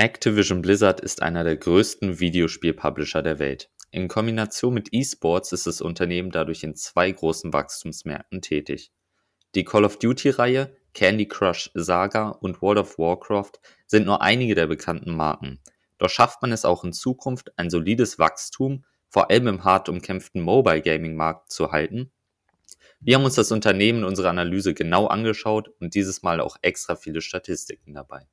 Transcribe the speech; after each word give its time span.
Activision 0.00 0.62
Blizzard 0.62 1.00
ist 1.00 1.20
einer 1.20 1.44
der 1.44 1.58
größten 1.58 2.20
Videospiel-Publisher 2.20 3.20
der 3.20 3.38
Welt. 3.38 3.68
In 3.90 4.08
Kombination 4.08 4.72
mit 4.72 4.88
E-Sports 4.92 5.52
ist 5.52 5.66
das 5.66 5.82
Unternehmen 5.82 6.30
dadurch 6.30 6.62
in 6.62 6.74
zwei 6.74 7.10
großen 7.10 7.52
Wachstumsmärkten 7.52 8.40
tätig. 8.40 8.92
Die 9.54 9.62
Call 9.62 9.84
of 9.84 9.98
Duty-Reihe, 9.98 10.74
Candy 10.94 11.28
Crush 11.28 11.70
Saga 11.74 12.30
und 12.30 12.62
World 12.62 12.78
of 12.78 12.98
Warcraft 12.98 13.60
sind 13.86 14.06
nur 14.06 14.22
einige 14.22 14.54
der 14.54 14.68
bekannten 14.68 15.14
Marken. 15.14 15.60
Doch 15.98 16.08
schafft 16.08 16.40
man 16.40 16.52
es 16.52 16.64
auch 16.64 16.82
in 16.82 16.94
Zukunft, 16.94 17.52
ein 17.58 17.68
solides 17.68 18.18
Wachstum, 18.18 18.86
vor 19.10 19.30
allem 19.30 19.48
im 19.48 19.64
hart 19.64 19.90
umkämpften 19.90 20.40
Mobile 20.40 20.80
Gaming 20.80 21.14
Markt 21.14 21.52
zu 21.52 21.72
halten? 21.72 22.10
Wir 23.00 23.16
haben 23.16 23.24
uns 23.24 23.34
das 23.34 23.52
Unternehmen 23.52 23.98
in 23.98 24.04
unserer 24.06 24.30
Analyse 24.30 24.72
genau 24.72 25.08
angeschaut 25.08 25.68
und 25.78 25.94
dieses 25.94 26.22
Mal 26.22 26.40
auch 26.40 26.56
extra 26.62 26.96
viele 26.96 27.20
Statistiken 27.20 27.92
dabei. 27.92 28.26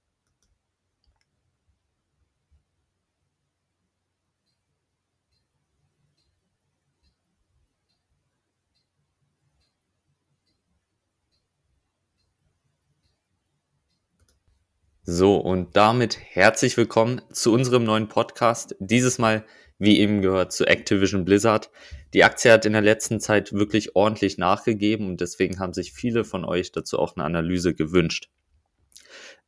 So, 15.10 15.38
und 15.38 15.78
damit 15.78 16.20
herzlich 16.20 16.76
willkommen 16.76 17.22
zu 17.32 17.54
unserem 17.54 17.86
neuen 17.86 18.10
Podcast. 18.10 18.76
Dieses 18.80 19.20
Mal, 19.20 19.46
wie 19.80 20.00
eben 20.00 20.22
gehört, 20.22 20.52
zu 20.52 20.66
Activision 20.66 21.24
Blizzard. 21.24 21.72
Die 22.14 22.26
Aktie 22.26 22.52
hat 22.52 22.66
in 22.66 22.74
der 22.74 22.82
letzten 22.82 23.22
Zeit 23.22 23.54
wirklich 23.54 23.96
ordentlich 23.96 24.38
nachgegeben 24.38 25.08
und 25.08 25.22
deswegen 25.22 25.60
haben 25.60 25.72
sich 25.72 25.94
viele 25.94 26.26
von 26.26 26.44
euch 26.44 26.74
dazu 26.74 27.00
auch 27.00 27.16
eine 27.16 27.24
Analyse 27.24 27.74
gewünscht. 27.74 28.28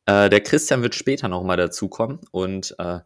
Äh, 0.06 0.30
der 0.30 0.40
Christian 0.40 0.80
wird 0.80 0.94
später 0.94 1.28
nochmal 1.28 1.58
dazukommen 1.58 2.20
und 2.30 2.74
äh, 2.78 3.00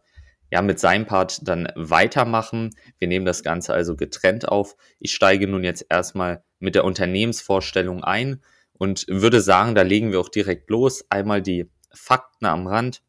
ja, 0.49 0.61
mit 0.61 0.79
seinem 0.79 1.05
Part 1.05 1.45
dann 1.45 1.67
weitermachen. 1.75 2.69
Wir 2.99 3.09
nehmen 3.09 3.25
das 3.25 3.43
Ganze 3.43 3.73
also 3.73 3.97
getrennt 3.97 4.47
auf. 4.47 4.77
Ich 5.01 5.13
steige 5.13 5.49
nun 5.49 5.65
jetzt 5.65 5.85
erstmal 5.89 6.41
mit 6.59 6.75
der 6.75 6.85
Unternehmensvorstellung 6.85 8.01
ein 8.05 8.41
und 8.71 9.07
würde 9.09 9.41
sagen, 9.41 9.75
da 9.75 9.81
legen 9.81 10.13
wir 10.13 10.21
auch 10.21 10.29
direkt 10.29 10.69
los. 10.69 11.03
Einmal 11.09 11.41
die 11.41 11.69
Fakten 11.95 12.45
am 12.45 12.67
Rand. 12.67 13.01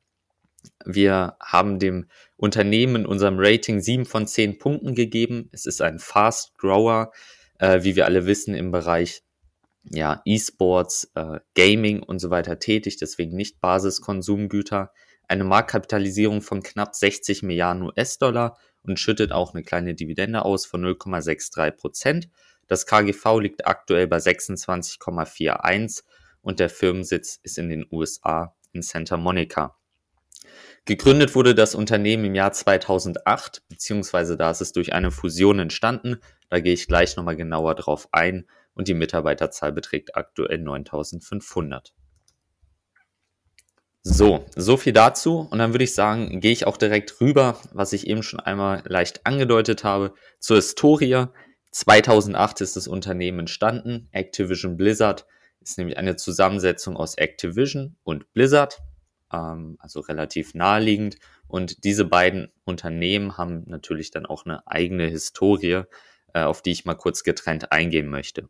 Wir 0.84 1.37
haben 1.41 1.79
dem 1.79 2.09
Unternehmen 2.37 2.97
in 2.97 3.06
unserem 3.06 3.37
Rating 3.39 3.81
sieben 3.81 4.05
von 4.05 4.27
zehn 4.27 4.59
Punkten 4.59 4.95
gegeben. 4.95 5.48
Es 5.53 5.67
ist 5.67 5.81
ein 5.81 5.98
Fast 5.98 6.56
Grower, 6.59 7.12
äh, 7.59 7.83
wie 7.83 7.97
wir 7.97 8.06
alle 8.06 8.27
wissen, 8.27 8.55
im 8.55 8.70
Bereich 8.70 9.23
ja, 9.91 10.20
E-Sports, 10.25 11.12
äh, 11.15 11.39
Gaming 11.55 12.03
und 12.03 12.19
so 12.19 12.31
weiter 12.31 12.59
tätig, 12.59 12.97
deswegen 12.97 13.37
nicht 13.37 13.61
Basiskonsumgüter. 13.61 14.93
Eine 15.28 15.45
Marktkapitalisierung 15.45 16.43
von 16.43 16.62
knapp 16.62 16.95
60 16.95 17.43
Milliarden 17.43 17.83
US-Dollar 17.83 18.59
und 18.83 18.98
schüttet 18.98 19.33
auch 19.33 19.55
eine 19.55 19.62
kleine 19.62 19.95
Dividende 19.95 20.45
aus 20.45 20.67
von 20.67 20.84
0,63 20.84 21.71
Prozent. 21.73 22.28
Das 22.67 22.87
KGV 22.87 23.41
liegt 23.41 23.67
aktuell 23.67 24.06
bei 24.09 24.19
26,41 24.19 26.03
und 26.43 26.61
der 26.61 26.69
Firmensitz 26.69 27.39
ist 27.43 27.59
in 27.59 27.69
den 27.69 27.87
USA 27.91 28.56
in 28.77 28.83
Santa 28.83 29.17
Monica. 29.17 29.77
Gegründet 30.85 31.35
wurde 31.35 31.57
das 31.57 31.75
Unternehmen 31.75 32.25
im 32.25 32.35
Jahr 32.37 32.53
2008, 32.53 33.63
beziehungsweise 33.69 34.37
da 34.37 34.53
ist 34.53 34.61
es 34.61 34.73
durch 34.73 34.93
eine 34.93 35.11
Fusion 35.11 35.59
entstanden. 35.59 36.21
Da 36.49 36.61
gehe 36.61 36.75
ich 36.75 36.87
gleich 36.87 37.17
nochmal 37.17 37.35
genauer 37.35 37.75
drauf 37.75 38.09
ein 38.13 38.47
und 38.75 38.87
die 38.87 38.95
Mitarbeiterzahl 38.95 39.73
beträgt 39.73 40.15
aktuell 40.15 40.59
9500. 40.59 41.93
So, 44.09 44.47
so 44.55 44.77
viel 44.77 44.93
dazu. 44.93 45.41
Und 45.51 45.59
dann 45.59 45.73
würde 45.73 45.83
ich 45.83 45.95
sagen, 45.95 46.39
gehe 46.39 46.53
ich 46.53 46.69
auch 46.69 46.77
direkt 46.77 47.21
rüber, 47.21 47.59
was 47.73 47.93
ich 47.93 48.07
eben 48.07 48.23
schon 48.23 48.39
einmal 48.39 48.85
leicht 48.87 49.27
angedeutet 49.27 49.83
habe, 49.83 50.15
zur 50.39 50.57
Historie. 50.57 51.25
2008 51.73 52.61
ist 52.61 52.77
das 52.77 52.87
Unternehmen 52.87 53.41
entstanden, 53.41 54.09
Activision 54.12 54.77
Blizzard 54.77 55.27
ist 55.66 55.78
nämlich 55.78 55.99
eine 55.99 56.16
Zusammensetzung 56.16 56.97
aus 56.97 57.16
Activision 57.16 57.97
und 58.04 58.32
Blizzard, 58.32 58.78
ähm, 59.32 59.77
also 59.81 60.00
relativ 60.00 60.54
naheliegend. 60.54 61.16
Und 61.49 61.84
diese 61.84 62.04
beiden 62.04 62.53
Unternehmen 62.65 63.37
haben 63.37 63.65
natürlich 63.66 64.10
dann 64.10 64.26
auch 64.26 64.44
eine 64.44 64.66
eigene 64.66 65.06
Historie, 65.06 65.82
äh, 66.34 66.43
auf 66.43 66.62
die 66.62 66.71
ich 66.71 66.84
mal 66.84 66.94
kurz 66.94 67.25
getrennt 67.25 67.72
eingehen 67.72 68.09
möchte. 68.09 68.49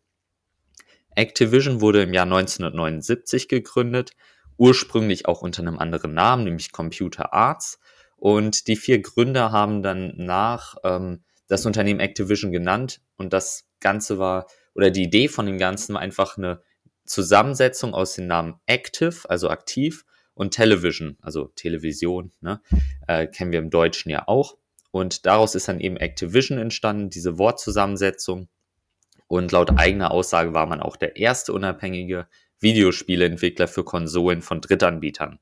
Activision 1.14 1.80
wurde 1.80 2.02
im 2.02 2.12
Jahr 2.12 2.26
1979 2.26 3.48
gegründet, 3.48 4.12
ursprünglich 4.58 5.26
auch 5.26 5.40
unter 5.40 5.62
einem 5.62 5.78
anderen 5.78 6.12
Namen, 6.12 6.44
nämlich 6.44 6.72
Computer 6.72 7.32
Arts. 7.32 7.80
Und 8.18 8.66
die 8.66 8.76
vier 8.76 9.00
Gründer 9.00 9.52
haben 9.52 9.82
dann 9.82 10.12
nach 10.16 10.76
ähm, 10.84 11.22
das 11.48 11.64
Unternehmen 11.64 12.00
Activision 12.00 12.52
genannt. 12.52 13.00
Und 13.16 13.32
das 13.32 13.66
Ganze 13.80 14.18
war, 14.18 14.46
oder 14.74 14.90
die 14.90 15.04
Idee 15.04 15.28
von 15.28 15.46
dem 15.46 15.56
Ganzen 15.56 15.94
war 15.94 16.02
einfach 16.02 16.36
eine 16.36 16.60
Zusammensetzung 17.06 17.94
aus 17.94 18.14
den 18.14 18.26
Namen 18.26 18.60
Active, 18.66 19.28
also 19.28 19.48
aktiv, 19.50 20.04
und 20.36 20.50
Television, 20.50 21.16
also 21.22 21.46
Television, 21.56 22.30
ne, 22.40 22.60
äh, 23.08 23.26
kennen 23.26 23.52
wir 23.52 23.58
im 23.58 23.70
Deutschen 23.70 24.10
ja 24.10 24.28
auch. 24.28 24.56
Und 24.90 25.26
daraus 25.26 25.54
ist 25.54 25.68
dann 25.68 25.80
eben 25.80 25.96
Activision 25.96 26.58
entstanden, 26.58 27.10
diese 27.10 27.38
Wortzusammensetzung. 27.38 28.48
Und 29.28 29.50
laut 29.50 29.78
eigener 29.78 30.10
Aussage 30.10 30.52
war 30.54 30.66
man 30.66 30.80
auch 30.80 30.96
der 30.96 31.16
erste 31.16 31.52
unabhängige 31.52 32.28
Videospieleentwickler 32.60 33.66
für 33.66 33.82
Konsolen 33.82 34.42
von 34.42 34.60
Drittanbietern. 34.60 35.40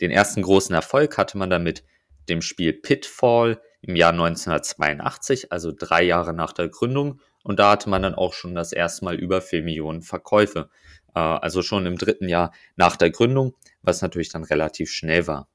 Den 0.00 0.10
ersten 0.10 0.42
großen 0.42 0.74
Erfolg 0.74 1.16
hatte 1.18 1.38
man 1.38 1.50
dann 1.50 1.62
mit 1.62 1.82
dem 2.28 2.42
Spiel 2.42 2.74
Pitfall 2.74 3.60
im 3.80 3.96
Jahr 3.96 4.12
1982, 4.12 5.50
also 5.52 5.72
drei 5.76 6.02
Jahre 6.02 6.34
nach 6.34 6.52
der 6.52 6.68
Gründung. 6.68 7.20
Und 7.46 7.60
da 7.60 7.70
hatte 7.70 7.88
man 7.88 8.02
dann 8.02 8.16
auch 8.16 8.32
schon 8.32 8.56
das 8.56 8.72
erste 8.72 9.04
Mal 9.04 9.14
über 9.14 9.40
4 9.40 9.62
Millionen 9.62 10.02
Verkäufe. 10.02 10.68
Äh, 11.14 11.20
also 11.20 11.62
schon 11.62 11.86
im 11.86 11.96
dritten 11.96 12.28
Jahr 12.28 12.52
nach 12.74 12.96
der 12.96 13.10
Gründung, 13.10 13.54
was 13.82 14.02
natürlich 14.02 14.30
dann 14.30 14.42
relativ 14.42 14.90
schnell 14.90 15.28
war. 15.28 15.48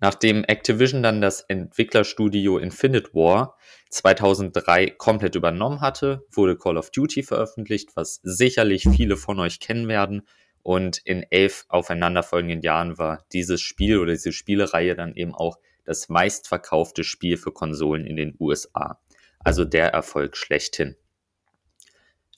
Nachdem 0.00 0.42
Activision 0.44 1.02
dann 1.02 1.20
das 1.20 1.42
Entwicklerstudio 1.42 2.56
Infinite 2.56 3.10
War 3.12 3.58
2003 3.90 4.86
komplett 4.88 5.34
übernommen 5.34 5.82
hatte, 5.82 6.24
wurde 6.32 6.56
Call 6.56 6.78
of 6.78 6.90
Duty 6.90 7.22
veröffentlicht, 7.22 7.90
was 7.94 8.20
sicherlich 8.22 8.88
viele 8.96 9.18
von 9.18 9.38
euch 9.40 9.60
kennen 9.60 9.86
werden. 9.86 10.22
Und 10.62 10.96
in 11.04 11.26
elf 11.28 11.66
aufeinanderfolgenden 11.68 12.62
Jahren 12.62 12.96
war 12.96 13.22
dieses 13.34 13.60
Spiel 13.60 13.98
oder 13.98 14.12
diese 14.12 14.32
Spielereihe 14.32 14.94
dann 14.94 15.14
eben 15.14 15.34
auch 15.34 15.58
das 15.84 16.08
meistverkaufte 16.08 17.04
Spiel 17.04 17.36
für 17.36 17.52
Konsolen 17.52 18.06
in 18.06 18.16
den 18.16 18.34
USA. 18.40 18.98
Also 19.44 19.64
der 19.64 19.88
Erfolg 19.88 20.36
schlechthin. 20.36 20.96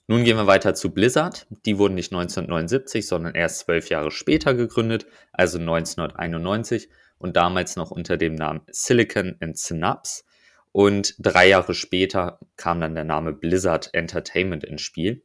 Nun 0.09 0.23
gehen 0.23 0.37
wir 0.37 0.47
weiter 0.47 0.73
zu 0.73 0.93
Blizzard. 0.93 1.47
Die 1.65 1.77
wurden 1.77 1.95
nicht 1.95 2.13
1979, 2.13 3.05
sondern 3.07 3.35
erst 3.35 3.59
zwölf 3.59 3.89
Jahre 3.89 4.11
später 4.11 4.53
gegründet, 4.53 5.05
also 5.33 5.57
1991 5.57 6.89
und 7.17 7.35
damals 7.35 7.75
noch 7.75 7.91
unter 7.91 8.15
dem 8.15 8.35
Namen 8.35 8.61
Silicon 8.69 9.35
and 9.41 9.57
Synapse. 9.57 10.23
Und 10.71 11.15
drei 11.19 11.49
Jahre 11.49 11.73
später 11.73 12.39
kam 12.55 12.79
dann 12.79 12.95
der 12.95 13.03
Name 13.03 13.33
Blizzard 13.33 13.89
Entertainment 13.93 14.63
ins 14.63 14.81
Spiel. 14.81 15.23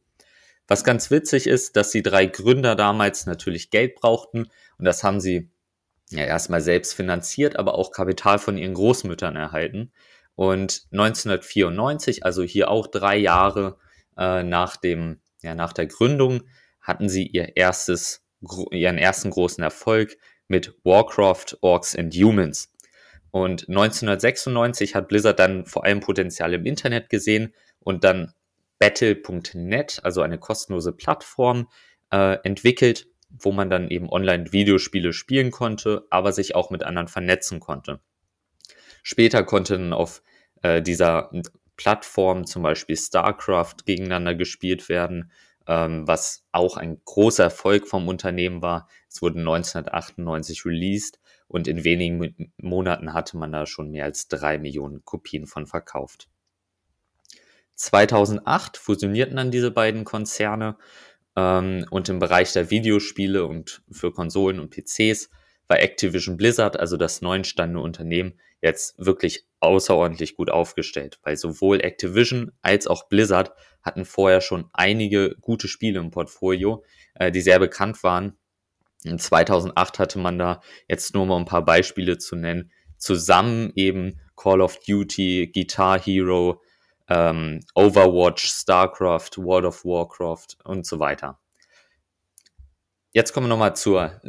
Was 0.67 0.83
ganz 0.83 1.11
witzig 1.11 1.47
ist, 1.47 1.75
dass 1.75 1.91
die 1.91 2.03
drei 2.03 2.25
Gründer 2.25 2.75
damals 2.75 3.25
natürlich 3.25 3.69
Geld 3.69 3.95
brauchten 3.95 4.47
und 4.77 4.85
das 4.85 5.03
haben 5.03 5.19
sie 5.19 5.49
ja 6.09 6.25
erstmal 6.25 6.61
selbst 6.61 6.93
finanziert, 6.93 7.57
aber 7.57 7.75
auch 7.75 7.91
Kapital 7.91 8.39
von 8.39 8.57
ihren 8.57 8.73
Großmüttern 8.73 9.35
erhalten. 9.35 9.91
Und 10.35 10.87
1994, 10.91 12.25
also 12.25 12.43
hier 12.43 12.69
auch 12.71 12.87
drei 12.87 13.17
Jahre 13.17 13.77
äh, 14.17 14.43
nach 14.43 14.77
dem, 14.77 15.19
ja, 15.41 15.55
nach 15.55 15.73
der 15.73 15.87
Gründung 15.87 16.43
hatten 16.81 17.09
sie 17.09 17.27
ihr 17.27 17.55
erstes, 17.55 18.25
ihren 18.71 18.97
ersten 18.97 19.29
großen 19.29 19.63
Erfolg 19.63 20.17
mit 20.47 20.75
Warcraft, 20.83 21.57
Orcs 21.61 21.95
and 21.95 22.13
Humans. 22.13 22.71
Und 23.31 23.67
1996 23.67 24.95
hat 24.95 25.07
Blizzard 25.07 25.39
dann 25.39 25.65
vor 25.65 25.85
allem 25.85 26.01
Potenzial 26.01 26.53
im 26.53 26.65
Internet 26.65 27.09
gesehen 27.09 27.53
und 27.79 28.03
dann 28.03 28.33
Battle.net, 28.79 30.01
also 30.03 30.21
eine 30.21 30.37
kostenlose 30.37 30.91
Plattform, 30.91 31.69
äh, 32.11 32.37
entwickelt, 32.43 33.07
wo 33.29 33.51
man 33.51 33.69
dann 33.69 33.89
eben 33.89 34.09
online 34.09 34.51
Videospiele 34.51 35.13
spielen 35.13 35.51
konnte, 35.51 36.05
aber 36.09 36.31
sich 36.31 36.53
auch 36.53 36.69
mit 36.69 36.83
anderen 36.83 37.07
vernetzen 37.07 37.59
konnte. 37.59 38.01
Später 39.03 39.43
konnte 39.43 39.77
dann 39.77 39.93
auf 39.93 40.23
äh, 40.63 40.81
dieser 40.81 41.29
Plattformen, 41.75 42.45
zum 42.45 42.63
Beispiel 42.63 42.95
StarCraft, 42.97 43.85
gegeneinander 43.85 44.33
gespielt 44.33 44.89
werden, 44.89 45.31
ähm, 45.67 46.07
was 46.07 46.45
auch 46.51 46.77
ein 46.77 47.01
großer 47.05 47.43
Erfolg 47.43 47.87
vom 47.87 48.07
Unternehmen 48.07 48.61
war. 48.61 48.87
Es 49.09 49.21
wurde 49.21 49.39
1998 49.39 50.65
released 50.65 51.19
und 51.47 51.67
in 51.67 51.83
wenigen 51.83 52.51
Monaten 52.57 53.13
hatte 53.13 53.37
man 53.37 53.51
da 53.51 53.65
schon 53.65 53.91
mehr 53.91 54.05
als 54.05 54.27
drei 54.27 54.57
Millionen 54.57 55.03
Kopien 55.05 55.45
von 55.45 55.67
verkauft. 55.67 56.29
2008 57.75 58.77
fusionierten 58.77 59.35
dann 59.35 59.51
diese 59.51 59.71
beiden 59.71 60.03
Konzerne 60.03 60.77
ähm, 61.35 61.85
und 61.89 62.07
im 62.09 62.19
Bereich 62.19 62.53
der 62.53 62.69
Videospiele 62.69 63.45
und 63.45 63.81
für 63.91 64.11
Konsolen 64.11 64.59
und 64.59 64.69
PCs 64.69 65.29
war 65.67 65.79
Activision 65.79 66.37
Blizzard, 66.37 66.79
also 66.79 66.97
das 66.97 67.21
neu 67.21 67.35
entstandene 67.35 67.81
Unternehmen, 67.81 68.39
jetzt 68.63 68.95
wirklich 68.97 69.45
außerordentlich 69.59 70.35
gut 70.37 70.49
aufgestellt, 70.49 71.19
weil 71.23 71.35
sowohl 71.35 71.81
Activision 71.81 72.53
als 72.61 72.87
auch 72.87 73.09
Blizzard 73.09 73.51
hatten 73.83 74.05
vorher 74.05 74.39
schon 74.39 74.69
einige 74.71 75.35
gute 75.41 75.67
Spiele 75.67 75.99
im 75.99 76.11
Portfolio, 76.11 76.83
äh, 77.15 77.29
die 77.29 77.41
sehr 77.41 77.59
bekannt 77.59 78.01
waren. 78.03 78.37
In 79.03 79.19
2008 79.19 79.99
hatte 79.99 80.17
man 80.17 80.39
da 80.39 80.61
jetzt 80.87 81.13
nur 81.13 81.25
mal 81.25 81.37
ein 81.37 81.45
paar 81.45 81.65
Beispiele 81.65 82.17
zu 82.17 82.37
nennen, 82.37 82.71
zusammen 82.97 83.73
eben 83.75 84.21
Call 84.37 84.61
of 84.61 84.79
Duty, 84.79 85.51
Guitar 85.53 85.99
Hero, 85.99 86.61
ähm, 87.09 87.59
Overwatch, 87.75 88.45
StarCraft, 88.45 89.31
World 89.35 89.65
of 89.65 89.83
Warcraft 89.83 90.57
und 90.63 90.85
so 90.85 90.99
weiter. 90.99 91.37
Jetzt 93.11 93.33
kommen 93.33 93.47
wir 93.47 93.49
nochmal 93.49 93.75
zur 93.75 94.21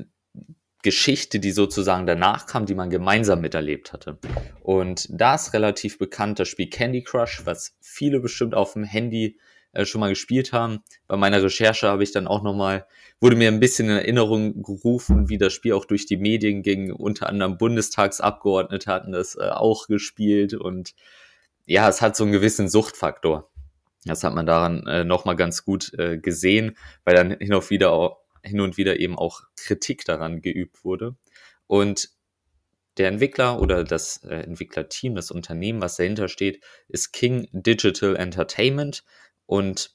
Geschichte, 0.85 1.41
die 1.41 1.51
sozusagen 1.51 2.07
danach 2.07 2.47
kam, 2.47 2.67
die 2.67 2.77
man 2.77 2.91
gemeinsam 2.91 3.41
miterlebt 3.41 3.93
hatte. 3.93 4.19
Und 4.63 5.09
da 5.11 5.35
ist 5.35 5.53
relativ 5.53 5.99
bekannt 5.99 6.39
das 6.39 6.49
Spiel 6.49 6.69
Candy 6.69 7.03
Crush, 7.03 7.43
was 7.45 7.77
viele 7.81 8.21
bestimmt 8.21 8.55
auf 8.55 8.75
dem 8.75 8.85
Handy 8.85 9.39
äh, 9.73 9.85
schon 9.85 10.01
mal 10.01 10.11
gespielt 10.11 10.53
haben. 10.53 10.81
Bei 11.09 11.17
meiner 11.17 11.43
Recherche 11.43 11.89
habe 11.89 12.05
ich 12.05 12.13
dann 12.13 12.29
auch 12.29 12.43
nochmal, 12.43 12.87
wurde 13.19 13.35
mir 13.35 13.49
ein 13.49 13.61
bisschen 13.61 13.89
in 13.89 13.97
Erinnerung 13.97 14.63
gerufen, 14.63 15.29
wie 15.29 15.39
das 15.39 15.53
Spiel 15.53 15.73
auch 15.73 15.87
durch 15.87 16.07
die 16.07 16.19
Medien 16.19 16.63
ging. 16.63 16.93
Unter 16.93 17.29
anderem 17.29 17.59
Bundestagsabgeordnete 17.59 18.91
hatten 18.91 19.13
das 19.13 19.35
äh, 19.35 19.49
auch 19.49 19.89
gespielt 19.89 20.55
und 20.55 20.95
ja, 21.67 21.89
es 21.89 22.03
hat 22.03 22.15
so 22.15 22.25
einen 22.25 22.33
gewissen 22.33 22.69
Suchtfaktor. 22.69 23.51
Das 24.05 24.23
hat 24.23 24.35
man 24.35 24.45
daran 24.45 24.87
äh, 24.87 25.03
nochmal 25.03 25.35
ganz 25.35 25.65
gut 25.65 25.95
äh, 25.95 26.19
gesehen, 26.19 26.77
weil 27.05 27.15
dann 27.15 27.31
hin 27.31 27.55
und 27.55 27.71
wieder 27.71 27.93
auch 27.93 28.24
hin 28.45 28.61
und 28.61 28.77
wieder 28.77 29.01
eben 29.01 29.19
auch 29.19 29.43
Kritik 29.57 30.05
daran 30.05 30.43
geübt 30.43 30.85
wurde. 30.85 31.17
Und 31.67 32.11
der 32.97 33.09
Entwickler 33.09 33.61
oder 33.61 33.83
das 33.85 34.19
äh, 34.25 34.37
Entwicklerteam, 34.37 35.15
das 35.15 35.31
Unternehmen, 35.31 35.81
was 35.81 35.97
dahinter 35.97 36.29
steht, 36.29 36.63
ist 36.89 37.13
King 37.13 37.49
Digital 37.53 38.17
Entertainment. 38.17 39.05
Und 39.47 39.95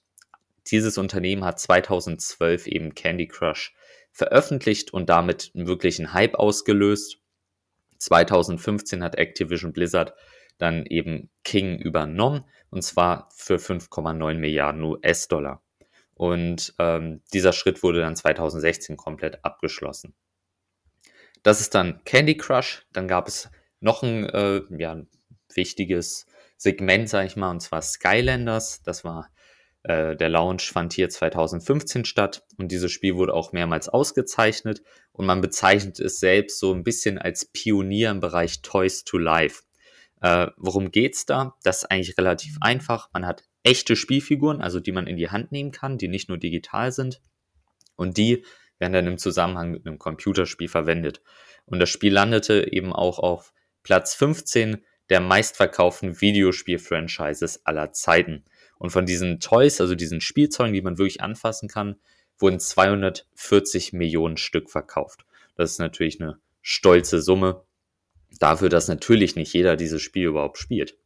dieses 0.67 0.97
Unternehmen 0.97 1.45
hat 1.45 1.59
2012 1.59 2.67
eben 2.67 2.95
Candy 2.95 3.27
Crush 3.27 3.73
veröffentlicht 4.11 4.91
und 4.91 5.09
damit 5.09 5.51
einen 5.55 5.67
wirklichen 5.67 6.13
Hype 6.13 6.35
ausgelöst. 6.35 7.19
2015 7.99 9.03
hat 9.03 9.17
Activision 9.17 9.73
Blizzard 9.73 10.13
dann 10.57 10.85
eben 10.85 11.29
King 11.43 11.79
übernommen 11.79 12.43
und 12.69 12.83
zwar 12.83 13.29
für 13.33 13.55
5,9 13.55 14.35
Milliarden 14.35 14.83
US-Dollar. 14.83 15.61
Und 16.19 16.75
ähm, 16.79 17.21
dieser 17.31 17.53
Schritt 17.53 17.81
wurde 17.81 18.01
dann 18.01 18.13
2016 18.13 18.97
komplett 18.97 19.45
abgeschlossen. 19.45 20.13
Das 21.43 21.61
ist 21.61 21.73
dann 21.73 22.03
Candy 22.03 22.35
Crush. 22.35 22.85
Dann 22.91 23.07
gab 23.07 23.29
es 23.29 23.49
noch 23.79 24.03
ein 24.03 24.25
äh, 24.25 24.61
ja, 24.77 25.01
wichtiges 25.53 26.25
Segment, 26.57 27.07
sage 27.07 27.27
ich 27.27 27.37
mal, 27.37 27.51
und 27.51 27.61
zwar 27.61 27.81
Skylanders. 27.81 28.83
Das 28.83 29.05
war 29.05 29.29
äh, 29.83 30.17
der 30.17 30.27
Launch 30.27 30.73
fand 30.73 30.91
hier 30.91 31.09
2015 31.09 32.03
statt 32.03 32.43
und 32.57 32.69
dieses 32.69 32.91
Spiel 32.91 33.15
wurde 33.15 33.33
auch 33.33 33.53
mehrmals 33.53 33.87
ausgezeichnet 33.87 34.81
und 35.13 35.25
man 35.25 35.39
bezeichnet 35.39 36.01
es 36.01 36.19
selbst 36.19 36.59
so 36.59 36.73
ein 36.73 36.83
bisschen 36.83 37.17
als 37.17 37.45
Pionier 37.45 38.11
im 38.11 38.19
Bereich 38.19 38.61
Toys 38.61 39.05
to 39.05 39.17
Life. 39.17 39.63
Äh, 40.19 40.47
worum 40.57 40.91
geht's 40.91 41.25
da? 41.25 41.55
Das 41.63 41.83
ist 41.83 41.91
eigentlich 41.91 42.17
relativ 42.17 42.57
einfach. 42.59 43.07
Man 43.13 43.25
hat 43.25 43.45
echte 43.69 43.95
Spielfiguren, 43.95 44.61
also 44.61 44.79
die 44.79 44.91
man 44.91 45.05
in 45.05 45.15
die 45.15 45.29
Hand 45.29 45.51
nehmen 45.51 45.71
kann, 45.71 45.99
die 45.99 46.07
nicht 46.07 46.27
nur 46.27 46.39
digital 46.39 46.91
sind. 46.91 47.21
Und 47.95 48.17
die 48.17 48.43
werden 48.79 48.93
dann 48.93 49.05
im 49.05 49.19
Zusammenhang 49.19 49.69
mit 49.69 49.85
einem 49.85 49.99
Computerspiel 49.99 50.67
verwendet. 50.67 51.21
Und 51.65 51.79
das 51.79 51.89
Spiel 51.89 52.11
landete 52.11 52.71
eben 52.71 52.91
auch 52.91 53.19
auf 53.19 53.53
Platz 53.83 54.15
15 54.15 54.83
der 55.09 55.19
meistverkauften 55.19 56.19
Videospiel-Franchises 56.19 57.65
aller 57.65 57.91
Zeiten. 57.91 58.43
Und 58.79 58.89
von 58.89 59.05
diesen 59.05 59.39
Toys, 59.39 59.81
also 59.81 59.93
diesen 59.93 60.21
Spielzeugen, 60.21 60.73
die 60.73 60.81
man 60.81 60.97
wirklich 60.97 61.21
anfassen 61.21 61.69
kann, 61.69 61.99
wurden 62.39 62.59
240 62.59 63.93
Millionen 63.93 64.37
Stück 64.37 64.71
verkauft. 64.71 65.25
Das 65.55 65.71
ist 65.71 65.79
natürlich 65.79 66.19
eine 66.19 66.39
stolze 66.61 67.21
Summe 67.21 67.65
dafür, 68.39 68.69
dass 68.69 68.87
natürlich 68.87 69.35
nicht 69.35 69.53
jeder 69.53 69.75
dieses 69.75 70.01
Spiel 70.01 70.27
überhaupt 70.27 70.57
spielt. 70.57 70.97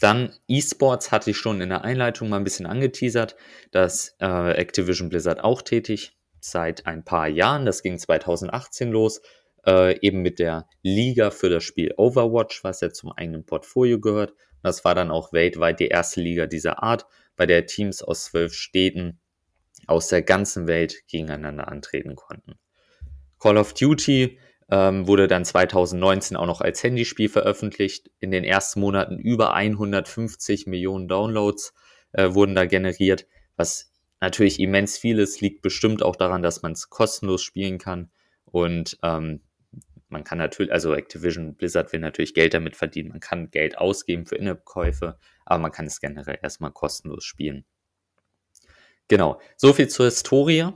Dann 0.00 0.34
E-Sports 0.48 1.12
hatte 1.12 1.30
ich 1.30 1.36
schon 1.36 1.60
in 1.60 1.68
der 1.68 1.84
Einleitung 1.84 2.28
mal 2.28 2.38
ein 2.38 2.44
bisschen 2.44 2.66
angeteasert, 2.66 3.36
dass 3.70 4.16
äh, 4.20 4.52
Activision 4.52 5.08
Blizzard 5.08 5.44
auch 5.44 5.62
tätig 5.62 6.16
seit 6.40 6.86
ein 6.86 7.04
paar 7.04 7.28
Jahren. 7.28 7.66
Das 7.66 7.82
ging 7.82 7.98
2018 7.98 8.90
los, 8.90 9.20
äh, 9.66 9.98
eben 10.00 10.22
mit 10.22 10.38
der 10.38 10.68
Liga 10.82 11.30
für 11.30 11.50
das 11.50 11.64
Spiel 11.64 11.92
Overwatch, 11.96 12.64
was 12.64 12.80
ja 12.80 12.90
zum 12.90 13.12
eigenen 13.12 13.44
Portfolio 13.44 14.00
gehört. 14.00 14.32
Das 14.62 14.84
war 14.84 14.94
dann 14.94 15.10
auch 15.10 15.32
weltweit 15.32 15.80
die 15.80 15.88
erste 15.88 16.20
Liga 16.20 16.46
dieser 16.46 16.82
Art, 16.82 17.06
bei 17.36 17.46
der 17.46 17.66
Teams 17.66 18.02
aus 18.02 18.24
zwölf 18.24 18.54
Städten 18.54 19.20
aus 19.86 20.08
der 20.08 20.22
ganzen 20.22 20.66
Welt 20.66 21.06
gegeneinander 21.08 21.68
antreten 21.68 22.16
konnten. 22.16 22.54
Call 23.38 23.56
of 23.56 23.72
Duty 23.72 24.38
ähm, 24.70 25.06
wurde 25.08 25.26
dann 25.26 25.44
2019 25.44 26.36
auch 26.36 26.46
noch 26.46 26.60
als 26.60 26.82
Handyspiel 26.82 27.28
veröffentlicht. 27.28 28.10
In 28.20 28.30
den 28.30 28.44
ersten 28.44 28.80
Monaten 28.80 29.18
über 29.18 29.54
150 29.54 30.66
Millionen 30.66 31.08
Downloads 31.08 31.74
äh, 32.12 32.32
wurden 32.32 32.54
da 32.54 32.66
generiert, 32.66 33.26
was 33.56 33.92
natürlich 34.20 34.60
immens 34.60 34.98
viel 34.98 35.18
ist, 35.18 35.40
liegt 35.40 35.62
bestimmt 35.62 36.02
auch 36.02 36.16
daran, 36.16 36.42
dass 36.42 36.62
man 36.62 36.72
es 36.72 36.88
kostenlos 36.88 37.42
spielen 37.42 37.78
kann. 37.78 38.10
Und 38.44 38.98
ähm, 39.02 39.40
man 40.08 40.24
kann 40.24 40.38
natürlich, 40.38 40.72
also 40.72 40.94
Activision 40.94 41.54
Blizzard 41.54 41.92
will 41.92 42.00
natürlich 42.00 42.34
Geld 42.34 42.54
damit 42.54 42.76
verdienen. 42.76 43.10
Man 43.10 43.20
kann 43.20 43.50
Geld 43.50 43.78
ausgeben 43.78 44.26
für 44.26 44.36
In-App-Käufe, 44.36 45.18
aber 45.44 45.62
man 45.62 45.72
kann 45.72 45.86
es 45.86 46.00
generell 46.00 46.38
erstmal 46.42 46.72
kostenlos 46.72 47.24
spielen. 47.24 47.64
Genau, 49.08 49.40
so 49.56 49.72
viel 49.72 49.88
zur 49.88 50.06
Historie. 50.06 50.68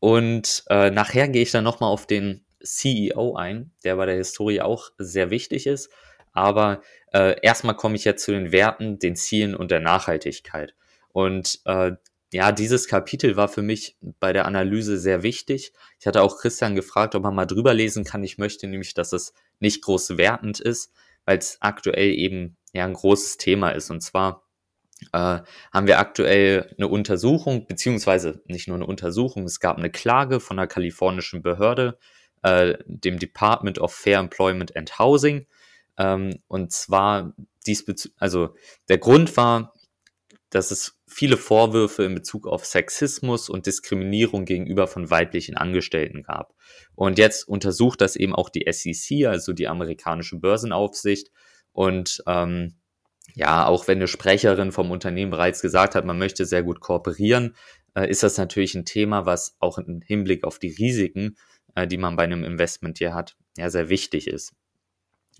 Und 0.00 0.64
äh, 0.68 0.90
nachher 0.90 1.28
gehe 1.28 1.42
ich 1.42 1.50
dann 1.50 1.64
nochmal 1.64 1.90
auf 1.90 2.06
den 2.06 2.44
CEO 2.62 3.36
ein, 3.36 3.72
der 3.84 3.96
bei 3.96 4.06
der 4.06 4.16
Historie 4.16 4.60
auch 4.60 4.90
sehr 4.98 5.30
wichtig 5.30 5.66
ist. 5.66 5.90
Aber 6.32 6.82
äh, 7.12 7.36
erstmal 7.42 7.74
komme 7.74 7.96
ich 7.96 8.04
jetzt 8.04 8.24
zu 8.24 8.32
den 8.32 8.52
Werten, 8.52 8.98
den 8.98 9.16
Zielen 9.16 9.54
und 9.54 9.70
der 9.70 9.80
Nachhaltigkeit. 9.80 10.74
Und 11.08 11.60
äh, 11.64 11.92
ja, 12.32 12.52
dieses 12.52 12.88
Kapitel 12.88 13.36
war 13.36 13.48
für 13.48 13.62
mich 13.62 13.96
bei 14.20 14.32
der 14.32 14.44
Analyse 14.44 14.98
sehr 14.98 15.22
wichtig. 15.22 15.72
Ich 15.98 16.06
hatte 16.06 16.22
auch 16.22 16.38
Christian 16.38 16.74
gefragt, 16.74 17.14
ob 17.14 17.22
man 17.22 17.34
mal 17.34 17.46
drüber 17.46 17.72
lesen 17.72 18.04
kann. 18.04 18.22
Ich 18.22 18.36
möchte 18.36 18.66
nämlich, 18.66 18.92
dass 18.94 19.12
es 19.12 19.32
nicht 19.60 19.82
groß 19.82 20.18
wertend 20.18 20.60
ist, 20.60 20.92
weil 21.24 21.38
es 21.38 21.56
aktuell 21.60 22.10
eben 22.10 22.56
ja 22.72 22.84
ein 22.84 22.92
großes 22.92 23.38
Thema 23.38 23.70
ist. 23.70 23.90
Und 23.90 24.02
zwar 24.02 24.44
äh, 25.12 25.40
haben 25.72 25.86
wir 25.86 25.98
aktuell 25.98 26.74
eine 26.76 26.88
Untersuchung, 26.88 27.66
beziehungsweise 27.66 28.42
nicht 28.46 28.68
nur 28.68 28.76
eine 28.76 28.86
Untersuchung, 28.86 29.44
es 29.44 29.60
gab 29.60 29.78
eine 29.78 29.90
Klage 29.90 30.40
von 30.40 30.58
einer 30.58 30.66
kalifornischen 30.66 31.42
Behörde 31.42 31.98
äh, 32.42 32.78
dem 32.86 33.18
Department 33.18 33.78
of 33.78 33.92
Fair 33.92 34.18
Employment 34.18 34.76
and 34.76 34.98
Housing. 34.98 35.46
Ähm, 35.96 36.40
und 36.48 36.72
zwar 36.72 37.34
also 38.18 38.54
der 38.88 38.98
Grund 38.98 39.36
war, 39.36 39.74
dass 40.50 40.70
es 40.70 40.98
viele 41.06 41.36
Vorwürfe 41.36 42.04
in 42.04 42.14
Bezug 42.14 42.46
auf 42.46 42.64
Sexismus 42.64 43.50
und 43.50 43.66
Diskriminierung 43.66 44.44
gegenüber 44.44 44.86
von 44.86 45.10
weiblichen 45.10 45.56
Angestellten 45.56 46.22
gab. 46.22 46.54
Und 46.94 47.18
jetzt 47.18 47.46
untersucht 47.46 48.00
das 48.00 48.16
eben 48.16 48.34
auch 48.34 48.48
die 48.48 48.66
SEC, 48.70 49.26
also 49.26 49.52
die 49.52 49.68
amerikanische 49.68 50.36
Börsenaufsicht. 50.36 51.30
Und 51.72 52.22
ähm, 52.26 52.76
ja, 53.34 53.66
auch 53.66 53.88
wenn 53.88 53.98
eine 53.98 54.08
Sprecherin 54.08 54.72
vom 54.72 54.90
Unternehmen 54.90 55.30
bereits 55.30 55.60
gesagt 55.60 55.94
hat, 55.94 56.04
man 56.04 56.18
möchte 56.18 56.46
sehr 56.46 56.62
gut 56.62 56.80
kooperieren, 56.80 57.54
äh, 57.94 58.08
ist 58.08 58.22
das 58.22 58.38
natürlich 58.38 58.74
ein 58.74 58.86
Thema, 58.86 59.26
was 59.26 59.56
auch 59.60 59.78
im 59.78 60.00
Hinblick 60.00 60.44
auf 60.44 60.58
die 60.58 60.70
Risiken 60.70 61.36
die 61.86 61.98
man 61.98 62.16
bei 62.16 62.24
einem 62.24 62.44
Investment 62.44 62.98
hier 62.98 63.14
hat, 63.14 63.36
ja 63.56 63.70
sehr 63.70 63.88
wichtig 63.88 64.26
ist. 64.26 64.54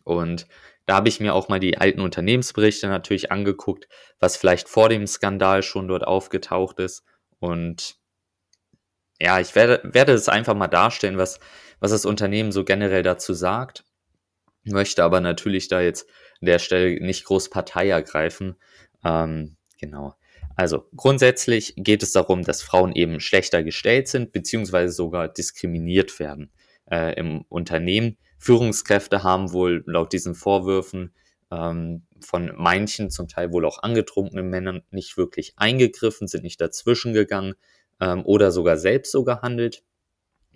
Und 0.05 0.47
da 0.87 0.97
habe 0.97 1.09
ich 1.09 1.21
mir 1.21 1.35
auch 1.35 1.49
mal 1.49 1.61
die 1.61 1.79
alten 1.79 2.01
Unternehmensberichte 2.01 2.89
natürlich 2.89 3.31
angeguckt, 3.31 3.89
was 4.19 4.37
vielleicht 4.37 4.69
vor 4.69 4.89
dem 4.89 5.07
Skandal 5.07 5.63
schon 5.63 5.89
dort 5.89 6.07
aufgetaucht 6.07 6.79
ist. 6.79 7.05
Und 7.41 7.97
ja, 9.21 9.39
ich 9.41 9.55
werde, 9.55 9.81
werde 9.85 10.13
es 10.13 10.29
einfach 10.29 10.55
mal 10.55 10.69
darstellen, 10.69 11.19
was, 11.19 11.41
was 11.81 11.91
das 11.91 12.07
Unternehmen 12.07 12.53
so 12.53 12.65
generell 12.65 13.03
dazu 13.03 13.35
sagt. 13.35 13.85
Möchte 14.65 15.05
aber 15.05 15.21
natürlich 15.21 15.69
da 15.69 15.81
jetzt 15.81 16.09
an 16.41 16.47
der 16.47 16.59
Stelle 16.59 17.05
nicht 17.05 17.25
groß 17.25 17.51
Partei 17.51 17.91
ergreifen. 17.91 18.57
Ähm, 19.05 19.57
genau. 19.79 20.15
Also 20.59 20.89
grundsätzlich 20.97 21.75
geht 21.77 22.03
es 22.03 22.11
darum, 22.11 22.43
dass 22.43 22.63
Frauen 22.63 22.93
eben 22.93 23.21
schlechter 23.21 23.63
gestellt 23.63 24.09
sind, 24.09 24.33
beziehungsweise 24.33 24.93
sogar 24.93 25.29
diskriminiert 25.29 26.19
werden 26.19 26.51
äh, 26.91 27.15
im 27.15 27.43
Unternehmen. 27.49 28.17
Führungskräfte 28.41 29.23
haben 29.23 29.53
wohl 29.53 29.85
laut 29.87 30.13
diesen 30.13 30.35
Vorwürfen 30.35 31.15
ähm, 31.53 32.03
von 32.19 32.51
manchen, 32.57 33.09
zum 33.09 33.29
Teil 33.29 33.53
wohl 33.53 33.65
auch 33.65 33.85
angetrunkenen 33.85 34.51
Männern, 34.51 34.83
nicht 34.91 35.17
wirklich 35.17 35.53
eingegriffen, 35.55 36.27
sind 36.27 36.43
nicht 36.43 36.61
dazwischen 36.61 37.13
gegangen 37.13 37.55
ähm, 38.01 38.27
oder 38.27 38.51
sogar 38.51 38.79
selbst 38.79 39.13
so 39.13 39.23
gehandelt. 39.23 39.85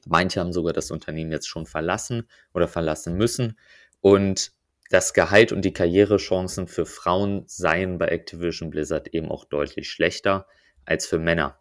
Manche 0.09 0.41
haben 0.41 0.53
sogar 0.53 0.73
das 0.73 0.91
Unternehmen 0.91 1.31
jetzt 1.31 1.47
schon 1.47 1.65
verlassen 1.65 2.29
oder 2.53 2.67
verlassen 2.67 3.15
müssen. 3.15 3.57
Und 4.01 4.51
das 4.93 5.15
Gehalt 5.15 5.53
und 5.53 5.65
die 5.65 5.73
Karrierechancen 5.73 6.69
für 6.69 6.85
Frauen 6.85 7.45
seien 7.47 7.99
bei 7.99 8.09
Activision 8.09 8.71
Blizzard 8.71 9.09
eben 9.09 9.31
auch 9.31 9.45
deutlich 9.45 9.91
schlechter 9.91 10.47
als 10.85 11.07
für 11.07 11.19
Männer. 11.19 11.59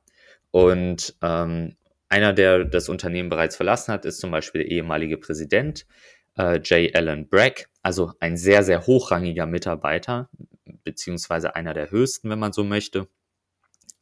Und 0.51 1.15
ähm, 1.21 1.77
einer, 2.09 2.33
der 2.33 2.65
das 2.65 2.89
Unternehmen 2.89 3.29
bereits 3.29 3.55
verlassen 3.55 3.93
hat, 3.93 4.03
ist 4.03 4.19
zum 4.19 4.31
Beispiel 4.31 4.63
der 4.63 4.71
ehemalige 4.71 5.17
Präsident 5.17 5.87
äh, 6.37 6.57
J. 6.57 6.93
Allen 6.93 7.29
Bragg, 7.29 7.67
also 7.81 8.11
ein 8.19 8.35
sehr, 8.35 8.63
sehr 8.63 8.85
hochrangiger 8.85 9.45
Mitarbeiter, 9.45 10.29
beziehungsweise 10.83 11.55
einer 11.55 11.73
der 11.73 11.89
höchsten, 11.89 12.29
wenn 12.29 12.39
man 12.39 12.51
so 12.51 12.65
möchte. 12.65 13.07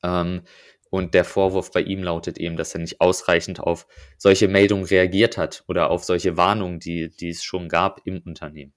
Ähm, 0.01 0.41
und 0.89 1.13
der 1.13 1.23
Vorwurf 1.23 1.71
bei 1.71 1.81
ihm 1.81 2.01
lautet 2.01 2.39
eben, 2.39 2.57
dass 2.57 2.73
er 2.73 2.81
nicht 2.81 2.99
ausreichend 2.99 3.59
auf 3.59 3.85
solche 4.17 4.47
Meldungen 4.47 4.85
reagiert 4.85 5.37
hat 5.37 5.63
oder 5.67 5.91
auf 5.91 6.03
solche 6.03 6.35
Warnungen, 6.35 6.79
die, 6.79 7.09
die 7.09 7.29
es 7.29 7.43
schon 7.43 7.69
gab 7.69 8.01
im 8.05 8.23
Unternehmen. 8.25 8.73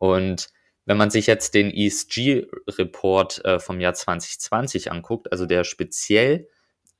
Und 0.00 0.48
wenn 0.86 0.96
man 0.96 1.10
sich 1.10 1.26
jetzt 1.26 1.54
den 1.54 1.70
ESG-Report 1.70 3.44
äh, 3.44 3.60
vom 3.60 3.80
Jahr 3.80 3.92
2020 3.94 4.90
anguckt, 4.90 5.30
also 5.30 5.44
der 5.44 5.62
speziell 5.62 6.48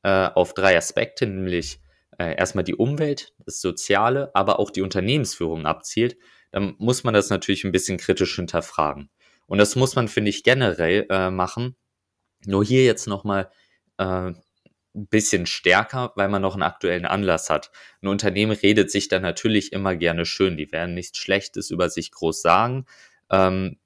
äh, 0.03 0.29
auf 0.29 0.53
drei 0.53 0.77
Aspekte, 0.77 1.27
nämlich 1.27 1.81
äh, 2.19 2.37
erstmal 2.37 2.63
die 2.63 2.75
Umwelt, 2.75 3.33
das 3.47 3.63
Soziale, 3.63 4.31
aber 4.35 4.61
auch 4.61 4.71
die 4.71 4.83
Unternehmensführung 4.83 5.65
abzielt, 5.65 6.19
dann 6.53 6.75
muss 6.79 7.05
man 7.05 7.15
das 7.15 7.31
natürlich 7.31 7.65
ein 7.65 7.73
bisschen 7.73 7.97
kritisch 7.97 8.37
hinterfragen. 8.37 9.09
Und 9.47 9.59
das 9.59 9.77
muss 9.77 9.97
man, 9.97 10.09
finde 10.09 10.29
ich, 10.29 10.45
generell 10.45 11.07
äh, 11.09 11.31
machen. 11.31 11.75
Nur 12.45 12.65
hier 12.65 12.85
jetzt 12.85 13.07
nochmal 13.07 13.51
äh, 13.97 14.33
ein 14.95 15.07
bisschen 15.07 15.47
stärker, 15.47 16.13
weil 16.17 16.29
man 16.29 16.43
noch 16.43 16.55
einen 16.55 16.63
aktuellen 16.63 17.07
Anlass 17.07 17.51
hat. 17.51 17.71
Ein 18.03 18.09
Unternehmen 18.09 18.53
redet 18.53 18.91
sich 18.91 19.09
dann 19.09 19.23
natürlich 19.23 19.73
immer 19.73 19.95
gerne 19.97 20.25
schön. 20.27 20.57
Die 20.57 20.73
werden 20.73 20.95
nichts 20.95 21.19
Schlechtes 21.19 21.71
über 21.71 21.89
sich 21.89 22.11
groß 22.11 22.43
sagen. 22.43 22.87
Ähm, 23.31 23.77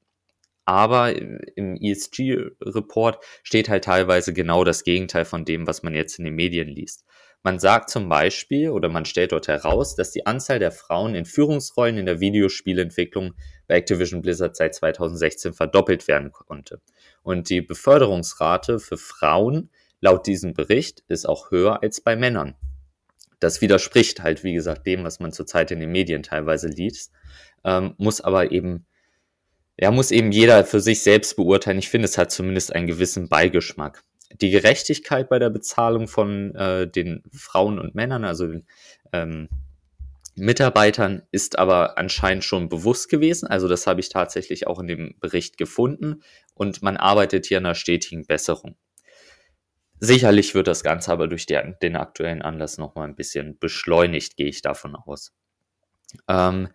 aber 0.64 1.14
im 1.14 1.76
ESG-Report 1.76 3.23
steht 3.42 3.68
halt 3.68 3.84
teilweise 3.84 4.32
genau 4.32 4.64
das 4.64 4.82
Gegenteil 4.82 5.26
von 5.26 5.44
dem, 5.44 5.66
was 5.66 5.82
man 5.82 5.94
jetzt 5.94 6.18
in 6.18 6.25
den 6.25 6.34
Medien 6.34 6.68
liest. 6.68 7.04
Man 7.42 7.58
sagt 7.58 7.90
zum 7.90 8.08
Beispiel 8.08 8.70
oder 8.70 8.88
man 8.88 9.04
stellt 9.04 9.32
dort 9.32 9.49
heraus, 9.49 9.94
dass 9.94 10.12
die 10.12 10.25
Anzahl 10.25 10.58
der 10.58 10.73
Frauen 10.73 11.14
in 11.14 11.26
Führungsrollen 11.26 11.99
in 11.99 12.06
der 12.06 12.18
Videospielentwicklung 12.18 13.34
bei 13.66 13.75
Activision 13.75 14.23
Blizzard 14.23 14.56
seit 14.56 14.75
2016 14.75 15.52
verdoppelt 15.52 16.08
werden 16.08 16.32
konnte. 16.32 16.80
Und 17.23 17.50
die 17.50 17.61
Beförderungsrate 17.61 18.78
für 18.78 18.96
Frauen 18.96 19.68
laut 20.04 20.26
diesem 20.26 20.54
Bericht 20.54 21.02
ist 21.08 21.26
auch 21.28 21.50
höher 21.50 21.82
als 21.82 22.00
bei 22.00 22.14
Männern. 22.14 22.54
Das 23.40 23.61
widerspricht 23.61 24.23
halt, 24.23 24.44
wie 24.44 24.54
gesagt, 24.54 24.87
dem, 24.87 25.02
was 25.04 25.18
man 25.18 25.32
zurzeit 25.32 25.70
in 25.70 25.80
den 25.80 25.90
Medien 25.90 26.23
teilweise 26.23 26.68
liest, 26.68 27.12
ähm, 27.64 27.94
muss 27.96 28.20
aber 28.20 28.52
eben, 28.52 28.87
ja, 29.78 29.90
muss 29.90 30.11
eben 30.11 30.30
jeder 30.30 30.64
für 30.64 30.80
sich 30.80 31.02
selbst 31.02 31.37
beurteilen. 31.37 31.78
Ich 31.78 31.88
finde, 31.88 32.04
es 32.04 32.18
hat 32.18 32.30
zumindest 32.30 32.75
einen 32.75 32.87
gewissen 32.87 33.28
Beigeschmack 33.28 34.04
die 34.40 34.50
Gerechtigkeit 34.50 35.28
bei 35.28 35.38
der 35.38 35.50
Bezahlung 35.50 36.08
von 36.08 36.54
äh, 36.54 36.88
den 36.88 37.23
Frauen 37.32 37.78
und 37.78 37.94
Männern, 37.94 38.25
also 38.25 38.46
den 38.46 38.66
ähm, 39.12 39.49
Mitarbeitern, 40.34 41.23
ist 41.30 41.58
aber 41.58 41.96
anscheinend 41.99 42.44
schon 42.44 42.68
bewusst 42.68 43.08
gewesen. 43.08 43.46
Also 43.46 43.68
das 43.68 43.87
habe 43.87 44.00
ich 44.00 44.08
tatsächlich 44.08 44.66
auch 44.66 44.80
in 44.80 44.88
dem 44.88 45.14
Bericht 45.20 45.56
gefunden 45.56 46.23
und 46.54 46.82
man 46.82 46.96
arbeitet 46.96 47.46
hier 47.46 47.58
an 47.58 47.66
einer 47.66 47.75
stetigen 47.75 48.26
Besserung. 48.26 48.76
Sicherlich 50.04 50.54
wird 50.54 50.66
das 50.66 50.82
Ganze 50.82 51.11
aber 51.12 51.28
durch 51.28 51.46
den, 51.46 51.76
den 51.80 51.96
aktuellen 51.96 52.42
Anlass 52.42 52.78
nochmal 52.78 53.08
ein 53.08 53.16
bisschen 53.16 53.58
beschleunigt, 53.58 54.37
gehe 54.37 54.49
ich 54.49 54.61
davon 54.61 54.96
aus. 54.96 55.32
Ähm, 56.28 56.68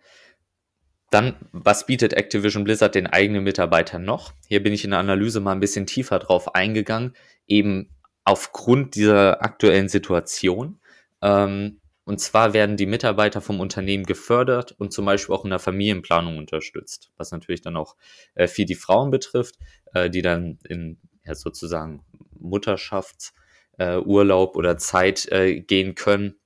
dann, 1.10 1.36
was 1.52 1.86
bietet 1.86 2.12
Activision 2.12 2.64
Blizzard 2.64 2.94
den 2.94 3.06
eigenen 3.06 3.44
Mitarbeitern 3.44 4.04
noch? 4.04 4.32
Hier 4.48 4.62
bin 4.62 4.72
ich 4.72 4.84
in 4.84 4.90
der 4.90 5.00
Analyse 5.00 5.40
mal 5.40 5.52
ein 5.52 5.60
bisschen 5.60 5.86
tiefer 5.86 6.18
drauf 6.18 6.54
eingegangen, 6.54 7.14
eben 7.46 7.90
aufgrund 8.24 8.94
dieser 8.96 9.42
aktuellen 9.42 9.88
Situation. 9.88 10.80
Ähm, 11.22 11.80
und 12.04 12.18
zwar 12.18 12.52
werden 12.52 12.76
die 12.76 12.86
Mitarbeiter 12.86 13.40
vom 13.40 13.60
Unternehmen 13.60 14.04
gefördert 14.04 14.72
und 14.72 14.92
zum 14.92 15.04
Beispiel 15.04 15.34
auch 15.34 15.44
in 15.44 15.50
der 15.50 15.58
Familienplanung 15.60 16.38
unterstützt, 16.38 17.12
was 17.16 17.30
natürlich 17.30 17.62
dann 17.62 17.76
auch 17.76 17.94
äh, 18.34 18.48
viel 18.48 18.66
die 18.66 18.74
Frauen 18.74 19.10
betrifft, 19.10 19.56
äh, 19.94 20.10
die 20.10 20.22
dann 20.22 20.58
in 20.68 20.98
ja, 21.24 21.34
sozusagen 21.34 22.04
Mutterschaftsurlaub 22.40 24.54
äh, 24.54 24.58
oder 24.58 24.78
Zeit 24.78 25.30
äh, 25.30 25.60
gehen 25.60 25.94
können 25.94 26.40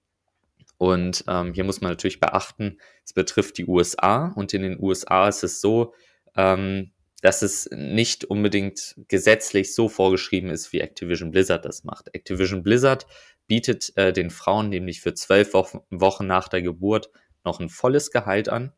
und 0.79 1.25
ähm, 1.29 1.55
hier 1.55 1.65
muss 1.65 1.81
man 1.81 1.93
natürlich 1.93 2.21
beachten, 2.21 2.79
es 3.05 3.13
betrifft 3.13 3.59
die 3.59 3.67
USA 3.67 4.33
und 4.35 4.53
in 4.55 4.63
den 4.63 4.83
USA 4.83 5.29
ist 5.29 5.45
es 5.45 5.61
so, 5.61 5.95
ähm, 6.37 6.93
dass 7.23 7.43
es 7.43 7.71
nicht 7.73 8.25
unbedingt 8.25 8.97
gesetzlich 9.09 9.75
so 9.75 9.89
vorgeschrieben 9.89 10.51
ist, 10.51 10.73
wie 10.73 10.81
Activision 10.81 11.31
Blizzard 11.31 11.65
das 11.65 11.85
macht. 11.85 12.15
Activision 12.15 12.63
Blizzard 12.63 13.07
bietet 13.47 13.97
äh, 13.97 14.13
den 14.13 14.31
Frauen 14.31 14.69
nämlich 14.69 15.01
für 15.01 15.15
zwölf 15.15 15.55
Wochen, 15.55 15.81
Wochen 15.91 16.27
nach 16.27 16.49
der 16.49 16.61
Geburt 16.61 17.11
noch 17.45 17.61
ein 17.61 17.71
volles 17.71 18.11
Gehalt 18.11 18.49
an, 18.49 18.73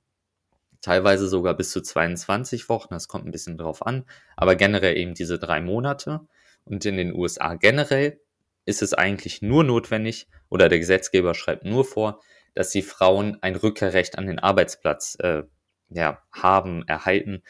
teilweise 0.83 1.29
sogar 1.29 1.57
bis 1.57 1.71
zu 1.71 1.81
22 1.81 2.69
Wochen, 2.69 2.95
das 2.95 3.09
kommt 3.09 3.27
ein 3.27 3.33
bisschen 3.33 3.59
drauf 3.59 3.85
an, 3.85 4.05
aber 4.37 4.55
generell 4.55 4.97
eben 4.97 5.15
diese 5.15 5.39
drei 5.39 5.61
Monate. 5.61 6.21
Und 6.67 6.85
in 6.85 6.97
den 6.97 7.15
USA 7.15 7.55
generell 7.55 8.21
ist 8.67 8.83
es 8.83 8.93
eigentlich 8.93 9.41
nur 9.41 9.65
notwendig 9.65 10.29
oder 10.49 10.69
der 10.69 10.81
Gesetzgeber 10.81 11.35
schreibt 11.35 11.65
nur 11.65 11.85
vor, 11.85 12.21
dass 12.55 12.71
die 12.71 12.83
Frauen 12.83 13.39
ein 13.43 13.55
Rückkehrrecht 13.55 14.19
an 14.19 14.27
den 14.27 14.39
Arbeitsplatz 14.39 15.17
äh, 15.21 15.45
ja, 15.89 16.23
haben, 16.33 16.87
erhalten 16.89 17.43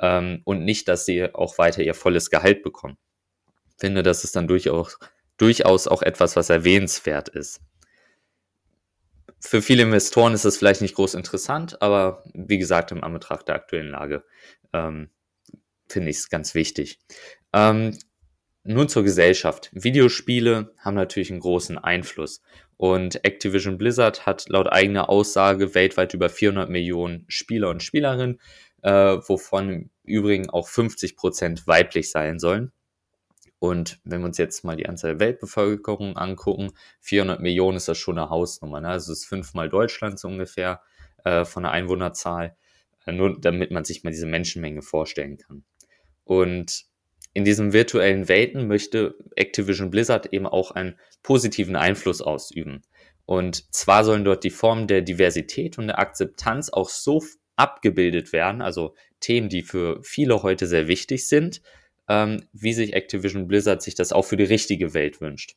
ähm, 0.00 0.42
und 0.44 0.64
nicht, 0.64 0.88
dass 0.88 1.06
sie 1.06 1.32
auch 1.32 1.58
weiter 1.58 1.82
ihr 1.82 1.94
volles 1.94 2.30
Gehalt 2.30 2.62
bekommen. 2.62 2.98
Ich 3.70 3.80
finde, 3.80 4.02
das 4.02 4.24
ist 4.24 4.34
dann 4.34 4.48
durchaus, 4.48 4.98
durchaus 5.36 5.86
auch 5.86 6.02
etwas, 6.02 6.34
was 6.34 6.50
erwähnenswert 6.50 7.28
ist. 7.28 7.60
Für 9.38 9.62
viele 9.62 9.82
Investoren 9.82 10.32
ist 10.32 10.44
das 10.44 10.56
vielleicht 10.56 10.80
nicht 10.80 10.94
groß 10.94 11.14
interessant, 11.14 11.80
aber 11.82 12.24
wie 12.32 12.58
gesagt, 12.58 12.90
im 12.90 13.04
Anbetracht 13.04 13.46
der 13.46 13.56
aktuellen 13.56 13.90
Lage 13.90 14.24
ähm, 14.72 15.10
finde 15.86 16.10
ich 16.10 16.16
es 16.16 16.30
ganz 16.30 16.54
wichtig. 16.54 16.98
Ähm, 17.52 17.96
nun 18.64 18.88
zur 18.88 19.04
Gesellschaft. 19.04 19.70
Videospiele 19.72 20.72
haben 20.78 20.94
natürlich 20.94 21.30
einen 21.30 21.40
großen 21.40 21.78
Einfluss. 21.78 22.42
Und 22.76 23.24
Activision 23.24 23.78
Blizzard 23.78 24.26
hat 24.26 24.48
laut 24.48 24.72
eigener 24.72 25.08
Aussage 25.08 25.74
weltweit 25.74 26.14
über 26.14 26.28
400 26.28 26.68
Millionen 26.68 27.24
Spieler 27.28 27.70
und 27.70 27.82
Spielerinnen, 27.82 28.40
äh, 28.82 28.90
wovon 28.90 29.70
im 29.70 29.90
Übrigen 30.02 30.50
auch 30.50 30.68
50 30.68 31.16
Prozent 31.16 31.66
weiblich 31.66 32.10
sein 32.10 32.38
sollen. 32.38 32.72
Und 33.58 34.00
wenn 34.04 34.20
wir 34.20 34.26
uns 34.26 34.38
jetzt 34.38 34.64
mal 34.64 34.76
die 34.76 34.86
Anzahl 34.88 35.12
der 35.12 35.20
Weltbevölkerung 35.20 36.16
angucken, 36.16 36.72
400 37.00 37.40
Millionen 37.40 37.76
ist 37.76 37.88
das 37.88 37.96
schon 37.96 38.18
eine 38.18 38.28
Hausnummer. 38.28 38.80
Ne? 38.80 38.88
Also 38.88 39.12
es 39.12 39.20
ist 39.20 39.26
fünfmal 39.26 39.68
Deutschland 39.68 40.18
so 40.18 40.28
ungefähr 40.28 40.82
äh, 41.24 41.44
von 41.44 41.62
der 41.62 41.72
Einwohnerzahl, 41.72 42.56
äh, 43.06 43.12
nur 43.12 43.40
damit 43.40 43.70
man 43.70 43.84
sich 43.84 44.04
mal 44.04 44.10
diese 44.10 44.26
Menschenmenge 44.26 44.82
vorstellen 44.82 45.38
kann. 45.38 45.64
Und 46.24 46.84
in 47.34 47.44
diesen 47.44 47.72
virtuellen 47.72 48.28
Welten 48.28 48.68
möchte 48.68 49.16
Activision 49.34 49.90
Blizzard 49.90 50.32
eben 50.32 50.46
auch 50.46 50.70
einen 50.70 50.98
positiven 51.22 51.76
Einfluss 51.76 52.22
ausüben. 52.22 52.82
Und 53.26 53.74
zwar 53.74 54.04
sollen 54.04 54.24
dort 54.24 54.44
die 54.44 54.50
Formen 54.50 54.86
der 54.86 55.02
Diversität 55.02 55.76
und 55.76 55.88
der 55.88 55.98
Akzeptanz 55.98 56.70
auch 56.70 56.88
so 56.88 57.22
abgebildet 57.56 58.32
werden, 58.32 58.62
also 58.62 58.94
Themen, 59.20 59.48
die 59.48 59.62
für 59.62 60.00
viele 60.02 60.42
heute 60.42 60.66
sehr 60.66 60.86
wichtig 60.86 61.28
sind, 61.28 61.60
ähm, 62.08 62.46
wie 62.52 62.72
sich 62.72 62.92
Activision 62.92 63.48
Blizzard 63.48 63.82
sich 63.82 63.94
das 63.94 64.12
auch 64.12 64.24
für 64.24 64.36
die 64.36 64.44
richtige 64.44 64.94
Welt 64.94 65.20
wünscht. 65.20 65.56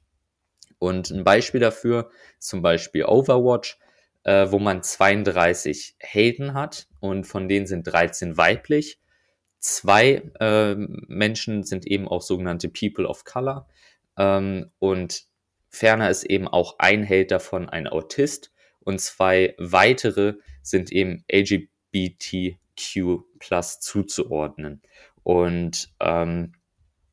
Und 0.80 1.12
ein 1.12 1.24
Beispiel 1.24 1.60
dafür 1.60 2.10
zum 2.40 2.62
Beispiel 2.62 3.06
Overwatch, 3.06 3.78
äh, 4.24 4.48
wo 4.50 4.60
man 4.60 4.82
32 4.82 5.96
Helden 6.00 6.54
hat 6.54 6.88
und 7.00 7.26
von 7.26 7.48
denen 7.48 7.68
sind 7.68 7.84
13 7.84 8.38
weiblich 8.38 9.00
Zwei 9.68 10.22
äh, 10.40 10.76
Menschen 10.76 11.64
sind 11.64 11.86
eben 11.86 12.08
auch 12.08 12.22
sogenannte 12.22 12.70
People 12.70 13.06
of 13.06 13.26
Color. 13.26 13.68
Ähm, 14.18 14.72
und 14.80 15.26
ferner 15.68 16.10
ist 16.10 16.24
eben 16.24 16.48
auch 16.48 16.76
ein 16.80 17.04
Held 17.04 17.32
davon 17.32 17.68
ein 17.68 17.86
Autist 17.86 18.54
und 18.80 19.02
zwei 19.02 19.56
weitere 19.58 20.36
sind 20.62 20.90
eben 20.94 21.26
LGBTQ 21.30 23.24
plus 23.40 23.82
zuzuordnen. 23.82 24.82
Und 25.24 25.90
ähm, 26.00 26.54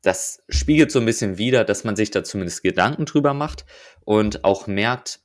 das 0.01 0.41
spiegelt 0.47 0.93
so 0.93 0.99
ein 0.99 1.05
bisschen 1.05 1.37
wider, 1.37 1.65
dass 1.65 1.83
man 1.83 1.97
sich 1.97 2.09
da 2.09 2.23
zumindest 2.23 2.63
Gedanken 2.63 3.03
drüber 3.03 3.33
macht 3.33 3.65
und 4.05 4.45
auch 4.45 4.65
merkt, 4.65 5.19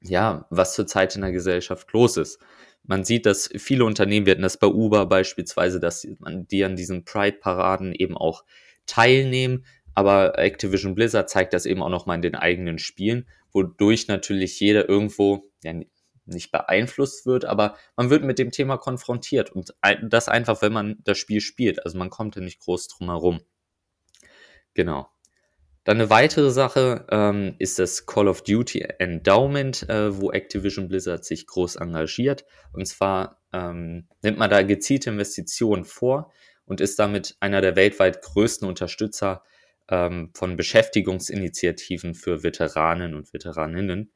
ja, 0.00 0.46
was 0.48 0.72
zurzeit 0.72 1.16
in 1.16 1.20
der 1.20 1.32
Gesellschaft 1.32 1.92
los 1.92 2.16
ist. 2.16 2.38
Man 2.86 3.04
sieht, 3.04 3.26
dass 3.26 3.50
viele 3.56 3.84
Unternehmen, 3.84 4.26
wir 4.26 4.32
hatten 4.32 4.42
das 4.42 4.58
bei 4.58 4.68
Uber 4.68 5.06
beispielsweise, 5.06 5.80
dass 5.80 6.06
man 6.20 6.46
die 6.46 6.64
an 6.64 6.76
diesen 6.76 7.04
Pride-Paraden 7.04 7.92
eben 7.94 8.16
auch 8.16 8.44
teilnehmen, 8.86 9.66
aber 9.94 10.38
Activision 10.38 10.94
Blizzard 10.94 11.28
zeigt 11.28 11.52
das 11.52 11.66
eben 11.66 11.82
auch 11.82 11.88
nochmal 11.88 12.16
in 12.16 12.22
den 12.22 12.34
eigenen 12.34 12.78
Spielen, 12.78 13.28
wodurch 13.52 14.08
natürlich 14.08 14.60
jeder 14.60 14.88
irgendwo 14.88 15.50
ja, 15.64 15.72
nicht 16.26 16.52
beeinflusst 16.52 17.26
wird, 17.26 17.44
aber 17.44 17.76
man 17.96 18.10
wird 18.10 18.24
mit 18.24 18.38
dem 18.38 18.50
Thema 18.50 18.76
konfrontiert 18.76 19.50
und 19.50 19.74
das 20.02 20.28
einfach, 20.28 20.62
wenn 20.62 20.72
man 20.72 20.98
das 21.04 21.18
Spiel 21.18 21.40
spielt. 21.40 21.84
Also 21.84 21.98
man 21.98 22.10
kommt 22.10 22.36
ja 22.36 22.42
nicht 22.42 22.60
groß 22.60 22.88
drum 22.88 23.08
herum. 23.08 23.40
Genau. 24.74 25.08
Dann 25.86 25.98
eine 26.00 26.10
weitere 26.10 26.50
Sache 26.50 27.06
ähm, 27.12 27.54
ist 27.60 27.78
das 27.78 28.06
Call 28.06 28.26
of 28.26 28.42
Duty 28.42 28.80
Endowment, 28.98 29.88
äh, 29.88 30.20
wo 30.20 30.32
Activision 30.32 30.88
Blizzard 30.88 31.24
sich 31.24 31.46
groß 31.46 31.76
engagiert. 31.76 32.44
Und 32.72 32.86
zwar 32.86 33.40
ähm, 33.52 34.08
nimmt 34.20 34.36
man 34.36 34.50
da 34.50 34.62
gezielte 34.62 35.10
Investitionen 35.10 35.84
vor 35.84 36.32
und 36.64 36.80
ist 36.80 36.98
damit 36.98 37.36
einer 37.38 37.60
der 37.60 37.76
weltweit 37.76 38.20
größten 38.20 38.66
Unterstützer 38.66 39.44
ähm, 39.88 40.32
von 40.34 40.56
Beschäftigungsinitiativen 40.56 42.16
für 42.16 42.42
Veteranen 42.42 43.14
und 43.14 43.32
Veteraninnen. 43.32 44.10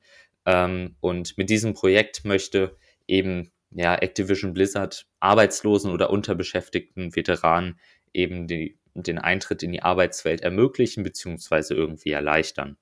Ähm, 0.46 0.96
und 0.98 1.38
mit 1.38 1.50
diesem 1.50 1.74
Projekt 1.74 2.24
möchte 2.24 2.76
eben 3.06 3.52
ja, 3.70 3.94
Activision 3.94 4.54
Blizzard 4.54 5.06
Arbeitslosen 5.20 5.92
oder 5.92 6.10
unterbeschäftigten 6.10 7.14
Veteranen 7.14 7.78
eben 8.12 8.48
die, 8.48 8.79
den 8.94 9.18
Eintritt 9.18 9.62
in 9.62 9.72
die 9.72 9.82
Arbeitswelt 9.82 10.40
ermöglichen 10.40 11.02
bzw. 11.02 11.74
irgendwie 11.74 12.10
erleichtern. 12.10 12.76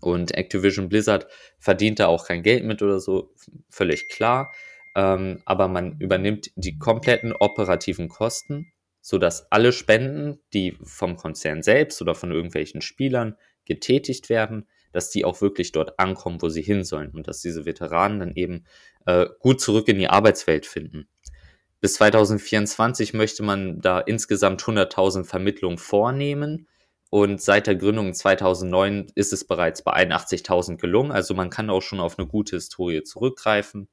Und 0.00 0.34
Activision 0.34 0.88
Blizzard 0.88 1.26
verdient 1.58 2.00
da 2.00 2.06
auch 2.06 2.26
kein 2.26 2.42
Geld 2.42 2.64
mit 2.64 2.82
oder 2.82 3.00
so, 3.00 3.34
völlig 3.70 4.08
klar. 4.08 4.52
Ähm, 4.94 5.42
aber 5.44 5.68
man 5.68 5.98
übernimmt 5.98 6.50
die 6.56 6.78
kompletten 6.78 7.32
operativen 7.32 8.08
Kosten 8.08 8.72
sodass 9.06 9.52
alle 9.52 9.70
Spenden, 9.70 10.40
die 10.52 10.76
vom 10.82 11.14
Konzern 11.14 11.62
selbst 11.62 12.02
oder 12.02 12.16
von 12.16 12.32
irgendwelchen 12.32 12.80
Spielern 12.80 13.36
getätigt 13.64 14.28
werden, 14.28 14.66
dass 14.90 15.10
die 15.10 15.24
auch 15.24 15.40
wirklich 15.40 15.70
dort 15.70 16.00
ankommen, 16.00 16.42
wo 16.42 16.48
sie 16.48 16.62
hin 16.62 16.82
sollen 16.82 17.12
und 17.12 17.28
dass 17.28 17.40
diese 17.40 17.66
Veteranen 17.66 18.18
dann 18.18 18.32
eben 18.32 18.64
äh, 19.06 19.26
gut 19.38 19.60
zurück 19.60 19.86
in 19.86 20.00
die 20.00 20.08
Arbeitswelt 20.08 20.66
finden. 20.66 21.06
Bis 21.86 21.94
2024 21.94 23.14
möchte 23.14 23.44
man 23.44 23.80
da 23.80 24.00
insgesamt 24.00 24.60
100.000 24.60 25.22
Vermittlungen 25.22 25.78
vornehmen 25.78 26.66
und 27.10 27.40
seit 27.40 27.68
der 27.68 27.76
Gründung 27.76 28.12
2009 28.12 29.12
ist 29.14 29.32
es 29.32 29.46
bereits 29.46 29.84
bei 29.84 29.92
81.000 29.92 30.78
gelungen. 30.78 31.12
Also 31.12 31.34
man 31.34 31.48
kann 31.48 31.70
auch 31.70 31.82
schon 31.82 32.00
auf 32.00 32.18
eine 32.18 32.26
gute 32.26 32.56
Historie 32.56 33.04
zurückgreifen. 33.04 33.88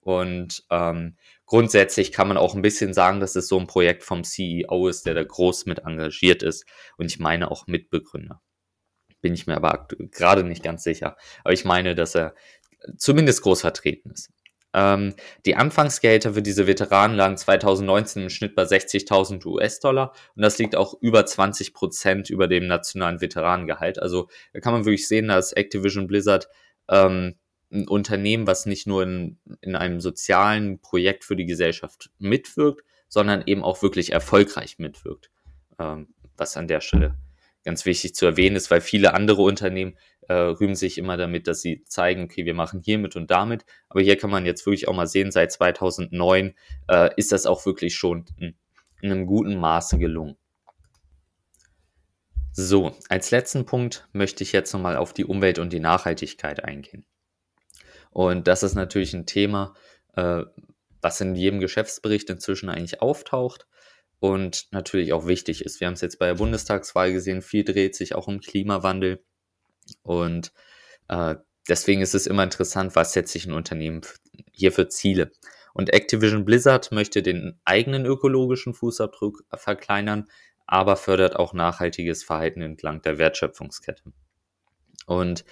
Und 0.00 0.66
ähm, 0.68 1.16
grundsätzlich 1.46 2.12
kann 2.12 2.28
man 2.28 2.36
auch 2.36 2.54
ein 2.54 2.60
bisschen 2.60 2.92
sagen, 2.92 3.18
dass 3.18 3.34
es 3.34 3.48
so 3.48 3.58
ein 3.58 3.66
Projekt 3.66 4.02
vom 4.02 4.24
CEO 4.24 4.86
ist, 4.86 5.06
der 5.06 5.14
da 5.14 5.24
groß 5.24 5.64
mit 5.64 5.78
engagiert 5.86 6.42
ist. 6.42 6.66
Und 6.98 7.06
ich 7.06 7.18
meine 7.18 7.50
auch 7.50 7.66
Mitbegründer. 7.66 8.42
Bin 9.22 9.32
ich 9.32 9.46
mir 9.46 9.56
aber 9.56 9.88
gerade 9.88 10.44
nicht 10.44 10.62
ganz 10.62 10.82
sicher. 10.82 11.16
Aber 11.44 11.54
ich 11.54 11.64
meine, 11.64 11.94
dass 11.94 12.14
er 12.14 12.34
zumindest 12.98 13.40
groß 13.40 13.62
vertreten 13.62 14.10
ist. 14.10 14.28
Ähm, 14.78 15.14
die 15.44 15.56
Anfangsgelder 15.56 16.34
für 16.34 16.42
diese 16.42 16.68
Veteranen 16.68 17.16
lagen 17.16 17.36
2019 17.36 18.22
im 18.22 18.30
Schnitt 18.30 18.54
bei 18.54 18.62
60.000 18.62 19.44
US-Dollar 19.44 20.12
und 20.36 20.42
das 20.42 20.58
liegt 20.58 20.76
auch 20.76 20.94
über 21.00 21.26
20 21.26 21.74
Prozent 21.74 22.30
über 22.30 22.46
dem 22.46 22.68
nationalen 22.68 23.20
Veteranengehalt. 23.20 24.00
Also 24.00 24.28
da 24.52 24.60
kann 24.60 24.72
man 24.72 24.84
wirklich 24.84 25.08
sehen, 25.08 25.26
dass 25.26 25.52
Activision 25.52 26.06
Blizzard 26.06 26.48
ähm, 26.88 27.34
ein 27.72 27.88
Unternehmen, 27.88 28.46
was 28.46 28.66
nicht 28.66 28.86
nur 28.86 29.02
in, 29.02 29.40
in 29.62 29.74
einem 29.74 30.00
sozialen 30.00 30.80
Projekt 30.80 31.24
für 31.24 31.34
die 31.34 31.46
Gesellschaft 31.46 32.10
mitwirkt, 32.18 32.84
sondern 33.08 33.42
eben 33.46 33.64
auch 33.64 33.82
wirklich 33.82 34.12
erfolgreich 34.12 34.78
mitwirkt. 34.78 35.30
Ähm, 35.80 36.14
was 36.36 36.56
an 36.56 36.68
der 36.68 36.80
Stelle 36.80 37.16
ganz 37.64 37.84
wichtig 37.84 38.14
zu 38.14 38.26
erwähnen 38.26 38.54
ist, 38.54 38.70
weil 38.70 38.80
viele 38.80 39.12
andere 39.12 39.42
Unternehmen 39.42 39.98
äh, 40.28 40.34
rühmen 40.34 40.76
sich 40.76 40.98
immer 40.98 41.16
damit, 41.16 41.48
dass 41.48 41.62
sie 41.62 41.82
zeigen, 41.84 42.24
okay, 42.24 42.44
wir 42.44 42.54
machen 42.54 42.80
hiermit 42.80 43.16
und 43.16 43.30
damit. 43.30 43.64
Aber 43.88 44.00
hier 44.00 44.16
kann 44.16 44.30
man 44.30 44.46
jetzt 44.46 44.64
wirklich 44.66 44.86
auch 44.86 44.94
mal 44.94 45.06
sehen, 45.06 45.32
seit 45.32 45.50
2009 45.52 46.54
äh, 46.88 47.10
ist 47.16 47.32
das 47.32 47.46
auch 47.46 47.66
wirklich 47.66 47.96
schon 47.96 48.26
in, 48.36 48.54
in 49.00 49.10
einem 49.10 49.26
guten 49.26 49.56
Maße 49.56 49.98
gelungen. 49.98 50.36
So, 52.52 52.94
als 53.08 53.30
letzten 53.30 53.66
Punkt 53.66 54.08
möchte 54.12 54.42
ich 54.42 54.52
jetzt 54.52 54.72
nochmal 54.72 54.96
auf 54.96 55.12
die 55.12 55.24
Umwelt 55.24 55.58
und 55.58 55.72
die 55.72 55.80
Nachhaltigkeit 55.80 56.64
eingehen. 56.64 57.06
Und 58.10 58.48
das 58.48 58.62
ist 58.62 58.74
natürlich 58.74 59.14
ein 59.14 59.26
Thema, 59.26 59.74
äh, 60.14 60.42
was 61.00 61.20
in 61.20 61.36
jedem 61.36 61.60
Geschäftsbericht 61.60 62.28
inzwischen 62.30 62.68
eigentlich 62.68 63.00
auftaucht 63.00 63.66
und 64.18 64.66
natürlich 64.72 65.12
auch 65.12 65.26
wichtig 65.26 65.64
ist. 65.64 65.80
Wir 65.80 65.86
haben 65.86 65.94
es 65.94 66.00
jetzt 66.00 66.18
bei 66.18 66.26
der 66.26 66.34
Bundestagswahl 66.34 67.12
gesehen, 67.12 67.42
viel 67.42 67.64
dreht 67.64 67.94
sich 67.94 68.14
auch 68.14 68.26
um 68.26 68.40
Klimawandel 68.40 69.22
und 70.02 70.52
äh, 71.08 71.36
deswegen 71.68 72.00
ist 72.00 72.14
es 72.14 72.26
immer 72.26 72.42
interessant, 72.42 72.96
was 72.96 73.12
setzt 73.12 73.32
sich 73.32 73.46
ein 73.46 73.52
Unternehmen 73.52 74.02
hier 74.52 74.72
für 74.72 74.88
Ziele. 74.88 75.32
Und 75.74 75.92
Activision 75.92 76.44
Blizzard 76.44 76.90
möchte 76.92 77.22
den 77.22 77.60
eigenen 77.64 78.04
ökologischen 78.04 78.74
Fußabdruck 78.74 79.44
verkleinern, 79.54 80.28
aber 80.66 80.96
fördert 80.96 81.36
auch 81.36 81.52
nachhaltiges 81.54 82.24
Verhalten 82.24 82.62
entlang 82.62 83.00
der 83.02 83.18
Wertschöpfungskette. 83.18 84.02
Und 85.06 85.44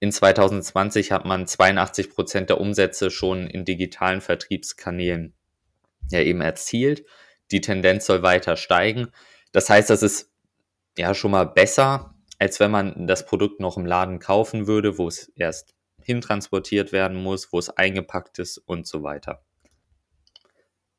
in 0.00 0.12
2020 0.12 1.12
hat 1.12 1.24
man 1.24 1.46
82 1.46 2.10
Prozent 2.10 2.50
der 2.50 2.60
Umsätze 2.60 3.10
schon 3.10 3.46
in 3.46 3.64
digitalen 3.64 4.20
Vertriebskanälen 4.20 5.34
ja 6.10 6.20
eben 6.20 6.40
erzielt. 6.40 7.04
Die 7.50 7.60
Tendenz 7.60 8.06
soll 8.06 8.22
weiter 8.22 8.56
steigen. 8.56 9.08
Das 9.52 9.70
heißt, 9.70 9.90
das 9.90 10.02
ist 10.02 10.30
ja 10.96 11.14
schon 11.14 11.30
mal 11.30 11.44
besser, 11.44 12.13
als 12.38 12.60
wenn 12.60 12.70
man 12.70 13.06
das 13.06 13.26
Produkt 13.26 13.60
noch 13.60 13.76
im 13.76 13.86
Laden 13.86 14.18
kaufen 14.18 14.66
würde, 14.66 14.98
wo 14.98 15.08
es 15.08 15.32
erst 15.36 15.74
hintransportiert 16.00 16.92
werden 16.92 17.22
muss, 17.22 17.52
wo 17.52 17.58
es 17.58 17.70
eingepackt 17.70 18.38
ist 18.38 18.58
und 18.58 18.86
so 18.86 19.02
weiter. 19.02 19.42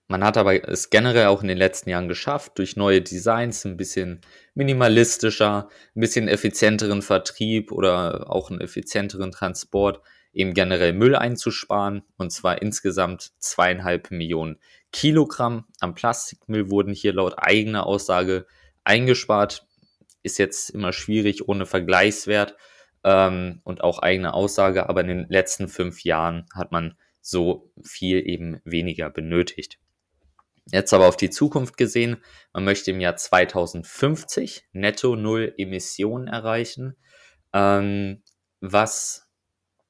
Man 0.08 0.24
hat 0.24 0.38
aber 0.38 0.69
es 0.69 0.91
generell 0.91 1.28
auch 1.28 1.41
in 1.41 1.48
den 1.48 1.58
letzten 1.58 1.89
Jahren 1.89 2.08
geschafft, 2.08 2.60
durch 2.60 2.76
neue 2.76 3.02
Designs 3.02 3.65
ein 3.65 3.76
bisschen 3.76 4.21
minimalistischer, 4.54 5.67
ein 5.95 6.00
bisschen 6.00 6.28
effizienteren 6.28 7.02
Vertrieb 7.02 7.71
oder 7.71 8.30
auch 8.30 8.52
einen 8.52 8.62
effizienteren 8.62 9.32
Transport 9.32 10.02
eben 10.32 10.54
generell 10.54 10.93
Müll 10.93 11.15
einzusparen. 11.15 12.04
Und 12.17 12.32
zwar 12.32 12.62
insgesamt 12.62 13.32
zweieinhalb 13.39 14.12
Millionen 14.12 14.60
Kilogramm 14.91 15.65
am 15.80 15.95
Plastikmüll 15.95 16.69
wurden 16.69 16.93
hier 16.93 17.13
laut 17.13 17.34
eigener 17.38 17.88
Aussage 17.88 18.45
eingespart. 18.84 19.65
Ist 20.26 20.40
jetzt 20.40 20.72
immer 20.72 20.92
schwierig 20.92 21.48
ohne 21.48 21.68
Vergleichswert 21.68 22.56
ähm, 23.04 23.62
und 23.64 23.84
auch 23.84 24.00
eigene 24.00 24.34
Aussage, 24.34 24.90
aber 24.90 25.02
in 25.02 25.08
den 25.08 25.30
letzten 25.30 25.68
fünf 25.68 26.04
Jahren 26.04 26.48
hat 26.54 26.72
man 26.72 26.98
so 27.22 27.72
viel 27.84 28.28
eben 28.28 28.60
weniger 28.66 29.12
benötigt. 29.12 29.78
Jetzt 30.72 30.94
aber 30.94 31.08
auf 31.08 31.16
die 31.16 31.30
Zukunft 31.30 31.78
gesehen, 31.78 32.18
man 32.54 32.64
möchte 32.64 32.90
im 32.90 33.00
Jahr 33.00 33.16
2050 33.16 34.68
netto 34.72 35.16
null 35.16 35.54
Emissionen 35.58 36.28
erreichen, 36.28 36.96
ähm, 37.54 38.24
was 38.62 39.30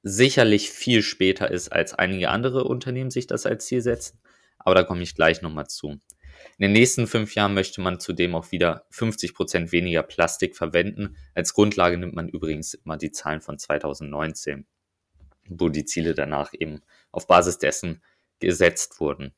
sicherlich 0.03 0.69
viel 0.69 1.01
später 1.01 1.49
ist, 1.49 1.69
als 1.69 1.93
einige 1.93 2.29
andere 2.29 2.65
Unternehmen 2.65 3.09
sich 3.09 3.25
das 3.25 3.45
als 3.45 3.65
Ziel 3.67 3.81
setzen. 3.81 4.19
Aber 4.59 4.75
da 4.75 4.83
komme 4.83 5.01
ich 5.01 5.15
gleich 5.15 5.41
nochmal 5.41 5.67
zu. 5.67 6.01
In 6.57 6.63
den 6.63 6.71
nächsten 6.71 7.07
fünf 7.07 7.35
Jahren 7.35 7.53
möchte 7.53 7.81
man 7.81 7.99
zudem 7.99 8.35
auch 8.35 8.51
wieder 8.51 8.85
50 8.91 9.33
Prozent 9.33 9.71
weniger 9.71 10.03
Plastik 10.03 10.55
verwenden. 10.55 11.17
Als 11.33 11.53
Grundlage 11.53 11.97
nimmt 11.97 12.15
man 12.15 12.29
übrigens 12.29 12.73
immer 12.73 12.97
die 12.97 13.11
Zahlen 13.11 13.41
von 13.41 13.57
2019, 13.57 14.65
wo 15.49 15.69
die 15.69 15.85
Ziele 15.85 16.13
danach 16.13 16.53
eben 16.53 16.81
auf 17.11 17.27
Basis 17.27 17.57
dessen 17.57 18.01
gesetzt 18.39 18.99
wurden. 18.99 19.33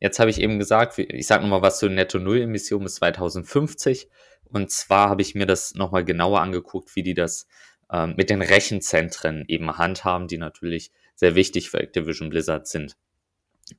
Jetzt 0.00 0.18
habe 0.18 0.30
ich 0.30 0.40
eben 0.40 0.58
gesagt, 0.58 0.98
ich 0.98 1.26
sage 1.26 1.42
nochmal 1.42 1.62
was 1.62 1.78
zur 1.78 1.88
Netto-Null-Emission 1.90 2.82
bis 2.82 2.96
2050. 2.96 4.08
Und 4.44 4.70
zwar 4.70 5.08
habe 5.08 5.22
ich 5.22 5.34
mir 5.34 5.46
das 5.46 5.74
nochmal 5.74 6.04
genauer 6.04 6.40
angeguckt, 6.40 6.96
wie 6.96 7.02
die 7.02 7.14
das 7.14 7.46
ähm, 7.90 8.14
mit 8.16 8.30
den 8.30 8.42
Rechenzentren 8.42 9.44
eben 9.46 9.78
handhaben, 9.78 10.26
die 10.26 10.38
natürlich 10.38 10.90
sehr 11.14 11.34
wichtig 11.34 11.70
für 11.70 11.78
Activision 11.78 12.30
Blizzard 12.30 12.66
sind. 12.66 12.96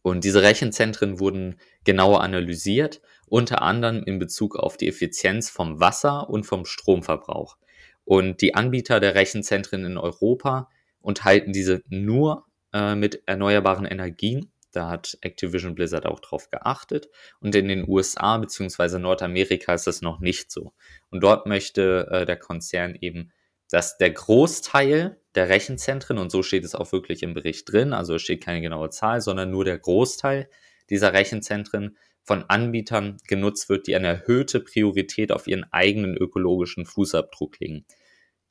Und 0.02 0.24
diese 0.24 0.42
Rechenzentren 0.42 1.20
wurden 1.20 1.60
genauer 1.84 2.22
analysiert, 2.22 3.02
unter 3.28 3.62
anderem 3.62 4.04
in 4.04 4.20
Bezug 4.20 4.56
auf 4.56 4.78
die 4.78 4.88
Effizienz 4.88 5.50
vom 5.50 5.80
Wasser 5.80 6.30
und 6.30 6.46
vom 6.46 6.66
Stromverbrauch. 6.66 7.58
Und 8.06 8.42
die 8.42 8.56
Anbieter 8.56 9.00
der 9.00 9.16
Rechenzentren 9.16 9.86
in 9.86 9.98
Europa 9.98 10.70
unterhalten 11.02 11.54
diese 11.54 11.84
nur 11.90 12.46
äh, 12.74 12.96
mit 12.96 13.24
erneuerbaren 13.26 13.86
Energien 13.86 14.54
da 14.74 14.90
hat 14.90 15.18
Activision 15.22 15.76
Blizzard 15.76 16.06
auch 16.06 16.20
drauf 16.20 16.50
geachtet. 16.50 17.10
Und 17.40 17.56
in 17.56 17.68
den 17.68 17.88
USA 17.88 18.38
bzw. 18.38 19.00
Nordamerika 19.00 19.74
ist 19.74 19.88
das 19.88 20.02
noch 20.02 20.20
nicht 20.20 20.52
so. 20.52 20.74
Und 21.10 21.22
dort 21.22 21.46
möchte 21.46 22.08
äh, 22.12 22.26
der 22.26 22.38
Konzern 22.38 22.96
eben, 23.00 23.32
dass 23.74 23.98
der 23.98 24.12
Großteil 24.12 25.20
der 25.34 25.50
Rechenzentren, 25.50 26.20
und 26.20 26.32
so 26.32 26.44
steht 26.44 26.64
es 26.64 26.76
auch 26.76 26.92
wirklich 26.92 27.24
im 27.24 27.34
Bericht 27.34 27.72
drin, 27.72 27.92
also 27.92 28.14
es 28.14 28.22
steht 28.22 28.44
keine 28.44 28.62
genaue 28.62 28.92
Zahl, 28.92 29.20
sondern 29.20 29.50
nur 29.50 29.66
der 29.66 29.80
Großteil 29.80 30.48
dieser 30.92 31.14
Rechenzentren 31.14 31.98
von 32.22 32.44
Anbietern 32.44 33.18
genutzt 33.28 33.70
wird, 33.70 33.88
die 33.88 33.96
eine 33.96 34.10
erhöhte 34.10 34.60
Priorität 34.60 35.32
auf 35.32 35.48
ihren 35.48 35.64
eigenen 35.74 36.16
ökologischen 36.16 36.86
Fußabdruck 36.86 37.60
legen. 37.60 37.84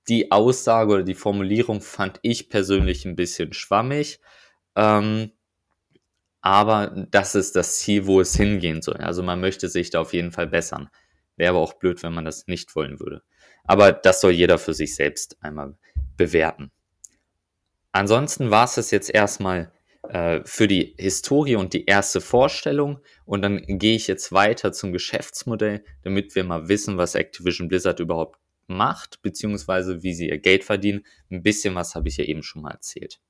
Die 0.09 0.33
Aussage 0.33 0.93
oder 0.93 1.05
die 1.05 1.15
Formulierung 1.15 1.83
fand 1.83 2.19
ich 2.23 2.49
persönlich 2.49 3.05
ein 3.05 3.15
bisschen 3.15 3.53
schwammig. 3.53 4.19
Ähm, 4.75 5.31
aber 6.41 7.07
das 7.13 7.37
ist 7.37 7.55
das 7.55 7.79
Ziel, 7.79 8.09
wo 8.09 8.21
es 8.21 8.35
hingehen 8.35 8.83
soll. 8.83 8.97
Also 8.97 9.23
man 9.23 9.41
möchte 9.41 9.69
sich 9.69 9.91
da 9.91 10.01
auf 10.01 10.15
jeden 10.15 10.33
Fall 10.33 10.49
bessern. 10.49 10.89
Wäre 11.37 11.51
aber 11.51 11.61
auch 11.61 11.75
blöd, 11.75 12.03
wenn 12.03 12.13
man 12.13 12.25
das 12.25 12.49
nicht 12.49 12.75
wollen 12.75 12.99
würde. 12.99 13.23
Aber 13.65 13.93
das 13.93 14.21
soll 14.21 14.33
jeder 14.33 14.59
für 14.59 14.75
sich 14.75 14.95
selbst 14.95 15.37
einmal 15.41 15.77
bewerten. 16.17 16.71
Ansonsten 17.93 18.51
war 18.51 18.65
es 18.65 18.75
das 18.75 18.91
jetzt 18.91 19.11
erstmal 19.11 19.71
äh, 20.09 20.41
für 20.45 20.67
die 20.67 20.95
Historie 20.99 21.57
und 21.57 21.73
die 21.75 21.85
erste 21.87 22.21
Vorstellung. 22.21 23.01
Und 23.25 23.43
dann 23.43 23.63
gehe 23.67 23.97
ich 23.97 24.07
jetzt 24.09 24.33
weiter 24.33 24.73
zum 24.73 24.93
Geschäftsmodell, 24.93 25.85
damit 26.03 26.35
wir 26.35 26.45
mal 26.45 26.69
wissen, 26.69 26.99
was 26.99 27.15
Activision 27.15 27.69
Blizzard 27.69 28.01
überhaupt 28.01 28.39
macht, 28.67 29.23
beziehungsweise 29.23 30.03
wie 30.03 30.15
sie 30.15 30.29
ihr 30.29 30.39
Geld 30.39 30.65
verdienen. 30.65 31.05
Ein 31.31 31.43
bisschen 31.43 31.75
was 31.75 31.95
habe 31.95 32.09
ich 32.09 32.17
ja 32.17 32.25
eben 32.25 32.43
schon 32.43 32.63
mal 32.63 32.73
erzählt. 32.73 33.21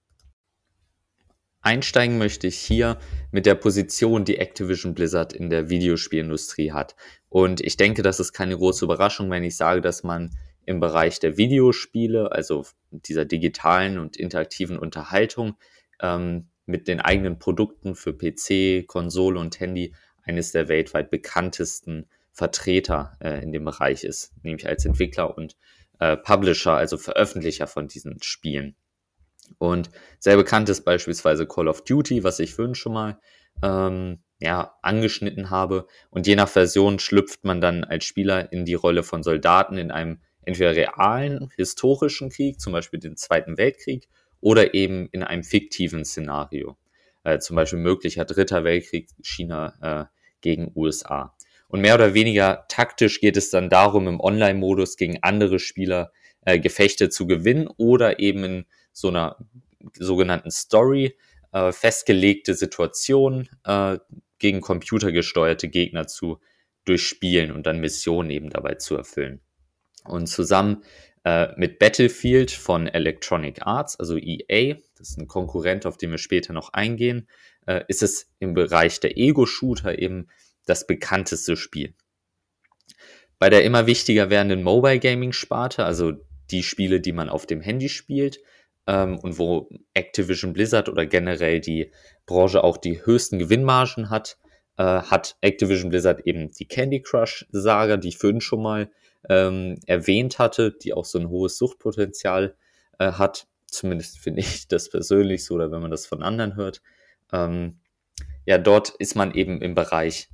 Einsteigen 1.62 2.18
möchte 2.18 2.48
ich 2.48 2.58
hier 2.58 2.98
mit 3.30 3.46
der 3.46 3.54
Position, 3.54 4.24
die 4.24 4.38
Activision 4.38 4.94
Blizzard 4.94 5.32
in 5.32 5.48
der 5.48 5.70
Videospielindustrie 5.70 6.72
hat. 6.72 6.96
Und 7.28 7.60
ich 7.60 7.76
denke, 7.76 8.02
das 8.02 8.18
ist 8.18 8.32
keine 8.32 8.56
große 8.56 8.84
Überraschung, 8.84 9.30
wenn 9.30 9.44
ich 9.44 9.56
sage, 9.56 9.80
dass 9.80 10.02
man 10.02 10.30
im 10.66 10.80
Bereich 10.80 11.20
der 11.20 11.36
Videospiele, 11.36 12.32
also 12.32 12.66
dieser 12.90 13.24
digitalen 13.24 13.98
und 13.98 14.16
interaktiven 14.16 14.78
Unterhaltung, 14.78 15.54
ähm, 16.00 16.48
mit 16.66 16.88
den 16.88 17.00
eigenen 17.00 17.38
Produkten 17.38 17.94
für 17.94 18.12
PC, 18.12 18.86
Konsole 18.86 19.38
und 19.38 19.58
Handy 19.60 19.94
eines 20.24 20.52
der 20.52 20.68
weltweit 20.68 21.10
bekanntesten 21.10 22.08
Vertreter 22.32 23.16
äh, 23.20 23.42
in 23.42 23.52
dem 23.52 23.64
Bereich 23.64 24.04
ist, 24.04 24.32
nämlich 24.42 24.66
als 24.66 24.84
Entwickler 24.84 25.36
und 25.36 25.56
äh, 26.00 26.16
Publisher, 26.16 26.74
also 26.74 26.96
Veröffentlicher 26.96 27.66
von 27.66 27.88
diesen 27.88 28.22
Spielen. 28.22 28.74
Und 29.58 29.90
sehr 30.18 30.36
bekannt 30.36 30.68
ist 30.68 30.84
beispielsweise 30.84 31.46
Call 31.46 31.68
of 31.68 31.84
Duty, 31.84 32.24
was 32.24 32.38
ich 32.38 32.54
vorhin 32.54 32.74
schon 32.74 32.92
mal 32.92 33.18
ähm, 33.62 34.20
ja, 34.40 34.74
angeschnitten 34.82 35.50
habe. 35.50 35.86
Und 36.10 36.26
je 36.26 36.36
nach 36.36 36.48
Version 36.48 36.98
schlüpft 36.98 37.44
man 37.44 37.60
dann 37.60 37.84
als 37.84 38.04
Spieler 38.04 38.52
in 38.52 38.64
die 38.64 38.74
Rolle 38.74 39.02
von 39.02 39.22
Soldaten 39.22 39.78
in 39.78 39.90
einem 39.90 40.20
entweder 40.44 40.74
realen, 40.74 41.50
historischen 41.56 42.30
Krieg, 42.30 42.60
zum 42.60 42.72
Beispiel 42.72 42.98
den 42.98 43.16
Zweiten 43.16 43.56
Weltkrieg, 43.56 44.08
oder 44.40 44.74
eben 44.74 45.08
in 45.12 45.22
einem 45.22 45.44
fiktiven 45.44 46.04
Szenario. 46.04 46.76
Äh, 47.24 47.38
zum 47.38 47.56
Beispiel 47.56 47.78
möglicher 47.78 48.24
Dritter 48.24 48.64
Weltkrieg 48.64 49.08
China 49.22 49.74
äh, 49.80 50.04
gegen 50.40 50.72
USA. 50.74 51.36
Und 51.68 51.80
mehr 51.80 51.94
oder 51.94 52.14
weniger 52.14 52.66
taktisch 52.68 53.20
geht 53.20 53.36
es 53.36 53.50
dann 53.50 53.70
darum, 53.70 54.08
im 54.08 54.20
Online-Modus 54.20 54.96
gegen 54.96 55.22
andere 55.22 55.58
Spieler 55.58 56.12
äh, 56.44 56.58
Gefechte 56.58 57.08
zu 57.08 57.26
gewinnen 57.26 57.68
oder 57.76 58.18
eben 58.18 58.44
in 58.44 58.66
so 58.92 59.08
einer 59.08 59.36
sogenannten 59.98 60.50
Story 60.50 61.16
äh, 61.52 61.72
festgelegte 61.72 62.54
Situationen 62.54 63.48
äh, 63.64 63.98
gegen 64.38 64.60
computergesteuerte 64.60 65.68
Gegner 65.68 66.06
zu 66.06 66.40
durchspielen 66.84 67.52
und 67.52 67.66
dann 67.66 67.80
Missionen 67.80 68.30
eben 68.30 68.50
dabei 68.50 68.74
zu 68.74 68.96
erfüllen. 68.96 69.40
Und 70.04 70.26
zusammen 70.26 70.82
äh, 71.24 71.48
mit 71.56 71.78
Battlefield 71.78 72.50
von 72.50 72.88
Electronic 72.88 73.64
Arts, 73.64 73.98
also 73.98 74.16
EA, 74.16 74.74
das 74.96 75.10
ist 75.10 75.18
ein 75.18 75.28
Konkurrent, 75.28 75.86
auf 75.86 75.96
den 75.96 76.10
wir 76.10 76.18
später 76.18 76.52
noch 76.52 76.72
eingehen, 76.72 77.28
äh, 77.66 77.84
ist 77.86 78.02
es 78.02 78.28
im 78.40 78.54
Bereich 78.54 78.98
der 78.98 79.16
Ego-Shooter 79.16 79.98
eben 79.98 80.26
das 80.66 80.86
bekannteste 80.86 81.56
Spiel. 81.56 81.94
Bei 83.38 83.50
der 83.50 83.64
immer 83.64 83.86
wichtiger 83.86 84.30
werdenden 84.30 84.62
Mobile 84.62 84.98
Gaming 84.98 85.32
Sparte, 85.32 85.84
also 85.84 86.12
die 86.50 86.62
Spiele, 86.62 87.00
die 87.00 87.12
man 87.12 87.28
auf 87.28 87.46
dem 87.46 87.60
Handy 87.60 87.88
spielt, 87.88 88.40
ähm, 88.86 89.18
und 89.18 89.38
wo 89.38 89.68
Activision 89.94 90.52
Blizzard 90.52 90.88
oder 90.88 91.06
generell 91.06 91.60
die 91.60 91.92
Branche 92.26 92.64
auch 92.64 92.76
die 92.76 93.04
höchsten 93.04 93.38
Gewinnmargen 93.38 94.10
hat, 94.10 94.38
äh, 94.76 94.82
hat 94.84 95.36
Activision 95.40 95.90
Blizzard 95.90 96.26
eben 96.26 96.50
die 96.50 96.66
Candy 96.66 97.02
Crush 97.02 97.46
Saga, 97.50 97.96
die 97.96 98.08
ich 98.08 98.18
vorhin 98.18 98.40
schon 98.40 98.62
mal 98.62 98.90
ähm, 99.28 99.78
erwähnt 99.86 100.38
hatte, 100.38 100.72
die 100.72 100.92
auch 100.94 101.04
so 101.04 101.18
ein 101.18 101.28
hohes 101.28 101.58
Suchtpotenzial 101.58 102.56
äh, 102.98 103.12
hat. 103.12 103.46
Zumindest 103.66 104.18
finde 104.18 104.40
ich 104.40 104.66
das 104.68 104.88
persönlich 104.88 105.44
so, 105.44 105.54
oder 105.54 105.70
wenn 105.70 105.82
man 105.82 105.90
das 105.90 106.06
von 106.06 106.22
anderen 106.22 106.56
hört. 106.56 106.82
Ähm, 107.32 107.78
ja, 108.44 108.58
dort 108.58 108.90
ist 108.90 109.14
man 109.14 109.34
eben 109.34 109.62
im 109.62 109.74
Bereich 109.74 110.28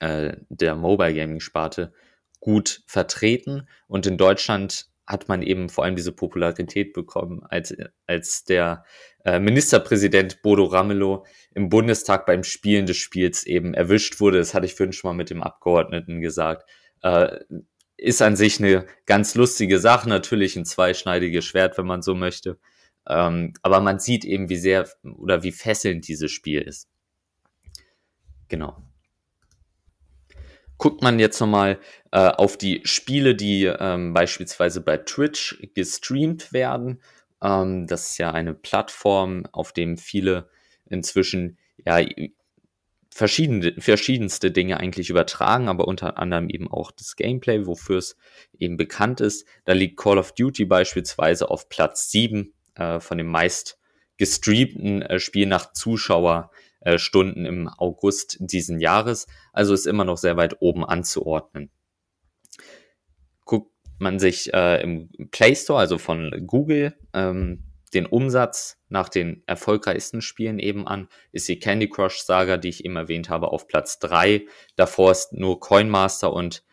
äh, 0.00 0.36
der 0.48 0.74
Mobile 0.74 1.14
Gaming 1.14 1.40
Sparte 1.40 1.92
gut 2.40 2.82
vertreten 2.86 3.68
und 3.86 4.06
in 4.06 4.16
Deutschland 4.16 4.89
hat 5.10 5.28
man 5.28 5.42
eben 5.42 5.68
vor 5.68 5.84
allem 5.84 5.96
diese 5.96 6.12
Popularität 6.12 6.92
bekommen, 6.92 7.42
als, 7.42 7.74
als 8.06 8.44
der 8.44 8.84
äh, 9.24 9.40
Ministerpräsident 9.40 10.40
Bodo 10.42 10.64
Ramelow 10.64 11.26
im 11.52 11.68
Bundestag 11.68 12.26
beim 12.26 12.44
Spielen 12.44 12.86
des 12.86 12.96
Spiels 12.96 13.44
eben 13.44 13.74
erwischt 13.74 14.20
wurde. 14.20 14.38
Das 14.38 14.54
hatte 14.54 14.66
ich 14.66 14.74
vorhin 14.74 14.92
schon 14.92 15.10
mal 15.10 15.16
mit 15.16 15.30
dem 15.30 15.42
Abgeordneten 15.42 16.20
gesagt. 16.20 16.70
Äh, 17.02 17.38
ist 17.96 18.22
an 18.22 18.36
sich 18.36 18.60
eine 18.60 18.86
ganz 19.04 19.34
lustige 19.34 19.78
Sache, 19.78 20.08
natürlich 20.08 20.56
ein 20.56 20.64
zweischneidiges 20.64 21.44
Schwert, 21.44 21.76
wenn 21.76 21.86
man 21.86 22.02
so 22.02 22.14
möchte. 22.14 22.58
Ähm, 23.08 23.52
aber 23.62 23.80
man 23.80 23.98
sieht 23.98 24.24
eben, 24.24 24.48
wie 24.48 24.56
sehr 24.56 24.88
oder 25.02 25.42
wie 25.42 25.52
fesselnd 25.52 26.06
dieses 26.06 26.30
Spiel 26.30 26.62
ist. 26.62 26.88
Genau 28.48 28.89
guckt 30.80 31.02
man 31.02 31.18
jetzt 31.18 31.38
nochmal 31.40 31.78
äh, 32.10 32.18
auf 32.28 32.56
die 32.56 32.80
Spiele, 32.84 33.34
die 33.34 33.66
ähm, 33.66 34.14
beispielsweise 34.14 34.80
bei 34.80 34.96
Twitch 34.96 35.62
gestreamt 35.74 36.54
werden. 36.54 37.02
Ähm, 37.42 37.86
das 37.86 38.10
ist 38.10 38.18
ja 38.18 38.32
eine 38.32 38.54
Plattform, 38.54 39.44
auf 39.52 39.72
dem 39.72 39.98
viele 39.98 40.48
inzwischen 40.86 41.58
ja 41.84 42.00
verschiedene, 43.10 43.74
verschiedenste 43.78 44.50
Dinge 44.50 44.80
eigentlich 44.80 45.10
übertragen, 45.10 45.68
aber 45.68 45.86
unter 45.86 46.16
anderem 46.18 46.48
eben 46.48 46.70
auch 46.72 46.92
das 46.92 47.14
Gameplay, 47.14 47.66
wofür 47.66 47.98
es 47.98 48.16
eben 48.58 48.78
bekannt 48.78 49.20
ist. 49.20 49.46
Da 49.66 49.74
liegt 49.74 49.98
Call 49.98 50.16
of 50.16 50.32
Duty 50.32 50.64
beispielsweise 50.64 51.50
auf 51.50 51.68
Platz 51.68 52.10
7 52.10 52.54
äh, 52.76 53.00
von 53.00 53.18
den 53.18 53.26
meist 53.26 53.78
gestreamten 54.16 55.02
äh, 55.02 55.20
Spiel 55.20 55.46
nach 55.46 55.74
Zuschauer 55.74 56.50
äh, 56.80 56.98
Stunden 56.98 57.44
im 57.44 57.68
August 57.68 58.38
diesen 58.40 58.80
Jahres. 58.80 59.26
Also 59.52 59.74
ist 59.74 59.86
immer 59.86 60.04
noch 60.04 60.16
sehr 60.16 60.36
weit 60.36 60.56
oben 60.60 60.84
anzuordnen. 60.84 61.70
Guckt 63.44 63.72
man 63.98 64.18
sich 64.18 64.52
äh, 64.54 64.82
im 64.82 65.10
Play 65.30 65.54
Store, 65.54 65.78
also 65.78 65.98
von 65.98 66.44
Google, 66.46 66.94
ähm, 67.12 67.64
den 67.94 68.06
Umsatz 68.06 68.78
nach 68.88 69.08
den 69.08 69.42
erfolgreichsten 69.46 70.22
Spielen 70.22 70.58
eben 70.58 70.86
an, 70.86 71.08
ist 71.32 71.48
die 71.48 71.58
Candy 71.58 71.88
Crush 71.88 72.20
Saga, 72.20 72.56
die 72.56 72.68
ich 72.68 72.84
eben 72.84 72.96
erwähnt 72.96 73.28
habe, 73.28 73.48
auf 73.48 73.66
Platz 73.66 73.98
3. 73.98 74.46
Davor 74.76 75.10
ist 75.10 75.32
nur 75.32 75.60
Coinmaster 75.60 76.32
und 76.32 76.64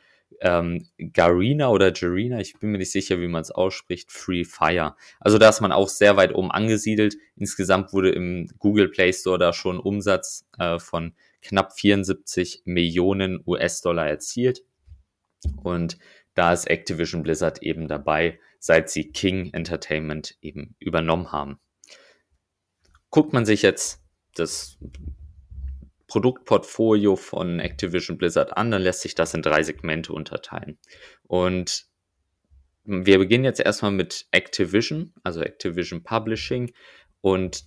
ähm, 0.42 0.88
Garina 1.14 1.70
oder 1.70 1.92
Garina, 1.92 2.40
ich 2.40 2.60
bin 2.60 2.72
mir 2.72 2.78
nicht 2.78 2.92
sicher, 2.92 3.20
wie 3.20 3.28
man 3.28 3.42
es 3.42 3.52
ausspricht, 3.52 4.12
Free 4.12 4.44
Fire. 4.44 4.96
Also 5.20 5.38
da 5.38 5.50
ist 5.50 5.62
man 5.62 5.72
auch 5.72 5.90
sehr 5.90 6.18
weit 6.18 6.34
oben 6.34 6.52
angesiedelt. 6.52 7.18
Insgesamt 7.36 7.94
wurde 7.94 8.12
im 8.12 8.50
Google 8.60 8.90
Play 8.90 9.14
Store 9.14 9.38
da 9.38 9.54
schon 9.54 9.80
Umsatz 9.80 10.46
äh, 10.58 10.80
von 10.80 11.14
knapp 11.42 11.74
74 11.74 12.64
Millionen 12.66 13.42
US-Dollar 13.46 14.08
erzielt. 14.08 14.64
Und 15.64 15.98
da 16.34 16.54
ist 16.54 16.70
Activision 16.70 17.24
Blizzard 17.24 17.64
eben 17.64 17.88
dabei, 17.88 18.40
seit 18.60 18.90
sie 18.90 19.12
King 19.12 19.54
Entertainment 19.54 20.38
eben 20.42 20.76
übernommen 20.80 21.32
haben. 21.32 21.60
Guckt 23.10 23.34
man 23.34 23.46
sich 23.46 23.62
jetzt 23.62 24.04
das 24.36 24.78
Produktportfolio 26.08 27.16
von 27.16 27.60
Activision 27.60 28.18
Blizzard 28.18 28.56
an, 28.56 28.72
dann 28.72 28.82
lässt 28.82 29.02
sich 29.02 29.16
das 29.16 29.34
in 29.34 29.42
drei 29.42 29.64
Segmente 29.64 30.14
unterteilen. 30.14 30.78
Und 31.24 31.86
wir 32.84 33.18
beginnen 33.18 33.44
jetzt 33.44 33.60
erstmal 33.60 33.92
mit 33.92 34.28
Activision, 34.32 35.14
also 35.24 35.42
Activision 35.42 36.04
Publishing. 36.04 36.74
Und 37.20 37.66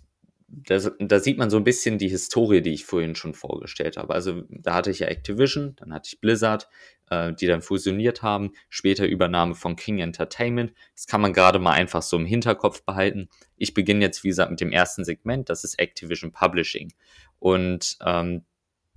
das, 0.52 0.90
da 0.98 1.20
sieht 1.20 1.38
man 1.38 1.48
so 1.48 1.56
ein 1.56 1.64
bisschen 1.64 1.98
die 1.98 2.08
Historie, 2.08 2.60
die 2.60 2.72
ich 2.72 2.84
vorhin 2.84 3.14
schon 3.14 3.34
vorgestellt 3.34 3.96
habe. 3.96 4.14
Also 4.14 4.42
da 4.48 4.74
hatte 4.74 4.90
ich 4.90 4.98
ja 4.98 5.06
Activision, 5.06 5.76
dann 5.76 5.94
hatte 5.94 6.08
ich 6.12 6.20
Blizzard, 6.20 6.68
äh, 7.08 7.32
die 7.32 7.46
dann 7.46 7.62
fusioniert 7.62 8.22
haben, 8.22 8.52
später 8.68 9.06
Übernahme 9.06 9.54
von 9.54 9.76
King 9.76 10.00
Entertainment. 10.00 10.72
Das 10.94 11.06
kann 11.06 11.20
man 11.20 11.32
gerade 11.32 11.60
mal 11.60 11.72
einfach 11.72 12.02
so 12.02 12.16
im 12.16 12.26
Hinterkopf 12.26 12.82
behalten. 12.82 13.28
Ich 13.56 13.74
beginne 13.74 14.04
jetzt, 14.04 14.24
wie 14.24 14.28
gesagt, 14.28 14.50
mit 14.50 14.60
dem 14.60 14.72
ersten 14.72 15.04
Segment, 15.04 15.48
das 15.48 15.62
ist 15.62 15.78
Activision 15.78 16.32
Publishing. 16.32 16.92
Und 17.38 17.96
ähm, 18.04 18.44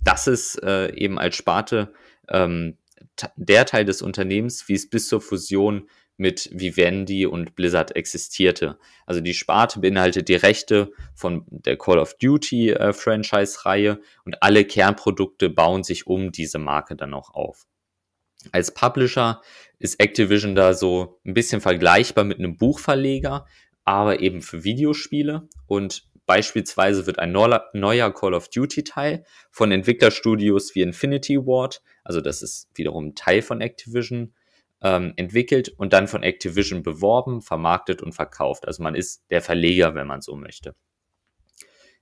das 0.02 0.26
ist 0.26 0.60
äh, 0.62 0.92
eben 0.94 1.18
als 1.18 1.36
Sparte 1.36 1.92
ähm, 2.28 2.78
der 3.36 3.64
Teil 3.64 3.84
des 3.84 4.02
Unternehmens, 4.02 4.68
wie 4.68 4.74
es 4.74 4.90
bis 4.90 5.08
zur 5.08 5.20
Fusion 5.20 5.88
mit 6.16 6.48
Vivendi 6.52 7.26
und 7.26 7.56
Blizzard 7.56 7.96
existierte. 7.96 8.78
Also 9.06 9.20
die 9.20 9.34
Sparte 9.34 9.80
beinhaltet 9.80 10.28
die 10.28 10.36
Rechte 10.36 10.92
von 11.14 11.44
der 11.48 11.76
Call 11.76 11.98
of 11.98 12.14
Duty 12.18 12.70
äh, 12.70 12.92
Franchise-Reihe 12.92 14.00
und 14.24 14.42
alle 14.42 14.64
Kernprodukte 14.64 15.50
bauen 15.50 15.82
sich 15.82 16.06
um 16.06 16.30
diese 16.30 16.58
Marke 16.58 16.94
dann 16.96 17.14
auch 17.14 17.34
auf. 17.34 17.66
Als 18.52 18.72
Publisher 18.72 19.40
ist 19.78 20.00
Activision 20.00 20.54
da 20.54 20.74
so 20.74 21.20
ein 21.24 21.34
bisschen 21.34 21.60
vergleichbar 21.60 22.24
mit 22.24 22.38
einem 22.38 22.56
Buchverleger, 22.56 23.46
aber 23.84 24.20
eben 24.20 24.42
für 24.42 24.64
Videospiele 24.64 25.48
und 25.66 26.08
beispielsweise 26.26 27.06
wird 27.06 27.18
ein 27.18 27.32
neuer 27.32 28.14
Call 28.14 28.34
of 28.34 28.48
Duty 28.48 28.84
Teil 28.84 29.24
von 29.50 29.72
Entwicklerstudios 29.72 30.74
wie 30.74 30.82
Infinity 30.82 31.38
Ward, 31.38 31.82
also 32.02 32.20
das 32.20 32.42
ist 32.42 32.68
wiederum 32.74 33.14
Teil 33.14 33.42
von 33.42 33.60
Activision, 33.60 34.34
ähm, 34.84 35.14
entwickelt 35.16 35.70
und 35.70 35.92
dann 35.94 36.06
von 36.06 36.22
Activision 36.22 36.82
beworben, 36.82 37.40
vermarktet 37.40 38.02
und 38.02 38.12
verkauft. 38.12 38.68
Also 38.68 38.82
man 38.82 38.94
ist 38.94 39.24
der 39.30 39.40
Verleger, 39.40 39.94
wenn 39.94 40.06
man 40.06 40.20
so 40.20 40.36
möchte. 40.36 40.76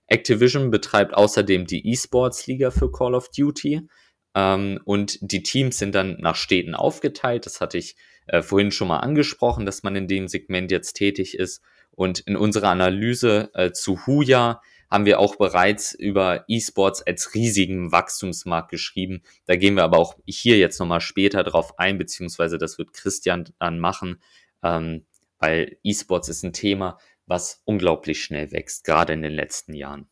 Activision 0.08 0.70
betreibt 0.70 1.14
außerdem 1.14 1.64
die 1.64 1.88
E-Sports-Liga 1.90 2.72
für 2.72 2.90
Call 2.90 3.14
of 3.14 3.30
Duty 3.30 3.88
ähm, 4.34 4.80
und 4.84 5.18
die 5.22 5.44
Teams 5.44 5.78
sind 5.78 5.94
dann 5.94 6.16
nach 6.18 6.34
Städten 6.34 6.74
aufgeteilt. 6.74 7.46
Das 7.46 7.60
hatte 7.60 7.78
ich 7.78 7.96
äh, 8.26 8.42
vorhin 8.42 8.72
schon 8.72 8.88
mal 8.88 8.98
angesprochen, 8.98 9.64
dass 9.64 9.84
man 9.84 9.94
in 9.94 10.08
dem 10.08 10.26
Segment 10.26 10.70
jetzt 10.70 10.94
tätig 10.94 11.38
ist. 11.38 11.62
Und 11.94 12.20
in 12.20 12.36
unserer 12.36 12.70
Analyse 12.70 13.50
äh, 13.54 13.70
zu 13.70 14.06
Huya 14.06 14.60
haben 14.92 15.06
wir 15.06 15.20
auch 15.20 15.36
bereits 15.36 15.94
über 15.94 16.44
E-Sports 16.48 17.00
als 17.00 17.34
riesigen 17.34 17.92
Wachstumsmarkt 17.92 18.70
geschrieben. 18.70 19.22
Da 19.46 19.56
gehen 19.56 19.74
wir 19.74 19.84
aber 19.84 19.96
auch 19.96 20.16
hier 20.26 20.58
jetzt 20.58 20.78
nochmal 20.78 21.00
später 21.00 21.42
drauf 21.44 21.78
ein, 21.78 21.96
beziehungsweise 21.96 22.58
das 22.58 22.76
wird 22.76 22.92
Christian 22.92 23.48
dann 23.58 23.78
machen, 23.78 24.20
ähm, 24.62 25.06
weil 25.38 25.78
E-Sports 25.82 26.28
ist 26.28 26.42
ein 26.42 26.52
Thema, 26.52 26.98
was 27.24 27.62
unglaublich 27.64 28.22
schnell 28.22 28.52
wächst, 28.52 28.84
gerade 28.84 29.14
in 29.14 29.22
den 29.22 29.32
letzten 29.32 29.72
Jahren. 29.72 30.08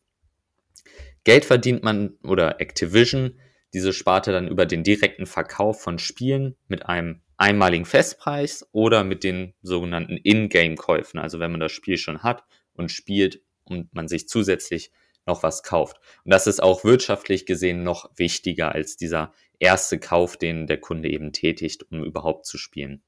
Geld 1.25 1.45
verdient 1.45 1.83
man 1.83 2.17
oder 2.23 2.59
Activision, 2.59 3.39
diese 3.75 3.93
Sparte 3.93 4.31
dann 4.31 4.47
über 4.47 4.65
den 4.65 4.83
direkten 4.83 5.27
Verkauf 5.27 5.79
von 5.79 5.99
Spielen 5.99 6.55
mit 6.67 6.87
einem 6.87 7.21
einmaligen 7.37 7.85
Festpreis 7.85 8.67
oder 8.71 9.03
mit 9.03 9.23
den 9.23 9.53
sogenannten 9.61 10.17
In-Game-Käufen. 10.17 11.19
Also 11.19 11.39
wenn 11.39 11.51
man 11.51 11.59
das 11.59 11.71
Spiel 11.71 11.99
schon 11.99 12.23
hat 12.23 12.43
und 12.73 12.91
spielt 12.91 13.43
und 13.71 13.93
man 13.93 14.07
sich 14.07 14.27
zusätzlich 14.27 14.91
noch 15.25 15.43
was 15.43 15.63
kauft. 15.63 15.97
Und 16.23 16.33
das 16.33 16.47
ist 16.47 16.61
auch 16.61 16.83
wirtschaftlich 16.83 17.45
gesehen 17.45 17.83
noch 17.83 18.09
wichtiger 18.15 18.73
als 18.73 18.97
dieser 18.97 19.33
erste 19.59 19.99
Kauf, 19.99 20.37
den 20.37 20.67
der 20.67 20.79
Kunde 20.79 21.09
eben 21.09 21.31
tätigt, 21.31 21.85
um 21.91 22.03
überhaupt 22.03 22.45
zu 22.45 22.57
spielen. 22.57 23.03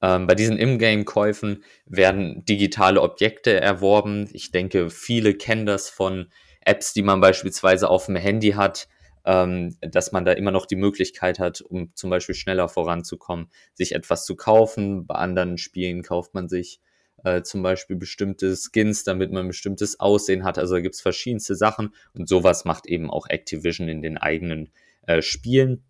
Ähm, 0.00 0.26
bei 0.26 0.34
diesen 0.34 0.56
In-Game-Käufen 0.56 1.64
werden 1.86 2.44
digitale 2.44 3.00
Objekte 3.00 3.60
erworben. 3.60 4.28
Ich 4.32 4.50
denke, 4.50 4.90
viele 4.90 5.34
kennen 5.34 5.66
das 5.66 5.88
von 5.88 6.30
Apps, 6.60 6.92
die 6.92 7.02
man 7.02 7.20
beispielsweise 7.20 7.88
auf 7.88 8.06
dem 8.06 8.16
Handy 8.16 8.52
hat, 8.52 8.88
ähm, 9.24 9.76
dass 9.80 10.12
man 10.12 10.24
da 10.24 10.32
immer 10.32 10.50
noch 10.50 10.66
die 10.66 10.76
Möglichkeit 10.76 11.38
hat, 11.38 11.60
um 11.60 11.94
zum 11.94 12.10
Beispiel 12.10 12.34
schneller 12.34 12.68
voranzukommen, 12.68 13.50
sich 13.72 13.94
etwas 13.94 14.24
zu 14.24 14.36
kaufen. 14.36 15.06
Bei 15.06 15.16
anderen 15.16 15.58
Spielen 15.58 16.02
kauft 16.02 16.34
man 16.34 16.48
sich 16.48 16.80
äh, 17.24 17.42
zum 17.42 17.62
Beispiel 17.62 17.96
bestimmte 17.96 18.54
Skins, 18.56 19.04
damit 19.04 19.32
man 19.32 19.46
ein 19.46 19.48
bestimmtes 19.48 19.98
Aussehen 19.98 20.44
hat. 20.44 20.58
Also 20.58 20.74
da 20.74 20.80
gibt 20.80 20.94
es 20.94 21.00
verschiedenste 21.00 21.56
Sachen 21.56 21.94
und 22.12 22.28
sowas 22.28 22.64
macht 22.64 22.86
eben 22.86 23.10
auch 23.10 23.26
Activision 23.28 23.88
in 23.88 24.02
den 24.02 24.18
eigenen 24.18 24.70
äh, 25.06 25.22
Spielen. 25.22 25.82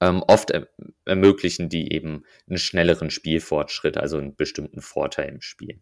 Ähm, 0.00 0.22
oft 0.26 0.50
er 0.50 0.68
ermöglichen 1.04 1.68
die 1.68 1.92
eben 1.92 2.24
einen 2.48 2.58
schnelleren 2.58 3.10
Spielfortschritt, 3.10 3.96
also 3.96 4.18
einen 4.18 4.36
bestimmten 4.36 4.80
Vorteil 4.82 5.28
im 5.28 5.40
Spiel. 5.40 5.80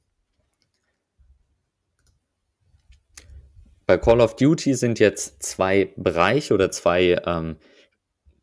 Bei 3.86 3.96
Call 3.96 4.20
of 4.20 4.36
Duty 4.36 4.74
sind 4.74 4.98
jetzt 4.98 5.42
zwei 5.42 5.92
Bereiche 5.96 6.52
oder 6.52 6.70
zwei, 6.70 7.20
ähm, 7.24 7.56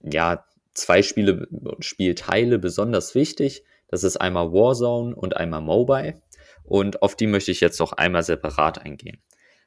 ja, 0.02 0.46
zwei 0.74 1.04
Spiele, 1.04 1.48
Spielteile 1.80 2.58
besonders 2.58 3.14
wichtig. 3.14 3.64
Das 3.88 4.04
ist 4.04 4.18
einmal 4.18 4.52
Warzone 4.52 5.16
und 5.16 5.38
einmal 5.38 5.62
Mobile. 5.62 6.22
Und 6.66 7.02
auf 7.02 7.16
die 7.16 7.28
möchte 7.28 7.52
ich 7.52 7.62
jetzt 7.62 7.80
noch 7.80 7.94
einmal 7.94 8.24
separat 8.24 8.84
eingehen. 8.84 9.22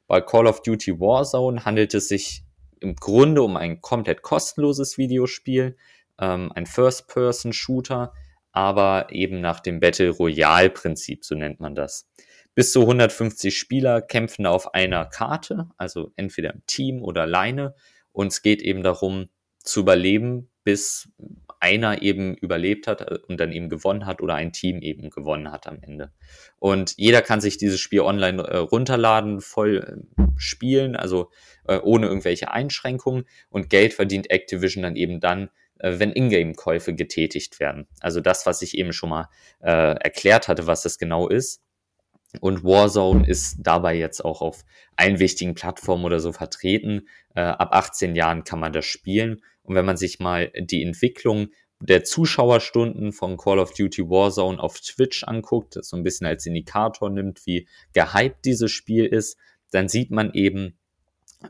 Bei 0.07 0.21
Call 0.21 0.47
of 0.47 0.61
Duty 0.61 0.99
Warzone 0.99 1.65
handelt 1.65 1.93
es 1.93 2.07
sich 2.07 2.43
im 2.79 2.95
Grunde 2.95 3.41
um 3.43 3.57
ein 3.57 3.81
komplett 3.81 4.21
kostenloses 4.21 4.97
Videospiel, 4.97 5.77
ähm, 6.19 6.51
ein 6.53 6.65
First-Person-Shooter, 6.65 8.13
aber 8.51 9.07
eben 9.11 9.41
nach 9.41 9.59
dem 9.59 9.79
Battle 9.79 10.09
Royale-Prinzip, 10.09 11.23
so 11.23 11.35
nennt 11.35 11.59
man 11.59 11.75
das. 11.75 12.09
Bis 12.55 12.71
zu 12.71 12.81
150 12.81 13.57
Spieler 13.57 14.01
kämpfen 14.01 14.45
auf 14.45 14.73
einer 14.73 15.05
Karte, 15.05 15.69
also 15.77 16.11
entweder 16.15 16.53
im 16.53 16.65
Team 16.65 17.01
oder 17.01 17.21
alleine. 17.21 17.75
Und 18.11 18.27
es 18.27 18.41
geht 18.41 18.61
eben 18.61 18.83
darum, 18.83 19.29
zu 19.63 19.81
überleben, 19.81 20.49
bis 20.63 21.09
einer 21.59 22.01
eben 22.01 22.35
überlebt 22.35 22.87
hat 22.87 23.01
äh, 23.01 23.19
und 23.27 23.39
dann 23.39 23.51
eben 23.51 23.69
gewonnen 23.69 24.05
hat 24.05 24.21
oder 24.21 24.35
ein 24.35 24.53
Team 24.53 24.81
eben 24.81 25.09
gewonnen 25.09 25.51
hat 25.51 25.67
am 25.67 25.79
Ende. 25.81 26.11
Und 26.57 26.93
jeder 26.97 27.21
kann 27.21 27.41
sich 27.41 27.57
dieses 27.57 27.79
Spiel 27.79 28.01
online 28.01 28.41
äh, 28.43 28.57
runterladen, 28.57 29.41
voll 29.41 29.77
äh, 30.17 30.23
spielen, 30.37 30.95
also 30.95 31.29
äh, 31.67 31.77
ohne 31.77 32.07
irgendwelche 32.07 32.51
Einschränkungen. 32.51 33.25
Und 33.49 33.69
Geld 33.69 33.93
verdient 33.93 34.31
Activision 34.31 34.83
dann 34.83 34.95
eben 34.95 35.19
dann, 35.19 35.49
äh, 35.79 35.99
wenn 35.99 36.11
Ingame-Käufe 36.11 36.93
getätigt 36.93 37.59
werden. 37.59 37.87
Also 37.99 38.21
das, 38.21 38.45
was 38.45 38.61
ich 38.61 38.77
eben 38.77 38.93
schon 38.93 39.09
mal 39.09 39.29
äh, 39.61 39.95
erklärt 39.95 40.47
hatte, 40.47 40.67
was 40.67 40.83
das 40.83 40.97
genau 40.97 41.27
ist. 41.27 41.61
Und 42.41 42.63
Warzone 42.63 43.27
ist 43.27 43.57
dabei 43.59 43.95
jetzt 43.95 44.23
auch 44.23 44.41
auf 44.41 44.63
allen 44.95 45.17
wichtigen 45.17 45.55
Plattformen 45.55 46.05
oder 46.05 46.19
so 46.19 46.31
vertreten. 46.31 47.07
Äh, 47.33 47.41
ab 47.41 47.69
18 47.71 48.15
Jahren 48.15 48.43
kann 48.43 48.59
man 48.59 48.71
das 48.71 48.85
spielen. 48.85 49.41
Und 49.69 49.75
wenn 49.75 49.85
man 49.85 49.97
sich 49.97 50.19
mal 50.19 50.51
die 50.57 50.81
Entwicklung 50.81 51.49
der 51.79 52.03
Zuschauerstunden 52.03 53.13
von 53.13 53.37
Call 53.37 53.59
of 53.59 53.73
Duty 53.73 54.09
Warzone 54.09 54.59
auf 54.59 54.81
Twitch 54.81 55.23
anguckt, 55.23 55.75
das 55.75 55.89
so 55.89 55.95
ein 55.95 56.03
bisschen 56.03 56.25
als 56.25 56.47
Indikator 56.47 57.09
nimmt, 57.11 57.45
wie 57.45 57.67
gehypt 57.93 58.43
dieses 58.45 58.71
Spiel 58.71 59.05
ist, 59.05 59.37
dann 59.71 59.87
sieht 59.87 60.09
man 60.09 60.33
eben, 60.33 60.75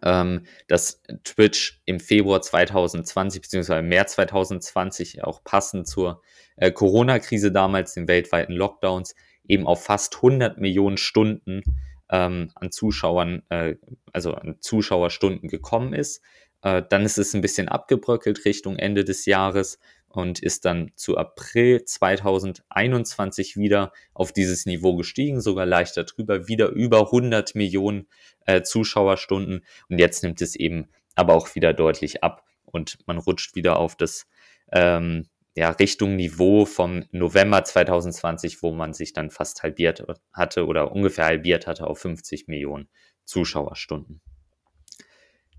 ähm, 0.03 0.43
dass 0.67 1.01
Twitch 1.23 1.81
im 1.85 2.01
Februar 2.01 2.41
2020 2.41 3.41
bzw. 3.41 3.81
März 3.81 4.15
2020 4.15 5.23
auch 5.23 5.41
passend 5.43 5.87
zur 5.87 6.21
äh, 6.57 6.71
Corona-Krise 6.71 7.53
damals, 7.53 7.93
den 7.93 8.09
weltweiten 8.09 8.53
Lockdowns, 8.53 9.15
eben 9.47 9.65
auf 9.65 9.83
fast 9.83 10.17
100 10.17 10.59
Millionen 10.59 10.97
Stunden 10.97 11.63
ähm, 12.11 12.51
an 12.55 12.71
Zuschauern, 12.71 13.43
äh, 13.49 13.75
also 14.11 14.33
an 14.33 14.57
Zuschauerstunden 14.59 15.47
gekommen 15.47 15.93
ist. 15.93 16.21
Äh, 16.61 16.83
dann 16.89 17.03
ist 17.03 17.17
es 17.17 17.33
ein 17.33 17.41
bisschen 17.41 17.69
abgebröckelt 17.69 18.45
Richtung 18.45 18.77
Ende 18.77 19.03
des 19.03 19.25
Jahres 19.25 19.79
und 20.09 20.39
ist 20.39 20.65
dann 20.65 20.91
zu 20.95 21.17
April 21.17 21.85
2021 21.85 23.57
wieder 23.57 23.93
auf 24.13 24.33
dieses 24.33 24.65
Niveau 24.65 24.95
gestiegen, 24.95 25.39
sogar 25.39 25.65
leichter 25.65 26.03
drüber, 26.03 26.47
wieder 26.47 26.69
über 26.69 27.01
100 27.05 27.55
Millionen 27.55 28.07
äh, 28.45 28.63
Zuschauerstunden. 28.63 29.63
Und 29.87 29.99
jetzt 29.99 30.23
nimmt 30.23 30.41
es 30.41 30.55
eben 30.55 30.89
aber 31.15 31.35
auch 31.35 31.53
wieder 31.55 31.73
deutlich 31.73 32.23
ab 32.23 32.43
und 32.65 32.97
man 33.05 33.17
rutscht 33.17 33.55
wieder 33.55 33.77
auf 33.77 33.95
das 33.95 34.27
ähm, 34.71 35.27
ja, 35.55 35.71
Richtung 35.71 36.15
Niveau 36.15 36.65
vom 36.65 37.05
November 37.11 37.63
2020, 37.63 38.63
wo 38.63 38.71
man 38.71 38.93
sich 38.93 39.13
dann 39.13 39.29
fast 39.29 39.61
halbiert 39.61 40.05
hatte 40.33 40.65
oder 40.65 40.91
ungefähr 40.91 41.25
halbiert 41.25 41.67
hatte 41.67 41.87
auf 41.87 41.99
50 41.99 42.47
Millionen 42.47 42.87
Zuschauerstunden. 43.25 44.21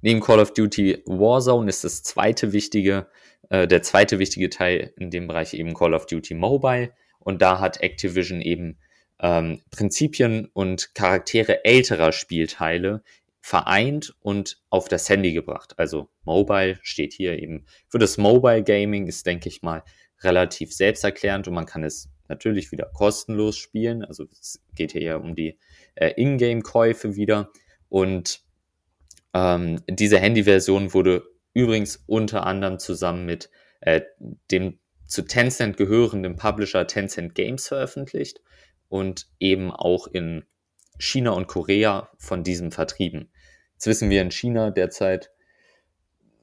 Neben 0.02 0.20
Call 0.20 0.40
of 0.40 0.52
Duty 0.54 1.02
Warzone 1.06 1.68
ist 1.68 1.84
das 1.84 2.02
zweite 2.02 2.52
wichtige, 2.52 3.08
äh, 3.50 3.66
der 3.66 3.82
zweite 3.82 4.18
wichtige 4.18 4.50
Teil 4.50 4.92
in 4.96 5.10
dem 5.10 5.26
Bereich 5.26 5.54
eben 5.54 5.74
Call 5.74 5.94
of 5.94 6.06
Duty 6.06 6.34
Mobile. 6.34 6.92
Und 7.18 7.42
da 7.42 7.60
hat 7.60 7.82
Activision 7.82 8.40
eben 8.40 8.78
ähm, 9.20 9.60
Prinzipien 9.70 10.48
und 10.52 10.94
Charaktere 10.94 11.64
älterer 11.64 12.12
Spielteile 12.12 13.02
vereint 13.42 14.14
und 14.20 14.60
auf 14.70 14.88
das 14.88 15.08
Handy 15.08 15.32
gebracht. 15.32 15.74
Also 15.78 16.08
Mobile 16.24 16.78
steht 16.82 17.12
hier 17.12 17.38
eben 17.38 17.66
für 17.88 17.98
das 17.98 18.18
Mobile 18.18 18.62
Gaming, 18.62 19.06
ist, 19.06 19.26
denke 19.26 19.48
ich 19.48 19.62
mal, 19.62 19.82
relativ 20.22 20.72
selbsterklärend 20.72 21.48
und 21.48 21.54
man 21.54 21.66
kann 21.66 21.82
es 21.82 22.10
natürlich 22.28 22.70
wieder 22.70 22.90
kostenlos 22.94 23.56
spielen. 23.56 24.04
Also 24.04 24.26
es 24.40 24.62
geht 24.74 24.92
hier 24.92 25.02
ja 25.02 25.16
um 25.16 25.34
die 25.34 25.58
äh, 25.94 26.12
Ingame-Käufe 26.16 27.16
wieder. 27.16 27.50
Und 27.88 28.44
ähm, 29.35 29.83
diese 29.88 30.19
Handy-Version 30.19 30.95
wurde 30.95 31.23
übrigens 31.55 32.03
unter 32.07 32.47
anderem 32.47 32.79
zusammen 32.79 33.27
mit 33.27 33.51
äh, 33.81 34.03
dem 34.51 34.79
zu 35.07 35.23
Tencent 35.23 35.77
gehörenden 35.77 36.37
Publisher 36.37 36.87
Tencent 36.87 37.35
Games 37.35 37.66
veröffentlicht 37.69 38.40
und 38.88 39.27
eben 39.40 39.73
auch 39.73 40.07
in 40.07 40.45
China 40.99 41.31
und 41.31 41.49
Korea 41.49 42.11
von 42.19 42.45
diesem 42.45 42.71
vertrieben. 42.71 43.33
Jetzt 43.75 43.87
wissen 43.87 44.11
wir 44.11 44.23
in 44.23 44.31
China 44.31 44.71
derzeit 44.71 45.31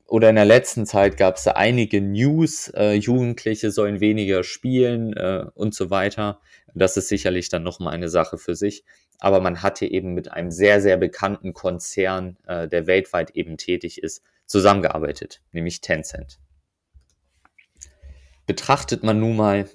oder 0.07 0.29
in 0.29 0.35
der 0.35 0.45
letzten 0.45 0.85
Zeit 0.85 1.17
gab 1.17 1.35
es 1.35 1.43
da 1.43 1.51
einige 1.51 2.01
News, 2.01 2.69
äh, 2.75 2.93
Jugendliche 2.93 3.71
sollen 3.71 3.99
weniger 3.99 4.43
spielen 4.43 5.13
äh, 5.13 5.45
und 5.53 5.75
so 5.75 5.89
weiter. 5.89 6.39
Das 6.73 6.95
ist 6.95 7.09
sicherlich 7.09 7.49
dann 7.49 7.63
nochmal 7.63 7.93
eine 7.93 8.07
Sache 8.07 8.37
für 8.37 8.55
sich. 8.55 8.85
Aber 9.19 9.41
man 9.41 9.63
hatte 9.63 9.85
eben 9.85 10.13
mit 10.13 10.31
einem 10.31 10.51
sehr, 10.51 10.79
sehr 10.79 10.95
bekannten 10.95 11.53
Konzern, 11.53 12.37
äh, 12.47 12.69
der 12.69 12.87
weltweit 12.87 13.31
eben 13.31 13.57
tätig 13.57 14.01
ist, 14.01 14.23
zusammengearbeitet, 14.45 15.41
nämlich 15.51 15.81
Tencent. 15.81 16.39
Betrachtet 18.45 19.03
man 19.03 19.19
nun 19.19 19.35
mal 19.35 19.67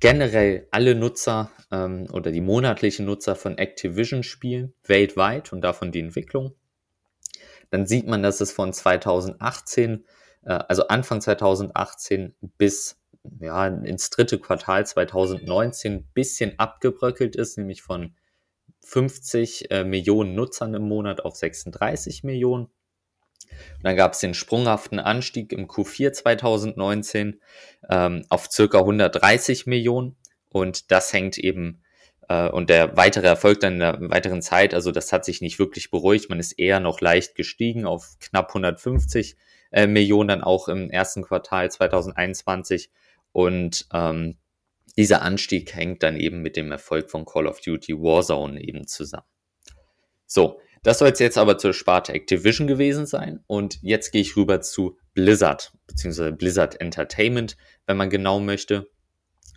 generell 0.00 0.66
alle 0.72 0.96
Nutzer 0.96 1.52
ähm, 1.70 2.08
oder 2.12 2.32
die 2.32 2.40
monatlichen 2.40 3.06
Nutzer 3.06 3.36
von 3.36 3.56
Activision-Spielen 3.56 4.72
weltweit 4.84 5.52
und 5.52 5.60
davon 5.60 5.92
die 5.92 6.00
Entwicklung, 6.00 6.54
dann 7.70 7.86
sieht 7.86 8.06
man, 8.06 8.22
dass 8.22 8.40
es 8.40 8.52
von 8.52 8.72
2018, 8.72 10.04
äh, 10.44 10.50
also 10.50 10.88
Anfang 10.88 11.20
2018 11.20 12.34
bis 12.58 12.98
ja, 13.40 13.66
ins 13.66 14.10
dritte 14.10 14.38
Quartal 14.38 14.86
2019 14.86 15.92
ein 15.92 16.08
bisschen 16.14 16.58
abgebröckelt 16.58 17.36
ist, 17.36 17.58
nämlich 17.58 17.82
von 17.82 18.14
50 18.82 19.70
äh, 19.70 19.84
Millionen 19.84 20.34
Nutzern 20.34 20.74
im 20.74 20.88
Monat 20.88 21.24
auf 21.24 21.36
36 21.36 22.24
Millionen. 22.24 22.64
Und 22.64 23.84
dann 23.84 23.96
gab 23.96 24.12
es 24.12 24.20
den 24.20 24.34
sprunghaften 24.34 24.98
Anstieg 24.98 25.52
im 25.52 25.66
Q4 25.66 26.12
2019 26.12 27.40
ähm, 27.90 28.24
auf 28.28 28.50
circa 28.50 28.78
130 28.78 29.66
Millionen. 29.66 30.16
Und 30.48 30.90
das 30.90 31.12
hängt 31.12 31.38
eben 31.38 31.79
und 32.50 32.70
der 32.70 32.96
weitere 32.96 33.26
Erfolg 33.26 33.60
dann 33.60 33.74
in 33.74 33.78
der 33.80 33.98
weiteren 34.10 34.42
Zeit, 34.42 34.74
also 34.74 34.92
das 34.92 35.12
hat 35.12 35.24
sich 35.24 35.40
nicht 35.40 35.58
wirklich 35.58 35.90
beruhigt. 35.90 36.30
Man 36.30 36.38
ist 36.38 36.52
eher 36.52 36.78
noch 36.78 37.00
leicht 37.00 37.34
gestiegen 37.34 37.86
auf 37.86 38.16
knapp 38.20 38.50
150 38.50 39.36
äh, 39.72 39.86
Millionen 39.86 40.28
dann 40.28 40.42
auch 40.42 40.68
im 40.68 40.90
ersten 40.90 41.22
Quartal 41.22 41.70
2021. 41.70 42.90
Und 43.32 43.86
ähm, 43.92 44.38
dieser 44.96 45.22
Anstieg 45.22 45.74
hängt 45.74 46.02
dann 46.02 46.16
eben 46.16 46.40
mit 46.42 46.56
dem 46.56 46.70
Erfolg 46.70 47.10
von 47.10 47.24
Call 47.24 47.46
of 47.46 47.60
Duty 47.60 47.94
Warzone 47.94 48.62
eben 48.62 48.86
zusammen. 48.86 49.26
So, 50.26 50.60
das 50.82 50.98
soll 50.98 51.12
jetzt 51.18 51.38
aber 51.38 51.58
zur 51.58 51.74
Sparte 51.74 52.12
Activision 52.12 52.66
gewesen 52.66 53.06
sein. 53.06 53.40
Und 53.46 53.78
jetzt 53.82 54.12
gehe 54.12 54.22
ich 54.22 54.36
rüber 54.36 54.60
zu 54.60 54.96
Blizzard, 55.14 55.72
beziehungsweise 55.86 56.32
Blizzard 56.32 56.80
Entertainment, 56.80 57.56
wenn 57.86 57.96
man 57.96 58.10
genau 58.10 58.40
möchte. 58.40 58.88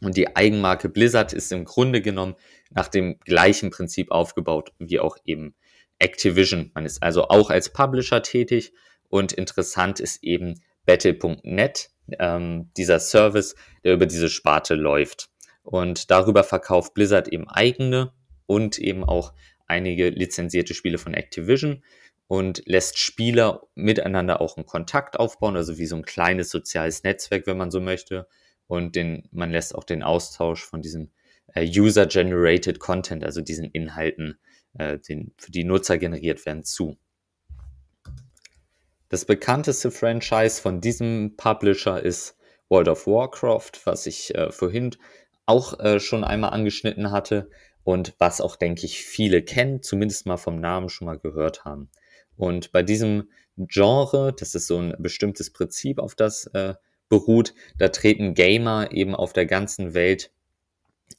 Und 0.04 0.18
die 0.18 0.36
Eigenmarke 0.36 0.90
Blizzard 0.90 1.34
ist 1.34 1.52
im 1.52 1.66
Grunde 1.66 2.02
genommen 2.02 2.36
nach 2.70 2.88
dem 2.88 3.20
gleichen 3.20 3.70
Prinzip 3.70 4.12
aufgebaut 4.12 4.74
wie 4.80 5.00
auch 5.00 5.18
eben 5.26 5.56
Activision. 6.00 6.72
Man 6.74 6.86
ist 6.86 7.02
also 7.02 7.30
auch 7.30 7.50
als 7.50 7.72
Publisher 7.72 8.22
tätig 8.22 8.74
und 9.10 9.32
interessant 9.32 10.00
ist 10.00 10.24
eben 10.24 10.62
Battle.net, 10.86 11.90
ähm, 12.20 12.70
dieser 12.76 13.00
Service, 13.00 13.56
der 13.84 13.94
über 13.94 14.06
diese 14.06 14.30
Sparte 14.30 14.76
läuft. 14.76 15.30
Und 15.64 16.12
darüber 16.12 16.44
verkauft 16.44 16.94
Blizzard 16.94 17.30
eben 17.30 17.48
eigene 17.48 18.12
und 18.46 18.78
eben 18.80 19.06
auch 19.06 19.34
einige 19.68 20.10
lizenzierte 20.10 20.74
Spiele 20.74 20.98
von 20.98 21.14
Activision 21.14 21.84
und 22.28 22.64
lässt 22.66 22.98
Spieler 23.00 23.62
miteinander 23.76 24.42
auch 24.42 24.58
einen 24.58 24.66
Kontakt 24.66 25.18
aufbauen, 25.18 25.56
also 25.56 25.78
wie 25.78 25.86
so 25.86 25.96
ein 25.96 26.04
kleines 26.04 26.50
soziales 26.50 27.04
Netzwerk, 27.04 27.48
wenn 27.48 27.58
man 27.58 27.72
so 27.72 27.80
möchte 27.80 28.28
und 28.68 28.96
den, 28.96 29.28
man 29.32 29.52
lässt 29.52 29.76
auch 29.76 29.84
den 29.84 30.04
Austausch 30.04 30.66
von 30.66 30.82
diesem 30.82 31.12
äh, 31.54 31.66
User-Generated 31.66 32.80
Content, 32.80 33.24
also 33.24 33.42
diesen 33.42 33.66
Inhalten, 33.66 34.40
äh, 34.78 35.00
den 35.00 35.34
für 35.38 35.52
die 35.52 35.64
Nutzer 35.64 35.98
generiert 35.98 36.46
werden, 36.46 36.64
zu. 36.64 36.98
Das 39.10 39.26
bekannteste 39.26 39.92
Franchise 39.92 40.60
von 40.62 40.82
diesem 40.82 41.36
Publisher 41.38 42.02
ist 42.02 42.36
World 42.70 42.88
of 42.88 43.06
Warcraft, 43.06 43.72
was 43.86 44.08
ich 44.08 44.34
äh, 44.34 44.52
vorhin 44.52 44.96
auch 45.46 45.80
äh, 45.80 46.00
schon 46.00 46.24
einmal 46.24 46.52
angeschnitten 46.52 47.12
hatte 47.12 47.50
und 47.84 48.16
was 48.18 48.42
auch, 48.42 48.56
denke 48.56 48.86
ich, 48.86 49.04
viele 49.04 49.44
kennen, 49.44 49.84
zumindest 49.84 50.26
mal 50.26 50.38
vom 50.38 50.60
Namen 50.60 50.90
schon 50.90 51.06
mal 51.06 51.20
gehört 51.20 51.66
haben. 51.66 51.90
Und 52.38 52.72
bei 52.72 52.82
diesem 52.82 53.30
Genre, 53.58 54.34
das 54.34 54.56
ist 54.56 54.68
so 54.68 54.80
ein 54.80 54.96
bestimmtes 54.98 55.52
Prinzip, 55.52 56.00
auf 56.00 56.16
das 56.16 56.48
äh, 56.48 56.74
beruht. 57.10 57.54
Da 57.78 57.90
treten 57.90 58.34
Gamer 58.34 58.92
eben 58.92 59.16
auf 59.16 59.34
der 59.34 59.46
ganzen 59.46 59.94
Welt 59.94 60.32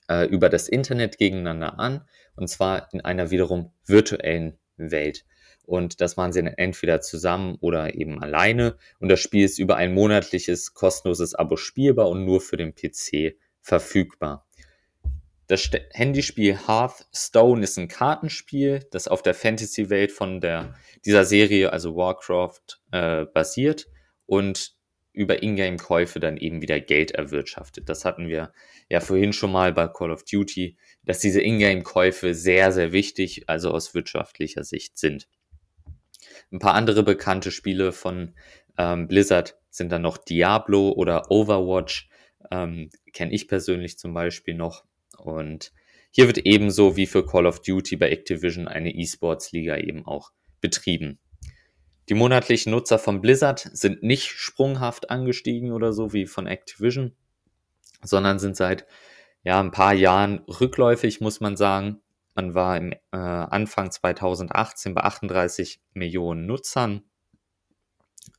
äh, 0.09 0.27
über 0.27 0.49
das 0.49 0.69
Internet 0.69 1.19
gegeneinander 1.19 1.79
an 1.79 2.05
und 2.37 2.49
zwar 2.49 2.93
in 2.93 3.01
einer 3.01 3.31
wiederum 3.31 3.73
virtuellen 3.87 4.59
Welt. 4.77 5.25
Und 5.67 6.01
das 6.01 6.17
machen 6.17 6.33
sie 6.33 6.43
dann 6.43 6.53
entweder 6.55 7.01
zusammen 7.01 7.57
oder 7.61 7.95
eben 7.95 8.23
alleine. 8.23 8.77
Und 8.99 9.09
das 9.09 9.21
Spiel 9.21 9.45
ist 9.45 9.59
über 9.59 9.77
ein 9.77 9.95
monatliches 9.95 10.75
kostenloses 10.75 11.35
Abo 11.35 11.57
spielbar 11.57 12.09
und 12.09 12.25
nur 12.25 12.41
für 12.41 12.57
den 12.57 12.75
PC 12.75 13.37
verfügbar. 13.61 14.47
Das 15.47 15.71
Handyspiel 15.93 16.59
Hearthstone 16.67 17.63
ist 17.63 17.79
ein 17.79 17.89
Kartenspiel, 17.89 18.87
das 18.91 19.09
auf 19.09 19.23
der 19.23 19.35
Fantasy-Welt 19.35 20.11
von 20.11 20.41
der, 20.41 20.75
dieser 21.05 21.25
Serie, 21.25 21.73
also 21.73 21.97
Warcraft, 21.97 22.81
äh, 22.93 23.25
basiert 23.27 23.87
und 24.27 24.74
über 25.15 25.43
Ingame-Käufe 25.43 26.21
dann 26.21 26.37
eben 26.37 26.61
wieder 26.61 26.81
Geld 26.81 27.13
erwirtschaftet. 27.13 27.89
Das 27.89 28.05
hatten 28.05 28.29
wir 28.29 28.53
ja 28.91 29.01
vorhin 29.01 29.33
schon 29.33 29.53
mal 29.53 29.73
bei 29.73 29.89
Call 29.89 30.11
of 30.11 30.25
Duty, 30.25 30.77
dass 31.05 31.21
diese 31.21 31.41
Ingame-Käufe 31.41 32.35
sehr, 32.35 32.73
sehr 32.73 32.93
wichtig, 32.93 33.49
also 33.49 33.71
aus 33.71 33.95
wirtschaftlicher 33.95 34.65
Sicht 34.65 34.99
sind. 34.99 35.29
Ein 36.51 36.59
paar 36.59 36.75
andere 36.75 37.03
bekannte 37.05 37.51
Spiele 37.51 37.93
von 37.93 38.35
ähm, 38.77 39.07
Blizzard 39.07 39.57
sind 39.71 39.91
dann 39.93 40.03
noch 40.03 40.19
Diablo 40.19 40.91
oder 40.91 41.31
Overwatch, 41.31 42.09
ähm, 42.51 42.91
kenne 43.13 43.33
ich 43.33 43.49
persönlich 43.49 43.99
zum 43.99 44.15
Beispiel 44.15 44.55
noch. 44.55 44.85
Und 45.17 45.73
hier 46.11 46.27
wird 46.27 46.39
ebenso 46.39 46.97
wie 46.97 47.07
für 47.07 47.25
Call 47.25 47.47
of 47.47 47.61
Duty 47.63 47.97
bei 47.97 48.11
Activision 48.11 48.69
eine 48.69 48.93
E-Sports-Liga 48.95 49.79
eben 49.79 50.07
auch 50.07 50.33
betrieben. 50.61 51.19
Die 52.09 52.15
monatlichen 52.15 52.73
Nutzer 52.73 52.99
von 52.99 53.21
Blizzard 53.21 53.71
sind 53.73 54.03
nicht 54.03 54.27
sprunghaft 54.29 55.11
angestiegen 55.11 55.73
oder 55.73 55.93
so 55.93 56.13
wie 56.13 56.27
von 56.27 56.47
Activision, 56.47 57.17
sondern 58.03 58.39
sind 58.39 58.57
seit 58.57 58.87
ja, 59.43 59.61
ein 59.61 59.71
paar 59.71 59.95
Jahren 59.95 60.41
rückläufig, 60.49 61.21
muss 61.21 61.41
man 61.41 61.57
sagen. 61.57 62.01
Man 62.35 62.55
war 62.55 62.77
im 62.77 62.93
äh, 62.93 63.17
Anfang 63.17 63.91
2018 63.91 64.95
bei 64.95 65.03
38 65.03 65.81
Millionen 65.95 66.47
Nutzern 66.47 67.05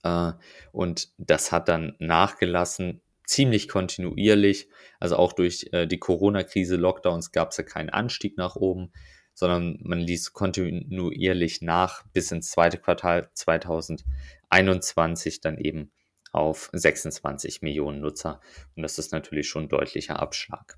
äh, 0.03 0.33
und 0.71 1.09
das 1.17 1.51
hat 1.51 1.67
dann 1.67 1.95
nachgelassen, 1.99 3.01
ziemlich 3.25 3.67
kontinuierlich. 3.67 4.69
Also 4.99 5.17
auch 5.17 5.33
durch 5.33 5.69
äh, 5.71 5.87
die 5.87 5.99
Corona-Krise, 5.99 6.75
Lockdowns 6.75 7.31
gab 7.31 7.51
es 7.51 7.57
ja 7.57 7.63
keinen 7.63 7.89
Anstieg 7.89 8.37
nach 8.37 8.55
oben 8.55 8.91
sondern 9.35 9.77
man 9.83 9.99
ließ 9.99 10.33
kontinuierlich 10.33 11.61
nach 11.61 12.03
bis 12.07 12.31
ins 12.31 12.49
zweite 12.49 12.79
Quartal 12.79 13.29
2021 13.33 15.41
dann 15.41 15.59
eben 15.59 15.91
auf 16.31 16.69
26 16.73 17.61
Millionen 17.61 18.01
Nutzer. 18.01 18.41
Und 18.75 18.83
das 18.83 18.97
ist 18.97 19.11
natürlich 19.11 19.47
schon 19.47 19.63
ein 19.63 19.69
deutlicher 19.69 20.19
Abschlag. 20.19 20.77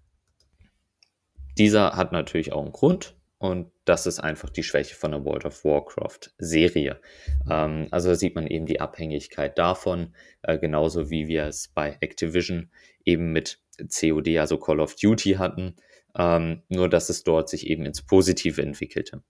Dieser 1.57 1.95
hat 1.95 2.11
natürlich 2.11 2.51
auch 2.51 2.61
einen 2.61 2.73
Grund 2.73 3.15
und 3.39 3.71
das 3.85 4.07
ist 4.07 4.19
einfach 4.19 4.49
die 4.49 4.63
Schwäche 4.63 4.95
von 4.95 5.11
der 5.11 5.23
World 5.23 5.45
of 5.45 5.63
Warcraft 5.63 6.31
Serie. 6.37 6.99
Ähm, 7.49 7.87
also 7.91 8.13
sieht 8.13 8.35
man 8.35 8.47
eben 8.47 8.65
die 8.65 8.79
Abhängigkeit 8.79 9.57
davon, 9.57 10.15
äh, 10.41 10.57
genauso 10.57 11.09
wie 11.09 11.27
wir 11.27 11.45
es 11.45 11.67
bei 11.67 11.97
Activision 11.99 12.71
eben 13.05 13.31
mit 13.31 13.59
COD, 13.77 14.39
also 14.39 14.57
Call 14.57 14.79
of 14.79 14.95
Duty 14.95 15.33
hatten 15.33 15.75
ähm, 16.17 16.63
nur 16.69 16.89
dass 16.89 17.09
es 17.09 17.23
dort 17.23 17.49
sich 17.49 17.67
eben 17.67 17.85
ins 17.85 18.01
Positive 18.01 18.61
entwickelte. 18.61 19.23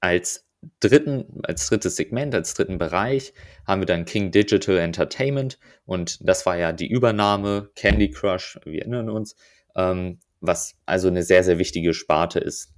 Als 0.00 0.46
dritten, 0.80 1.40
als 1.44 1.68
drittes 1.68 1.96
Segment, 1.96 2.34
als 2.34 2.54
dritten 2.54 2.78
Bereich 2.78 3.32
haben 3.66 3.80
wir 3.82 3.86
dann 3.86 4.04
King 4.04 4.30
Digital 4.30 4.78
Entertainment 4.78 5.58
und 5.84 6.18
das 6.26 6.46
war 6.46 6.56
ja 6.56 6.72
die 6.72 6.88
Übernahme 6.88 7.70
Candy 7.76 8.10
Crush, 8.10 8.58
wir 8.64 8.80
erinnern 8.80 9.10
uns, 9.10 9.36
ähm, 9.76 10.18
was 10.40 10.76
also 10.86 11.08
eine 11.08 11.22
sehr, 11.22 11.44
sehr 11.44 11.58
wichtige 11.58 11.94
Sparte 11.94 12.40
ist. 12.40 12.72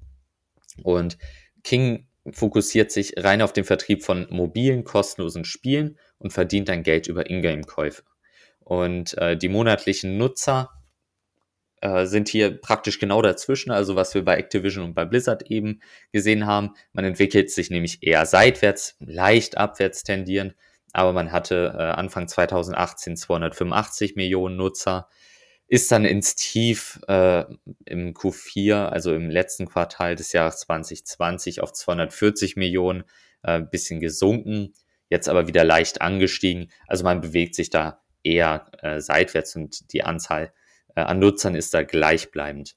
Und 0.83 1.19
King 1.65 2.07
fokussiert 2.31 2.93
sich 2.93 3.15
rein 3.17 3.43
auf 3.43 3.53
den 3.53 3.65
Vertrieb 3.65 4.05
von 4.05 4.27
mobilen, 4.31 4.85
kostenlosen 4.85 5.45
Spielen 5.45 5.99
und 6.19 6.33
verdient 6.33 6.69
dann 6.69 6.83
Geld 6.83 7.09
über 7.09 7.29
Ingame-Käufe. 7.29 8.03
Und 8.61 9.17
äh, 9.19 9.37
die 9.37 9.49
monatlichen 9.49 10.19
Nutzer 10.19 10.71
äh, 11.81 12.07
sind 12.07 12.29
hier 12.29 12.61
praktisch 12.61 12.99
genau 12.99 13.23
dazwischen, 13.23 13.71
also 13.71 13.97
was 13.97 14.15
wir 14.15 14.25
bei 14.25 14.37
Activision 14.37 14.85
und 14.85 14.95
bei 14.95 15.05
Blizzard 15.05 15.51
eben 15.51 15.81
gesehen 16.13 16.47
haben. 16.47 16.75
Man 16.93 17.05
entwickelt 17.05 17.51
sich 17.51 17.71
nämlich 17.71 18.03
eher 18.03 18.27
seitwärts, 18.27 18.97
leicht 19.01 19.57
abwärts 19.57 20.03
tendierend, 20.03 20.55
aber 20.93 21.13
man 21.13 21.33
hatte 21.33 21.75
äh, 21.77 21.83
Anfang 21.83 22.29
2018 22.29 23.17
285 23.17 24.17
Millionen 24.17 24.57
Nutzer, 24.57 25.09
ist 25.69 25.93
dann 25.93 26.05
ins 26.07 26.35
Tief 26.35 26.99
äh, 27.09 27.45
im 27.85 28.15
Q4, 28.15 28.87
also 28.87 29.15
im 29.15 29.29
letzten 29.29 29.67
Quartal 29.67 30.15
des 30.17 30.33
Jahres 30.33 30.61
2020 30.61 31.61
auf 31.61 31.73
240 31.75 32.57
Millionen, 32.57 33.05
äh, 33.43 33.61
bisschen 33.61 34.01
gesunken. 34.01 34.73
jetzt 35.11 35.29
aber 35.29 35.47
wieder 35.47 35.65
leicht 35.65 36.03
angestiegen. 36.03 36.71
Also 36.87 37.05
man 37.05 37.21
bewegt 37.21 37.55
sich 37.55 37.71
da 37.71 38.03
eher 38.23 38.67
äh, 38.83 39.01
seitwärts 39.01 39.57
und 39.57 39.93
die 39.93 40.03
Anzahl 40.05 40.53
äh, 40.99 41.03
an 41.03 41.21
Nutzern 41.21 41.55
ist 41.55 41.75
da 41.75 41.83
gleichbleibend. 41.83 42.75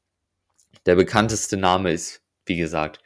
Der 0.86 0.96
bekannteste 0.96 1.58
Name 1.58 1.92
ist, 1.92 2.22
wie 2.46 2.56
gesagt, 2.56 3.00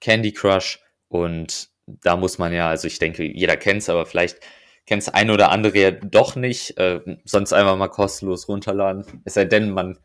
Candy 0.00 0.32
Crush 0.32 0.80
und 1.08 1.68
da 1.86 2.16
muss 2.16 2.38
man 2.38 2.52
ja, 2.52 2.68
also 2.68 2.86
ich 2.86 2.98
denke, 2.98 3.24
jeder 3.24 3.56
kennt 3.56 3.82
es, 3.82 3.90
aber 3.90 4.06
vielleicht 4.06 4.40
kennt 4.86 5.02
es 5.02 5.08
ein 5.10 5.30
oder 5.30 5.50
andere 5.50 5.78
ja 5.78 5.90
doch 5.90 6.36
nicht, 6.36 6.78
äh, 6.78 7.00
sonst 7.24 7.52
einfach 7.52 7.76
mal 7.76 7.88
kostenlos 7.88 8.48
runterladen. 8.48 9.22
Es 9.24 9.34
sei 9.34 9.44
denn, 9.44 9.70
man 9.70 9.98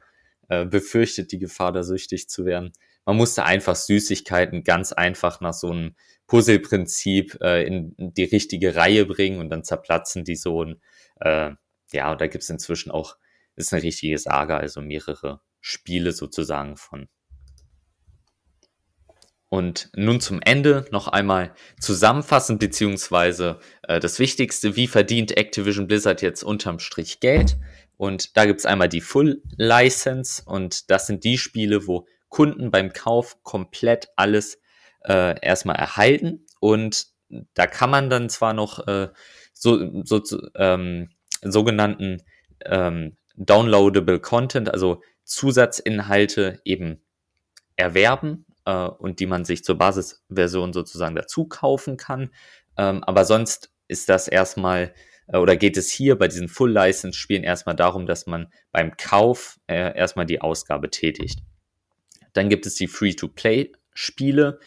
äh, 0.49 0.65
befürchtet 0.65 1.31
die 1.31 1.39
Gefahr, 1.39 1.71
da 1.71 1.83
süchtig 1.83 2.27
zu 2.27 2.45
werden. 2.45 2.73
Man 3.05 3.15
musste 3.15 3.45
einfach 3.45 3.75
Süßigkeiten 3.75 4.65
ganz 4.65 4.91
einfach 4.91 5.39
nach 5.39 5.53
so 5.53 5.69
einem 5.69 5.95
Puzzleprinzip 6.27 7.37
äh, 7.41 7.63
in 7.63 7.95
die 7.97 8.25
richtige 8.25 8.75
Reihe 8.75 9.05
bringen 9.05 9.39
und 9.39 9.49
dann 9.49 9.63
zerplatzen 9.63 10.25
die 10.25 10.35
so. 10.35 10.57
Und, 10.57 10.81
äh, 11.21 11.51
ja, 11.93 12.11
und 12.11 12.19
da 12.19 12.27
gibt's 12.27 12.49
inzwischen 12.49 12.91
auch, 12.91 13.15
ist 13.57 13.73
eine 13.73 13.83
richtige 13.83 14.17
Saga, 14.17 14.57
also 14.57 14.81
mehrere 14.81 15.41
Spiele 15.59 16.13
sozusagen 16.13 16.77
von. 16.77 17.09
Und 19.49 19.89
nun 19.95 20.19
zum 20.19 20.41
Ende 20.41 20.85
noch 20.91 21.07
einmal 21.07 21.53
zusammenfassend, 21.79 22.59
beziehungsweise 22.59 23.59
äh, 23.83 23.99
das 23.99 24.19
Wichtigste, 24.19 24.75
wie 24.75 24.87
verdient 24.87 25.37
Activision 25.37 25.87
Blizzard 25.87 26.21
jetzt 26.21 26.43
unterm 26.43 26.79
Strich 26.79 27.21
Geld? 27.21 27.57
Und 27.95 28.37
da 28.37 28.45
gibt's 28.45 28.65
einmal 28.65 28.89
die 28.89 29.01
Full 29.01 29.41
License 29.55 30.43
und 30.45 30.91
das 30.91 31.07
sind 31.07 31.23
die 31.23 31.37
Spiele, 31.37 31.87
wo 31.87 32.07
Kunden 32.29 32.71
beim 32.71 32.91
Kauf 32.91 33.41
komplett 33.41 34.09
alles 34.17 34.59
äh, 35.05 35.39
erstmal 35.41 35.77
erhalten. 35.77 36.45
Und 36.59 37.07
da 37.53 37.67
kann 37.67 37.89
man 37.89 38.09
dann 38.09 38.29
zwar 38.29 38.53
noch 38.53 38.85
äh, 38.87 39.09
so, 39.53 40.03
so 40.03 40.21
ähm, 40.55 41.09
sogenannten 41.41 42.21
ähm, 42.65 43.16
Downloadable 43.37 44.19
Content, 44.19 44.69
also 44.69 45.01
Zusatzinhalte 45.23 46.61
eben 46.65 47.01
erwerben 47.75 48.45
äh, 48.65 48.87
und 48.87 49.19
die 49.19 49.27
man 49.27 49.45
sich 49.45 49.63
zur 49.63 49.77
Basisversion 49.77 50.73
sozusagen 50.73 51.15
dazu 51.15 51.45
kaufen 51.45 51.97
kann. 51.97 52.31
Ähm, 52.77 53.03
aber 53.03 53.25
sonst 53.25 53.71
ist 53.87 54.09
das 54.09 54.27
erstmal 54.27 54.93
äh, 55.27 55.37
oder 55.37 55.55
geht 55.55 55.77
es 55.77 55.91
hier 55.91 56.17
bei 56.17 56.27
diesen 56.27 56.47
Full 56.47 56.71
License 56.71 57.17
Spielen 57.17 57.43
erstmal 57.43 57.75
darum, 57.75 58.05
dass 58.05 58.25
man 58.25 58.51
beim 58.71 58.97
Kauf 58.97 59.59
äh, 59.67 59.95
erstmal 59.95 60.25
die 60.25 60.41
Ausgabe 60.41 60.89
tätigt. 60.89 61.39
Dann 62.33 62.49
gibt 62.49 62.65
es 62.65 62.75
die 62.75 62.87
Free-to-Play 62.87 63.71
Spiele, 63.93 64.59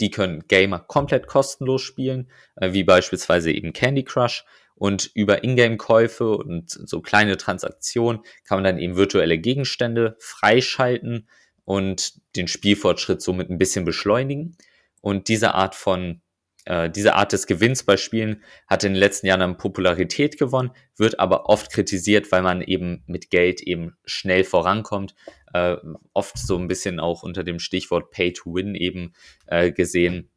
die 0.00 0.10
können 0.10 0.46
Gamer 0.48 0.80
komplett 0.80 1.26
kostenlos 1.26 1.82
spielen, 1.82 2.30
äh, 2.56 2.72
wie 2.72 2.84
beispielsweise 2.84 3.52
eben 3.52 3.72
Candy 3.72 4.04
Crush. 4.04 4.44
Und 4.74 5.10
über 5.14 5.44
Ingame-Käufe 5.44 6.36
und 6.36 6.70
so 6.70 7.00
kleine 7.00 7.36
Transaktionen 7.36 8.22
kann 8.44 8.56
man 8.56 8.64
dann 8.64 8.78
eben 8.78 8.96
virtuelle 8.96 9.38
Gegenstände 9.38 10.16
freischalten 10.18 11.28
und 11.64 12.14
den 12.36 12.48
Spielfortschritt 12.48 13.22
somit 13.22 13.50
ein 13.50 13.58
bisschen 13.58 13.84
beschleunigen. 13.84 14.56
Und 15.00 15.28
diese 15.28 15.54
Art 15.54 15.74
von 15.74 16.22
äh, 16.64 16.90
diese 16.90 17.14
Art 17.14 17.32
des 17.32 17.46
Gewinns 17.46 17.82
bei 17.82 17.96
Spielen 17.96 18.42
hat 18.68 18.84
in 18.84 18.92
den 18.92 19.00
letzten 19.00 19.26
Jahren 19.26 19.42
an 19.42 19.56
Popularität 19.56 20.38
gewonnen, 20.38 20.70
wird 20.96 21.18
aber 21.18 21.46
oft 21.48 21.72
kritisiert, 21.72 22.30
weil 22.30 22.42
man 22.42 22.62
eben 22.62 23.02
mit 23.06 23.30
Geld 23.30 23.60
eben 23.60 23.96
schnell 24.04 24.44
vorankommt. 24.44 25.14
Äh, 25.52 25.76
oft 26.12 26.38
so 26.38 26.56
ein 26.56 26.68
bisschen 26.68 27.00
auch 27.00 27.22
unter 27.22 27.42
dem 27.44 27.58
Stichwort 27.58 28.10
Pay 28.10 28.32
to 28.32 28.54
Win 28.54 28.74
eben 28.74 29.12
äh, 29.46 29.72
gesehen. 29.72 30.30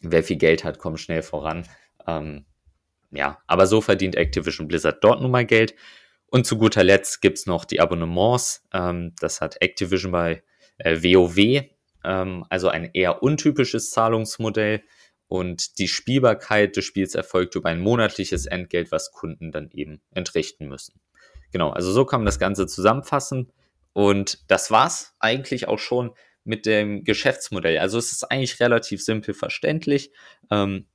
Wer 0.00 0.22
viel 0.22 0.36
Geld 0.36 0.64
hat, 0.64 0.78
kommt 0.78 1.00
schnell 1.00 1.22
voran. 1.22 1.66
Ähm, 2.06 2.46
ja, 3.10 3.38
aber 3.46 3.66
so 3.66 3.80
verdient 3.80 4.16
Activision 4.16 4.68
Blizzard 4.68 5.02
dort 5.02 5.20
nun 5.20 5.30
mal 5.30 5.46
Geld. 5.46 5.74
Und 6.26 6.46
zu 6.46 6.58
guter 6.58 6.84
Letzt 6.84 7.22
gibt's 7.22 7.46
noch 7.46 7.64
die 7.64 7.80
Abonnements. 7.80 8.62
Ähm, 8.72 9.14
das 9.20 9.40
hat 9.40 9.62
Activision 9.62 10.12
bei 10.12 10.42
äh, 10.76 11.02
WoW, 11.02 11.64
ähm, 12.04 12.44
also 12.50 12.68
ein 12.68 12.90
eher 12.92 13.22
untypisches 13.22 13.90
Zahlungsmodell. 13.90 14.82
Und 15.26 15.78
die 15.78 15.88
Spielbarkeit 15.88 16.76
des 16.76 16.84
Spiels 16.84 17.14
erfolgt 17.14 17.54
über 17.54 17.68
ein 17.68 17.80
monatliches 17.80 18.46
Entgelt, 18.46 18.92
was 18.92 19.12
Kunden 19.12 19.52
dann 19.52 19.70
eben 19.72 20.00
entrichten 20.14 20.68
müssen. 20.68 21.00
Genau, 21.52 21.70
also 21.70 21.92
so 21.92 22.04
kann 22.04 22.20
man 22.20 22.26
das 22.26 22.38
Ganze 22.38 22.66
zusammenfassen. 22.66 23.52
Und 23.92 24.50
das 24.50 24.70
war's 24.70 25.14
eigentlich 25.18 25.68
auch 25.68 25.78
schon 25.78 26.12
mit 26.44 26.66
dem 26.66 27.04
Geschäftsmodell. 27.04 27.78
Also 27.78 27.98
es 27.98 28.12
ist 28.12 28.24
eigentlich 28.30 28.58
relativ 28.60 29.02
simpel 29.02 29.34
verständlich. 29.34 30.12
Ähm, 30.50 30.86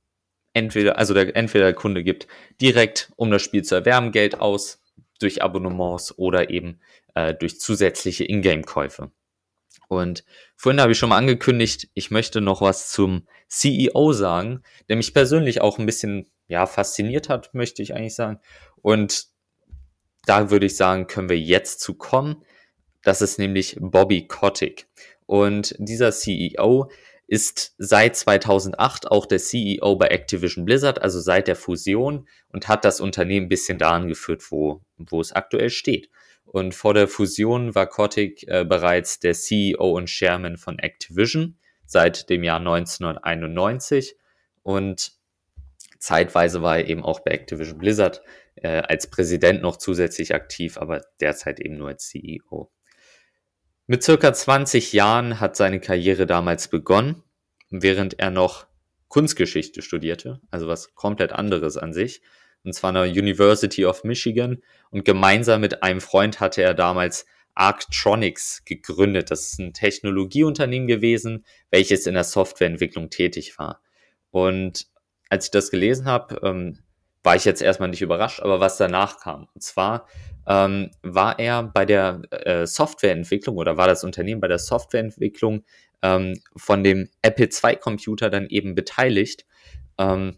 entweder, 0.54 0.96
also 0.98 1.12
der, 1.12 1.36
entweder 1.36 1.66
der 1.66 1.74
Kunde 1.74 2.02
gibt 2.02 2.26
direkt, 2.60 3.12
um 3.16 3.30
das 3.30 3.42
Spiel 3.42 3.62
zu 3.62 3.74
erwärmen, 3.74 4.12
Geld 4.12 4.40
aus 4.40 4.80
durch 5.20 5.42
Abonnements 5.42 6.16
oder 6.18 6.50
eben 6.50 6.80
äh, 7.14 7.34
durch 7.34 7.60
zusätzliche 7.60 8.24
Ingame-Käufe. 8.24 9.10
Und 9.88 10.24
vorhin 10.56 10.80
habe 10.80 10.92
ich 10.92 10.98
schon 10.98 11.10
mal 11.10 11.18
angekündigt, 11.18 11.88
ich 11.94 12.10
möchte 12.10 12.40
noch 12.40 12.60
was 12.60 12.90
zum 12.90 13.26
CEO 13.48 14.12
sagen, 14.12 14.62
der 14.88 14.96
mich 14.96 15.12
persönlich 15.12 15.60
auch 15.60 15.78
ein 15.78 15.86
bisschen 15.86 16.30
ja, 16.48 16.66
fasziniert 16.66 17.28
hat, 17.28 17.54
möchte 17.54 17.82
ich 17.82 17.94
eigentlich 17.94 18.14
sagen. 18.14 18.40
Und 18.76 19.26
da 20.26 20.50
würde 20.50 20.66
ich 20.66 20.76
sagen, 20.76 21.06
können 21.06 21.28
wir 21.28 21.38
jetzt 21.38 21.80
zu 21.80 21.94
kommen. 21.94 22.42
Das 23.02 23.20
ist 23.20 23.38
nämlich 23.38 23.76
Bobby 23.78 24.26
Kotick. 24.26 24.86
Und 25.26 25.74
dieser 25.78 26.12
CEO 26.12 26.90
ist 27.26 27.74
seit 27.78 28.16
2008 28.16 29.10
auch 29.10 29.26
der 29.26 29.38
CEO 29.38 29.96
bei 29.96 30.08
Activision 30.08 30.64
Blizzard, 30.64 31.00
also 31.00 31.20
seit 31.20 31.48
der 31.48 31.56
Fusion 31.56 32.28
und 32.48 32.68
hat 32.68 32.84
das 32.84 33.00
Unternehmen 33.00 33.46
ein 33.46 33.48
bisschen 33.48 33.78
daran 33.78 34.08
geführt, 34.08 34.42
wo, 34.50 34.82
wo 34.98 35.20
es 35.20 35.32
aktuell 35.32 35.70
steht. 35.70 36.10
Und 36.44 36.74
vor 36.74 36.94
der 36.94 37.08
Fusion 37.08 37.74
war 37.74 37.86
Kotick 37.86 38.46
äh, 38.46 38.64
bereits 38.64 39.18
der 39.18 39.34
CEO 39.34 39.96
und 39.96 40.06
Chairman 40.06 40.56
von 40.56 40.78
Activision 40.78 41.56
seit 41.86 42.28
dem 42.30 42.44
Jahr 42.44 42.58
1991 42.58 44.16
und 44.62 45.12
zeitweise 45.98 46.62
war 46.62 46.78
er 46.78 46.88
eben 46.88 47.04
auch 47.04 47.20
bei 47.20 47.32
Activision 47.32 47.78
Blizzard 47.78 48.22
äh, 48.56 48.82
als 48.82 49.08
Präsident 49.08 49.62
noch 49.62 49.78
zusätzlich 49.78 50.34
aktiv, 50.34 50.78
aber 50.78 51.00
derzeit 51.20 51.60
eben 51.60 51.76
nur 51.76 51.88
als 51.88 52.08
CEO. 52.08 52.70
Mit 53.86 54.02
circa 54.02 54.32
20 54.32 54.92
Jahren 54.92 55.40
hat 55.40 55.56
seine 55.56 55.80
Karriere 55.80 56.26
damals 56.26 56.68
begonnen, 56.68 57.22
während 57.70 58.18
er 58.18 58.30
noch 58.30 58.66
Kunstgeschichte 59.08 59.82
studierte, 59.82 60.40
also 60.50 60.66
was 60.68 60.94
komplett 60.94 61.32
anderes 61.32 61.76
an 61.76 61.92
sich 61.92 62.22
und 62.64 62.72
zwar 62.72 62.88
an 62.88 62.94
der 62.94 63.22
University 63.22 63.84
of 63.84 64.04
Michigan. 64.04 64.62
Und 64.90 65.04
gemeinsam 65.04 65.60
mit 65.60 65.82
einem 65.82 66.00
Freund 66.00 66.40
hatte 66.40 66.62
er 66.62 66.74
damals 66.74 67.26
Arctronics 67.54 68.64
gegründet. 68.64 69.30
Das 69.30 69.52
ist 69.52 69.60
ein 69.60 69.74
Technologieunternehmen 69.74 70.88
gewesen, 70.88 71.44
welches 71.70 72.06
in 72.06 72.14
der 72.14 72.24
Softwareentwicklung 72.24 73.10
tätig 73.10 73.58
war. 73.58 73.80
Und 74.30 74.86
als 75.28 75.46
ich 75.46 75.50
das 75.50 75.70
gelesen 75.70 76.06
habe, 76.06 76.40
ähm, 76.42 76.78
war 77.22 77.36
ich 77.36 77.44
jetzt 77.44 77.62
erstmal 77.62 77.88
nicht 77.90 78.02
überrascht, 78.02 78.40
aber 78.40 78.60
was 78.60 78.76
danach 78.76 79.18
kam. 79.18 79.48
Und 79.54 79.62
zwar 79.62 80.08
ähm, 80.46 80.90
war 81.02 81.38
er 81.38 81.62
bei 81.62 81.84
der 81.84 82.22
äh, 82.30 82.66
Softwareentwicklung 82.66 83.56
oder 83.56 83.76
war 83.76 83.86
das 83.86 84.04
Unternehmen 84.04 84.40
bei 84.40 84.48
der 84.48 84.58
Softwareentwicklung 84.58 85.64
ähm, 86.02 86.40
von 86.56 86.84
dem 86.84 87.08
Apple 87.22 87.48
II 87.48 87.76
Computer 87.76 88.30
dann 88.30 88.46
eben 88.48 88.74
beteiligt. 88.74 89.46
Ähm, 89.98 90.36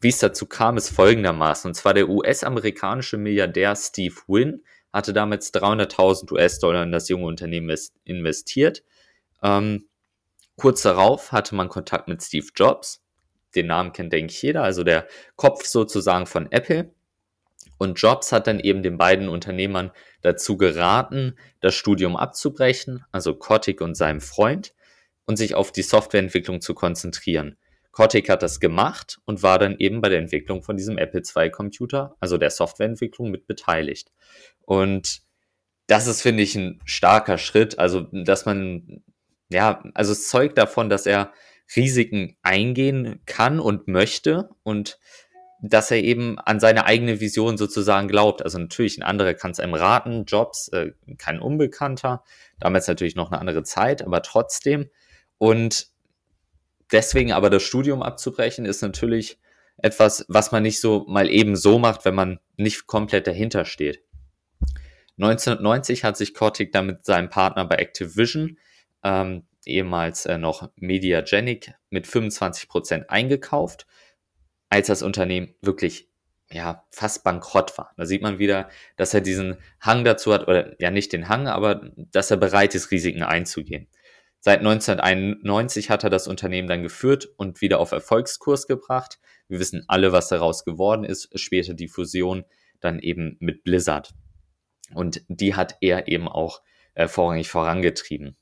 wie 0.00 0.08
es 0.08 0.18
dazu 0.18 0.46
kam, 0.46 0.76
ist 0.76 0.90
folgendermaßen. 0.90 1.68
Und 1.68 1.74
zwar 1.74 1.92
der 1.92 2.08
US-amerikanische 2.08 3.16
Milliardär 3.16 3.74
Steve 3.74 4.14
Wynn 4.28 4.62
hatte 4.92 5.12
damals 5.12 5.52
300.000 5.52 6.32
US-Dollar 6.32 6.84
in 6.84 6.92
das 6.92 7.08
junge 7.08 7.26
Unternehmen 7.26 7.76
investiert. 8.04 8.84
Ähm, 9.42 9.88
kurz 10.56 10.82
darauf 10.82 11.32
hatte 11.32 11.54
man 11.56 11.68
Kontakt 11.68 12.08
mit 12.08 12.22
Steve 12.22 12.46
Jobs. 12.54 13.02
Den 13.54 13.66
Namen 13.66 13.92
kennt, 13.92 14.12
denke 14.12 14.32
ich, 14.32 14.40
jeder. 14.40 14.62
Also 14.62 14.84
der 14.84 15.08
Kopf 15.36 15.64
sozusagen 15.64 16.26
von 16.26 16.50
Apple. 16.52 16.92
Und 17.78 18.00
Jobs 18.00 18.32
hat 18.32 18.46
dann 18.46 18.60
eben 18.60 18.82
den 18.82 18.98
beiden 18.98 19.28
Unternehmern 19.28 19.92
dazu 20.20 20.56
geraten, 20.56 21.36
das 21.60 21.74
Studium 21.74 22.16
abzubrechen, 22.16 23.04
also 23.12 23.34
Kotick 23.34 23.80
und 23.80 23.94
seinem 23.94 24.20
Freund, 24.20 24.74
und 25.26 25.36
sich 25.36 25.54
auf 25.54 25.72
die 25.72 25.82
Softwareentwicklung 25.82 26.60
zu 26.60 26.74
konzentrieren. 26.74 27.56
Kotick 27.92 28.28
hat 28.28 28.42
das 28.42 28.60
gemacht 28.60 29.18
und 29.24 29.42
war 29.42 29.58
dann 29.58 29.76
eben 29.78 30.00
bei 30.00 30.08
der 30.08 30.18
Entwicklung 30.18 30.62
von 30.62 30.76
diesem 30.76 30.98
Apple 30.98 31.22
II 31.22 31.50
Computer, 31.50 32.16
also 32.20 32.38
der 32.38 32.50
Softwareentwicklung, 32.50 33.30
mit 33.30 33.46
beteiligt. 33.46 34.12
Und 34.62 35.22
das 35.86 36.06
ist, 36.06 36.22
finde 36.22 36.42
ich, 36.42 36.54
ein 36.54 36.80
starker 36.84 37.38
Schritt. 37.38 37.78
Also, 37.78 38.02
dass 38.12 38.46
man, 38.46 39.02
ja, 39.48 39.82
also 39.94 40.12
es 40.12 40.28
zeugt 40.28 40.58
davon, 40.58 40.88
dass 40.88 41.06
er 41.06 41.32
Risiken 41.74 42.36
eingehen 42.42 43.20
kann 43.26 43.58
und 43.60 43.88
möchte 43.88 44.50
und 44.62 44.98
dass 45.60 45.90
er 45.90 45.98
eben 45.98 46.38
an 46.38 46.60
seine 46.60 46.84
eigene 46.84 47.20
Vision 47.20 47.56
sozusagen 47.56 48.08
glaubt. 48.08 48.42
Also 48.42 48.58
natürlich, 48.58 48.98
ein 48.98 49.02
anderer 49.02 49.34
kann 49.34 49.50
es 49.50 49.60
einem 49.60 49.74
raten, 49.74 50.24
Jobs, 50.24 50.68
äh, 50.68 50.92
kein 51.18 51.40
Unbekannter, 51.40 52.22
damals 52.60 52.86
natürlich 52.86 53.16
noch 53.16 53.30
eine 53.30 53.40
andere 53.40 53.64
Zeit, 53.64 54.02
aber 54.02 54.22
trotzdem. 54.22 54.88
Und 55.38 55.88
deswegen 56.92 57.32
aber 57.32 57.50
das 57.50 57.62
Studium 57.62 58.02
abzubrechen, 58.02 58.66
ist 58.66 58.82
natürlich 58.82 59.38
etwas, 59.78 60.24
was 60.28 60.52
man 60.52 60.62
nicht 60.62 60.80
so 60.80 61.04
mal 61.08 61.28
eben 61.28 61.56
so 61.56 61.78
macht, 61.78 62.04
wenn 62.04 62.14
man 62.14 62.40
nicht 62.56 62.86
komplett 62.86 63.26
dahinter 63.26 63.64
steht. 63.64 64.02
1990 65.18 66.04
hat 66.04 66.16
sich 66.16 66.34
Kotick 66.34 66.72
dann 66.72 66.86
mit 66.86 67.04
seinem 67.04 67.28
Partner 67.28 67.64
bei 67.64 67.76
Activision, 67.76 68.58
ähm, 69.02 69.44
ehemals 69.64 70.26
äh, 70.26 70.38
noch 70.38 70.70
Mediagenic, 70.76 71.74
mit 71.90 72.06
25% 72.06 73.06
eingekauft, 73.06 73.86
als 74.70 74.88
das 74.88 75.02
Unternehmen 75.02 75.54
wirklich 75.62 76.08
ja, 76.50 76.84
fast 76.90 77.24
bankrott 77.24 77.76
war. 77.76 77.92
Da 77.96 78.06
sieht 78.06 78.22
man 78.22 78.38
wieder, 78.38 78.68
dass 78.96 79.12
er 79.12 79.20
diesen 79.20 79.58
Hang 79.80 80.04
dazu 80.04 80.32
hat, 80.32 80.48
oder 80.48 80.80
ja 80.80 80.90
nicht 80.90 81.12
den 81.12 81.28
Hang, 81.28 81.46
aber 81.46 81.90
dass 81.96 82.30
er 82.30 82.38
bereit 82.38 82.74
ist, 82.74 82.90
Risiken 82.90 83.22
einzugehen. 83.22 83.88
Seit 84.40 84.60
1991 84.60 85.90
hat 85.90 86.04
er 86.04 86.10
das 86.10 86.28
Unternehmen 86.28 86.68
dann 86.68 86.82
geführt 86.82 87.28
und 87.36 87.60
wieder 87.60 87.80
auf 87.80 87.92
Erfolgskurs 87.92 88.66
gebracht. 88.66 89.18
Wir 89.48 89.58
wissen 89.58 89.84
alle, 89.88 90.12
was 90.12 90.28
daraus 90.28 90.64
geworden 90.64 91.04
ist. 91.04 91.28
Später 91.38 91.74
die 91.74 91.88
Fusion 91.88 92.44
dann 92.80 93.00
eben 93.00 93.36
mit 93.40 93.64
Blizzard. 93.64 94.14
Und 94.94 95.22
die 95.28 95.54
hat 95.54 95.76
er 95.80 96.08
eben 96.08 96.28
auch 96.28 96.62
äh, 96.94 97.08
vorrangig 97.08 97.48
vorangetrieben. 97.48 98.36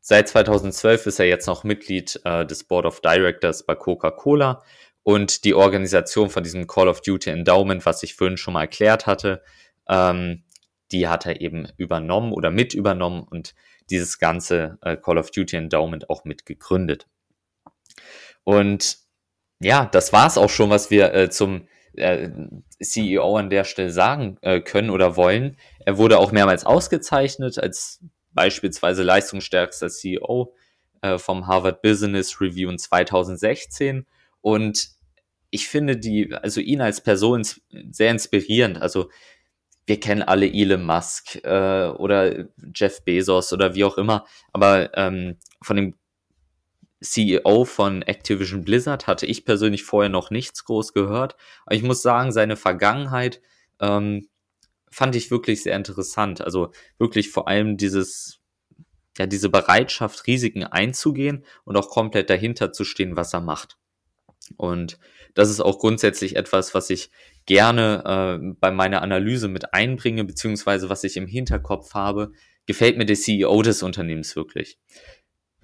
Seit 0.00 0.28
2012 0.28 1.06
ist 1.06 1.18
er 1.18 1.26
jetzt 1.26 1.48
noch 1.48 1.64
Mitglied 1.64 2.20
äh, 2.24 2.46
des 2.46 2.62
Board 2.62 2.86
of 2.86 3.00
Directors 3.00 3.66
bei 3.66 3.74
Coca-Cola 3.74 4.62
und 5.06 5.44
die 5.44 5.54
Organisation 5.54 6.30
von 6.30 6.42
diesem 6.42 6.66
Call 6.66 6.88
of 6.88 7.00
Duty 7.00 7.30
Endowment, 7.30 7.86
was 7.86 8.02
ich 8.02 8.16
vorhin 8.16 8.36
schon 8.36 8.54
mal 8.54 8.62
erklärt 8.62 9.06
hatte, 9.06 9.40
ähm, 9.88 10.42
die 10.90 11.06
hat 11.06 11.26
er 11.26 11.40
eben 11.40 11.68
übernommen 11.76 12.32
oder 12.32 12.50
mit 12.50 12.74
übernommen 12.74 13.22
und 13.22 13.54
dieses 13.88 14.18
ganze 14.18 14.78
äh, 14.82 14.96
Call 14.96 15.18
of 15.18 15.30
Duty 15.30 15.58
Endowment 15.58 16.10
auch 16.10 16.24
mit 16.24 16.44
gegründet. 16.44 17.06
Und 18.42 18.98
ja, 19.60 19.86
das 19.86 20.12
war 20.12 20.26
es 20.26 20.36
auch 20.36 20.50
schon, 20.50 20.70
was 20.70 20.90
wir 20.90 21.14
äh, 21.14 21.30
zum 21.30 21.68
äh, 21.92 22.28
CEO 22.82 23.36
an 23.36 23.48
der 23.48 23.62
Stelle 23.62 23.90
sagen 23.90 24.38
äh, 24.42 24.60
können 24.60 24.90
oder 24.90 25.14
wollen. 25.14 25.56
Er 25.84 25.98
wurde 25.98 26.18
auch 26.18 26.32
mehrmals 26.32 26.66
ausgezeichnet 26.66 27.60
als 27.60 28.00
beispielsweise 28.32 29.04
leistungsstärkster 29.04 29.88
CEO 29.88 30.52
äh, 31.02 31.16
vom 31.16 31.46
Harvard 31.46 31.80
Business 31.80 32.40
Review 32.40 32.70
in 32.70 32.78
2016. 32.78 34.04
Und 34.40 34.95
ich 35.56 35.68
finde 35.68 35.96
die, 35.96 36.34
also 36.34 36.60
ihn 36.60 36.82
als 36.82 37.00
Person 37.00 37.42
sehr 37.90 38.10
inspirierend. 38.10 38.80
Also 38.82 39.10
wir 39.86 39.98
kennen 39.98 40.22
alle 40.22 40.52
Elon 40.52 40.84
Musk 40.84 41.36
äh, 41.44 41.88
oder 41.88 42.46
Jeff 42.74 43.02
Bezos 43.04 43.54
oder 43.54 43.74
wie 43.74 43.84
auch 43.84 43.96
immer, 43.96 44.26
aber 44.52 44.94
ähm, 44.98 45.38
von 45.62 45.76
dem 45.76 45.94
CEO 47.00 47.64
von 47.64 48.02
Activision 48.02 48.64
Blizzard 48.64 49.06
hatte 49.06 49.24
ich 49.24 49.46
persönlich 49.46 49.84
vorher 49.84 50.10
noch 50.10 50.30
nichts 50.30 50.64
groß 50.64 50.92
gehört. 50.92 51.36
Aber 51.64 51.74
ich 51.74 51.82
muss 51.82 52.02
sagen, 52.02 52.32
seine 52.32 52.56
Vergangenheit 52.56 53.40
ähm, 53.80 54.28
fand 54.90 55.16
ich 55.16 55.30
wirklich 55.30 55.62
sehr 55.62 55.76
interessant. 55.76 56.42
Also 56.42 56.70
wirklich 56.98 57.30
vor 57.30 57.48
allem 57.48 57.78
dieses, 57.78 58.40
ja, 59.16 59.26
diese 59.26 59.48
Bereitschaft, 59.48 60.26
Risiken 60.26 60.64
einzugehen 60.64 61.46
und 61.64 61.76
auch 61.76 61.88
komplett 61.88 62.28
dahinter 62.28 62.72
zu 62.72 62.84
stehen, 62.84 63.16
was 63.16 63.32
er 63.32 63.40
macht. 63.40 63.78
Und 64.56 64.98
das 65.36 65.50
ist 65.50 65.60
auch 65.60 65.78
grundsätzlich 65.78 66.34
etwas, 66.34 66.74
was 66.74 66.88
ich 66.88 67.10
gerne 67.44 68.40
äh, 68.42 68.54
bei 68.58 68.70
meiner 68.70 69.02
Analyse 69.02 69.48
mit 69.48 69.74
einbringe, 69.74 70.24
beziehungsweise 70.24 70.88
was 70.88 71.04
ich 71.04 71.18
im 71.18 71.26
Hinterkopf 71.26 71.92
habe, 71.92 72.32
gefällt 72.64 72.96
mir 72.96 73.04
der 73.04 73.16
CEO 73.16 73.60
des 73.60 73.82
Unternehmens 73.82 74.34
wirklich. 74.34 74.78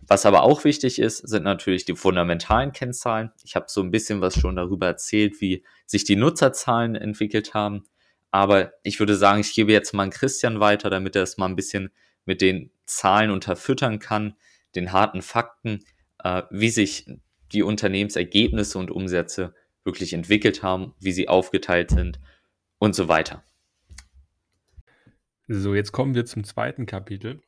Was 0.07 0.27
aber 0.27 0.43
auch 0.43 0.64
wichtig 0.64 0.99
ist, 0.99 1.27
sind 1.27 1.45
natürlich 1.45 1.87
die 1.87 1.97
fundamentalen 1.97 2.73
Kennzahlen. 2.73 3.31
Ich 3.45 3.57
habe 3.57 3.64
so 3.68 3.81
ein 3.81 3.91
bisschen 3.91 4.20
was 4.20 4.39
schon 4.39 4.57
darüber 4.57 4.87
erzählt, 4.87 5.41
wie 5.41 5.64
sich 5.87 6.05
die 6.05 6.16
Nutzerzahlen 6.16 6.95
entwickelt 6.95 7.55
haben. 7.55 7.85
Aber 8.31 8.75
ich 8.83 8.99
würde 8.99 9.16
sagen, 9.16 9.41
ich 9.41 9.55
gebe 9.55 9.73
jetzt 9.73 9.95
mal 9.95 10.03
an 10.03 10.11
Christian 10.11 10.61
weiter, 10.61 10.91
damit 10.91 11.16
er 11.16 11.23
es 11.23 11.39
mal 11.39 11.47
ein 11.47 11.57
bisschen 11.57 11.93
mit 12.27 12.43
den 12.43 12.70
Zahlen 12.85 13.31
unterfüttern 13.31 14.01
kann, 14.01 14.35
den 14.75 14.93
harten 14.93 15.23
Fakten, 15.23 15.83
äh, 16.23 16.43
wie 16.51 16.70
sich 16.70 17.07
die 17.53 17.62
Unternehmensergebnisse 17.62 18.79
und 18.79 18.91
Umsätze 18.91 19.55
wirklich 19.85 20.12
entwickelt 20.12 20.62
haben, 20.62 20.95
wie 21.01 21.12
sie 21.12 21.28
aufgeteilt 21.28 21.91
sind 21.91 22.20
und 22.78 22.95
so 22.95 23.09
weiter. 23.09 23.45
So, 25.49 25.74
jetzt 25.74 25.93
kommen 25.93 26.14
wir 26.14 26.24
zum 26.24 26.45
zweiten 26.45 26.87
Kapitel. 26.87 27.43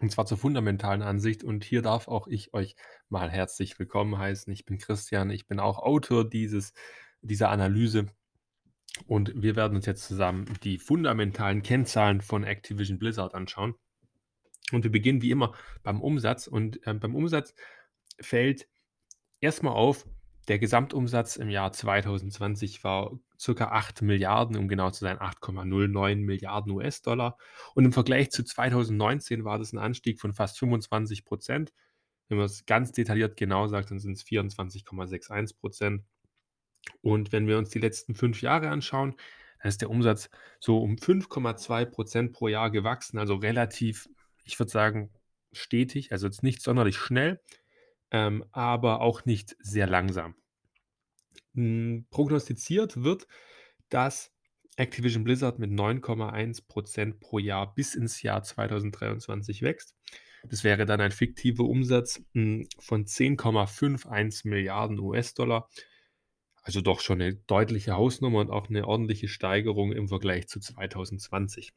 Und 0.00 0.10
zwar 0.10 0.24
zur 0.26 0.38
fundamentalen 0.38 1.02
Ansicht. 1.02 1.44
Und 1.44 1.64
hier 1.64 1.82
darf 1.82 2.08
auch 2.08 2.26
ich 2.26 2.54
euch 2.54 2.76
mal 3.08 3.30
herzlich 3.30 3.78
willkommen 3.78 4.18
heißen. 4.18 4.52
Ich 4.52 4.64
bin 4.64 4.78
Christian, 4.78 5.30
ich 5.30 5.46
bin 5.46 5.60
auch 5.60 5.78
Autor 5.78 6.28
dieses, 6.28 6.72
dieser 7.20 7.50
Analyse. 7.50 8.06
Und 9.06 9.32
wir 9.34 9.56
werden 9.56 9.76
uns 9.76 9.86
jetzt 9.86 10.06
zusammen 10.06 10.46
die 10.62 10.78
fundamentalen 10.78 11.62
Kennzahlen 11.62 12.20
von 12.20 12.44
Activision 12.44 12.98
Blizzard 12.98 13.34
anschauen. 13.34 13.74
Und 14.72 14.84
wir 14.84 14.92
beginnen 14.92 15.22
wie 15.22 15.30
immer 15.30 15.54
beim 15.82 16.00
Umsatz. 16.00 16.46
Und 16.46 16.86
äh, 16.86 16.94
beim 16.94 17.14
Umsatz 17.14 17.54
fällt 18.20 18.68
erstmal 19.40 19.74
auf, 19.74 20.06
der 20.50 20.58
Gesamtumsatz 20.58 21.36
im 21.36 21.48
Jahr 21.48 21.70
2020 21.70 22.82
war 22.82 23.16
ca. 23.40 23.66
8 23.66 24.02
Milliarden, 24.02 24.56
um 24.56 24.66
genau 24.66 24.90
zu 24.90 24.98
sein, 24.98 25.16
8,09 25.16 26.16
Milliarden 26.16 26.72
US-Dollar. 26.72 27.38
Und 27.76 27.84
im 27.84 27.92
Vergleich 27.92 28.32
zu 28.32 28.42
2019 28.42 29.44
war 29.44 29.60
das 29.60 29.72
ein 29.72 29.78
Anstieg 29.78 30.20
von 30.20 30.32
fast 30.34 30.58
25 30.58 31.24
Prozent. 31.24 31.72
Wenn 32.28 32.38
man 32.38 32.46
es 32.46 32.66
ganz 32.66 32.90
detailliert 32.90 33.36
genau 33.36 33.68
sagt, 33.68 33.92
dann 33.92 34.00
sind 34.00 34.14
es 34.14 34.24
24,61 34.24 35.56
Prozent. 35.56 36.02
Und 37.00 37.30
wenn 37.30 37.46
wir 37.46 37.56
uns 37.56 37.70
die 37.70 37.78
letzten 37.78 38.16
fünf 38.16 38.42
Jahre 38.42 38.70
anschauen, 38.70 39.14
dann 39.62 39.68
ist 39.68 39.82
der 39.82 39.90
Umsatz 39.90 40.30
so 40.58 40.82
um 40.82 40.96
5,2 40.96 41.84
Prozent 41.86 42.32
pro 42.32 42.48
Jahr 42.48 42.72
gewachsen, 42.72 43.18
also 43.18 43.36
relativ, 43.36 44.08
ich 44.42 44.58
würde 44.58 44.72
sagen, 44.72 45.10
stetig, 45.52 46.10
also 46.10 46.26
jetzt 46.26 46.42
nicht 46.42 46.60
sonderlich 46.60 46.96
schnell 46.96 47.40
ähm, 48.10 48.44
aber 48.52 49.00
auch 49.00 49.24
nicht 49.24 49.56
sehr 49.60 49.86
langsam. 49.86 50.34
Hm, 51.54 52.06
prognostiziert 52.10 53.02
wird, 53.02 53.26
dass 53.88 54.32
Activision 54.76 55.24
Blizzard 55.24 55.58
mit 55.58 55.70
9,1% 55.70 57.18
pro 57.18 57.38
Jahr 57.38 57.74
bis 57.74 57.94
ins 57.94 58.22
Jahr 58.22 58.42
2023 58.42 59.62
wächst. 59.62 59.94
Das 60.48 60.64
wäre 60.64 60.86
dann 60.86 61.00
ein 61.00 61.10
fiktiver 61.10 61.64
Umsatz 61.64 62.22
hm, 62.34 62.66
von 62.78 63.04
10,51 63.04 64.48
Milliarden 64.48 64.98
US-Dollar. 64.98 65.68
Also 66.62 66.80
doch 66.80 67.00
schon 67.00 67.20
eine 67.20 67.34
deutliche 67.34 67.96
Hausnummer 67.96 68.40
und 68.40 68.50
auch 68.50 68.68
eine 68.68 68.86
ordentliche 68.86 69.28
Steigerung 69.28 69.92
im 69.92 70.08
Vergleich 70.08 70.48
zu 70.48 70.60
2020. 70.60 71.72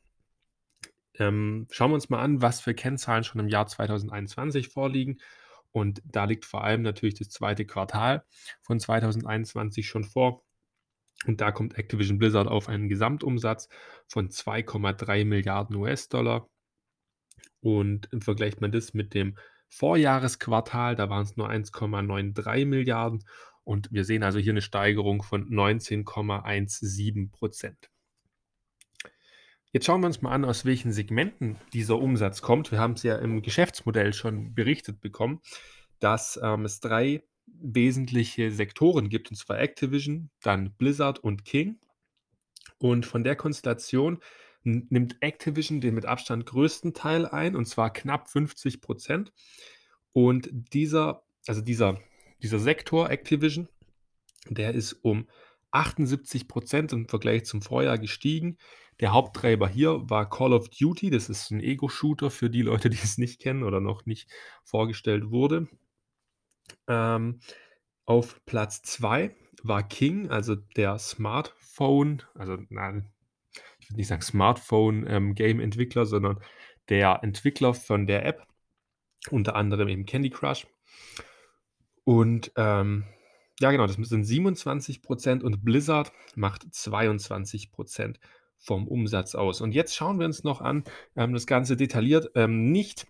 Ähm, 1.16 1.68
schauen 1.72 1.92
wir 1.92 1.96
uns 1.96 2.10
mal 2.10 2.22
an, 2.22 2.42
was 2.42 2.62
für 2.62 2.74
Kennzahlen 2.74 3.24
schon 3.24 3.40
im 3.40 3.48
Jahr 3.48 3.68
2021 3.68 4.70
vorliegen 4.70 5.20
und 5.74 6.02
da 6.06 6.26
liegt 6.26 6.46
vor 6.46 6.64
allem 6.64 6.84
natürlich 6.84 7.16
das 7.16 7.30
zweite 7.30 7.66
Quartal 7.66 8.24
von 8.62 8.80
2021 8.80 9.88
schon 9.88 10.04
vor. 10.04 10.46
Und 11.26 11.42
da 11.42 11.52
kommt 11.52 11.78
Activision 11.78 12.20
Blizzard 12.20 12.48
auf 12.48 12.70
einen 12.70 12.90
Gesamtumsatz 12.90 13.70
von 14.08 14.30
2,3 14.30 15.26
Milliarden 15.26 15.76
US-Dollar. 15.76 16.48
Und 17.60 18.08
vergleicht 18.20 18.62
man 18.62 18.72
das 18.72 18.94
mit 18.94 19.16
dem 19.16 19.38
Vorjahresquartal, 19.70 20.96
da 20.96 21.10
waren 21.10 21.24
es 21.24 21.38
nur 21.38 21.50
1,93 21.50 22.66
Milliarden. 22.66 23.24
Und 23.64 23.92
wir 23.92 24.06
sehen 24.06 24.22
also 24.22 24.38
hier 24.38 24.54
eine 24.54 24.62
Steigerung 24.62 25.24
von 25.24 25.50
19,17 25.50 27.32
Prozent. 27.32 27.90
Jetzt 29.74 29.88
schauen 29.88 30.02
wir 30.02 30.08
uns 30.08 30.22
mal 30.22 30.32
an, 30.32 30.46
aus 30.46 30.66
welchen 30.66 30.92
Segmenten 30.92 31.58
dieser 31.74 31.98
Umsatz 31.98 32.44
kommt. 32.44 32.72
Wir 32.72 32.78
haben 32.78 32.94
es 32.94 33.02
ja 33.02 33.16
im 33.16 33.42
Geschäftsmodell 33.42 34.14
schon 34.14 34.54
berichtet 34.54 35.02
bekommen, 35.02 35.42
dass 35.98 36.40
ähm, 36.44 36.66
es 36.66 36.80
drei 36.80 37.24
wesentliche 37.48 38.52
Sektoren 38.52 39.10
gibt, 39.10 39.32
und 39.32 39.36
zwar 39.36 39.60
Activision, 39.60 40.30
dann 40.44 40.74
Blizzard 40.76 41.18
und 41.18 41.44
King. 41.44 41.80
Und 42.78 43.08
von 43.08 43.24
der 43.24 43.36
Konstellation 43.36 44.20
nimmt 44.62 45.18
Activision 45.22 45.82
den 45.82 45.96
mit 45.96 46.06
Abstand 46.06 46.46
größten 46.46 46.94
Teil 46.94 47.26
ein, 47.26 47.56
und 47.56 47.66
zwar 47.66 47.92
knapp 47.92 48.30
50 48.30 48.80
Prozent. 48.80 49.34
Und 50.12 50.50
dieser, 50.52 51.24
also 51.48 51.62
dieser, 51.62 52.00
dieser 52.44 52.60
Sektor 52.60 53.10
Activision, 53.10 53.68
der 54.48 54.76
ist 54.76 54.94
um 54.94 55.28
78 55.72 56.48
Prozent 56.48 56.94
im 56.94 57.08
Vergleich 57.08 57.46
zum 57.46 57.64
Vorjahr 57.64 57.98
gestiegen. 57.98 58.60
Der 59.00 59.14
Haupttreiber 59.14 59.68
hier 59.68 60.10
war 60.10 60.30
Call 60.30 60.54
of 60.54 60.70
Duty. 60.70 61.10
Das 61.10 61.30
ist 61.30 61.52
ein 61.52 61.60
Ego-Shooter 61.60 62.30
für 62.30 62.50
die 62.50 62.62
Leute, 62.62 62.90
die 62.92 62.98
es 62.98 63.18
nicht 63.18 63.42
kennen 63.42 63.64
oder 63.64 63.80
noch 63.80 64.06
nicht 64.06 64.30
vorgestellt 64.64 65.32
wurde. 65.32 65.68
Ähm, 66.88 67.40
auf 68.06 68.44
Platz 68.46 68.82
2 68.84 69.36
war 69.64 69.84
King, 69.84 70.30
also 70.30 70.56
der 70.56 71.00
Smartphone, 71.00 72.22
also 72.36 72.58
nein, 72.70 73.10
ich 73.80 73.90
würde 73.90 73.98
nicht 73.98 74.08
sagen 74.08 74.22
Smartphone-Game-Entwickler, 74.22 76.02
ähm, 76.02 76.08
sondern 76.08 76.40
der 76.90 77.20
Entwickler 77.24 77.74
von 77.74 78.08
der 78.08 78.26
App, 78.26 78.46
unter 79.30 79.56
anderem 79.56 79.88
eben 79.88 80.06
Candy 80.06 80.30
Crush. 80.30 80.68
Und 82.04 82.52
ähm, 82.58 83.06
Ja, 83.60 83.72
genau, 83.72 83.88
das 83.88 83.96
sind 83.96 84.26
27% 84.26 85.42
und 85.42 85.64
Blizzard 85.64 86.12
macht 86.36 86.64
22 86.74 87.72
vom 88.64 88.88
Umsatz 88.88 89.36
aus. 89.36 89.62
Und 89.62 89.74
jetzt 89.74 89.94
schauen 89.94 90.20
wir 90.20 90.26
uns 90.26 90.44
noch 90.44 90.62
an, 90.62 90.84
ähm, 91.16 91.34
das 91.34 91.46
Ganze 91.46 91.76
detailliert, 91.76 92.32
ähm, 92.36 92.72
nicht 92.72 93.06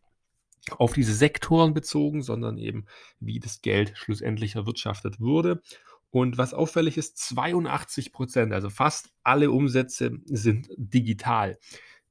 auf 0.78 0.94
diese 0.94 1.14
Sektoren 1.14 1.74
bezogen, 1.74 2.24
sondern 2.24 2.58
eben, 2.58 2.86
wie 3.20 3.40
das 3.40 3.62
Geld 3.62 3.94
schlussendlich 3.96 4.56
erwirtschaftet 4.56 5.20
wurde. 5.20 5.62
Und 6.10 6.38
was 6.38 6.54
auffällig 6.54 6.98
ist, 6.98 7.18
82% 7.18 8.54
also 8.54 8.70
fast 8.70 9.14
alle 9.24 9.52
Umsätze 9.52 10.20
sind 10.26 10.70
digital. 10.78 11.60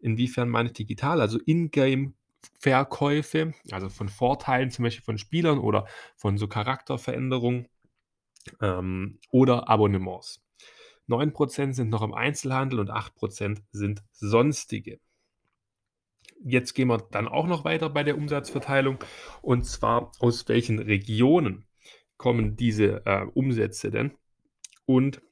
Inwiefern 0.00 0.48
meine 0.48 0.68
ich 0.68 0.74
digital? 0.74 1.20
Also 1.20 1.38
In-Game-Verkäufe, 1.38 3.54
also 3.70 3.88
von 3.88 4.08
Vorteilen 4.08 4.70
zum 4.70 4.84
Beispiel 4.84 5.04
von 5.04 5.18
Spielern 5.18 5.58
oder 5.58 5.86
von 6.16 6.38
so 6.38 6.48
Charakterveränderungen 6.48 7.68
ähm, 8.60 9.18
oder 9.30 9.68
Abonnements. 9.68 10.41
9% 11.12 11.74
sind 11.74 11.90
noch 11.90 12.02
im 12.02 12.14
Einzelhandel 12.14 12.80
und 12.80 12.90
8% 12.90 13.62
sind 13.70 14.02
sonstige. 14.12 15.00
Jetzt 16.44 16.74
gehen 16.74 16.88
wir 16.88 16.98
dann 16.98 17.28
auch 17.28 17.46
noch 17.46 17.64
weiter 17.64 17.88
bei 17.90 18.02
der 18.02 18.16
Umsatzverteilung 18.16 18.98
und 19.42 19.64
zwar 19.64 20.10
aus 20.18 20.48
welchen 20.48 20.78
Regionen 20.78 21.66
kommen 22.16 22.56
diese 22.56 23.04
äh, 23.06 23.26
Umsätze 23.34 23.90
denn? 23.90 24.12
Und 24.86 25.22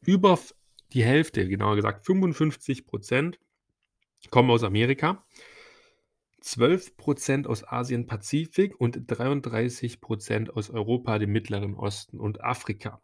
über 0.00 0.38
die 0.92 1.04
Hälfte, 1.04 1.46
genauer 1.48 1.76
gesagt 1.76 2.06
55% 2.06 3.36
kommen 4.30 4.50
aus 4.50 4.64
Amerika, 4.64 5.24
12% 6.42 7.46
aus 7.46 7.66
Asien-Pazifik 7.66 8.80
und 8.80 9.10
33% 9.10 10.50
aus 10.50 10.70
Europa, 10.70 11.18
dem 11.18 11.32
Mittleren 11.32 11.74
Osten 11.74 12.18
und 12.18 12.42
Afrika. 12.42 13.02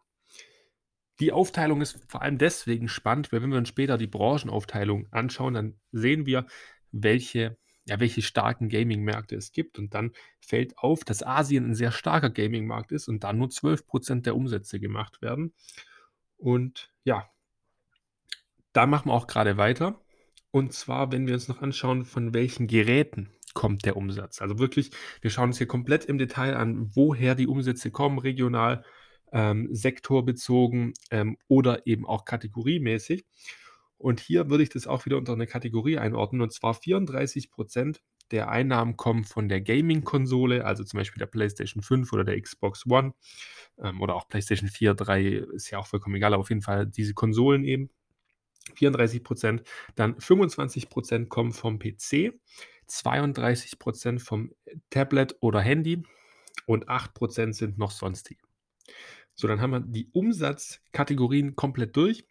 Die 1.19 1.31
Aufteilung 1.31 1.81
ist 1.81 1.99
vor 2.07 2.21
allem 2.21 2.37
deswegen 2.37 2.87
spannend, 2.87 3.31
weil 3.31 3.41
wenn 3.41 3.49
wir 3.49 3.57
uns 3.57 3.69
später 3.69 3.97
die 3.97 4.07
Branchenaufteilung 4.07 5.07
anschauen, 5.11 5.55
dann 5.55 5.79
sehen 5.91 6.25
wir, 6.25 6.45
welche, 6.91 7.57
ja, 7.85 7.99
welche 7.99 8.21
starken 8.21 8.69
Gaming-Märkte 8.69 9.35
es 9.35 9.51
gibt. 9.51 9.79
Und 9.79 9.93
dann 9.93 10.11
fällt 10.39 10.77
auf, 10.77 11.03
dass 11.03 11.23
Asien 11.23 11.65
ein 11.65 11.75
sehr 11.75 11.91
starker 11.91 12.29
Gaming-Markt 12.29 12.91
ist 12.91 13.07
und 13.07 13.23
da 13.23 13.33
nur 13.33 13.47
12% 13.47 14.21
der 14.21 14.35
Umsätze 14.35 14.79
gemacht 14.79 15.21
werden. 15.21 15.53
Und 16.37 16.93
ja, 17.03 17.29
da 18.73 18.85
machen 18.85 19.09
wir 19.09 19.13
auch 19.13 19.27
gerade 19.27 19.57
weiter. 19.57 19.99
Und 20.51 20.73
zwar, 20.73 21.11
wenn 21.11 21.27
wir 21.27 21.33
uns 21.33 21.47
noch 21.47 21.61
anschauen, 21.61 22.05
von 22.05 22.33
welchen 22.33 22.67
Geräten 22.67 23.31
kommt 23.53 23.85
der 23.85 23.97
Umsatz. 23.97 24.39
Also 24.39 24.59
wirklich, 24.59 24.91
wir 25.21 25.31
schauen 25.31 25.49
uns 25.49 25.57
hier 25.57 25.67
komplett 25.67 26.05
im 26.05 26.19
Detail 26.19 26.55
an, 26.55 26.95
woher 26.95 27.33
die 27.33 27.47
Umsätze 27.47 27.89
kommen, 27.89 28.19
regional, 28.19 28.85
ähm, 29.31 29.67
sektorbezogen 29.71 30.93
ähm, 31.11 31.37
oder 31.47 31.85
eben 31.87 32.05
auch 32.05 32.25
kategoriemäßig. 32.25 33.25
Und 33.97 34.19
hier 34.19 34.49
würde 34.49 34.63
ich 34.63 34.69
das 34.69 34.87
auch 34.87 35.05
wieder 35.05 35.17
unter 35.17 35.33
eine 35.33 35.47
Kategorie 35.47 35.97
einordnen, 35.97 36.41
und 36.41 36.53
zwar 36.53 36.73
34% 36.73 37.99
der 38.31 38.49
Einnahmen 38.49 38.97
kommen 38.97 39.23
von 39.23 39.47
der 39.49 39.61
Gaming-Konsole, 39.61 40.65
also 40.65 40.83
zum 40.83 40.97
Beispiel 40.97 41.19
der 41.19 41.27
PlayStation 41.27 41.81
5 41.81 42.11
oder 42.13 42.23
der 42.23 42.39
Xbox 42.39 42.85
One 42.85 43.13
ähm, 43.81 44.01
oder 44.01 44.15
auch 44.15 44.27
PlayStation 44.27 44.69
4, 44.69 44.93
3, 44.93 45.23
ist 45.53 45.71
ja 45.71 45.79
auch 45.79 45.87
vollkommen 45.87 46.15
egal, 46.15 46.33
aber 46.33 46.41
auf 46.41 46.49
jeden 46.49 46.61
Fall 46.61 46.85
diese 46.87 47.13
Konsolen 47.13 47.63
eben. 47.63 47.89
34% 48.75 49.63
Dann 49.95 50.15
25% 50.15 51.27
kommen 51.27 51.53
vom 51.53 51.79
PC, 51.79 52.33
32% 52.89 54.19
vom 54.19 54.51
Tablet 54.89 55.37
oder 55.39 55.61
Handy 55.61 56.03
und 56.65 56.89
8% 56.89 57.53
sind 57.53 57.77
noch 57.77 57.91
sonstige. 57.91 58.41
So, 59.37 59.47
dann 59.47 59.61
haben 59.61 59.71
wir 59.71 59.79
die 59.81 60.09
Umsatzkategorien 60.13 61.55
komplett 61.55 61.95
durch. 61.95 62.25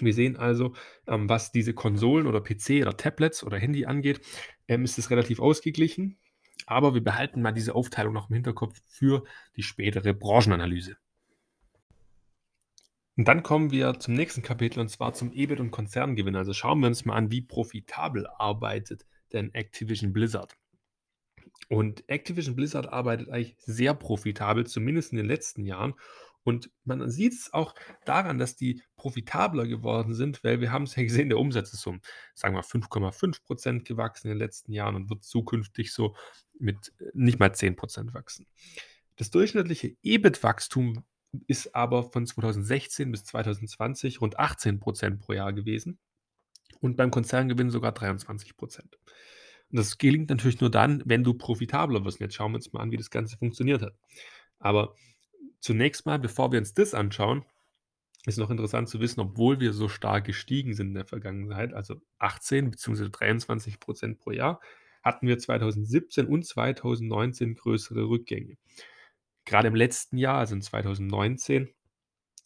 Wir 0.00 0.14
sehen 0.14 0.36
also, 0.36 0.74
ähm, 1.06 1.28
was 1.28 1.52
diese 1.52 1.74
Konsolen 1.74 2.26
oder 2.26 2.40
PC 2.40 2.80
oder 2.80 2.96
Tablets 2.96 3.44
oder 3.44 3.58
Handy 3.58 3.84
angeht, 3.84 4.20
ähm, 4.66 4.84
ist 4.84 4.98
es 4.98 5.10
relativ 5.10 5.38
ausgeglichen. 5.38 6.18
Aber 6.66 6.94
wir 6.94 7.04
behalten 7.04 7.42
mal 7.42 7.52
diese 7.52 7.74
Aufteilung 7.74 8.14
noch 8.14 8.30
im 8.30 8.34
Hinterkopf 8.34 8.80
für 8.86 9.24
die 9.56 9.62
spätere 9.62 10.14
Branchenanalyse. 10.14 10.96
Und 13.16 13.28
dann 13.28 13.42
kommen 13.42 13.70
wir 13.70 14.00
zum 14.00 14.14
nächsten 14.14 14.42
Kapitel 14.42 14.80
und 14.80 14.88
zwar 14.88 15.12
zum 15.12 15.30
EBIT 15.30 15.60
und 15.60 15.70
Konzerngewinn. 15.70 16.36
Also 16.36 16.54
schauen 16.54 16.80
wir 16.80 16.88
uns 16.88 17.04
mal 17.04 17.16
an, 17.16 17.30
wie 17.30 17.42
profitabel 17.42 18.26
arbeitet 18.26 19.06
denn 19.34 19.52
Activision 19.52 20.12
Blizzard. 20.12 20.56
Und 21.68 22.08
Activision 22.08 22.56
Blizzard 22.56 22.92
arbeitet 22.92 23.30
eigentlich 23.30 23.56
sehr 23.58 23.94
profitabel, 23.94 24.66
zumindest 24.66 25.12
in 25.12 25.18
den 25.18 25.26
letzten 25.26 25.64
Jahren. 25.64 25.94
Und 26.42 26.70
man 26.84 27.10
sieht 27.10 27.32
es 27.32 27.52
auch 27.54 27.74
daran, 28.04 28.38
dass 28.38 28.54
die 28.54 28.82
profitabler 28.96 29.66
geworden 29.66 30.14
sind, 30.14 30.44
weil 30.44 30.60
wir 30.60 30.70
haben 30.70 30.84
es 30.84 30.94
ja 30.96 31.02
gesehen, 31.02 31.30
der 31.30 31.38
Umsatz 31.38 31.72
ist 31.72 31.86
um, 31.86 32.00
sagen 32.34 32.54
wir, 32.54 32.62
5,5% 32.62 33.84
gewachsen 33.84 34.28
in 34.28 34.34
den 34.34 34.38
letzten 34.38 34.72
Jahren 34.72 34.94
und 34.94 35.10
wird 35.10 35.24
zukünftig 35.24 35.92
so 35.92 36.14
mit 36.58 36.92
äh, 37.00 37.10
nicht 37.14 37.38
mal 37.38 37.50
10% 37.50 38.12
wachsen. 38.12 38.46
Das 39.16 39.30
durchschnittliche 39.30 39.96
EBIT-Wachstum 40.02 41.04
ist 41.46 41.74
aber 41.74 42.04
von 42.04 42.26
2016 42.26 43.10
bis 43.10 43.24
2020 43.24 44.20
rund 44.20 44.38
18% 44.38 45.18
pro 45.18 45.32
Jahr 45.32 45.52
gewesen 45.52 45.98
und 46.80 46.96
beim 46.96 47.10
Konzerngewinn 47.10 47.70
sogar 47.70 47.92
23 47.92 48.56
Prozent. 48.56 48.98
Und 49.74 49.78
das 49.78 49.98
gelingt 49.98 50.30
natürlich 50.30 50.60
nur 50.60 50.70
dann, 50.70 51.02
wenn 51.04 51.24
du 51.24 51.34
profitabler 51.34 52.04
wirst. 52.04 52.20
Jetzt 52.20 52.36
schauen 52.36 52.52
wir 52.52 52.58
uns 52.58 52.72
mal 52.72 52.78
an, 52.78 52.92
wie 52.92 52.96
das 52.96 53.10
Ganze 53.10 53.36
funktioniert 53.36 53.82
hat. 53.82 53.96
Aber 54.60 54.94
zunächst 55.58 56.06
mal, 56.06 56.20
bevor 56.20 56.52
wir 56.52 56.60
uns 56.60 56.74
das 56.74 56.94
anschauen, 56.94 57.44
ist 58.24 58.38
noch 58.38 58.50
interessant 58.50 58.88
zu 58.88 59.00
wissen, 59.00 59.18
obwohl 59.18 59.58
wir 59.58 59.72
so 59.72 59.88
stark 59.88 60.26
gestiegen 60.26 60.74
sind 60.74 60.90
in 60.90 60.94
der 60.94 61.06
Vergangenheit, 61.06 61.74
also 61.74 61.96
18 62.20 62.70
bzw. 62.70 63.08
23 63.08 63.80
Prozent 63.80 64.20
pro 64.20 64.30
Jahr, 64.30 64.60
hatten 65.02 65.26
wir 65.26 65.38
2017 65.38 66.28
und 66.28 66.46
2019 66.46 67.56
größere 67.56 68.08
Rückgänge. 68.08 68.56
Gerade 69.44 69.66
im 69.66 69.74
letzten 69.74 70.18
Jahr, 70.18 70.38
also 70.38 70.54
in 70.54 70.62
2019, 70.62 71.68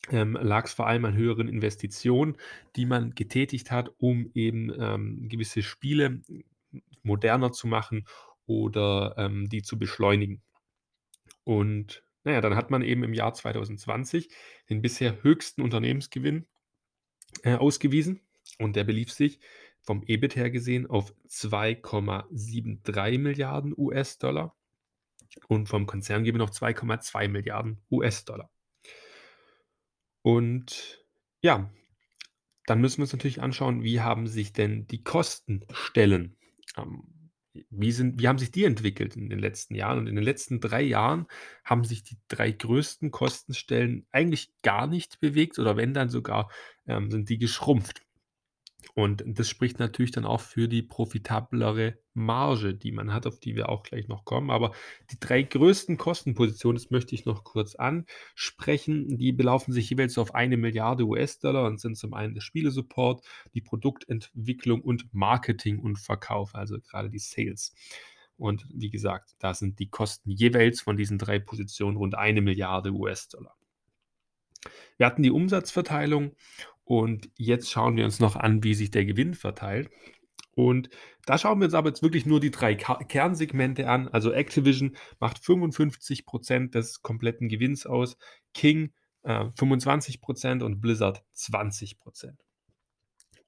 ähm, 0.09 0.33
lag 0.41 0.65
es 0.65 0.73
vor 0.73 0.87
allem 0.87 1.05
an 1.05 1.15
höheren 1.15 1.47
Investitionen, 1.47 2.39
die 2.75 2.87
man 2.87 3.15
getätigt 3.15 3.71
hat, 3.71 3.91
um 3.99 4.31
eben 4.33 4.73
ähm, 4.81 5.29
gewisse 5.29 5.63
Spiele 5.63 6.23
moderner 7.03 7.53
zu 7.53 7.67
machen 7.67 8.07
oder 8.47 9.15
ähm, 9.19 9.49
die 9.49 9.63
zu 9.63 9.79
beschleunigen. 9.79 10.43
Und 11.45 12.05
naja, 12.25 12.41
dann 12.41 12.57
hat 12.57 12.71
man 12.71 12.83
eben 12.83 13.05
im 13.05 13.15
Jahr 13.15 13.35
2020 13.35 14.29
den 14.69 14.83
bisher 14.83 15.23
höchsten 15.23 15.63
Unternehmensgewinn 15.63 16.47
äh, 17.43 17.55
ausgewiesen 17.55 18.21
und 18.59 18.77
der 18.77 18.85
belief 18.85 19.13
sich 19.13 19.41
vom 19.81 20.03
EBIT 20.03 20.37
her 20.37 20.51
gesehen 20.51 20.87
auf 20.87 21.15
2,73 21.29 23.19
Milliarden 23.19 23.75
US-Dollar 23.77 24.55
und 25.47 25.69
vom 25.69 25.87
Konzerngewinn 25.87 26.41
auf 26.41 26.51
2,2 26.51 27.29
Milliarden 27.29 27.81
US-Dollar. 27.91 28.51
Und 30.23 31.05
ja, 31.41 31.71
dann 32.67 32.81
müssen 32.81 32.99
wir 32.99 33.05
uns 33.05 33.13
natürlich 33.13 33.41
anschauen, 33.41 33.83
wie 33.83 34.01
haben 34.01 34.27
sich 34.27 34.53
denn 34.53 34.87
die 34.89 35.03
Kostenstellen 35.03 36.38
wie, 37.71 37.93
sind, 37.93 38.21
wie 38.21 38.29
haben 38.29 38.39
sich 38.39 38.51
die 38.51 38.65
entwickelt 38.65 39.17
in 39.17 39.29
den 39.29 39.39
letzten 39.39 39.75
Jahren? 39.75 39.99
Und 39.99 40.07
in 40.07 40.15
den 40.15 40.25
letzten 40.25 40.61
drei 40.61 40.83
Jahren 40.83 41.27
haben 41.65 41.85
sich 41.85 42.03
die 42.03 42.19
drei 42.29 42.51
größten 42.51 43.11
Kostenstellen 43.11 44.07
eigentlich 44.13 44.53
gar 44.63 44.87
nicht 44.87 45.21
bewegt 45.21 45.59
oder 45.59 45.77
wenn 45.77 45.95
dann 45.95 46.09
sogar 46.09 46.51
ähm, 46.87 47.11
sind 47.11 47.29
die 47.29 47.39
geschrumpft. 47.39 48.03
Und 48.95 49.25
das 49.27 49.49
spricht 49.49 49.79
natürlich 49.79 50.13
dann 50.13 50.25
auch 50.25 50.41
für 50.41 50.69
die 50.69 50.83
profitablere 50.83 51.99
Marge, 52.15 52.75
die 52.75 52.93
man 52.93 53.13
hat, 53.13 53.27
auf 53.27 53.39
die 53.39 53.57
wir 53.57 53.69
auch 53.69 53.83
gleich 53.83 54.09
noch 54.09 54.25
kommen. 54.25 54.51
Aber 54.51 54.73
die 55.11 55.19
drei 55.19 55.43
größten 55.43 55.97
Kostenpositionen, 55.97 56.81
das 56.81 56.91
möchte 56.91 57.15
ich 57.15 57.25
noch 57.25 57.45
kurz 57.45 57.75
ansprechen, 57.75 59.19
die 59.19 59.33
belaufen 59.33 59.73
sich 59.73 59.91
jeweils 59.91 60.17
auf 60.19 60.35
eine 60.35 60.57
Milliarde 60.57 61.05
US-Dollar 61.05 61.67
und 61.67 61.81
sind 61.81 61.97
zum 61.97 62.15
einen 62.15 62.35
der 62.35 62.41
Spielesupport, 62.41 63.25
die 63.55 63.61
Produktentwicklung 63.61 64.81
und 64.81 65.13
Marketing 65.13 65.79
und 65.81 65.99
Verkauf, 65.99 66.55
also 66.55 66.79
gerade 66.81 67.11
die 67.11 67.19
Sales. 67.19 67.75
Und 68.37 68.65
wie 68.73 68.91
gesagt, 68.91 69.35
da 69.41 69.55
sind 69.55 69.81
die 69.81 69.91
Kosten 69.91 70.31
jeweils 70.31 70.81
von 70.81 70.97
diesen 70.97 71.19
drei 71.19 71.41
Positionen 71.41 71.97
rund 71.97 72.15
eine 72.15 72.41
Milliarde 72.41 72.93
US-Dollar. 72.93 73.57
Wir 74.97 75.07
hatten 75.07 75.23
die 75.23 75.31
Umsatzverteilung 75.31 76.35
und 76.89 77.31
jetzt 77.37 77.71
schauen 77.71 77.99
wir 77.99 78.07
uns 78.07 78.19
noch 78.19 78.35
an, 78.35 78.65
wie 78.65 78.73
sich 78.73 78.91
der 78.91 79.05
Gewinn 79.05 79.35
verteilt. 79.35 79.91
Und 80.55 80.89
da 81.27 81.37
schauen 81.37 81.61
wir 81.61 81.67
uns 81.67 81.75
aber 81.75 81.91
jetzt 81.91 82.03
wirklich 82.03 82.25
nur 82.25 82.41
die 82.41 82.51
drei 82.51 82.75
Kernsegmente 82.75 83.91
an. 83.91 84.09
Also 84.09 84.33
Activision 84.33 84.97
macht 85.21 85.37
55% 85.37 86.71
des 86.71 87.03
kompletten 87.03 87.51
Gewinns 87.51 87.85
aus, 87.85 88.17
King 88.55 88.95
äh, 89.23 89.45
25% 89.59 90.63
und 90.63 90.81
Blizzard 90.81 91.23
20%. 91.37 91.99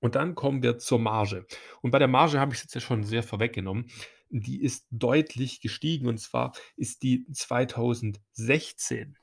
Und 0.01 0.17
dann 0.17 0.35
kommen 0.35 0.63
wir 0.63 0.77
zur 0.77 0.99
Marge. 0.99 1.47
Und 1.81 1.93
bei 1.93 1.99
der 1.99 2.09
Marge 2.09 2.39
habe 2.39 2.53
ich 2.53 2.59
es 2.59 2.65
jetzt 2.65 2.75
ja 2.75 2.83
schon 2.83 3.05
sehr 3.05 3.23
vorweggenommen. 3.23 3.91
Die 4.29 4.61
ist 4.61 4.87
deutlich 4.91 5.63
gestiegen 5.63 6.09
und 6.09 6.19
zwar 6.19 6.53
ist 6.77 7.03
die 7.03 7.27
2016 7.33 9.17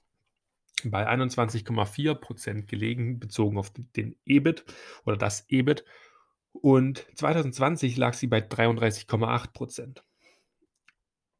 bei 0.84 1.10
21,4% 1.10 2.66
gelegen, 2.66 3.20
bezogen 3.20 3.58
auf 3.58 3.72
den 3.74 4.16
EBIT 4.26 4.66
oder 5.06 5.18
das 5.18 5.46
EBIT. 5.50 5.84
Und 6.54 7.06
2020 7.16 7.98
lag 7.98 8.14
sie 8.14 8.28
bei 8.28 8.40
33,8%. 8.40 10.02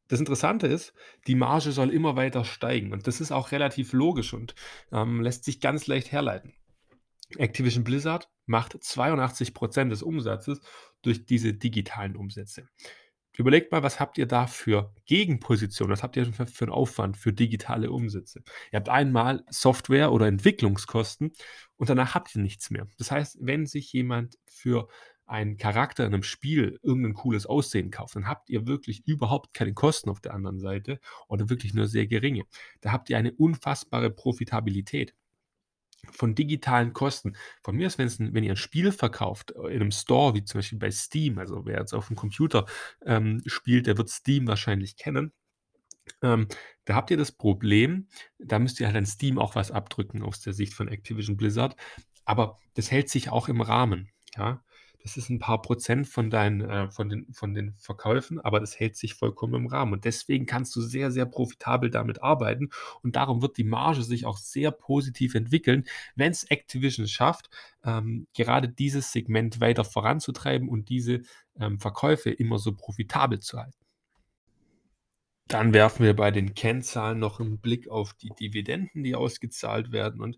Das 0.08 0.20
Interessante 0.20 0.66
ist, 0.66 0.94
die 1.26 1.34
Marge 1.34 1.70
soll 1.70 1.90
immer 1.90 2.16
weiter 2.16 2.44
steigen 2.44 2.92
und 2.92 3.06
das 3.06 3.20
ist 3.20 3.30
auch 3.30 3.52
relativ 3.52 3.92
logisch 3.92 4.32
und 4.32 4.54
ähm, 4.90 5.20
lässt 5.20 5.44
sich 5.44 5.60
ganz 5.60 5.86
leicht 5.86 6.12
herleiten. 6.12 6.54
Activision 7.36 7.84
Blizzard 7.84 8.30
macht 8.46 8.74
82% 8.76 9.90
des 9.90 10.02
Umsatzes 10.02 10.60
durch 11.02 11.26
diese 11.26 11.52
digitalen 11.52 12.16
Umsätze. 12.16 12.66
Überlegt 13.38 13.70
mal, 13.70 13.84
was 13.84 14.00
habt 14.00 14.18
ihr 14.18 14.26
da 14.26 14.48
für 14.48 14.92
Gegenpositionen? 15.06 15.92
Was 15.92 16.02
habt 16.02 16.16
ihr 16.16 16.26
für, 16.26 16.46
für 16.46 16.64
einen 16.64 16.72
Aufwand 16.72 17.16
für 17.16 17.32
digitale 17.32 17.92
Umsätze? 17.92 18.42
Ihr 18.72 18.78
habt 18.78 18.88
einmal 18.88 19.44
Software 19.48 20.10
oder 20.10 20.26
Entwicklungskosten 20.26 21.30
und 21.76 21.88
danach 21.88 22.16
habt 22.16 22.34
ihr 22.34 22.42
nichts 22.42 22.70
mehr. 22.70 22.88
Das 22.98 23.12
heißt, 23.12 23.38
wenn 23.40 23.64
sich 23.66 23.92
jemand 23.92 24.38
für 24.48 24.88
einen 25.24 25.56
Charakter 25.56 26.04
in 26.04 26.14
einem 26.14 26.24
Spiel 26.24 26.80
irgendein 26.82 27.14
cooles 27.14 27.46
Aussehen 27.46 27.92
kauft, 27.92 28.16
dann 28.16 28.26
habt 28.26 28.50
ihr 28.50 28.66
wirklich 28.66 29.06
überhaupt 29.06 29.54
keine 29.54 29.72
Kosten 29.72 30.10
auf 30.10 30.20
der 30.20 30.34
anderen 30.34 30.58
Seite 30.58 30.98
oder 31.28 31.48
wirklich 31.48 31.74
nur 31.74 31.86
sehr 31.86 32.08
geringe. 32.08 32.42
Da 32.80 32.90
habt 32.90 33.08
ihr 33.08 33.18
eine 33.18 33.32
unfassbare 33.32 34.10
Profitabilität 34.10 35.14
von 36.10 36.34
digitalen 36.34 36.92
Kosten. 36.92 37.36
Von 37.62 37.76
mir 37.76 37.86
aus, 37.86 37.98
wenn 37.98 38.44
ihr 38.44 38.52
ein 38.52 38.56
Spiel 38.56 38.92
verkauft 38.92 39.52
äh, 39.52 39.68
in 39.68 39.80
einem 39.80 39.90
Store, 39.90 40.34
wie 40.34 40.44
zum 40.44 40.58
Beispiel 40.58 40.78
bei 40.78 40.90
Steam, 40.90 41.38
also 41.38 41.66
wer 41.66 41.78
jetzt 41.78 41.94
auf 41.94 42.08
dem 42.08 42.16
Computer 42.16 42.66
ähm, 43.04 43.42
spielt, 43.46 43.86
der 43.86 43.98
wird 43.98 44.08
Steam 44.08 44.46
wahrscheinlich 44.46 44.96
kennen. 44.96 45.32
Ähm, 46.22 46.48
da 46.84 46.94
habt 46.94 47.10
ihr 47.10 47.16
das 47.16 47.32
Problem, 47.32 48.08
da 48.38 48.58
müsst 48.58 48.80
ihr 48.80 48.86
halt 48.86 48.96
an 48.96 49.06
Steam 49.06 49.38
auch 49.38 49.54
was 49.54 49.70
abdrücken 49.70 50.22
aus 50.22 50.40
der 50.40 50.52
Sicht 50.52 50.74
von 50.74 50.88
Activision 50.88 51.36
Blizzard. 51.36 51.76
Aber 52.24 52.56
das 52.74 52.90
hält 52.90 53.10
sich 53.10 53.30
auch 53.30 53.48
im 53.48 53.60
Rahmen. 53.60 54.10
Ja? 54.36 54.62
Das 55.02 55.16
ist 55.16 55.30
ein 55.30 55.38
paar 55.38 55.62
Prozent 55.62 56.08
von 56.08 56.28
deinen, 56.28 56.60
äh, 56.60 56.90
von 56.90 57.08
den, 57.08 57.32
von 57.32 57.54
den 57.54 57.74
Verkäufen, 57.78 58.40
aber 58.40 58.60
das 58.60 58.78
hält 58.78 58.96
sich 58.96 59.14
vollkommen 59.14 59.54
im 59.54 59.66
Rahmen. 59.66 59.92
Und 59.92 60.04
deswegen 60.04 60.44
kannst 60.44 60.74
du 60.74 60.80
sehr, 60.80 61.10
sehr 61.10 61.24
profitabel 61.24 61.90
damit 61.90 62.22
arbeiten. 62.22 62.70
Und 63.02 63.16
darum 63.16 63.40
wird 63.40 63.56
die 63.58 63.64
Marge 63.64 64.02
sich 64.02 64.26
auch 64.26 64.38
sehr 64.38 64.70
positiv 64.70 65.34
entwickeln, 65.34 65.84
wenn 66.16 66.32
es 66.32 66.44
Activision 66.44 67.06
schafft, 67.06 67.48
ähm, 67.84 68.26
gerade 68.34 68.68
dieses 68.68 69.12
Segment 69.12 69.60
weiter 69.60 69.84
voranzutreiben 69.84 70.68
und 70.68 70.88
diese 70.88 71.22
ähm, 71.58 71.78
Verkäufe 71.78 72.30
immer 72.30 72.58
so 72.58 72.74
profitabel 72.74 73.38
zu 73.38 73.58
halten. 73.58 73.78
Dann 75.48 75.72
werfen 75.72 76.04
wir 76.04 76.14
bei 76.14 76.30
den 76.30 76.54
Kennzahlen 76.54 77.18
noch 77.18 77.40
einen 77.40 77.58
Blick 77.58 77.88
auf 77.88 78.12
die 78.12 78.30
Dividenden, 78.38 79.02
die 79.02 79.14
ausgezahlt 79.14 79.92
werden. 79.92 80.20
Und 80.20 80.36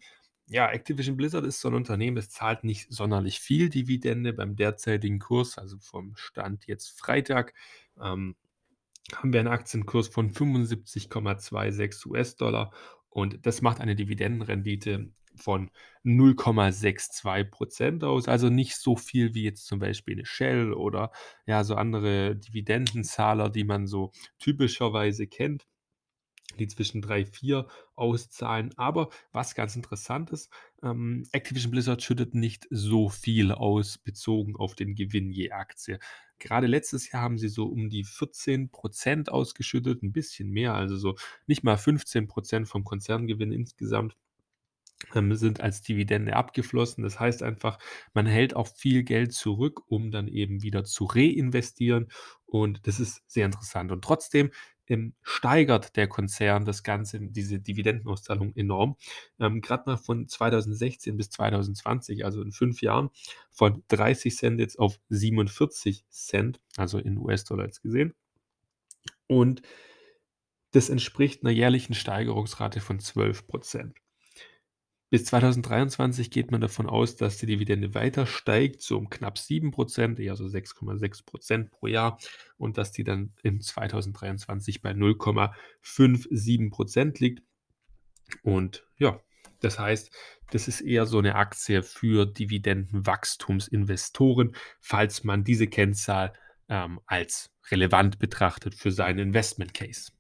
ja, 0.51 0.69
Activision 0.69 1.17
Blizzard 1.17 1.47
ist 1.47 1.61
so 1.61 1.69
ein 1.69 1.75
Unternehmen, 1.75 2.17
das 2.17 2.29
zahlt 2.29 2.65
nicht 2.65 2.93
sonderlich 2.93 3.39
viel 3.39 3.69
Dividende 3.69 4.33
beim 4.33 4.57
derzeitigen 4.57 5.21
Kurs, 5.21 5.59
also 5.59 5.79
vom 5.79 6.17
Stand 6.17 6.67
jetzt 6.67 6.99
Freitag, 6.99 7.55
ähm, 8.01 8.35
haben 9.15 9.33
wir 9.33 9.41
einen 9.41 9.49
Aktienkurs 9.49 10.09
von 10.09 10.31
75,26 10.31 12.07
US-Dollar 12.07 12.73
und 13.09 13.47
das 13.47 13.63
macht 13.63 13.81
eine 13.81 13.95
Dividendenrendite 13.95 15.13
von 15.37 15.71
0,62% 16.05 18.05
aus. 18.05 18.27
Also 18.27 18.49
nicht 18.49 18.77
so 18.77 18.97
viel 18.97 19.35
wie 19.35 19.45
jetzt 19.45 19.67
zum 19.67 19.79
Beispiel 19.79 20.15
eine 20.15 20.27
Shell 20.27 20.73
oder 20.73 21.13
ja, 21.47 21.63
so 21.63 21.77
andere 21.77 22.37
Dividendenzahler, 22.37 23.51
die 23.51 23.65
man 23.65 23.87
so 23.87 24.11
typischerweise 24.39 25.29
kennt 25.29 25.70
die 26.59 26.69
zwischen 26.69 27.03
3, 27.03 27.27
4 27.27 27.67
auszahlen. 27.95 28.73
Aber 28.77 29.11
was 29.33 29.55
ganz 29.55 29.77
interessant 29.77 30.31
ist, 30.31 30.51
ähm, 30.83 31.27
Activision 31.33 31.71
Blizzard 31.71 32.03
schüttet 32.03 32.35
nicht 32.35 32.67
so 32.71 33.09
viel 33.09 33.53
aus, 33.53 33.99
bezogen 33.99 34.57
auf 34.57 34.75
den 34.75 34.95
Gewinn 34.95 35.31
je 35.31 35.51
Aktie. 35.53 35.99
Gerade 36.39 36.67
letztes 36.67 37.11
Jahr 37.13 37.23
haben 37.23 37.39
sie 37.39 37.49
so 37.49 37.67
um 37.67 37.91
die 37.91 38.05
14% 38.05 39.29
ausgeschüttet, 39.29 40.03
ein 40.03 40.13
bisschen 40.13 40.51
mehr, 40.51 40.75
also 40.75 40.97
so 40.97 41.17
nicht 41.47 41.65
mal 41.65 41.77
15% 41.77 42.67
vom 42.67 42.85
Konzerngewinn 42.85 43.53
insgesamt 43.53 44.17
ähm, 45.15 45.35
sind 45.35 45.61
als 45.61 45.83
Dividende 45.83 46.37
abgeflossen. 46.37 47.05
Das 47.05 47.21
heißt 47.21 47.43
einfach, 47.43 47.79
man 48.15 48.27
hält 48.27 48.55
auch 48.57 48.69
viel 48.69 49.03
Geld 49.03 49.33
zurück, 49.33 49.83
um 49.87 50.11
dann 50.11 50.29
eben 50.29 50.63
wieder 50.63 50.85
zu 50.85 51.05
reinvestieren. 51.05 52.11
Und 52.47 52.87
das 52.87 53.01
ist 53.01 53.23
sehr 53.27 53.47
interessant. 53.47 53.93
Und 53.93 54.03
trotzdem 54.03 54.51
ähm, 54.91 55.15
steigert 55.23 55.97
der 55.97 56.09
Konzern 56.09 56.65
das 56.65 56.83
Ganze, 56.83 57.21
diese 57.21 57.61
Dividendenauszahlung 57.61 58.55
enorm. 58.57 58.97
Ähm, 59.39 59.61
Gerade 59.61 59.85
mal 59.87 59.97
von 59.97 60.29
2016 60.29 61.17
bis 61.17 61.31
2020, 61.31 62.25
also 62.25 62.43
in 62.43 62.53
fünf 62.53 62.83
Jahren, 62.83 63.11
von 63.51 63.83
30 63.89 64.37
Cent 64.37 64.61
jetzt 64.61 64.79
auf 64.79 64.99
47 65.09 66.05
Cent, 66.09 66.61
also 66.77 66.99
in 66.99 67.19
US-Dollar 67.19 67.65
jetzt 67.67 67.83
gesehen. 67.83 68.15
Und 69.27 69.63
das 70.73 70.89
entspricht 70.89 71.43
einer 71.43 71.53
jährlichen 71.53 71.95
Steigerungsrate 71.95 72.81
von 72.81 73.01
12 73.01 73.47
Prozent. 73.47 73.97
Bis 75.11 75.25
2023 75.25 76.31
geht 76.31 76.53
man 76.53 76.61
davon 76.61 76.89
aus, 76.89 77.17
dass 77.17 77.37
die 77.37 77.47
Dividende 77.47 77.95
weiter 77.95 78.27
steigt, 78.27 78.81
so 78.81 78.97
um 78.97 79.11
knapp 79.11 79.39
7%, 79.39 80.21
eher 80.21 80.37
so 80.37 80.45
6,6% 80.45 81.69
pro 81.69 81.89
Jahr 81.89 82.17
und 82.57 82.79
dass 82.79 82.93
die 82.93 83.03
dann 83.03 83.33
in 83.43 83.61
2023 83.61 84.83
bei 84.83 84.93
0,57% 84.93 87.21
liegt. 87.21 87.43
Und 88.45 88.87
ja, 88.99 89.21
das 89.59 89.81
heißt, 89.81 90.13
das 90.53 90.69
ist 90.69 90.81
eher 90.81 91.07
so 91.07 91.19
eine 91.19 91.35
Aktie 91.35 91.83
für 91.83 92.27
Dividendenwachstumsinvestoren, 92.27 94.55
falls 94.79 95.25
man 95.25 95.43
diese 95.43 95.67
Kennzahl 95.67 96.35
ähm, 96.69 97.01
als 97.07 97.51
relevant 97.71 98.21
betrachtet 98.21 98.77
für 98.77 98.93
seinen 98.93 99.19
Investment 99.19 99.75
Case. 99.75 100.13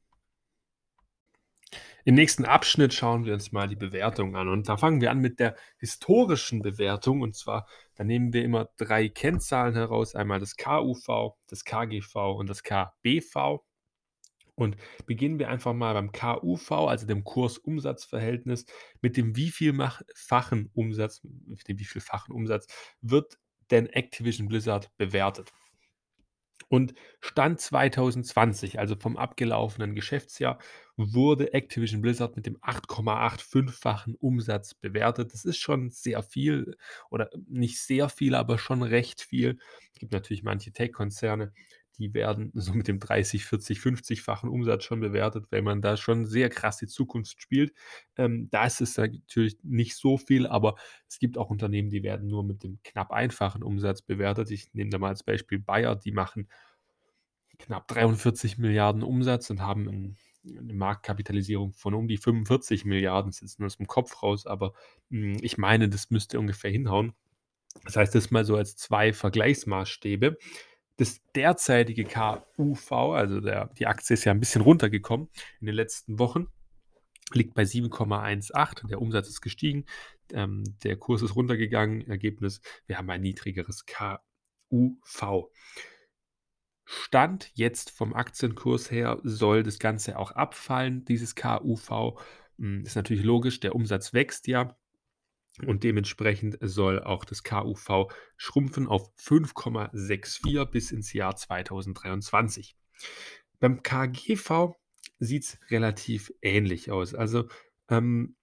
Im 2.05 2.15
nächsten 2.15 2.45
Abschnitt 2.45 2.95
schauen 2.95 3.25
wir 3.25 3.35
uns 3.35 3.53
mal 3.53 3.69
die 3.69 3.77
Bewertung 3.77 4.37
an. 4.37 4.49
Und 4.49 4.69
da 4.69 4.77
fangen 4.77 5.01
wir 5.01 5.11
an 5.11 5.19
mit 5.19 5.39
der 5.39 5.55
historischen 5.79 6.63
Bewertung. 6.63 7.21
Und 7.21 7.37
zwar, 7.37 7.67
da 7.95 8.05
nehmen 8.05 8.33
wir 8.33 8.45
immer 8.45 8.71
drei 8.77 9.09
Kennzahlen 9.09 9.75
heraus. 9.75 10.15
Einmal 10.15 10.41
das 10.41 10.57
KUV, 10.57 11.37
das 11.47 11.65
KGV 11.65 12.15
und 12.37 12.49
das 12.49 12.63
KBV. 12.63 13.63
Und 14.55 14.77
beginnen 15.07 15.39
wir 15.39 15.49
einfach 15.49 15.73
mal 15.73 15.95
beim 15.95 16.13
KUV, 16.13 16.73
also 16.73 17.07
dem 17.07 17.25
Kursumsatzverhältnis, 17.25 18.67
mit 19.01 19.17
dem 19.17 19.37
wievielfachen 19.37 20.71
Umsatz, 20.75 21.23
mit 21.23 21.67
dem 21.67 21.79
wievielfachen 21.79 22.35
Umsatz 22.35 22.67
wird 23.01 23.39
denn 23.71 23.87
Activision 23.87 24.49
Blizzard 24.49 24.91
bewertet. 24.99 25.53
Und 26.69 26.95
Stand 27.21 27.61
2020, 27.61 28.79
also 28.79 28.97
vom 28.97 29.17
abgelaufenen 29.17 29.95
Geschäftsjahr, 29.95 30.59
wurde 30.97 31.53
Activision 31.55 32.03
Blizzard 32.03 32.37
mit 32.37 32.47
dem 32.47 32.59
8,85-fachen 32.59 34.15
Umsatz 34.17 34.75
bewertet. 34.75 35.33
Das 35.33 35.45
ist 35.45 35.59
schon 35.59 35.91
sehr 35.91 36.23
viel 36.23 36.77
oder 37.11 37.31
nicht 37.49 37.81
sehr 37.81 38.09
viel, 38.09 38.35
aber 38.35 38.59
schon 38.59 38.83
recht 38.83 39.23
viel. 39.23 39.59
Es 39.93 39.99
gibt 39.99 40.13
natürlich 40.13 40.43
manche 40.43 40.73
Tech-Konzerne, 40.73 41.53
die 42.01 42.15
werden 42.15 42.51
so 42.55 42.73
mit 42.73 42.89
dem 42.89 42.99
30, 42.99 43.45
40, 43.45 43.79
50-fachen 43.79 44.49
Umsatz 44.49 44.85
schon 44.85 45.01
bewertet, 45.01 45.47
weil 45.51 45.63
man 45.63 45.83
da 45.83 45.97
schon 45.97 46.25
sehr 46.25 46.49
krass 46.49 46.79
die 46.79 46.87
Zukunft 46.87 47.41
spielt. 47.41 47.73
Ähm, 48.17 48.49
da 48.51 48.65
ist 48.65 48.81
es 48.81 48.97
natürlich 48.97 49.59
nicht 49.63 49.97
so 49.97 50.17
viel, 50.17 50.47
aber 50.47 50.77
es 51.09 51.19
gibt 51.19 51.39
auch 51.39 51.51
Unternehmen, 51.51 51.91
die 51.91 52.03
werden 52.03 52.29
nur 52.29 52.43
mit 52.43 52.63
dem 52.65 52.81
knapp 52.83 53.13
einfachen 53.13 53.63
Umsatz 53.63 54.03
bewertet. 54.03 54.51
Ich 54.51 54.73
nehme 54.73 54.91
da 54.91 54.99
mal 54.99 55.09
als 55.09 55.23
Beispiel 55.23 55.59
Bayer, 55.59 55.95
die 55.95 56.13
machen 56.13 56.49
knapp 57.59 57.87
43 57.89 58.59
Milliarden 58.59 59.03
Umsatz 59.03 59.51
und 59.51 59.61
haben 59.61 59.89
ein, 59.89 60.17
eine 60.59 60.73
Marktkapitalisierung 60.73 61.73
von 61.75 61.95
um 61.95 62.09
die 62.09 62.17
45 62.17 62.85
Milliarden. 62.85 63.31
Das 63.31 63.43
ist 63.43 63.59
nur 63.59 63.67
aus 63.67 63.77
dem 63.77 63.87
Kopf 63.87 64.23
raus, 64.23 64.47
aber 64.47 64.73
mh, 65.11 65.35
hm, 65.35 65.37
ich 65.43 65.59
meine, 65.59 65.89
das 65.89 66.11
müsste 66.11 66.41
ungefähr 66.41 66.71
hinhauen. 66.71 67.13
Das 67.85 67.97
heißt, 67.97 68.15
das 68.15 68.31
mal 68.31 68.45
so 68.45 68.57
als 68.57 68.77
zwei 68.77 69.13
Vergleichsmaßstäbe. 69.13 70.39
Das 71.01 71.23
derzeitige 71.35 72.05
KUV, 72.05 72.93
also 72.93 73.41
der, 73.41 73.69
die 73.79 73.87
Aktie 73.87 74.13
ist 74.13 74.27
ja 74.27 74.33
ein 74.33 74.39
bisschen 74.39 74.61
runtergekommen 74.61 75.31
in 75.59 75.67
den 75.67 75.75
letzten 75.75 76.19
Wochen, 76.19 76.49
liegt 77.33 77.55
bei 77.55 77.63
7,18. 77.63 78.87
Der 78.87 79.01
Umsatz 79.01 79.31
ist 79.31 79.41
gestiegen, 79.41 79.87
ähm, 80.31 80.63
der 80.85 80.99
Kurs 80.99 81.23
ist 81.23 81.37
runtergegangen. 81.37 82.07
Ergebnis, 82.07 82.61
wir 82.85 82.99
haben 82.99 83.09
ein 83.09 83.23
niedrigeres 83.23 83.87
KUV. 83.87 85.51
Stand 86.85 87.51
jetzt 87.55 87.93
vom 87.93 88.13
Aktienkurs 88.13 88.91
her 88.91 89.21
soll 89.23 89.63
das 89.63 89.79
Ganze 89.79 90.19
auch 90.19 90.33
abfallen, 90.33 91.07
dieses 91.07 91.35
KUV. 91.35 92.21
Hm, 92.59 92.83
ist 92.85 92.97
natürlich 92.97 93.25
logisch, 93.25 93.59
der 93.59 93.75
Umsatz 93.75 94.13
wächst 94.13 94.49
ja. 94.49 94.77
Und 95.67 95.85
dementsprechend 95.85 96.59
soll 96.61 97.03
auch 97.03 97.25
das 97.25 97.43
KUV 97.43 98.13
schrumpfen 98.37 98.87
auf 98.87 99.11
5,64 99.19 100.67
bis 100.67 100.93
ins 100.93 101.13
Jahr 101.13 101.35
2023. 101.37 102.77
Beim 103.59 103.83
KGV 103.83 104.75
sieht 105.19 105.45
es 105.45 105.59
relativ 105.71 106.33
ähnlich 106.43 106.91
aus. 106.91 107.15
Also 107.15 107.49
ähm, 107.89 108.37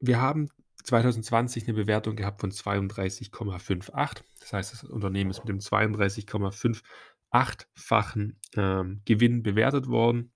wir 0.00 0.20
haben 0.20 0.50
2020 0.84 1.64
eine 1.64 1.74
Bewertung 1.74 2.16
gehabt 2.16 2.40
von 2.40 2.50
32,58. 2.50 4.22
Das 4.40 4.52
heißt, 4.52 4.72
das 4.72 4.84
Unternehmen 4.84 5.30
ist 5.30 5.40
mit 5.40 5.48
dem 5.48 5.58
32,58-fachen 5.58 8.40
ähm, 8.56 9.02
Gewinn 9.04 9.42
bewertet 9.42 9.88
worden 9.88 10.31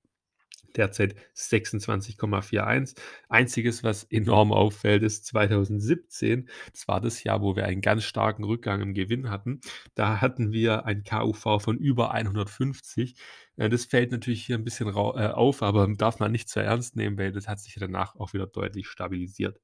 derzeit 0.74 1.14
26,41. 1.34 2.96
Einziges, 3.28 3.84
was 3.84 4.04
enorm 4.04 4.52
auffällt, 4.52 5.02
ist 5.02 5.26
2017. 5.26 6.48
Das 6.72 6.88
war 6.88 7.00
das 7.00 7.22
Jahr, 7.24 7.42
wo 7.42 7.56
wir 7.56 7.64
einen 7.66 7.80
ganz 7.80 8.04
starken 8.04 8.44
Rückgang 8.44 8.80
im 8.80 8.94
Gewinn 8.94 9.30
hatten. 9.30 9.60
Da 9.94 10.20
hatten 10.20 10.52
wir 10.52 10.86
ein 10.86 11.04
KUV 11.04 11.60
von 11.62 11.78
über 11.78 12.12
150. 12.12 13.14
Äh, 13.56 13.68
das 13.68 13.84
fällt 13.84 14.12
natürlich 14.12 14.44
hier 14.46 14.56
ein 14.56 14.64
bisschen 14.64 14.88
äh, 14.88 14.92
auf, 14.92 15.62
aber 15.62 15.88
darf 15.96 16.18
man 16.18 16.32
nicht 16.32 16.48
zu 16.48 16.60
ernst 16.60 16.96
nehmen, 16.96 17.18
weil 17.18 17.32
das 17.32 17.48
hat 17.48 17.60
sich 17.60 17.74
danach 17.78 18.16
auch 18.16 18.32
wieder 18.32 18.46
deutlich 18.46 18.88
stabilisiert. 18.88 19.60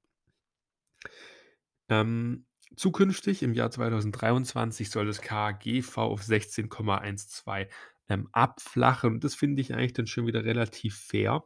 Ähm, 1.88 2.46
zukünftig 2.76 3.42
im 3.42 3.54
Jahr 3.54 3.70
2023 3.70 4.90
soll 4.90 5.06
das 5.06 5.20
KGV 5.20 5.98
auf 5.98 6.22
16,12 6.22 7.68
ähm, 8.12 8.28
abflachen. 8.32 9.20
Das 9.20 9.34
finde 9.34 9.62
ich 9.62 9.74
eigentlich 9.74 9.94
dann 9.94 10.06
schon 10.06 10.26
wieder 10.26 10.44
relativ 10.44 10.96
fair 10.96 11.42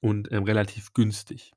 und 0.00 0.30
ähm, 0.32 0.44
relativ 0.44 0.92
günstig. 0.92 1.52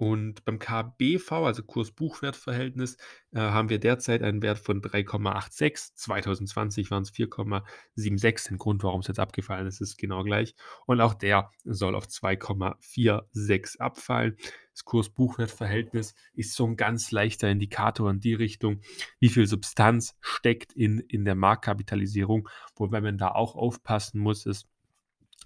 Und 0.00 0.46
beim 0.46 0.58
KBV, 0.58 1.30
also 1.30 1.62
Kurs-Buchwert-Verhältnis, 1.62 2.96
äh, 3.32 3.40
haben 3.40 3.68
wir 3.68 3.78
derzeit 3.78 4.22
einen 4.22 4.40
Wert 4.40 4.58
von 4.58 4.80
3,86. 4.80 5.94
2020 5.94 6.90
waren 6.90 7.02
es 7.02 7.10
4,76. 7.10 8.48
Den 8.48 8.56
Grund, 8.56 8.82
warum 8.82 9.00
es 9.00 9.08
jetzt 9.08 9.20
abgefallen 9.20 9.66
ist, 9.66 9.82
ist 9.82 9.98
genau 9.98 10.24
gleich. 10.24 10.54
Und 10.86 11.02
auch 11.02 11.12
der 11.12 11.50
soll 11.64 11.94
auf 11.94 12.06
2,46 12.06 13.78
abfallen. 13.78 14.38
Das 14.72 14.86
Kurs-Buchwert-Verhältnis 14.86 16.14
ist 16.32 16.54
so 16.54 16.64
ein 16.64 16.76
ganz 16.76 17.10
leichter 17.10 17.50
Indikator 17.50 18.08
in 18.08 18.20
die 18.20 18.32
Richtung, 18.32 18.80
wie 19.18 19.28
viel 19.28 19.46
Substanz 19.46 20.16
steckt 20.22 20.72
in, 20.72 21.00
in 21.00 21.26
der 21.26 21.34
Marktkapitalisierung. 21.34 22.48
Wobei 22.74 23.02
man 23.02 23.18
da 23.18 23.32
auch 23.32 23.54
aufpassen 23.54 24.22
muss, 24.22 24.46
ist, 24.46 24.66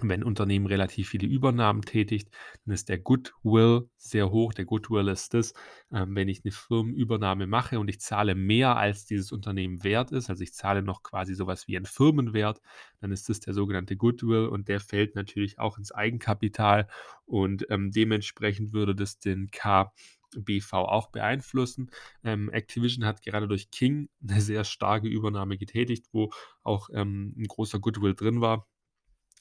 wenn 0.01 0.21
ein 0.21 0.25
Unternehmen 0.25 0.67
relativ 0.67 1.11
viele 1.11 1.29
Übernahmen 1.29 1.83
tätigt, 1.83 2.29
dann 2.65 2.75
ist 2.75 2.89
der 2.89 2.99
Goodwill 2.99 3.89
sehr 3.97 4.31
hoch. 4.31 4.53
Der 4.53 4.65
Goodwill 4.65 5.07
ist 5.07 5.35
das, 5.35 5.55
ähm, 5.93 6.17
wenn 6.17 6.29
ich 6.29 6.45
eine 6.45 6.51
Firmenübernahme 6.51 7.47
mache 7.47 7.79
und 7.79 7.89
ich 7.89 8.01
zahle 8.01 8.35
mehr, 8.35 8.77
als 8.77 9.07
dieses 9.07 9.31
Unternehmen 9.31 9.85
wert 9.85 10.11
ist, 10.11 10.31
also 10.31 10.43
ich 10.43 10.53
zahle 10.53 10.83
noch 10.83 11.05
quasi 11.05 11.35
sowas 11.35 11.69
wie 11.69 11.77
einen 11.77 11.87
Firmenwert, 11.87 12.61
dann 13.01 13.13
ist 13.13 13.29
das 13.29 13.39
der 13.39 13.55
sogenannte 13.55 13.97
Goodwill 13.97 14.49
und 14.49 14.67
der 14.69 14.81
fällt 14.81 15.15
natürlich 15.15 15.61
auch 15.61 15.79
ins 15.79 15.93
Eigenkapital 15.93 16.89
und 17.25 17.67
ähm, 17.71 17.93
dementsprechend 17.93 18.73
würde 18.73 18.97
das 18.97 19.21
den 19.21 19.51
KBV 19.53 20.73
auch 20.73 21.11
beeinflussen. 21.11 21.91
Ähm, 22.25 22.51
Activision 22.51 23.05
hat 23.05 23.23
gerade 23.23 23.47
durch 23.47 23.71
King 23.71 24.09
eine 24.29 24.41
sehr 24.41 24.65
starke 24.65 25.07
Übernahme 25.07 25.57
getätigt, 25.57 26.07
wo 26.11 26.33
auch 26.65 26.89
ähm, 26.93 27.33
ein 27.39 27.47
großer 27.47 27.79
Goodwill 27.79 28.15
drin 28.17 28.41
war. 28.41 28.67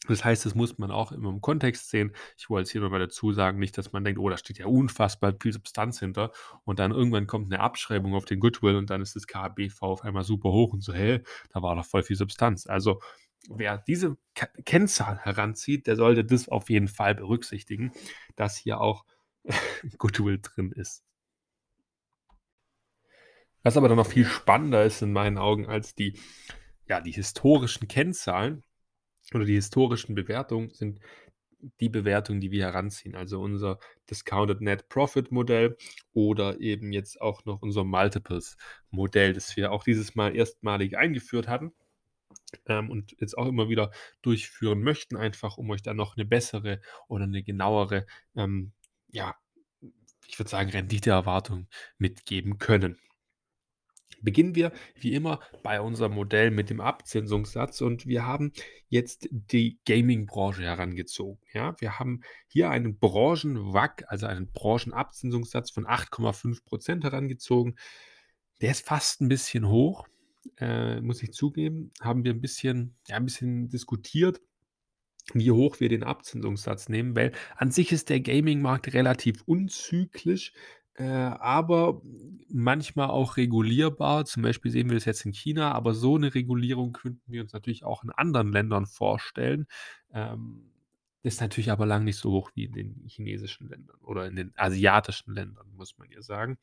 Das 0.07 0.25
heißt, 0.25 0.45
das 0.45 0.53
muss 0.53 0.77
man 0.77 0.91
auch 0.91 1.11
immer 1.11 1.29
im 1.29 1.39
Kontext 1.39 1.89
sehen. 1.89 2.13
Ich 2.37 2.49
wollte 2.49 2.63
es 2.63 2.71
hier 2.71 2.81
nochmal 2.81 2.99
dazu 2.99 3.31
sagen, 3.31 3.57
nicht, 3.57 3.77
dass 3.77 3.93
man 3.93 4.03
denkt, 4.03 4.19
oh, 4.19 4.29
da 4.29 4.37
steht 4.37 4.57
ja 4.57 4.65
unfassbar 4.65 5.33
viel 5.41 5.53
Substanz 5.53 5.99
hinter 5.99 6.31
und 6.65 6.79
dann 6.79 6.91
irgendwann 6.91 7.25
kommt 7.25 7.53
eine 7.53 7.61
Abschreibung 7.61 8.13
auf 8.13 8.25
den 8.25 8.39
Goodwill 8.39 8.75
und 8.75 8.89
dann 8.89 9.01
ist 9.01 9.15
das 9.15 9.27
KBV 9.27 9.81
auf 9.81 10.03
einmal 10.03 10.23
super 10.23 10.49
hoch 10.49 10.73
und 10.73 10.81
so, 10.81 10.93
hey, 10.93 11.23
da 11.53 11.61
war 11.61 11.75
doch 11.75 11.85
voll 11.85 12.03
viel 12.03 12.17
Substanz. 12.17 12.67
Also 12.67 13.01
wer 13.49 13.77
diese 13.77 14.17
Kennzahl 14.65 15.19
heranzieht, 15.19 15.87
der 15.87 15.95
sollte 15.95 16.25
das 16.25 16.49
auf 16.49 16.69
jeden 16.69 16.87
Fall 16.89 17.15
berücksichtigen, 17.15 17.93
dass 18.35 18.57
hier 18.57 18.81
auch 18.81 19.05
Goodwill 19.97 20.39
drin 20.41 20.71
ist. 20.71 21.03
Was 23.63 23.77
aber 23.77 23.87
dann 23.87 23.97
noch 23.97 24.07
viel 24.07 24.25
spannender 24.25 24.83
ist 24.83 25.01
in 25.01 25.13
meinen 25.13 25.37
Augen 25.37 25.67
als 25.67 25.95
die, 25.95 26.19
ja, 26.87 26.99
die 26.99 27.13
historischen 27.13 27.87
Kennzahlen, 27.87 28.63
oder 29.35 29.45
die 29.45 29.55
historischen 29.55 30.15
Bewertungen 30.15 30.69
sind 30.71 30.99
die 31.79 31.89
Bewertungen, 31.89 32.41
die 32.41 32.51
wir 32.51 32.65
heranziehen. 32.65 33.15
Also 33.15 33.41
unser 33.41 33.79
Discounted 34.09 34.61
Net 34.61 34.89
Profit 34.89 35.31
Modell 35.31 35.77
oder 36.13 36.59
eben 36.59 36.91
jetzt 36.91 37.21
auch 37.21 37.45
noch 37.45 37.61
unser 37.61 37.83
Multiples 37.83 38.57
Modell, 38.89 39.33
das 39.33 39.55
wir 39.55 39.71
auch 39.71 39.83
dieses 39.83 40.15
Mal 40.15 40.35
erstmalig 40.35 40.97
eingeführt 40.97 41.47
hatten 41.47 41.73
ähm, 42.65 42.89
und 42.89 43.15
jetzt 43.19 43.37
auch 43.37 43.47
immer 43.47 43.69
wieder 43.69 43.91
durchführen 44.21 44.81
möchten, 44.81 45.15
einfach 45.15 45.57
um 45.57 45.69
euch 45.69 45.81
dann 45.81 45.97
noch 45.97 46.17
eine 46.17 46.25
bessere 46.25 46.81
oder 47.07 47.23
eine 47.23 47.43
genauere, 47.43 48.05
ähm, 48.35 48.73
ja, 49.11 49.35
ich 50.27 50.39
würde 50.39 50.49
sagen, 50.49 50.69
Renditeerwartung 50.69 51.67
mitgeben 51.97 52.57
können. 52.57 52.99
Beginnen 54.23 54.55
wir 54.55 54.71
wie 54.95 55.13
immer 55.13 55.39
bei 55.61 55.81
unserem 55.81 56.13
Modell 56.13 56.49
mit 56.49 56.69
dem 56.69 56.81
Abzinsungssatz 56.81 57.81
und 57.81 58.07
wir 58.07 58.25
haben 58.25 58.51
jetzt 58.89 59.27
die 59.31 59.79
Gaming-Branche 59.85 60.63
herangezogen. 60.63 61.39
Ja, 61.53 61.75
wir 61.79 61.99
haben 61.99 62.21
hier 62.47 62.69
einen 62.69 62.97
Branchen-WAC, 62.97 64.05
also 64.07 64.25
einen 64.25 64.51
Branchenabzinsungssatz 64.51 65.71
von 65.71 65.85
8,5% 65.85 67.03
herangezogen. 67.03 67.75
Der 68.61 68.71
ist 68.71 68.85
fast 68.85 69.21
ein 69.21 69.27
bisschen 69.27 69.67
hoch, 69.67 70.07
äh, 70.57 71.01
muss 71.01 71.21
ich 71.21 71.33
zugeben. 71.33 71.91
Haben 72.01 72.23
wir 72.23 72.33
ein 72.33 72.41
bisschen, 72.41 72.95
ja, 73.07 73.17
ein 73.17 73.25
bisschen 73.25 73.69
diskutiert 73.69 74.41
wie 75.33 75.51
hoch 75.51 75.79
wir 75.79 75.89
den 75.89 76.03
Abzinsungssatz 76.03 76.89
nehmen, 76.89 77.15
weil 77.15 77.31
an 77.55 77.71
sich 77.71 77.91
ist 77.91 78.09
der 78.09 78.19
Gaming-Markt 78.19 78.93
relativ 78.93 79.41
unzyklisch. 79.45 80.51
Äh, 80.95 81.05
aber 81.05 82.01
manchmal 82.49 83.09
auch 83.09 83.37
regulierbar. 83.37 84.25
Zum 84.25 84.43
Beispiel 84.43 84.71
sehen 84.71 84.89
wir 84.89 84.95
das 84.95 85.05
jetzt 85.05 85.25
in 85.25 85.33
China, 85.33 85.71
aber 85.71 85.93
so 85.93 86.15
eine 86.15 86.33
Regulierung 86.33 86.93
könnten 86.93 87.31
wir 87.31 87.41
uns 87.41 87.53
natürlich 87.53 87.83
auch 87.83 88.03
in 88.03 88.11
anderen 88.11 88.51
Ländern 88.51 88.85
vorstellen. 88.85 89.67
Ähm, 90.13 90.69
ist 91.23 91.41
natürlich 91.41 91.71
aber 91.71 91.85
lang 91.85 92.03
nicht 92.03 92.17
so 92.17 92.31
hoch 92.31 92.51
wie 92.53 92.65
in 92.65 92.73
den 92.73 93.03
chinesischen 93.07 93.69
Ländern 93.69 93.97
oder 94.01 94.27
in 94.27 94.35
den 94.35 94.53
asiatischen 94.57 95.33
Ländern, 95.33 95.67
muss 95.75 95.97
man 95.97 96.11
ja 96.11 96.21
sagen. 96.21 96.57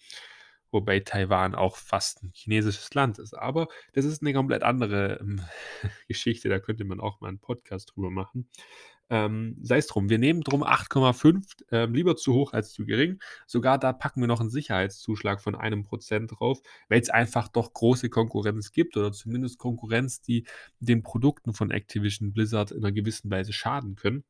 Wobei 0.70 1.00
Taiwan 1.00 1.54
auch 1.56 1.76
fast 1.76 2.22
ein 2.22 2.30
chinesisches 2.32 2.94
Land 2.94 3.18
ist. 3.18 3.34
Aber 3.34 3.66
das 3.92 4.04
ist 4.04 4.22
eine 4.22 4.32
komplett 4.32 4.62
andere 4.62 5.18
ähm, 5.20 5.40
Geschichte. 6.08 6.48
Da 6.48 6.60
könnte 6.60 6.84
man 6.84 7.00
auch 7.00 7.20
mal 7.20 7.28
einen 7.28 7.40
Podcast 7.40 7.92
drüber 7.94 8.10
machen. 8.10 8.48
Ähm, 9.10 9.56
Sei 9.62 9.78
es 9.78 9.86
drum, 9.88 10.08
wir 10.08 10.18
nehmen 10.18 10.40
drum 10.42 10.62
8,5, 10.62 11.64
ähm, 11.72 11.94
lieber 11.94 12.16
zu 12.16 12.32
hoch 12.34 12.52
als 12.52 12.72
zu 12.72 12.84
gering. 12.86 13.20
Sogar 13.46 13.78
da 13.78 13.92
packen 13.92 14.20
wir 14.20 14.28
noch 14.28 14.40
einen 14.40 14.50
Sicherheitszuschlag 14.50 15.40
von 15.40 15.54
einem 15.54 15.82
Prozent 15.84 16.30
drauf, 16.38 16.60
weil 16.88 17.00
es 17.00 17.10
einfach 17.10 17.48
doch 17.48 17.72
große 17.72 18.08
Konkurrenz 18.08 18.72
gibt 18.72 18.96
oder 18.96 19.12
zumindest 19.12 19.58
Konkurrenz, 19.58 20.20
die 20.22 20.46
den 20.78 21.02
Produkten 21.02 21.52
von 21.54 21.70
Activision 21.70 22.32
Blizzard 22.32 22.70
in 22.70 22.78
einer 22.78 22.92
gewissen 22.92 23.30
Weise 23.30 23.52
schaden 23.52 23.96
können. 23.96 24.24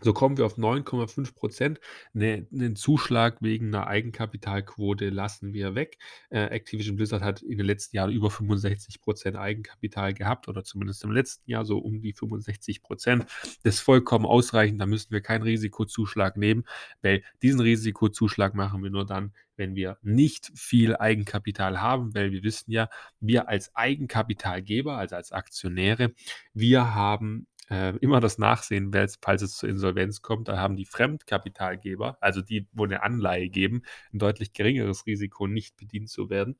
So 0.00 0.12
kommen 0.12 0.36
wir 0.36 0.46
auf 0.46 0.56
9,5 0.56 1.34
Prozent. 1.34 1.80
Ne, 2.12 2.46
einen 2.52 2.76
Zuschlag 2.76 3.38
wegen 3.40 3.68
einer 3.68 3.86
Eigenkapitalquote 3.86 5.08
lassen 5.10 5.52
wir 5.52 5.74
weg. 5.74 5.98
Äh, 6.30 6.46
Activision 6.46 6.96
Blizzard 6.96 7.22
hat 7.22 7.42
in 7.42 7.58
den 7.58 7.66
letzten 7.66 7.96
Jahren 7.96 8.12
über 8.12 8.30
65 8.30 9.00
Prozent 9.00 9.36
Eigenkapital 9.36 10.14
gehabt 10.14 10.48
oder 10.48 10.62
zumindest 10.64 11.02
im 11.04 11.10
letzten 11.10 11.50
Jahr 11.50 11.64
so 11.64 11.78
um 11.78 12.00
die 12.00 12.12
65 12.12 12.82
Prozent. 12.82 13.26
Das 13.62 13.76
ist 13.76 13.80
vollkommen 13.80 14.26
ausreichend. 14.26 14.80
Da 14.80 14.86
müssen 14.86 15.10
wir 15.10 15.20
keinen 15.20 15.42
Risikozuschlag 15.42 16.36
nehmen, 16.36 16.64
weil 17.02 17.22
diesen 17.42 17.60
Risikozuschlag 17.60 18.54
machen 18.54 18.82
wir 18.82 18.90
nur 18.90 19.06
dann, 19.06 19.32
wenn 19.56 19.74
wir 19.74 19.98
nicht 20.02 20.52
viel 20.54 20.96
Eigenkapital 20.96 21.80
haben, 21.80 22.14
weil 22.14 22.30
wir 22.30 22.44
wissen 22.44 22.70
ja, 22.70 22.88
wir 23.20 23.48
als 23.48 23.74
Eigenkapitalgeber, 23.74 24.96
also 24.96 25.16
als 25.16 25.32
Aktionäre, 25.32 26.14
wir 26.54 26.94
haben 26.94 27.48
äh, 27.70 27.96
immer 27.98 28.20
das 28.20 28.38
Nachsehen, 28.38 28.92
falls 29.20 29.42
es 29.42 29.56
zur 29.56 29.68
Insolvenz 29.68 30.22
kommt. 30.22 30.48
Da 30.48 30.58
haben 30.58 30.76
die 30.76 30.86
Fremdkapitalgeber, 30.86 32.18
also 32.20 32.42
die, 32.42 32.66
wo 32.72 32.84
eine 32.84 33.02
Anleihe 33.02 33.48
geben, 33.48 33.82
ein 34.12 34.18
deutlich 34.18 34.52
geringeres 34.52 35.06
Risiko, 35.06 35.46
nicht 35.46 35.76
bedient 35.76 36.08
zu 36.08 36.30
werden. 36.30 36.56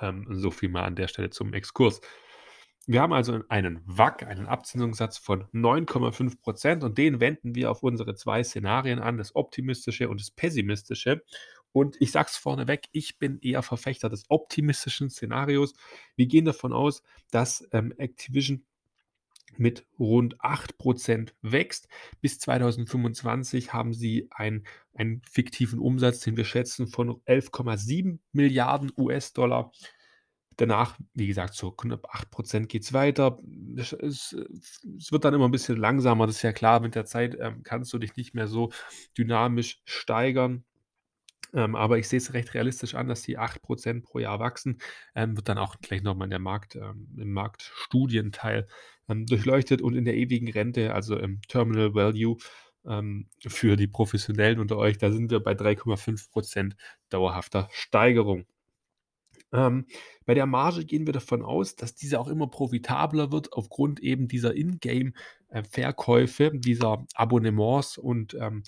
Ähm, 0.00 0.26
so 0.30 0.50
viel 0.50 0.68
mal 0.68 0.84
an 0.84 0.96
der 0.96 1.08
Stelle 1.08 1.30
zum 1.30 1.52
Exkurs. 1.52 2.00
Wir 2.88 3.02
haben 3.02 3.12
also 3.12 3.40
einen 3.48 3.82
WAC, 3.84 4.22
einen 4.22 4.46
Abzinsungssatz 4.46 5.18
von 5.18 5.46
9,5 5.52 6.40
Prozent 6.40 6.84
und 6.84 6.96
den 6.98 7.18
wenden 7.18 7.56
wir 7.56 7.70
auf 7.70 7.82
unsere 7.82 8.14
zwei 8.14 8.44
Szenarien 8.44 9.00
an, 9.00 9.18
das 9.18 9.34
optimistische 9.34 10.08
und 10.08 10.20
das 10.20 10.30
pessimistische. 10.30 11.24
Und 11.72 12.00
ich 12.00 12.12
sage 12.12 12.28
es 12.30 12.36
vorneweg, 12.36 12.86
ich 12.92 13.18
bin 13.18 13.40
eher 13.40 13.62
Verfechter 13.62 14.08
des 14.08 14.24
optimistischen 14.28 15.10
Szenarios. 15.10 15.74
Wir 16.14 16.26
gehen 16.26 16.44
davon 16.44 16.72
aus, 16.72 17.02
dass 17.32 17.68
ähm, 17.72 17.92
Activision 17.98 18.64
mit 19.56 19.86
rund 19.98 20.40
8% 20.40 21.32
wächst. 21.42 21.88
Bis 22.20 22.38
2025 22.38 23.72
haben 23.72 23.92
sie 23.92 24.28
ein, 24.30 24.66
einen 24.94 25.22
fiktiven 25.22 25.78
Umsatz, 25.78 26.20
den 26.20 26.36
wir 26.36 26.44
schätzen, 26.44 26.86
von 26.88 27.20
11,7 27.22 28.18
Milliarden 28.32 28.92
US-Dollar. 28.96 29.72
Danach, 30.58 30.98
wie 31.12 31.26
gesagt, 31.26 31.54
so 31.54 31.70
knapp 31.70 32.06
8% 32.14 32.66
geht 32.66 32.82
es 32.82 32.92
weiter. 32.92 33.36
Es, 33.76 34.32
wird 34.32 35.24
dann 35.24 35.34
immer 35.34 35.46
ein 35.46 35.50
bisschen 35.50 35.76
langsamer, 35.76 36.26
das 36.26 36.36
ist 36.36 36.42
ja 36.42 36.52
klar. 36.52 36.80
Mit 36.80 36.94
der 36.94 37.04
Zeit 37.04 37.36
ähm, 37.38 37.62
kannst 37.62 37.92
du 37.92 37.98
dich 37.98 38.16
nicht 38.16 38.34
mehr 38.34 38.48
so 38.48 38.70
dynamisch 39.18 39.82
steigern. 39.84 40.64
Ähm, 41.52 41.76
aber 41.76 41.98
ich 41.98 42.08
sehe 42.08 42.18
es 42.18 42.32
recht 42.32 42.54
realistisch 42.54 42.94
an, 42.94 43.08
dass 43.08 43.22
die 43.22 43.38
8% 43.38 44.02
pro 44.02 44.18
Jahr 44.18 44.40
wachsen. 44.40 44.78
Ähm, 45.14 45.36
wird 45.36 45.48
dann 45.48 45.58
auch 45.58 45.76
gleich 45.80 46.02
nochmal 46.02 46.28
der 46.28 46.38
Markt, 46.38 46.74
ähm, 46.76 47.08
im 47.16 47.32
Marktstudienteil 47.32 48.66
durchleuchtet 49.08 49.82
und 49.82 49.94
in 49.94 50.04
der 50.04 50.16
ewigen 50.16 50.50
Rente, 50.50 50.94
also 50.94 51.16
im 51.16 51.40
Terminal 51.48 51.94
Value 51.94 52.36
ähm, 52.86 53.28
für 53.46 53.76
die 53.76 53.86
Professionellen 53.86 54.60
unter 54.60 54.76
euch, 54.76 54.98
da 54.98 55.10
sind 55.10 55.30
wir 55.30 55.40
bei 55.40 55.52
3,5% 55.52 56.72
dauerhafter 57.08 57.68
Steigerung. 57.72 58.46
Ähm, 59.52 59.86
bei 60.24 60.34
der 60.34 60.46
Marge 60.46 60.84
gehen 60.84 61.06
wir 61.06 61.12
davon 61.12 61.42
aus, 61.42 61.76
dass 61.76 61.94
diese 61.94 62.18
auch 62.18 62.28
immer 62.28 62.48
profitabler 62.48 63.30
wird 63.30 63.52
aufgrund 63.52 64.00
eben 64.00 64.28
dieser 64.28 64.54
Ingame-Verkäufe, 64.56 66.44
äh, 66.46 66.58
dieser 66.58 67.06
Abonnements 67.14 67.98
und 67.98 68.34
ähm, 68.34 68.64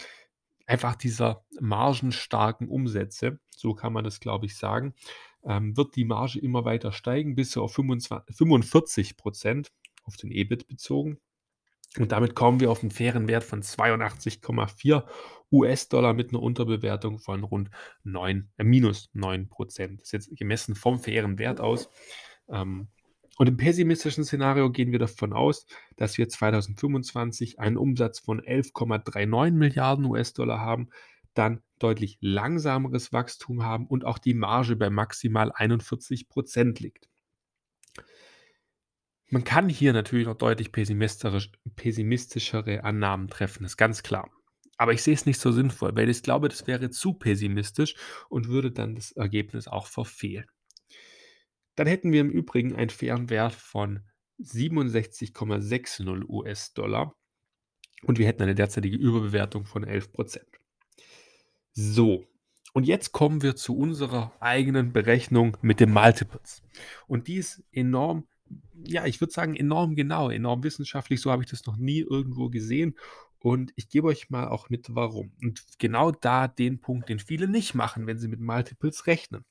einfach 0.67 0.95
dieser 0.97 1.45
margenstarken 1.61 2.69
Umsätze, 2.69 3.41
so 3.57 3.75
kann 3.75 3.93
man 3.93 4.05
das, 4.05 4.21
glaube 4.21 4.47
ich, 4.47 4.57
sagen, 4.57 4.95
ähm, 5.45 5.77
wird 5.77 5.97
die 5.97 6.05
Marge 6.05 6.39
immer 6.39 6.65
weiter 6.65 6.93
steigen, 6.93 7.35
bis 7.35 7.57
auf 7.57 7.75
25, 7.75 8.37
45 8.37 9.17
Prozent 9.17 9.73
auf 10.09 10.17
den 10.17 10.33
EBIT 10.33 10.67
bezogen. 10.67 11.19
Und 11.97 12.13
damit 12.13 12.35
kommen 12.35 12.61
wir 12.61 12.71
auf 12.71 12.83
einen 12.83 12.91
fairen 12.91 13.29
Wert 13.29 13.45
von 13.45 13.63
82,4 13.63 15.05
US-Dollar 15.51 16.13
mit 16.13 16.31
einer 16.31 16.43
Unterbewertung 16.43 17.19
von 17.19 17.45
rund 17.45 17.71
9, 18.05 18.51
äh, 18.59 18.65
minus 18.65 19.09
9 19.15 19.49
Prozent. 19.49 20.01
Das 20.01 20.09
ist 20.09 20.13
jetzt 20.13 20.37
gemessen 20.37 20.75
vom 20.75 20.99
fairen 20.99 21.39
Wert 21.39 21.61
aus. 21.61 21.89
Ähm, 22.49 22.89
und 23.39 23.47
im 23.47 23.57
pessimistischen 23.57 24.25
Szenario 24.25 24.71
gehen 24.71 24.91
wir 24.91 24.99
davon 24.99 25.33
aus, 25.33 25.67
dass 25.97 26.19
wir 26.19 26.29
2025 26.29 27.61
einen 27.61 27.77
Umsatz 27.77 28.19
von 28.19 28.41
11,39 28.41 29.53
Milliarden 29.53 30.05
US-Dollar 30.07 30.61
haben, 30.61 30.91
dann 31.35 31.63
deutlich 31.79 32.19
langsameres 32.21 33.13
Wachstum 33.13 33.63
haben 33.63 33.87
und 33.87 34.05
auch 34.05 34.19
die 34.19 34.35
Marge 34.35 34.75
bei 34.75 34.91
maximal 34.91 35.53
41 35.53 36.29
Prozent 36.29 36.81
liegt. 36.81 37.09
Man 39.31 39.45
kann 39.45 39.69
hier 39.69 39.93
natürlich 39.93 40.27
noch 40.27 40.39
deutlich 40.39 40.73
pessimistisch, 40.73 41.51
pessimistischere 41.77 42.85
Annahmen 42.85 43.29
treffen, 43.29 43.65
ist 43.65 43.77
ganz 43.77 44.03
klar. 44.03 44.31
Aber 44.79 44.93
ich 44.93 45.03
sehe 45.03 45.15
es 45.15 45.27
nicht 45.27 45.41
so 45.41 45.53
sinnvoll, 45.53 45.95
weil 45.97 46.09
ich 46.09 46.23
glaube, 46.23 46.49
das 46.49 46.67
wäre 46.67 46.89
zu 46.89 47.13
pessimistisch 47.13 47.95
und 48.29 48.49
würde 48.49 48.71
dann 48.71 48.95
das 48.95 49.13
Ergebnis 49.13 49.69
auch 49.69 49.87
verfehlen. 49.87 50.47
Dann 51.75 51.87
hätten 51.87 52.13
wir 52.13 52.21
im 52.21 52.31
Übrigen 52.31 52.75
einen 52.75 52.91
fairen 52.91 53.29
Wert 53.29 53.53
von 53.53 54.01
67,60 54.41 56.29
US-Dollar 56.29 57.15
und 58.03 58.19
wir 58.19 58.27
hätten 58.27 58.43
eine 58.43 58.55
derzeitige 58.55 58.97
Überbewertung 58.97 59.67
von 59.67 59.85
11%. 59.85 60.41
So, 61.73 62.25
und 62.73 62.85
jetzt 62.85 63.13
kommen 63.13 63.43
wir 63.43 63.57
zu 63.57 63.77
unserer 63.77 64.33
eigenen 64.41 64.93
Berechnung 64.93 65.57
mit 65.61 65.81
den 65.81 65.93
Multiples. 65.93 66.63
Und 67.07 67.27
die 67.29 67.37
ist 67.37 67.65
enorm, 67.73 68.29
ja, 68.85 69.07
ich 69.07 69.21
würde 69.21 69.33
sagen, 69.33 69.57
enorm 69.57 69.95
genau, 69.95 70.31
enorm 70.31 70.63
wissenschaftlich. 70.63 71.21
So 71.21 71.31
habe 71.31 71.43
ich 71.43 71.51
das 71.51 71.67
noch 71.67 71.77
nie 71.77 72.01
irgendwo 72.01 72.49
gesehen. 72.49 72.97
Und 73.41 73.73
ich 73.77 73.89
gebe 73.89 74.09
euch 74.09 74.31
mal 74.31 74.49
auch 74.49 74.69
mit, 74.69 74.87
warum. 74.91 75.33
Und 75.43 75.63
genau 75.79 76.11
da 76.11 76.49
den 76.49 76.81
Punkt, 76.81 77.09
den 77.09 77.21
viele 77.21 77.49
nicht 77.49 77.75
machen, 77.75 78.07
wenn 78.07 78.19
sie 78.19 78.29
mit 78.29 78.41
Multiples 78.41 79.07
rechnen. 79.07 79.45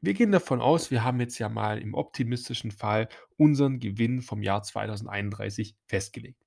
Wir 0.00 0.14
gehen 0.14 0.32
davon 0.32 0.60
aus, 0.60 0.90
wir 0.90 1.04
haben 1.04 1.20
jetzt 1.20 1.38
ja 1.38 1.48
mal 1.48 1.78
im 1.78 1.94
optimistischen 1.94 2.72
Fall 2.72 3.08
unseren 3.36 3.78
Gewinn 3.78 4.22
vom 4.22 4.42
Jahr 4.42 4.62
2031 4.62 5.76
festgelegt. 5.86 6.42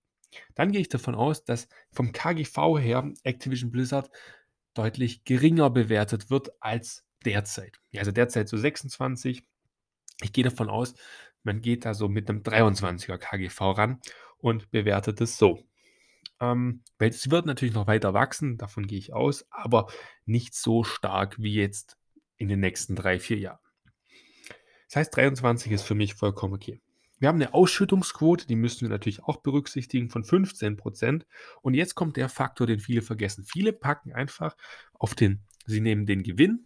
Dann 0.56 0.72
gehe 0.72 0.82
ich 0.82 0.90
davon 0.90 1.16
aus, 1.16 1.46
dass 1.46 1.70
vom 1.92 2.12
KGV 2.12 2.80
her 2.80 3.14
Activision 3.24 3.72
Blizzard 3.72 4.10
deutlich 4.74 5.24
geringer 5.24 5.70
bewertet 5.70 6.30
wird 6.30 6.52
als 6.60 7.06
derzeit. 7.24 7.80
Also 7.96 8.12
derzeit 8.12 8.50
so 8.50 8.58
26. 8.58 9.46
Ich 10.22 10.34
gehe 10.34 10.44
davon 10.44 10.70
aus, 10.70 10.96
man 11.44 11.62
geht 11.62 11.86
da 11.86 11.94
so 11.94 12.08
mit 12.08 12.30
einem 12.30 12.42
23er 12.42 13.18
KGV 13.18 13.62
ran 13.78 14.02
und 14.38 14.72
bewertet 14.72 15.22
es 15.22 15.38
so. 15.38 15.64
Ähm, 16.40 16.82
es 16.98 17.30
wird 17.30 17.46
natürlich 17.46 17.76
noch 17.76 17.88
weiter 17.88 18.14
wachsen, 18.14 18.58
davon 18.58 18.88
gehe 18.88 18.98
ich 18.98 19.14
aus, 19.14 19.46
aber 19.52 19.88
nicht 20.26 20.56
so 20.56 20.84
stark 20.84 21.42
wie 21.42 21.54
jetzt 21.54 21.98
in 22.38 22.48
den 22.48 22.60
nächsten 22.60 22.96
drei, 22.96 23.20
vier 23.20 23.38
Jahren. 23.38 23.60
Das 24.88 24.98
heißt, 24.98 25.16
23 25.16 25.72
ist 25.72 25.84
für 25.84 25.96
mich 25.96 26.16
vollkommen 26.16 26.54
okay. 26.54 26.82
Wir 27.20 27.30
haben 27.30 27.42
eine 27.42 27.54
Ausschüttungsquote, 27.54 28.46
die 28.46 28.58
müssen 28.58 28.82
wir 28.82 28.90
natürlich 28.90 29.24
auch 29.24 29.38
berücksichtigen, 29.38 30.10
von 30.10 30.24
15 30.24 30.76
Prozent. 30.76 31.26
Und 31.62 31.74
jetzt 31.74 31.96
kommt 31.96 32.18
der 32.18 32.28
Faktor, 32.28 32.68
den 32.68 32.80
viele 32.80 33.02
vergessen. 33.02 33.46
Viele 33.46 33.72
packen 33.72 34.14
einfach 34.14 34.58
auf 34.94 35.16
den, 35.16 35.42
sie 35.66 35.80
nehmen 35.80 36.06
den 36.06 36.24
Gewinn 36.24 36.66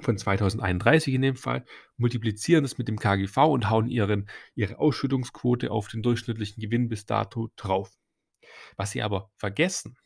von 0.00 0.18
2031 0.18 1.14
in 1.14 1.22
dem 1.22 1.36
Fall, 1.36 1.64
multiplizieren 1.96 2.64
es 2.64 2.78
mit 2.78 2.88
dem 2.88 2.98
KGV 2.98 3.36
und 3.38 3.70
hauen 3.70 3.88
ihren, 3.88 4.28
ihre 4.54 4.78
Ausschüttungsquote 4.78 5.70
auf 5.70 5.88
den 5.88 6.02
durchschnittlichen 6.02 6.60
Gewinn 6.60 6.88
bis 6.88 7.06
dato 7.06 7.50
drauf. 7.56 7.90
Was 8.76 8.90
sie 8.90 9.02
aber 9.02 9.30
vergessen, 9.36 9.96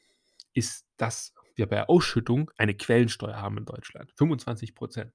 ist, 0.54 0.86
dass 0.96 1.34
wir 1.56 1.66
bei 1.66 1.88
Ausschüttung 1.88 2.50
eine 2.56 2.74
Quellensteuer 2.74 3.36
haben 3.36 3.58
in 3.58 3.64
Deutschland. 3.64 4.12
25 4.16 4.74
Prozent. 4.74 5.12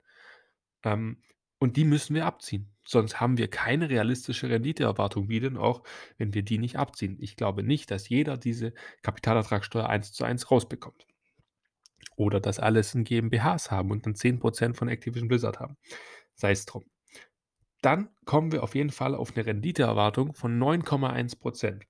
Ähm, 0.83 1.21
und 1.57 1.77
die 1.77 1.85
müssen 1.85 2.15
wir 2.15 2.25
abziehen. 2.25 2.75
Sonst 2.85 3.19
haben 3.19 3.37
wir 3.37 3.49
keine 3.49 3.89
realistische 3.89 4.49
Renditeerwartung, 4.49 5.29
wie 5.29 5.39
denn 5.39 5.57
auch, 5.57 5.83
wenn 6.17 6.33
wir 6.33 6.43
die 6.43 6.57
nicht 6.57 6.77
abziehen. 6.77 7.17
Ich 7.19 7.37
glaube 7.37 7.63
nicht, 7.63 7.89
dass 7.91 8.09
jeder 8.09 8.37
diese 8.37 8.73
Kapitalertragssteuer 9.01 9.87
1 9.87 10.11
zu 10.11 10.25
1 10.25 10.51
rausbekommt. 10.51 11.07
Oder 12.15 12.39
dass 12.39 12.59
alles 12.59 12.95
in 12.95 13.03
GmbHs 13.03 13.71
haben 13.71 13.91
und 13.91 14.05
dann 14.05 14.13
10% 14.13 14.75
von 14.75 14.87
Activision 14.87 15.27
Blizzard 15.27 15.59
haben. 15.59 15.77
Sei 16.33 16.51
es 16.51 16.65
drum. 16.65 16.85
Dann 17.81 18.09
kommen 18.25 18.51
wir 18.51 18.63
auf 18.63 18.73
jeden 18.73 18.89
Fall 18.89 19.15
auf 19.15 19.35
eine 19.35 19.45
Renditeerwartung 19.45 20.33
von 20.33 20.57
9,1%. 20.57 21.81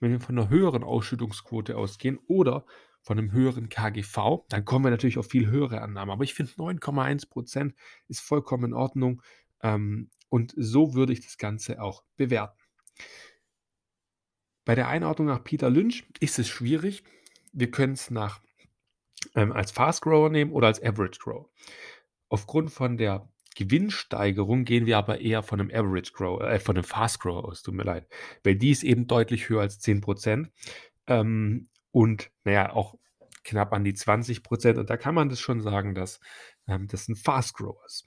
Wenn 0.00 0.12
wir 0.12 0.20
von 0.20 0.38
einer 0.38 0.48
höheren 0.48 0.84
Ausschüttungsquote 0.84 1.76
ausgehen 1.76 2.18
oder 2.28 2.64
von 3.02 3.18
einem 3.18 3.32
höheren 3.32 3.68
KGV, 3.68 4.44
dann 4.48 4.64
kommen 4.64 4.84
wir 4.84 4.90
natürlich 4.90 5.18
auf 5.18 5.26
viel 5.26 5.48
höhere 5.48 5.80
Annahmen. 5.80 6.12
Aber 6.12 6.24
ich 6.24 6.34
finde 6.34 6.52
9,1% 6.52 7.74
ist 8.06 8.20
vollkommen 8.20 8.66
in 8.66 8.74
Ordnung. 8.74 9.22
Ähm, 9.62 10.10
und 10.28 10.54
so 10.56 10.94
würde 10.94 11.12
ich 11.12 11.20
das 11.20 11.38
Ganze 11.38 11.80
auch 11.82 12.04
bewerten. 12.16 12.60
Bei 14.64 14.74
der 14.74 14.88
Einordnung 14.88 15.28
nach 15.28 15.42
Peter 15.42 15.70
Lynch 15.70 16.04
ist 16.20 16.38
es 16.38 16.48
schwierig. 16.48 17.02
Wir 17.52 17.70
können 17.70 17.94
es 17.94 18.10
nach 18.10 18.40
ähm, 19.34 19.52
als 19.52 19.70
Fast 19.70 20.02
Grower 20.02 20.30
nehmen 20.30 20.52
oder 20.52 20.68
als 20.68 20.82
Average 20.82 21.18
Grower. 21.20 21.48
Aufgrund 22.28 22.70
von 22.70 22.96
der 22.96 23.28
Gewinnsteigerung 23.56 24.64
gehen 24.64 24.86
wir 24.86 24.98
aber 24.98 25.20
eher 25.20 25.42
von 25.42 25.60
einem 25.60 25.70
Average 25.70 26.12
Grower, 26.12 26.48
äh, 26.48 26.60
von 26.60 26.76
einem 26.76 26.84
Fast 26.84 27.20
Grower 27.20 27.44
aus, 27.44 27.62
tut 27.62 27.74
mir 27.74 27.84
leid. 27.84 28.06
Weil 28.44 28.56
die 28.56 28.70
ist 28.70 28.84
eben 28.84 29.06
deutlich 29.06 29.48
höher 29.48 29.62
als 29.62 29.80
10%. 29.80 30.50
Ähm, 31.06 31.68
und 31.90 32.30
naja, 32.44 32.72
auch 32.72 32.94
knapp 33.44 33.72
an 33.72 33.84
die 33.84 33.94
20 33.94 34.42
Prozent. 34.42 34.78
Und 34.78 34.90
da 34.90 34.96
kann 34.96 35.14
man 35.14 35.28
das 35.28 35.40
schon 35.40 35.60
sagen, 35.60 35.94
dass 35.94 36.20
ähm, 36.66 36.86
das 36.86 37.08
ein 37.08 37.16
Fast 37.16 37.54
Grower 37.54 37.82
ist. 37.86 38.06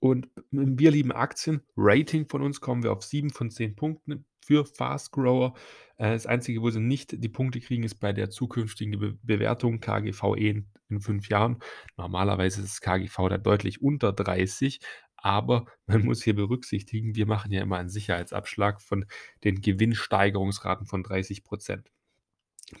Und 0.00 0.28
wir 0.50 0.90
lieben 0.90 1.12
Aktien. 1.12 1.62
Rating 1.76 2.26
von 2.26 2.42
uns 2.42 2.60
kommen 2.60 2.82
wir 2.82 2.92
auf 2.92 3.04
7 3.04 3.30
von 3.30 3.50
10 3.50 3.76
Punkten 3.76 4.24
für 4.50 4.64
Fast 4.64 5.12
Grower. 5.12 5.54
Äh, 5.96 6.10
das 6.10 6.26
Einzige, 6.26 6.60
wo 6.60 6.70
sie 6.70 6.80
nicht 6.80 7.22
die 7.22 7.28
Punkte 7.28 7.60
kriegen, 7.60 7.84
ist 7.84 8.00
bei 8.00 8.12
der 8.12 8.30
zukünftigen 8.30 8.98
Be 8.98 9.16
Bewertung 9.22 9.78
KGVE 9.78 10.36
in, 10.38 10.68
in 10.88 11.00
fünf 11.00 11.28
Jahren. 11.28 11.60
Normalerweise 11.96 12.60
ist 12.62 12.72
das 12.72 12.80
KGV 12.80 13.28
da 13.28 13.38
deutlich 13.38 13.80
unter 13.80 14.12
30. 14.12 14.80
Aber 15.16 15.66
man 15.86 16.04
muss 16.04 16.24
hier 16.24 16.34
berücksichtigen, 16.34 17.14
wir 17.14 17.26
machen 17.26 17.52
ja 17.52 17.62
immer 17.62 17.76
einen 17.76 17.90
Sicherheitsabschlag 17.90 18.82
von 18.82 19.04
den 19.44 19.60
Gewinnsteigerungsraten 19.60 20.86
von 20.86 21.04
30 21.04 21.44
Prozent. 21.44 21.92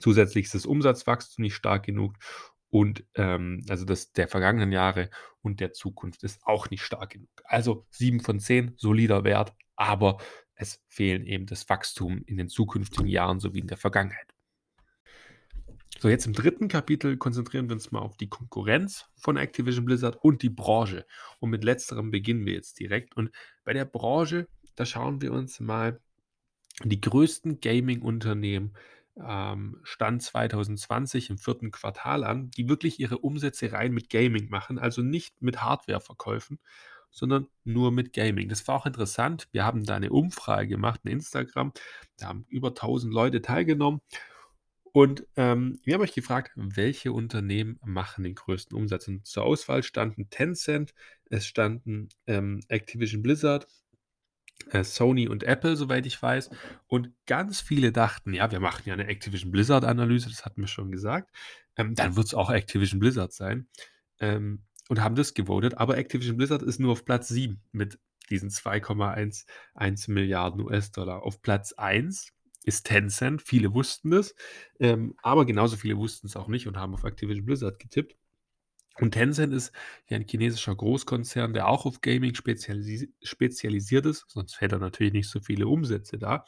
Zusätzlich 0.00 0.46
ist 0.46 0.54
das 0.54 0.66
Umsatzwachstum 0.66 1.44
nicht 1.44 1.54
stark 1.54 1.84
genug 1.84 2.16
und 2.68 3.04
ähm, 3.14 3.64
also 3.68 3.84
das 3.84 4.12
der 4.12 4.26
vergangenen 4.26 4.72
Jahre 4.72 5.10
und 5.40 5.60
der 5.60 5.72
Zukunft 5.72 6.24
ist 6.24 6.40
auch 6.44 6.70
nicht 6.70 6.82
stark 6.82 7.10
genug. 7.10 7.28
Also 7.44 7.86
7 7.90 8.20
von 8.20 8.40
10, 8.40 8.74
solider 8.76 9.24
Wert, 9.24 9.52
aber 9.80 10.18
es 10.56 10.82
fehlen 10.88 11.24
eben 11.24 11.46
das 11.46 11.70
Wachstum 11.70 12.22
in 12.26 12.36
den 12.36 12.50
zukünftigen 12.50 13.06
Jahren 13.06 13.40
sowie 13.40 13.60
in 13.60 13.66
der 13.66 13.78
Vergangenheit. 13.78 14.34
So, 15.98 16.10
jetzt 16.10 16.26
im 16.26 16.34
dritten 16.34 16.68
Kapitel 16.68 17.16
konzentrieren 17.16 17.70
wir 17.70 17.74
uns 17.74 17.90
mal 17.90 18.00
auf 18.00 18.18
die 18.18 18.28
Konkurrenz 18.28 19.06
von 19.16 19.38
Activision 19.38 19.86
Blizzard 19.86 20.16
und 20.22 20.42
die 20.42 20.50
Branche. 20.50 21.06
Und 21.38 21.48
mit 21.48 21.64
letzterem 21.64 22.10
beginnen 22.10 22.44
wir 22.44 22.52
jetzt 22.52 22.78
direkt. 22.78 23.16
Und 23.16 23.30
bei 23.64 23.72
der 23.72 23.86
Branche, 23.86 24.48
da 24.76 24.84
schauen 24.84 25.22
wir 25.22 25.32
uns 25.32 25.60
mal 25.60 25.98
die 26.84 27.00
größten 27.00 27.60
Gaming-Unternehmen 27.60 28.74
ähm, 29.16 29.80
Stand 29.82 30.22
2020 30.22 31.30
im 31.30 31.38
vierten 31.38 31.70
Quartal 31.70 32.24
an, 32.24 32.50
die 32.50 32.68
wirklich 32.68 33.00
ihre 33.00 33.18
Umsätze 33.18 33.72
rein 33.72 33.92
mit 33.92 34.10
Gaming 34.10 34.50
machen, 34.50 34.78
also 34.78 35.00
nicht 35.00 35.40
mit 35.40 35.62
Hardware-Verkäufen, 35.62 36.58
sondern 37.10 37.48
nur 37.64 37.92
mit 37.92 38.12
Gaming. 38.12 38.48
Das 38.48 38.66
war 38.68 38.76
auch 38.76 38.86
interessant. 38.86 39.48
Wir 39.52 39.64
haben 39.64 39.84
da 39.84 39.96
eine 39.96 40.10
Umfrage 40.10 40.68
gemacht 40.68 41.00
in 41.04 41.12
Instagram. 41.12 41.72
Da 42.18 42.28
haben 42.28 42.46
über 42.48 42.68
1000 42.68 43.12
Leute 43.12 43.42
teilgenommen. 43.42 44.00
Und 44.92 45.24
ähm, 45.36 45.78
wir 45.84 45.94
haben 45.94 46.02
euch 46.02 46.14
gefragt, 46.14 46.52
welche 46.56 47.12
Unternehmen 47.12 47.78
machen 47.84 48.24
den 48.24 48.34
größten 48.34 48.76
Umsatz? 48.76 49.06
Und 49.06 49.26
zur 49.26 49.44
Auswahl 49.44 49.82
standen 49.82 50.30
Tencent, 50.30 50.94
es 51.26 51.46
standen 51.46 52.08
ähm, 52.26 52.60
Activision 52.68 53.22
Blizzard, 53.22 53.68
äh, 54.70 54.82
Sony 54.82 55.28
und 55.28 55.44
Apple, 55.44 55.76
soweit 55.76 56.06
ich 56.06 56.20
weiß. 56.20 56.50
Und 56.88 57.12
ganz 57.26 57.60
viele 57.60 57.92
dachten, 57.92 58.34
ja, 58.34 58.50
wir 58.50 58.60
machen 58.60 58.82
ja 58.86 58.94
eine 58.94 59.06
Activision 59.06 59.52
Blizzard-Analyse, 59.52 60.28
das 60.28 60.44
hatten 60.44 60.60
wir 60.60 60.68
schon 60.68 60.90
gesagt. 60.90 61.30
Ähm, 61.76 61.94
dann 61.94 62.16
wird 62.16 62.26
es 62.26 62.34
auch 62.34 62.50
Activision 62.50 62.98
Blizzard 62.98 63.32
sein. 63.32 63.68
Ähm, 64.18 64.64
und 64.90 65.00
haben 65.00 65.14
das 65.14 65.34
gewotet. 65.34 65.78
Aber 65.78 65.96
Activision 65.96 66.36
Blizzard 66.36 66.62
ist 66.62 66.80
nur 66.80 66.90
auf 66.92 67.04
Platz 67.04 67.28
7 67.28 67.62
mit 67.70 68.00
diesen 68.28 68.50
2,11 68.50 70.10
Milliarden 70.10 70.60
US-Dollar. 70.62 71.22
Auf 71.22 71.40
Platz 71.42 71.72
1 71.72 72.32
ist 72.64 72.86
Tencent. 72.86 73.40
Viele 73.40 73.72
wussten 73.72 74.10
das, 74.10 74.34
ähm, 74.80 75.14
aber 75.22 75.46
genauso 75.46 75.76
viele 75.76 75.96
wussten 75.96 76.26
es 76.26 76.34
auch 76.34 76.48
nicht 76.48 76.66
und 76.66 76.76
haben 76.76 76.92
auf 76.92 77.04
Activision 77.04 77.46
Blizzard 77.46 77.78
getippt. 77.78 78.16
Und 78.98 79.12
Tencent 79.12 79.54
ist 79.54 79.72
ja 80.08 80.16
ein 80.16 80.26
chinesischer 80.28 80.74
Großkonzern, 80.74 81.54
der 81.54 81.68
auch 81.68 81.86
auf 81.86 82.00
Gaming 82.00 82.34
spezialis 82.34 83.06
spezialisiert 83.22 84.06
ist, 84.06 84.24
sonst 84.28 84.60
hätte 84.60 84.76
er 84.76 84.80
natürlich 84.80 85.12
nicht 85.12 85.28
so 85.28 85.38
viele 85.40 85.68
Umsätze 85.68 86.18
da. 86.18 86.44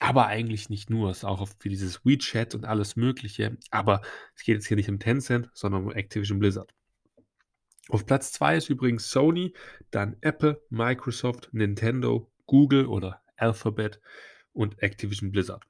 Aber 0.00 0.26
eigentlich 0.28 0.70
nicht 0.70 0.88
nur, 0.88 1.10
es 1.10 1.18
ist 1.18 1.24
auch 1.24 1.46
für 1.58 1.68
dieses 1.68 2.06
WeChat 2.06 2.54
und 2.54 2.64
alles 2.64 2.96
Mögliche. 2.96 3.58
Aber 3.70 4.00
es 4.34 4.44
geht 4.44 4.54
jetzt 4.54 4.66
hier 4.66 4.78
nicht 4.78 4.88
um 4.88 4.98
Tencent, 4.98 5.50
sondern 5.52 5.84
um 5.84 5.92
Activision 5.92 6.38
Blizzard. 6.38 6.75
Auf 7.88 8.04
Platz 8.04 8.32
2 8.32 8.56
ist 8.56 8.68
übrigens 8.68 9.10
Sony, 9.10 9.54
dann 9.90 10.16
Apple, 10.20 10.60
Microsoft, 10.70 11.50
Nintendo, 11.52 12.30
Google 12.46 12.86
oder 12.86 13.22
Alphabet 13.36 14.00
und 14.52 14.82
Activision 14.82 15.30
Blizzard. 15.30 15.64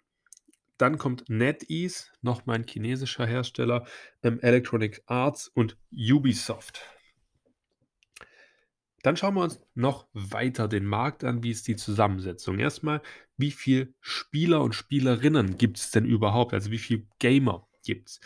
Dann 0.79 0.99
kommt 0.99 1.29
NetEase, 1.29 2.07
nochmal 2.23 2.57
ein 2.57 2.67
chinesischer 2.67 3.27
Hersteller, 3.27 3.87
ähm, 4.23 4.41
Electronic 4.41 5.03
Arts 5.07 5.49
und 5.49 5.79
Ubisoft. 5.91 6.83
Dann 9.03 9.17
schauen 9.17 9.35
wir 9.35 9.43
uns 9.43 9.61
noch 9.75 10.09
weiter 10.13 10.69
den 10.69 10.85
Markt 10.85 11.23
an. 11.23 11.43
Wie 11.43 11.51
ist 11.51 11.69
die 11.69 11.77
Zusammensetzung? 11.77 12.59
Erstmal, 12.59 13.03
wie 13.37 13.53
viele 13.53 13.95
Spieler 14.01 14.63
und 14.63 14.75
Spielerinnen 14.75 15.59
gibt 15.59 15.79
es 15.79 15.91
denn 15.91 16.05
überhaupt? 16.05 16.53
Also 16.53 16.71
wie 16.71 16.79
viele 16.79 17.07
Gamer 17.19 17.69
gibt 17.85 18.09
es? 18.09 18.21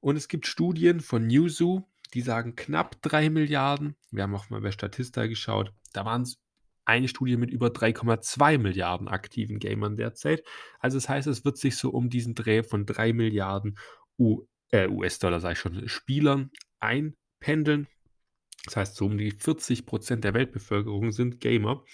Und 0.00 0.16
es 0.16 0.28
gibt 0.28 0.46
Studien 0.46 1.00
von 1.00 1.26
Newzoo, 1.26 1.84
die 2.14 2.22
sagen 2.22 2.56
knapp 2.56 3.00
3 3.02 3.30
Milliarden. 3.30 3.96
Wir 4.10 4.24
haben 4.24 4.34
auch 4.34 4.50
mal 4.50 4.60
bei 4.60 4.70
Statista 4.70 5.26
geschaut. 5.26 5.72
Da 5.92 6.04
waren 6.04 6.22
es 6.22 6.38
eine 6.84 7.08
Studie 7.08 7.36
mit 7.36 7.50
über 7.50 7.68
3,2 7.68 8.58
Milliarden 8.58 9.08
aktiven 9.08 9.58
Gamern 9.58 9.96
derzeit. 9.96 10.42
Also 10.80 10.96
das 10.96 11.08
heißt, 11.08 11.28
es 11.28 11.44
wird 11.44 11.56
sich 11.56 11.76
so 11.76 11.90
um 11.90 12.10
diesen 12.10 12.34
Dreh 12.34 12.62
von 12.62 12.86
3 12.86 13.12
Milliarden 13.12 13.78
äh, 14.70 14.88
US-Dollar, 14.88 15.40
sage 15.40 15.52
ich 15.52 15.58
schon, 15.58 15.88
Spielern 15.88 16.50
einpendeln. 16.80 17.86
Das 18.64 18.76
heißt, 18.76 18.96
so 18.96 19.06
um 19.06 19.18
die 19.18 19.30
40 19.30 19.86
Prozent 19.86 20.24
der 20.24 20.34
Weltbevölkerung 20.34 21.12
sind 21.12 21.40
Gamer. 21.40 21.84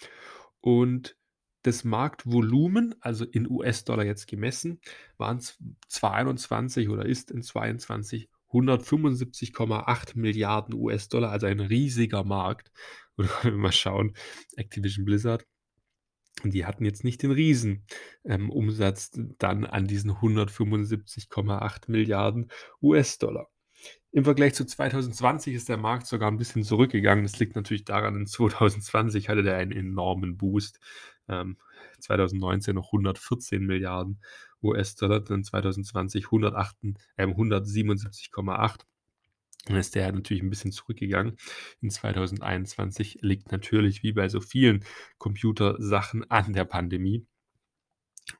Und 0.60 1.16
das 1.62 1.84
Marktvolumen, 1.84 2.94
also 3.00 3.24
in 3.24 3.50
US-Dollar 3.50 4.04
jetzt 4.04 4.28
gemessen, 4.28 4.80
waren 5.16 5.38
es 5.38 5.58
2021 5.88 6.88
oder 6.88 7.04
ist 7.04 7.30
in 7.30 7.42
2022 7.42 8.28
175,8 8.52 10.16
Milliarden 10.18 10.74
US-Dollar, 10.74 11.30
also 11.30 11.46
ein 11.46 11.60
riesiger 11.60 12.24
Markt. 12.24 12.70
Und 13.16 13.30
wenn 13.42 13.52
wir 13.52 13.58
mal 13.58 13.72
schauen, 13.72 14.14
Activision 14.56 15.04
Blizzard, 15.04 15.46
die 16.44 16.66
hatten 16.66 16.84
jetzt 16.84 17.02
nicht 17.02 17.22
den 17.22 17.30
riesen 17.30 17.86
ähm, 18.24 18.50
Umsatz 18.50 19.10
dann 19.38 19.64
an 19.64 19.86
diesen 19.86 20.10
175,8 20.10 21.90
Milliarden 21.90 22.50
US-Dollar. 22.82 23.48
Im 24.12 24.24
Vergleich 24.24 24.54
zu 24.54 24.64
2020 24.64 25.54
ist 25.54 25.68
der 25.68 25.76
Markt 25.76 26.06
sogar 26.06 26.30
ein 26.30 26.38
bisschen 26.38 26.62
zurückgegangen. 26.62 27.24
Das 27.24 27.38
liegt 27.38 27.56
natürlich 27.56 27.84
daran, 27.84 28.16
in 28.16 28.26
2020 28.26 29.28
hatte 29.28 29.42
der 29.42 29.56
einen 29.56 29.72
enormen 29.72 30.36
Boost. 30.36 30.80
Ähm, 31.28 31.58
2019 32.00 32.74
noch 32.74 32.88
114 32.88 33.64
Milliarden 33.64 34.20
US-Dollar, 34.66 35.20
dann 35.20 35.44
2020 35.44 36.26
108, 36.26 36.76
äh, 37.16 37.26
177,8. 37.26 38.86
Dann 39.66 39.76
ist 39.76 39.94
der 39.94 40.12
natürlich 40.12 40.42
ein 40.42 40.50
bisschen 40.50 40.72
zurückgegangen. 40.72 41.36
In 41.80 41.90
2021 41.90 43.18
liegt 43.22 43.50
natürlich 43.50 44.02
wie 44.02 44.12
bei 44.12 44.28
so 44.28 44.40
vielen 44.40 44.84
Computersachen 45.18 46.30
an 46.30 46.52
der 46.52 46.64
Pandemie. 46.64 47.26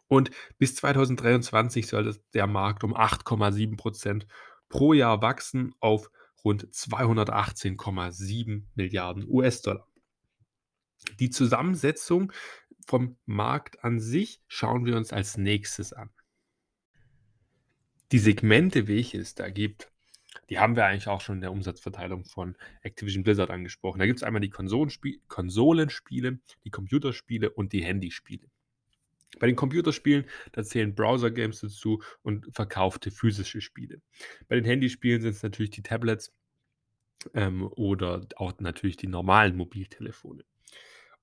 Und 0.09 0.31
bis 0.59 0.77
2023 0.77 1.87
soll 1.87 2.17
der 2.35 2.47
Markt 2.47 2.85
um 2.85 2.95
8,7 2.95 3.77
Prozent 3.77 4.27
pro 4.69 4.93
Jahr 4.93 5.23
wachsen 5.23 5.75
auf 5.81 6.11
rund 6.45 6.69
218,7 6.73 8.63
Milliarden 8.75 9.27
US-Dollar. 9.29 9.87
Die 11.19 11.31
Zusammensetzung 11.31 12.33
vom 12.87 13.17
Markt 13.27 13.83
an 13.85 13.99
sich 14.01 14.43
schauen 14.47 14.87
wir 14.87 14.97
uns 14.97 15.13
als 15.13 15.37
nächstes 15.37 15.93
an. 15.93 16.11
Die 18.13 18.19
Segmente, 18.19 18.87
welche 18.89 19.19
es 19.19 19.35
da 19.35 19.49
gibt, 19.49 19.91
die 20.49 20.59
haben 20.59 20.77
wir 20.77 20.85
eigentlich 20.85 21.09
auch 21.09 21.21
schon 21.21 21.37
in 21.37 21.41
der 21.41 21.53
Umsatzverteilung 21.53 22.25
von 22.25 22.57
Activision 22.83 23.25
Blizzard 23.25 23.51
angesprochen. 23.51 23.99
Da 23.99 24.07
gibt 24.07 24.21
es 24.21 24.23
einmal 24.23 24.41
die 24.41 24.51
Konsolenspiele, 24.51 26.39
die 26.65 26.71
Computerspiele 26.71 27.51
und 27.51 27.73
die 27.73 27.83
Handyspiele. 27.83 28.49
Bei 29.41 29.47
den 29.49 29.57
Computerspielen, 29.57 30.25
da 30.53 30.63
zählen 30.63 30.95
Browser-Games 30.95 31.61
dazu 31.61 32.03
und 32.23 32.47
verkaufte 32.53 33.11
physische 33.11 33.61
Spiele. 33.61 34.01
Bei 34.49 34.55
den 34.55 34.65
Handyspielen 34.65 35.21
sind 35.21 35.33
es 35.33 35.43
natürlich 35.43 35.71
die 35.71 35.83
Tablets 35.83 36.33
ähm, 37.35 37.69
oder 37.73 38.27
auch 38.37 38.59
natürlich 38.61 38.97
die 38.97 39.09
normalen 39.09 39.57
Mobiltelefone. 39.57 40.45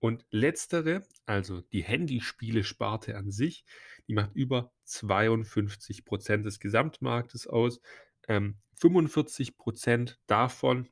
Und 0.04 0.26
letztere, 0.32 1.04
also 1.26 1.62
die 1.62 1.82
Handyspiele-Sparte 1.82 3.16
an 3.16 3.32
sich, 3.32 3.64
die 4.06 4.14
macht 4.14 4.36
über 4.36 4.74
52 4.84 6.04
Prozent 6.04 6.46
des 6.46 6.60
Gesamtmarktes 6.60 7.48
aus. 7.48 7.80
Ähm, 8.28 8.58
45 8.74 9.56
Prozent 9.56 10.20
davon 10.28 10.90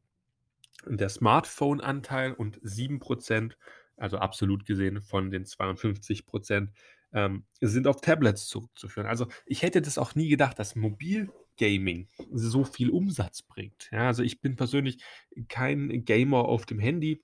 der 0.86 1.10
Smartphone-Anteil 1.10 2.32
und 2.32 2.58
7 2.62 3.00
Prozent, 3.00 3.58
also 3.98 4.16
absolut 4.18 4.66
gesehen 4.66 5.02
von 5.02 5.30
den 5.30 5.44
52 5.44 6.26
Prozent, 6.26 6.72
ähm, 7.12 7.44
sind 7.60 7.88
auf 7.88 8.00
Tablets 8.00 8.48
zurückzuführen. 8.48 9.10
Also 9.10 9.28
ich 9.46 9.62
hätte 9.62 9.82
das 9.82 9.98
auch 9.98 10.16
nie 10.16 10.30
gedacht, 10.30 10.58
dass 10.58 10.78
Mobilgaming 10.78 12.08
so 12.32 12.64
viel 12.64 12.90
Umsatz 12.90 13.42
bringt. 13.42 13.90
Ja, 13.92 14.08
also 14.08 14.24
ich 14.24 14.40
bin 14.40 14.56
persönlich 14.56 15.04
kein 15.50 16.06
Gamer 16.06 16.46
auf 16.46 16.66
dem 16.66 16.80
Handy. 16.80 17.22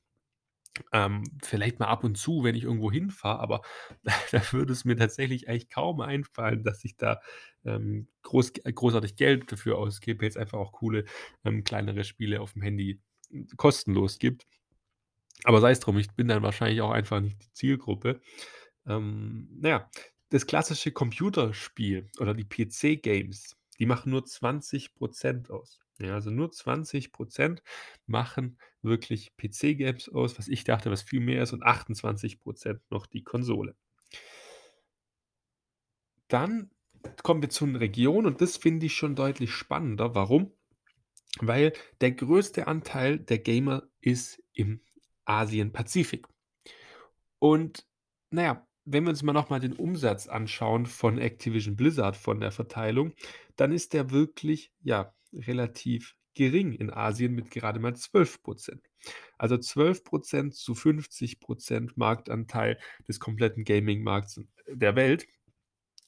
Ähm, 0.92 1.24
vielleicht 1.44 1.80
mal 1.80 1.88
ab 1.88 2.04
und 2.04 2.18
zu, 2.18 2.44
wenn 2.44 2.56
ich 2.56 2.64
irgendwo 2.64 2.92
hinfahre, 2.92 3.40
aber 3.40 3.62
da 4.32 4.42
würde 4.52 4.74
es 4.74 4.86
mir 4.86 4.98
tatsächlich 4.98 5.50
eigentlich 5.50 5.70
kaum 5.70 6.02
einfallen, 6.02 6.64
dass 6.64 6.84
ich 6.84 6.98
da 6.98 7.22
ähm, 7.66 8.08
groß, 8.24 8.54
großartig 8.64 9.16
Geld 9.16 9.52
dafür 9.52 9.78
ausgebe, 9.78 10.26
jetzt 10.26 10.38
einfach 10.38 10.58
auch 10.58 10.72
coole 10.72 11.06
ähm, 11.46 11.64
kleinere 11.64 12.04
Spiele 12.04 12.42
auf 12.42 12.54
dem 12.54 12.62
Handy 12.62 13.00
hm, 13.30 13.48
kostenlos 13.58 14.20
gibt. 14.20 14.46
Aber 15.44 15.62
sei 15.62 15.72
es 15.72 15.80
drum, 15.80 15.98
ich 15.98 16.12
bin 16.12 16.28
dann 16.28 16.44
wahrscheinlich 16.44 16.82
auch 16.82 16.92
einfach 16.92 17.22
nicht 17.22 17.42
die 17.44 17.54
Zielgruppe. 17.54 18.22
Ähm, 18.88 19.50
naja, 19.60 19.90
das 20.30 20.48
klassische 20.48 20.92
Computerspiel 20.92 22.10
oder 22.20 22.34
die 22.34 22.46
PC-Games, 22.46 23.56
die 23.80 23.86
machen 23.86 24.12
nur 24.12 24.24
20% 24.26 25.52
aus. 25.52 25.80
Ja, 26.00 26.14
also 26.14 26.30
nur 26.30 26.50
20% 26.50 27.62
machen 28.06 28.60
wirklich 28.88 29.36
PC-Games 29.38 30.10
aus, 30.10 30.38
was 30.38 30.48
ich 30.48 30.64
dachte, 30.64 30.92
was 30.92 31.04
viel 31.04 31.20
mehr 31.20 31.44
ist, 31.44 31.54
und 31.54 31.64
28% 31.64 32.80
noch 32.90 33.06
die 33.06 33.24
Konsole. 33.24 33.76
Dann 36.28 36.72
kommen 37.24 37.42
wir 37.42 37.50
zu 37.50 37.66
einer 37.66 37.80
Region 37.80 38.26
und 38.26 38.42
das 38.42 38.58
finde 38.58 38.86
ich 38.86 38.96
schon 38.96 39.16
deutlich 39.16 39.52
spannender. 39.52 40.16
Warum? 40.16 40.52
Weil 41.40 41.74
der 42.02 42.12
größte 42.12 42.68
Anteil 42.68 43.20
der 43.20 43.40
Gamer 43.40 43.84
ist 44.02 44.42
im 44.54 44.82
Asien-Pazifik. 45.26 46.28
Und 47.40 47.86
naja, 48.32 48.68
wenn 48.86 49.04
wir 49.04 49.10
uns 49.10 49.24
mal 49.24 49.34
nochmal 49.34 49.60
den 49.60 49.74
Umsatz 49.74 50.28
anschauen 50.28 50.86
von 50.86 51.18
Activision 51.20 51.76
Blizzard 51.76 52.18
von 52.18 52.40
der 52.40 52.52
Verteilung, 52.52 53.14
dann 53.56 53.72
ist 53.72 53.94
der 53.94 54.12
wirklich, 54.12 54.72
ja, 54.82 55.14
relativ 55.34 56.17
gering 56.38 56.74
in 56.74 56.92
Asien 56.94 57.34
mit 57.34 57.52
gerade 57.52 57.80
mal 57.80 57.94
12% 57.94 58.80
Also 59.38 59.56
12% 59.56 60.52
zu 60.52 60.74
50% 60.74 61.92
Marktanteil 61.96 62.78
des 63.08 63.20
kompletten 63.20 63.64
Gaming-Markts 63.64 64.42
der 64.68 64.96
Welt 64.96 65.28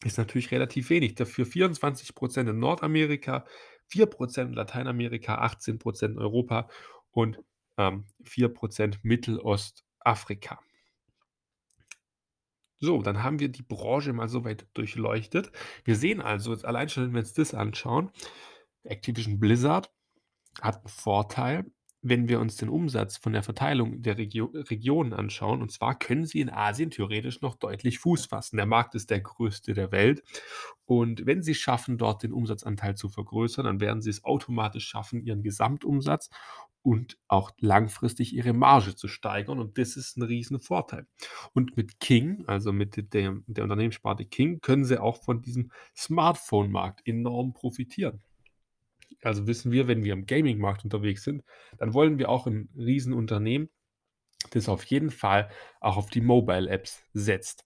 ist 0.05 0.17
natürlich 0.17 0.51
relativ 0.51 0.89
wenig. 0.89 1.15
Dafür 1.15 1.45
24% 1.45 2.49
in 2.49 2.59
Nordamerika, 2.59 3.45
4% 3.91 4.41
in 4.43 4.53
Lateinamerika, 4.53 5.43
18% 5.43 6.05
in 6.05 6.19
Europa 6.19 6.69
und 7.11 7.39
ähm, 7.77 8.05
4% 8.23 8.99
Mittelostafrika. 9.01 10.59
So, 12.81 13.01
dann 13.01 13.23
haben 13.23 13.39
wir 13.39 13.49
die 13.49 13.63
Branche 13.63 14.13
mal 14.13 14.29
so 14.29 14.45
weit 14.45 14.67
durchleuchtet. 14.73 15.51
Wir 15.83 15.95
sehen 15.95 16.21
also 16.21 16.53
jetzt 16.53 16.63
allein 16.63 16.87
schon, 16.87 17.03
wenn 17.03 17.13
wir 17.13 17.19
uns 17.19 17.33
das 17.33 17.53
anschauen, 17.53 18.11
Activision 18.83 19.39
Blizzard 19.39 19.91
hat 20.61 20.77
einen 20.77 20.87
Vorteil, 20.87 21.65
wenn 22.01 22.29
wir 22.29 22.39
uns 22.39 22.55
den 22.55 22.69
Umsatz 22.69 23.17
von 23.17 23.33
der 23.33 23.43
Verteilung 23.43 24.01
der 24.01 24.17
Regio 24.17 24.45
Regionen 24.53 25.13
anschauen. 25.13 25.61
Und 25.61 25.71
zwar 25.71 25.99
können 25.99 26.25
sie 26.25 26.39
in 26.39 26.49
Asien 26.49 26.91
theoretisch 26.91 27.41
noch 27.41 27.55
deutlich 27.55 27.99
Fuß 27.99 28.27
fassen. 28.27 28.57
Der 28.57 28.65
Markt 28.65 28.95
ist 28.95 29.09
der 29.09 29.19
größte 29.19 29.73
der 29.73 29.91
Welt. 29.91 30.23
Und 30.85 31.25
wenn 31.25 31.43
sie 31.43 31.55
schaffen, 31.55 31.97
dort 31.97 32.23
den 32.23 32.31
Umsatzanteil 32.31 32.95
zu 32.95 33.09
vergrößern, 33.09 33.65
dann 33.65 33.81
werden 33.81 34.01
sie 34.01 34.09
es 34.11 34.23
automatisch 34.23 34.87
schaffen, 34.87 35.21
ihren 35.21 35.43
Gesamtumsatz 35.43 36.29
und 36.81 37.17
auch 37.27 37.51
langfristig 37.59 38.33
ihre 38.33 38.53
Marge 38.53 38.95
zu 38.95 39.09
steigern. 39.09 39.59
Und 39.59 39.77
das 39.77 39.97
ist 39.97 40.17
ein 40.17 40.23
Riesenvorteil. 40.23 41.05
Und 41.53 41.75
mit 41.75 41.99
King, 41.99 42.45
also 42.47 42.71
mit 42.71 43.13
der, 43.13 43.37
der 43.47 43.63
Unternehmenssparte 43.63 44.25
King, 44.25 44.61
können 44.61 44.85
sie 44.85 45.01
auch 45.01 45.21
von 45.21 45.41
diesem 45.41 45.71
Smartphone-Markt 45.95 47.05
enorm 47.05 47.53
profitieren. 47.53 48.21
Also 49.23 49.47
wissen 49.47 49.71
wir, 49.71 49.87
wenn 49.87 50.03
wir 50.03 50.13
im 50.13 50.25
Gaming-Markt 50.25 50.83
unterwegs 50.83 51.23
sind, 51.23 51.43
dann 51.77 51.93
wollen 51.93 52.17
wir 52.17 52.29
auch 52.29 52.47
ein 52.47 52.69
Riesenunternehmen, 52.75 53.69
das 54.51 54.69
auf 54.69 54.83
jeden 54.85 55.11
Fall 55.11 55.49
auch 55.81 55.97
auf 55.97 56.09
die 56.09 56.21
Mobile-Apps 56.21 57.03
setzt. 57.13 57.65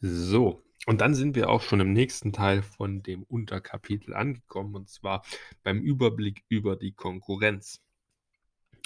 So, 0.00 0.62
und 0.86 1.00
dann 1.00 1.14
sind 1.14 1.34
wir 1.34 1.50
auch 1.50 1.62
schon 1.62 1.80
im 1.80 1.92
nächsten 1.92 2.32
Teil 2.32 2.62
von 2.62 3.02
dem 3.02 3.22
Unterkapitel 3.24 4.14
angekommen, 4.14 4.74
und 4.74 4.88
zwar 4.88 5.24
beim 5.62 5.80
Überblick 5.80 6.44
über 6.48 6.76
die 6.76 6.92
Konkurrenz. 6.92 7.82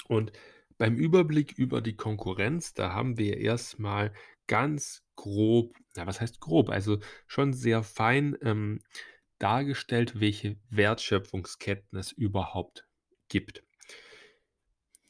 Und 0.07 0.31
beim 0.77 0.95
Überblick 0.95 1.53
über 1.57 1.81
die 1.81 1.95
Konkurrenz, 1.95 2.73
da 2.73 2.93
haben 2.93 3.17
wir 3.17 3.37
erstmal 3.37 4.11
ganz 4.47 5.03
grob, 5.15 5.77
na, 5.95 6.05
was 6.07 6.19
heißt 6.19 6.39
grob? 6.39 6.69
Also 6.69 6.99
schon 7.27 7.53
sehr 7.53 7.83
fein 7.83 8.35
ähm, 8.41 8.81
dargestellt, 9.43 10.19
welche 10.21 10.57
Wertschöpfungsketten 10.69 11.99
es 11.99 12.13
überhaupt 12.13 12.87
gibt. 13.27 13.63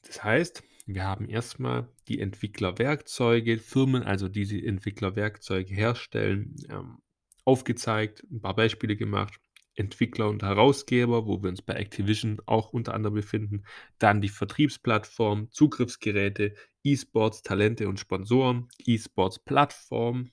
Das 0.02 0.24
heißt, 0.24 0.64
wir 0.88 1.04
haben 1.04 1.30
erstmal 1.30 1.88
die 2.08 2.20
Entwicklerwerkzeuge, 2.20 3.60
Firmen, 3.60 4.04
also 4.04 4.28
diese 4.28 4.58
Entwicklerwerkzeuge 4.58 5.74
herstellen, 5.74 6.56
ähm, 6.70 6.98
aufgezeigt, 7.46 8.24
ein 8.32 8.42
paar 8.42 8.56
Beispiele 8.56 8.96
gemacht. 8.96 9.40
Entwickler 9.76 10.30
und 10.30 10.44
Herausgeber, 10.44 11.26
wo 11.26 11.42
wir 11.42 11.50
uns 11.50 11.62
bei 11.62 11.74
Activision 11.74 12.40
auch 12.46 12.74
unter 12.74 12.94
anderem 12.94 13.16
befinden. 13.16 13.64
Dann 13.98 14.22
die 14.22 14.30
Vertriebsplattform, 14.30 15.52
Zugriffsgeräte, 15.52 16.54
E-Sports, 16.84 17.42
Talente 17.42 17.88
und 17.88 18.00
Sponsoren, 18.00 18.68
E-Sports-Plattform, 18.78 20.30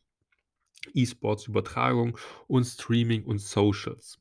E-Sports-Übertragung 0.94 2.18
und 2.46 2.64
Streaming 2.64 3.24
und 3.24 3.38
Socials. 3.38 4.18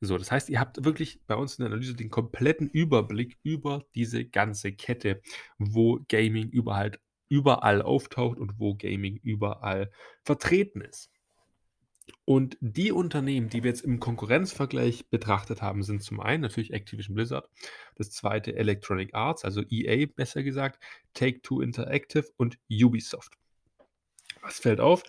So, 0.00 0.16
das 0.16 0.30
heißt, 0.30 0.48
ihr 0.48 0.60
habt 0.60 0.84
wirklich 0.84 1.20
bei 1.26 1.34
uns 1.34 1.58
in 1.58 1.64
der 1.64 1.72
Analyse 1.72 1.94
den 1.94 2.10
kompletten 2.10 2.68
Überblick 2.68 3.36
über 3.42 3.84
diese 3.94 4.24
ganze 4.24 4.72
Kette, 4.72 5.20
wo 5.58 6.00
Gaming 6.08 6.48
überall, 6.50 6.92
überall 7.28 7.82
auftaucht 7.82 8.38
und 8.38 8.60
wo 8.60 8.74
Gaming 8.74 9.18
überall 9.22 9.90
vertreten 10.24 10.82
ist. 10.82 11.10
Und 12.24 12.56
die 12.60 12.92
Unternehmen, 12.92 13.48
die 13.48 13.62
wir 13.62 13.70
jetzt 13.70 13.84
im 13.84 14.00
Konkurrenzvergleich 14.00 15.08
betrachtet 15.08 15.62
haben, 15.62 15.82
sind 15.82 16.02
zum 16.02 16.20
einen 16.20 16.42
natürlich 16.42 16.72
Activision 16.72 17.14
Blizzard, 17.14 17.48
das 17.96 18.10
zweite 18.10 18.54
Electronic 18.54 19.14
Arts, 19.14 19.44
also 19.44 19.62
EA 19.68 20.06
besser 20.06 20.42
gesagt, 20.42 20.82
Take-Two 21.14 21.60
Interactive 21.60 22.26
und 22.36 22.58
Ubisoft. 22.70 23.34
Was 24.42 24.60
fällt 24.60 24.80
auf? 24.80 25.02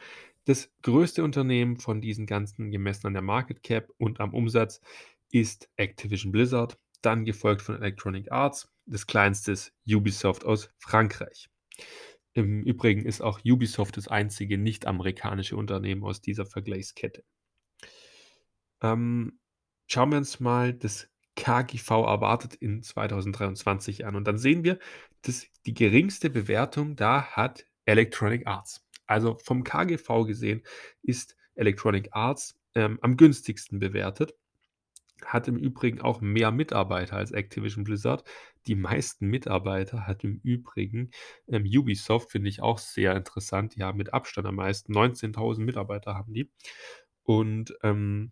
Das 0.46 0.72
größte 0.82 1.24
Unternehmen 1.24 1.78
von 1.78 2.02
diesen 2.02 2.26
ganzen 2.26 2.72
gemessen 2.72 3.08
an 3.08 3.14
der 3.14 3.22
Market 3.22 3.64
Cap 3.64 3.92
und 3.98 4.20
am 4.20 4.34
Umsatz 4.34 4.82
ist 5.32 5.70
Activision 5.76 6.32
Blizzard, 6.32 6.78
dann 7.02 7.26
gefolgt 7.26 7.62
von 7.62 7.76
Electronic 7.76 8.32
Arts. 8.32 8.72
Das 8.86 9.06
kleinste 9.06 9.52
ist 9.52 9.74
Ubisoft 9.88 10.46
aus 10.46 10.70
Frankreich. 10.80 11.50
Im 12.34 12.64
Übrigen 12.64 13.06
ist 13.06 13.22
auch 13.22 13.40
Ubisoft 13.46 13.98
das 13.98 14.08
einzige 14.08 14.58
nicht-amerikanische 14.58 15.56
Unternehmen 15.56 16.04
aus 16.04 16.22
dieser 16.22 16.46
Vergleichskette. 16.46 17.24
Ähm, 18.82 19.40
schauen 19.88 20.12
wir 20.12 20.18
uns 20.18 20.40
mal 20.40 20.74
das 20.74 21.10
KGV 21.36 21.90
erwartet 21.90 22.56
in 22.56 22.84
2023 22.84 24.06
an. 24.06 24.16
Und 24.16 24.26
dann 24.26 24.38
sehen 24.38 24.64
wir, 24.64 24.78
dass 25.22 25.48
die 25.66 25.74
geringste 25.74 26.30
Bewertung 26.30 26.96
da 26.96 27.24
hat 27.24 27.66
Electronic 27.86 28.46
Arts. 28.46 28.86
Also 29.10 29.38
vom 29.44 29.64
KGV 29.64 30.26
gesehen 30.28 30.62
ist 31.02 31.36
Electronic 31.56 32.10
Arts 32.12 32.60
ähm, 32.76 33.00
am 33.02 33.18
günstigsten 33.18 33.80
bewertet. 33.80 34.36
Hat 35.26 35.48
im 35.48 35.58
Übrigen 35.58 36.00
auch 36.00 36.22
mehr 36.22 36.52
Mitarbeiter 36.52 37.18
als 37.18 37.32
Activision 37.32 37.84
Blizzard. 37.84 38.24
Die 38.68 38.76
meisten 38.76 39.26
Mitarbeiter 39.26 40.06
hat 40.06 40.24
im 40.24 40.40
Übrigen 40.44 41.10
ähm, 41.48 41.66
Ubisoft, 41.66 42.32
finde 42.32 42.50
ich 42.50 42.62
auch 42.62 42.78
sehr 42.78 43.16
interessant. 43.16 43.76
Die 43.76 43.84
haben 43.84 43.98
mit 43.98 44.14
Abstand 44.14 44.48
am 44.48 44.56
meisten. 44.56 44.94
19.000 44.94 45.62
Mitarbeiter 45.62 46.14
haben 46.14 46.32
die. 46.32 46.52
Und 47.24 47.74
ähm, 47.82 48.32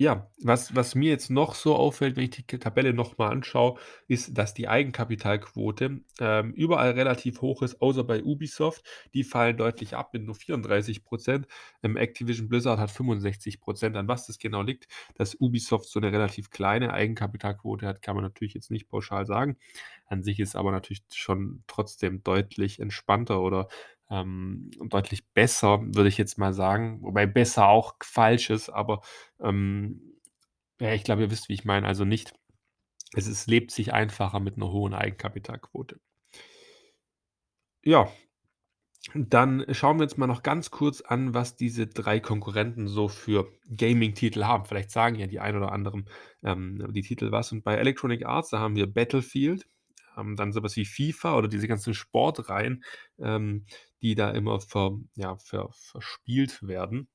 ja, 0.00 0.30
was 0.42 0.74
was 0.74 0.94
mir 0.94 1.10
jetzt 1.10 1.28
noch 1.28 1.54
so 1.54 1.76
auffällt, 1.76 2.16
wenn 2.16 2.24
ich 2.24 2.30
die 2.30 2.42
Tabelle 2.58 2.94
noch 2.94 3.18
mal 3.18 3.28
anschaue, 3.28 3.78
ist, 4.08 4.38
dass 4.38 4.54
die 4.54 4.66
Eigenkapitalquote, 4.66 6.00
ähm, 6.20 6.52
überall 6.54 6.92
relativ 6.92 7.42
hoch 7.42 7.60
ist, 7.60 7.82
außer 7.82 8.02
bei 8.04 8.22
Ubisoft. 8.24 8.82
Die 9.12 9.24
fallen 9.24 9.58
deutlich 9.58 9.94
ab 9.96 10.14
mit 10.14 10.24
nur 10.24 10.34
34% 10.34 11.46
Ähm, 11.82 11.98
Activision 11.98 12.48
Blizzard 12.48 12.78
hat 12.78 12.90
65% 12.90 13.94
An 13.98 14.08
was 14.08 14.26
das 14.26 14.38
genau 14.38 14.62
liegt, 14.62 14.88
dass 15.16 15.34
Ubisoft 15.38 15.90
so 15.90 16.00
eine 16.00 16.12
relativ 16.12 16.48
kleine 16.48 16.94
Eigenkapitalquote 16.94 17.86
hat, 17.86 18.00
kann 18.00 18.14
man 18.14 18.24
natürlich 18.24 18.54
jetzt 18.54 18.70
nicht 18.70 18.88
pauschal 18.88 19.26
sagen. 19.26 19.58
An 20.06 20.22
sich 20.22 20.40
ist 20.40 20.56
aber 20.56 20.72
natürlich 20.72 21.02
schon 21.12 21.62
trotzdem 21.66 22.22
deutlich 22.24 22.80
entspannter 22.80 23.40
oder 23.42 23.68
ähm, 24.10 24.70
deutlich 24.88 25.32
besser, 25.32 25.80
würde 25.82 26.08
ich 26.08 26.18
jetzt 26.18 26.38
mal 26.38 26.52
sagen. 26.52 27.02
Wobei 27.02 27.26
besser 27.26 27.68
auch 27.68 27.94
falsch 28.02 28.50
ist, 28.50 28.68
aber 28.70 29.02
ähm, 29.40 30.18
ja, 30.80 30.94
ich 30.94 31.04
glaube, 31.04 31.22
ihr 31.22 31.30
wisst, 31.30 31.48
wie 31.48 31.54
ich 31.54 31.64
meine. 31.64 31.86
Also 31.86 32.04
nicht, 32.04 32.34
es 33.14 33.26
ist, 33.26 33.46
lebt 33.46 33.70
sich 33.70 33.92
einfacher 33.92 34.40
mit 34.40 34.56
einer 34.56 34.70
hohen 34.72 34.94
Eigenkapitalquote. 34.94 36.00
Ja, 37.84 38.08
dann 39.14 39.64
schauen 39.70 39.98
wir 39.98 40.04
uns 40.04 40.18
mal 40.18 40.26
noch 40.26 40.42
ganz 40.42 40.70
kurz 40.70 41.00
an, 41.00 41.32
was 41.32 41.56
diese 41.56 41.86
drei 41.86 42.20
Konkurrenten 42.20 42.86
so 42.86 43.08
für 43.08 43.50
Gaming-Titel 43.74 44.44
haben. 44.44 44.66
Vielleicht 44.66 44.90
sagen 44.90 45.16
ja 45.16 45.26
die 45.26 45.40
ein 45.40 45.56
oder 45.56 45.72
anderen 45.72 46.08
ähm, 46.42 46.86
die 46.92 47.00
Titel 47.02 47.32
was. 47.32 47.50
Und 47.52 47.64
bei 47.64 47.76
Electronic 47.76 48.26
Arts, 48.26 48.50
da 48.50 48.58
haben 48.58 48.76
wir 48.76 48.86
Battlefield, 48.92 49.66
ähm, 50.18 50.36
dann 50.36 50.52
sowas 50.52 50.76
wie 50.76 50.84
FIFA 50.84 51.36
oder 51.38 51.48
diese 51.48 51.66
ganzen 51.66 51.94
Sportreihen, 51.94 52.84
ähm, 53.18 53.64
die 54.02 54.14
da 54.14 54.30
immer 54.30 54.60
ver, 54.60 54.98
ja, 55.16 55.36
ver, 55.36 55.70
verspielt 55.72 56.66
werden. 56.66 57.08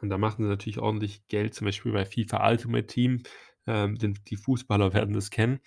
Und 0.00 0.10
da 0.10 0.18
machen 0.18 0.44
sie 0.44 0.48
natürlich 0.48 0.78
ordentlich 0.78 1.26
Geld, 1.28 1.54
zum 1.54 1.66
Beispiel 1.66 1.92
bei 1.92 2.04
FIFA 2.04 2.48
Ultimate 2.50 2.86
Team. 2.86 3.22
Ähm, 3.66 3.96
denn 3.96 4.18
die 4.28 4.36
Fußballer 4.36 4.92
werden 4.94 5.14
das 5.14 5.30
kennen. 5.30 5.60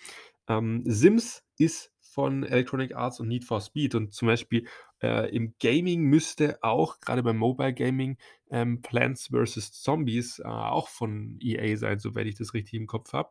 Ähm, 0.48 0.82
Sims 0.84 1.44
ist 1.58 1.92
von 2.00 2.42
Electronic 2.42 2.94
Arts 2.96 3.20
und 3.20 3.28
Need 3.28 3.44
for 3.44 3.60
Speed. 3.60 3.94
Und 3.94 4.12
zum 4.12 4.28
Beispiel 4.28 4.66
äh, 5.02 5.34
im 5.34 5.54
Gaming 5.60 6.02
müsste 6.02 6.58
auch, 6.62 7.00
gerade 7.00 7.22
beim 7.22 7.36
Mobile 7.36 7.74
Gaming, 7.74 8.18
ähm, 8.50 8.80
Plants 8.80 9.28
vs. 9.28 9.72
Zombies 9.72 10.38
äh, 10.38 10.44
auch 10.44 10.88
von 10.88 11.38
EA 11.40 11.76
sein, 11.76 11.98
soweit 11.98 12.26
ich 12.26 12.36
das 12.36 12.54
richtig 12.54 12.74
im 12.74 12.86
Kopf 12.86 13.12
habe. 13.12 13.30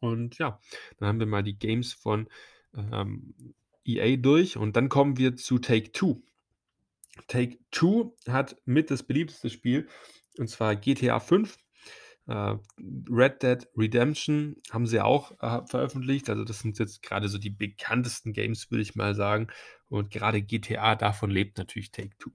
Und 0.00 0.38
ja, 0.38 0.60
dann 0.98 1.08
haben 1.08 1.20
wir 1.20 1.26
mal 1.26 1.42
die 1.42 1.58
Games 1.58 1.92
von 1.92 2.28
ähm, 2.74 3.34
EA 3.86 4.16
durch 4.16 4.56
und 4.56 4.76
dann 4.76 4.88
kommen 4.88 5.16
wir 5.18 5.36
zu 5.36 5.58
Take 5.58 5.92
Two. 5.92 6.22
Take 7.28 7.58
Two 7.70 8.16
hat 8.28 8.56
mit 8.64 8.90
das 8.90 9.02
beliebteste 9.02 9.50
Spiel 9.50 9.88
und 10.38 10.48
zwar 10.48 10.76
GTA 10.76 11.20
5. 11.20 11.56
Äh, 12.28 12.56
Red 13.08 13.42
Dead 13.42 13.68
Redemption 13.76 14.56
haben 14.70 14.86
sie 14.86 15.00
auch 15.00 15.32
äh, 15.40 15.64
veröffentlicht. 15.66 16.28
Also, 16.28 16.44
das 16.44 16.60
sind 16.60 16.78
jetzt 16.78 17.02
gerade 17.02 17.28
so 17.28 17.38
die 17.38 17.50
bekanntesten 17.50 18.32
Games, 18.32 18.70
würde 18.70 18.82
ich 18.82 18.96
mal 18.96 19.14
sagen. 19.14 19.48
Und 19.88 20.10
gerade 20.10 20.42
GTA, 20.42 20.96
davon 20.96 21.30
lebt 21.30 21.58
natürlich 21.58 21.92
Take 21.92 22.16
Two. 22.18 22.32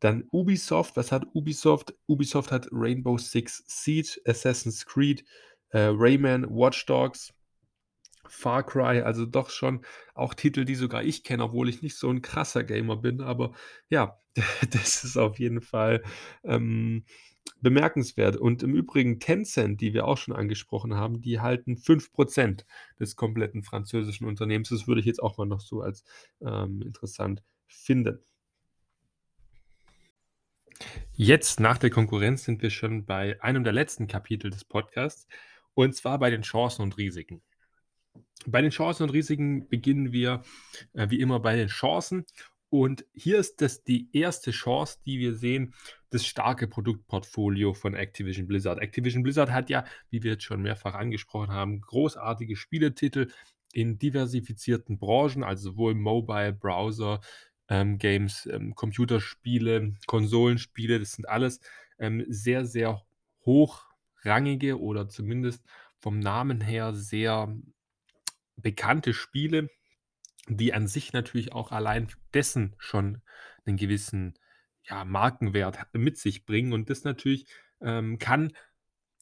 Dann 0.00 0.26
Ubisoft. 0.32 0.96
Was 0.96 1.12
hat 1.12 1.26
Ubisoft? 1.34 1.94
Ubisoft 2.06 2.50
hat 2.50 2.68
Rainbow 2.72 3.18
Six 3.18 3.62
Siege, 3.66 4.18
Assassin's 4.24 4.86
Creed, 4.86 5.24
äh, 5.70 5.90
Rayman, 5.92 6.46
Watch 6.48 6.86
Dogs, 6.86 7.34
Far 8.30 8.64
Cry, 8.64 9.02
also 9.02 9.26
doch 9.26 9.50
schon 9.50 9.84
auch 10.14 10.34
Titel, 10.34 10.64
die 10.64 10.76
sogar 10.76 11.02
ich 11.02 11.24
kenne, 11.24 11.44
obwohl 11.44 11.68
ich 11.68 11.82
nicht 11.82 11.96
so 11.96 12.08
ein 12.10 12.22
krasser 12.22 12.64
Gamer 12.64 12.96
bin. 12.96 13.20
Aber 13.20 13.52
ja, 13.88 14.18
das 14.70 15.04
ist 15.04 15.16
auf 15.16 15.38
jeden 15.38 15.60
Fall 15.60 16.02
ähm, 16.44 17.04
bemerkenswert. 17.60 18.36
Und 18.36 18.62
im 18.62 18.74
Übrigen 18.74 19.18
Tencent, 19.20 19.80
die 19.80 19.92
wir 19.94 20.06
auch 20.06 20.16
schon 20.16 20.34
angesprochen 20.34 20.94
haben, 20.94 21.20
die 21.20 21.40
halten 21.40 21.76
5% 21.76 22.64
des 22.98 23.16
kompletten 23.16 23.62
französischen 23.62 24.26
Unternehmens. 24.26 24.68
Das 24.68 24.86
würde 24.86 25.00
ich 25.00 25.06
jetzt 25.06 25.22
auch 25.22 25.36
mal 25.36 25.46
noch 25.46 25.60
so 25.60 25.80
als 25.80 26.04
ähm, 26.40 26.82
interessant 26.82 27.42
finden. 27.66 28.20
Jetzt 31.12 31.60
nach 31.60 31.78
der 31.78 31.90
Konkurrenz 31.90 32.44
sind 32.44 32.62
wir 32.62 32.70
schon 32.70 33.04
bei 33.04 33.42
einem 33.42 33.64
der 33.64 33.72
letzten 33.72 34.06
Kapitel 34.06 34.50
des 34.50 34.64
Podcasts 34.64 35.26
und 35.74 35.94
zwar 35.94 36.18
bei 36.18 36.30
den 36.30 36.42
Chancen 36.42 36.82
und 36.82 36.96
Risiken. 36.96 37.42
Bei 38.46 38.62
den 38.62 38.70
Chancen 38.70 39.04
und 39.04 39.10
Risiken 39.10 39.68
beginnen 39.68 40.12
wir 40.12 40.42
äh, 40.94 41.10
wie 41.10 41.20
immer 41.20 41.40
bei 41.40 41.56
den 41.56 41.68
Chancen 41.68 42.24
und 42.70 43.04
hier 43.12 43.38
ist 43.38 43.60
das 43.60 43.82
die 43.82 44.08
erste 44.12 44.52
Chance, 44.52 44.98
die 45.04 45.18
wir 45.18 45.34
sehen, 45.34 45.74
das 46.10 46.24
starke 46.24 46.68
Produktportfolio 46.68 47.74
von 47.74 47.94
Activision 47.94 48.46
Blizzard. 48.46 48.80
Activision 48.80 49.24
Blizzard 49.24 49.50
hat 49.50 49.70
ja, 49.70 49.84
wie 50.08 50.22
wir 50.22 50.32
jetzt 50.32 50.44
schon 50.44 50.62
mehrfach 50.62 50.94
angesprochen 50.94 51.50
haben, 51.50 51.80
großartige 51.80 52.56
Spieletitel 52.56 53.28
in 53.72 53.98
diversifizierten 53.98 54.98
Branchen, 54.98 55.42
also 55.42 55.72
sowohl 55.72 55.94
Mobile, 55.94 56.52
Browser, 56.52 57.20
ähm, 57.68 57.98
Games, 57.98 58.46
ähm, 58.46 58.74
Computerspiele, 58.74 59.94
Konsolenspiele, 60.06 61.00
das 61.00 61.12
sind 61.12 61.28
alles 61.28 61.60
ähm, 61.98 62.24
sehr, 62.28 62.66
sehr 62.66 63.02
hochrangige 63.44 64.80
oder 64.80 65.08
zumindest 65.08 65.64
vom 65.98 66.20
Namen 66.20 66.60
her 66.60 66.94
sehr 66.94 67.54
bekannte 68.62 69.14
Spiele, 69.14 69.68
die 70.48 70.72
an 70.72 70.86
sich 70.86 71.12
natürlich 71.12 71.52
auch 71.52 71.72
allein 71.72 72.08
dessen 72.34 72.74
schon 72.78 73.22
einen 73.64 73.76
gewissen 73.76 74.34
ja, 74.82 75.04
Markenwert 75.04 75.78
mit 75.92 76.18
sich 76.18 76.44
bringen. 76.44 76.72
Und 76.72 76.90
das 76.90 77.04
natürlich 77.04 77.46
ähm, 77.80 78.18
kann 78.18 78.52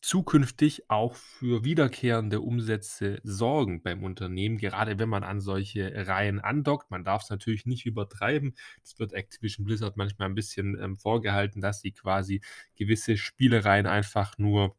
zukünftig 0.01 0.89
auch 0.91 1.17
für 1.17 1.65
wiederkehrende 1.65 2.41
Umsätze 2.41 3.21
sorgen 3.25 3.83
beim 3.83 4.05
Unternehmen, 4.05 4.57
gerade 4.57 4.99
wenn 4.99 5.09
man 5.09 5.25
an 5.25 5.41
solche 5.41 6.07
Reihen 6.07 6.39
andockt. 6.39 6.91
Man 6.91 7.05
darf 7.05 7.25
es 7.25 7.31
natürlich 7.31 7.67
nicht 7.67 7.85
übertreiben. 7.85 8.55
Das 8.83 8.99
wird 8.99 9.13
Activision 9.13 9.67
Blizzard 9.67 9.97
manchmal 9.97 10.29
ein 10.29 10.37
bisschen 10.37 10.81
ähm, 10.81 10.97
vorgehalten, 10.97 11.61
dass 11.61 11.81
sie 11.81 11.93
quasi 11.93 12.41
gewisse 12.77 13.17
Spielereien 13.17 13.87
einfach 13.87 14.39
nur 14.39 14.77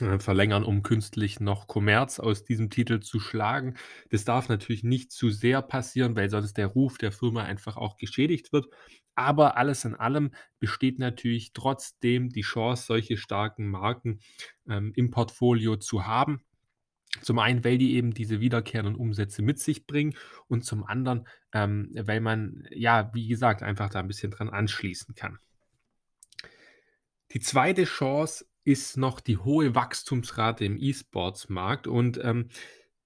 äh, 0.00 0.18
verlängern, 0.18 0.64
um 0.64 0.82
künstlich 0.82 1.40
noch 1.40 1.66
Kommerz 1.66 2.18
aus 2.18 2.44
diesem 2.44 2.70
Titel 2.70 3.00
zu 3.00 3.20
schlagen. 3.20 3.74
Das 4.10 4.24
darf 4.24 4.48
natürlich 4.48 4.84
nicht 4.84 5.12
zu 5.12 5.30
sehr 5.30 5.62
passieren, 5.62 6.16
weil 6.16 6.30
sonst 6.30 6.56
der 6.56 6.66
Ruf 6.66 6.98
der 6.98 7.12
Firma 7.12 7.42
einfach 7.42 7.76
auch 7.76 7.96
geschädigt 7.96 8.52
wird. 8.52 8.66
Aber 9.14 9.56
alles 9.56 9.84
in 9.84 9.94
allem 9.94 10.30
besteht 10.60 10.98
natürlich 10.98 11.52
trotzdem 11.52 12.30
die 12.30 12.42
Chance, 12.42 12.84
solche 12.86 13.16
starken 13.16 13.68
Marken 13.68 14.20
ähm, 14.68 14.92
im 14.94 15.10
Portfolio 15.10 15.76
zu 15.76 16.06
haben. 16.06 16.40
Zum 17.22 17.38
einen, 17.38 17.64
weil 17.64 17.78
die 17.78 17.94
eben 17.94 18.12
diese 18.14 18.40
wiederkehrenden 18.40 18.94
Umsätze 18.94 19.42
mit 19.42 19.58
sich 19.58 19.86
bringen 19.86 20.14
und 20.46 20.64
zum 20.64 20.84
anderen, 20.84 21.26
ähm, 21.52 21.90
weil 21.94 22.20
man, 22.20 22.68
ja, 22.70 23.10
wie 23.14 23.26
gesagt, 23.26 23.62
einfach 23.62 23.90
da 23.90 23.98
ein 23.98 24.06
bisschen 24.08 24.30
dran 24.30 24.50
anschließen 24.50 25.14
kann. 25.14 25.38
Die 27.32 27.40
zweite 27.40 27.84
Chance 27.84 28.46
ist 28.68 28.98
noch 28.98 29.20
die 29.20 29.38
hohe 29.38 29.74
Wachstumsrate 29.74 30.62
im 30.66 30.76
E-Sports-Markt 30.76 31.86
und 31.86 32.20
ähm, 32.22 32.50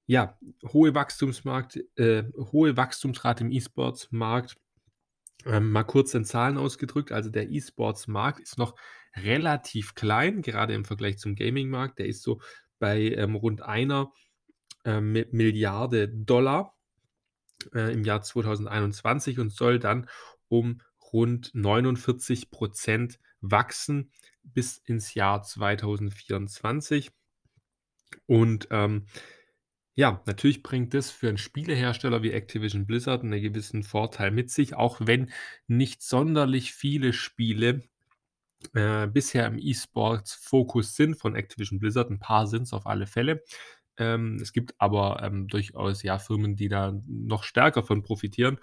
ja, 0.06 0.36
hohe 0.66 0.92
Wachstumsmarkt, 0.96 1.78
äh, 1.94 2.24
hohe 2.36 2.76
Wachstumsrate 2.76 3.44
im 3.44 3.52
E-Sports-Markt. 3.52 4.56
Ähm, 5.46 5.70
mal 5.70 5.84
kurz 5.84 6.14
in 6.14 6.24
Zahlen 6.24 6.58
ausgedrückt, 6.58 7.12
also 7.12 7.30
der 7.30 7.48
E-Sports-Markt 7.48 8.40
ist 8.40 8.58
noch 8.58 8.74
relativ 9.14 9.94
klein, 9.94 10.42
gerade 10.42 10.74
im 10.74 10.84
Vergleich 10.84 11.18
zum 11.18 11.36
Gaming-Markt. 11.36 12.00
Der 12.00 12.06
ist 12.06 12.22
so 12.22 12.40
bei 12.80 13.12
ähm, 13.12 13.36
rund 13.36 13.62
einer 13.62 14.12
äh, 14.84 15.00
Milliarde 15.00 16.08
Dollar 16.08 16.76
äh, 17.72 17.92
im 17.92 18.02
Jahr 18.02 18.22
2021 18.22 19.38
und 19.38 19.52
soll 19.52 19.78
dann 19.78 20.08
um 20.48 20.80
rund 21.12 21.54
49 21.54 22.50
Prozent 22.50 23.20
wachsen 23.40 24.10
bis 24.44 24.78
ins 24.78 25.14
Jahr 25.14 25.42
2024. 25.42 27.10
Und 28.26 28.68
ähm, 28.70 29.06
ja, 29.94 30.22
natürlich 30.26 30.62
bringt 30.62 30.94
das 30.94 31.10
für 31.10 31.28
einen 31.28 31.38
Spielehersteller 31.38 32.22
wie 32.22 32.32
Activision 32.32 32.86
Blizzard 32.86 33.22
einen 33.22 33.42
gewissen 33.42 33.82
Vorteil 33.82 34.30
mit 34.30 34.50
sich, 34.50 34.74
auch 34.74 34.98
wenn 35.00 35.30
nicht 35.66 36.02
sonderlich 36.02 36.72
viele 36.72 37.12
Spiele 37.12 37.82
äh, 38.74 39.06
bisher 39.06 39.46
im 39.46 39.58
E-Sports-Fokus 39.58 40.96
sind 40.96 41.16
von 41.16 41.36
Activision 41.36 41.78
Blizzard. 41.78 42.10
Ein 42.10 42.20
paar 42.20 42.46
sind 42.46 42.62
es 42.62 42.72
auf 42.72 42.86
alle 42.86 43.06
Fälle. 43.06 43.42
Ähm, 43.98 44.38
es 44.40 44.52
gibt 44.52 44.74
aber 44.78 45.22
ähm, 45.22 45.48
durchaus 45.48 46.02
ja 46.02 46.18
Firmen, 46.18 46.56
die 46.56 46.68
da 46.68 46.98
noch 47.06 47.44
stärker 47.44 47.82
von 47.82 48.02
profitieren. 48.02 48.58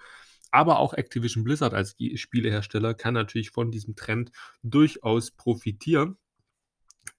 Aber 0.50 0.78
auch 0.78 0.94
Activision 0.94 1.44
Blizzard 1.44 1.74
als 1.74 1.96
Spielehersteller 2.14 2.94
kann 2.94 3.14
natürlich 3.14 3.50
von 3.50 3.70
diesem 3.70 3.96
Trend 3.96 4.32
durchaus 4.62 5.30
profitieren. 5.30 6.16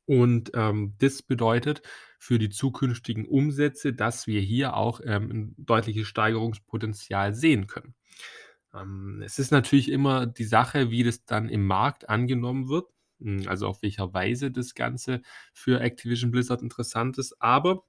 Und 0.05 0.51
ähm, 0.55 0.95
das 0.99 1.21
bedeutet 1.21 1.81
für 2.19 2.37
die 2.37 2.49
zukünftigen 2.49 3.25
Umsätze, 3.25 3.93
dass 3.93 4.27
wir 4.27 4.41
hier 4.41 4.75
auch 4.75 4.99
ähm, 5.03 5.31
ein 5.31 5.55
deutliches 5.57 6.07
Steigerungspotenzial 6.07 7.33
sehen 7.33 7.67
können. 7.67 7.95
Ähm, 8.73 9.21
es 9.23 9.39
ist 9.39 9.51
natürlich 9.51 9.89
immer 9.89 10.25
die 10.25 10.43
Sache, 10.43 10.91
wie 10.91 11.03
das 11.03 11.25
dann 11.25 11.49
im 11.49 11.65
Markt 11.65 12.09
angenommen 12.09 12.67
wird, 12.69 12.87
hm, 13.19 13.47
also 13.47 13.67
auf 13.67 13.81
welcher 13.81 14.13
Weise 14.13 14.51
das 14.51 14.75
Ganze 14.75 15.21
für 15.53 15.79
Activision 15.81 16.31
Blizzard 16.31 16.61
interessant 16.61 17.17
ist. 17.17 17.41
Aber 17.41 17.83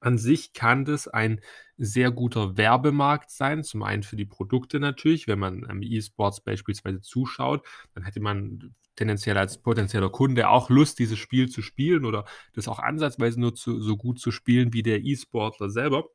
an 0.00 0.18
sich 0.18 0.52
kann 0.52 0.84
das 0.84 1.08
ein 1.08 1.40
sehr 1.76 2.10
guter 2.10 2.56
Werbemarkt 2.56 3.30
sein. 3.30 3.64
Zum 3.64 3.82
einen 3.82 4.02
für 4.02 4.16
die 4.16 4.26
Produkte 4.26 4.80
natürlich. 4.80 5.28
Wenn 5.28 5.38
man 5.38 5.64
am 5.66 5.82
E-Sports 5.82 6.40
beispielsweise 6.42 7.00
zuschaut, 7.00 7.66
dann 7.94 8.04
hätte 8.04 8.20
man 8.20 8.74
tendenziell 8.96 9.38
als 9.38 9.58
potenzieller 9.62 10.10
Kunde 10.10 10.48
auch 10.48 10.70
Lust, 10.70 10.98
dieses 10.98 11.18
Spiel 11.18 11.48
zu 11.48 11.62
spielen 11.62 12.04
oder 12.04 12.24
das 12.52 12.66
auch 12.66 12.80
ansatzweise 12.80 13.40
nur 13.40 13.54
zu, 13.54 13.80
so 13.80 13.96
gut 13.96 14.18
zu 14.20 14.32
spielen 14.32 14.72
wie 14.72 14.82
der 14.82 15.04
E-Sportler 15.04 15.70
selber. 15.70 16.08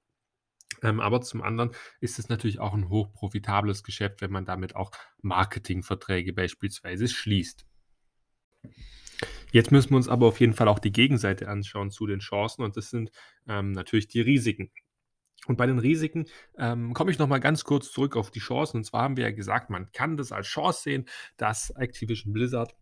Ähm, 0.81 0.99
aber 0.99 1.21
zum 1.21 1.41
anderen 1.41 1.71
ist 2.01 2.19
es 2.19 2.29
natürlich 2.29 2.59
auch 2.59 2.73
ein 2.73 2.89
hochprofitables 2.89 3.83
Geschäft, 3.83 4.21
wenn 4.21 4.31
man 4.31 4.45
damit 4.45 4.75
auch 4.75 4.91
Marketingverträge 5.21 6.33
beispielsweise 6.33 7.07
schließt. 7.07 7.65
Jetzt 9.53 9.71
müssen 9.71 9.91
wir 9.91 9.97
uns 9.97 10.09
aber 10.09 10.25
auf 10.25 10.39
jeden 10.39 10.53
Fall 10.53 10.67
auch 10.67 10.79
die 10.79 10.91
Gegenseite 10.91 11.47
anschauen 11.47 11.91
zu 11.91 12.07
den 12.07 12.19
Chancen 12.19 12.63
und 12.63 12.75
das 12.75 12.89
sind 12.89 13.11
ähm, 13.47 13.71
natürlich 13.71 14.07
die 14.07 14.19
Risiken. 14.19 14.71
Und 15.45 15.57
bei 15.57 15.67
den 15.67 15.77
Risiken 15.77 16.25
ähm, 16.57 16.95
komme 16.95 17.11
ich 17.11 17.19
nochmal 17.19 17.39
ganz 17.39 17.63
kurz 17.63 17.91
zurück 17.91 18.15
auf 18.15 18.31
die 18.31 18.39
Chancen. 18.39 18.77
Und 18.77 18.83
zwar 18.85 19.03
haben 19.03 19.15
wir 19.15 19.25
ja 19.25 19.31
gesagt, 19.31 19.69
man 19.69 19.91
kann 19.91 20.17
das 20.17 20.31
als 20.31 20.47
Chance 20.47 20.81
sehen, 20.81 21.05
dass 21.37 21.69
Activision 21.69 22.33
Blizzard 22.33 22.73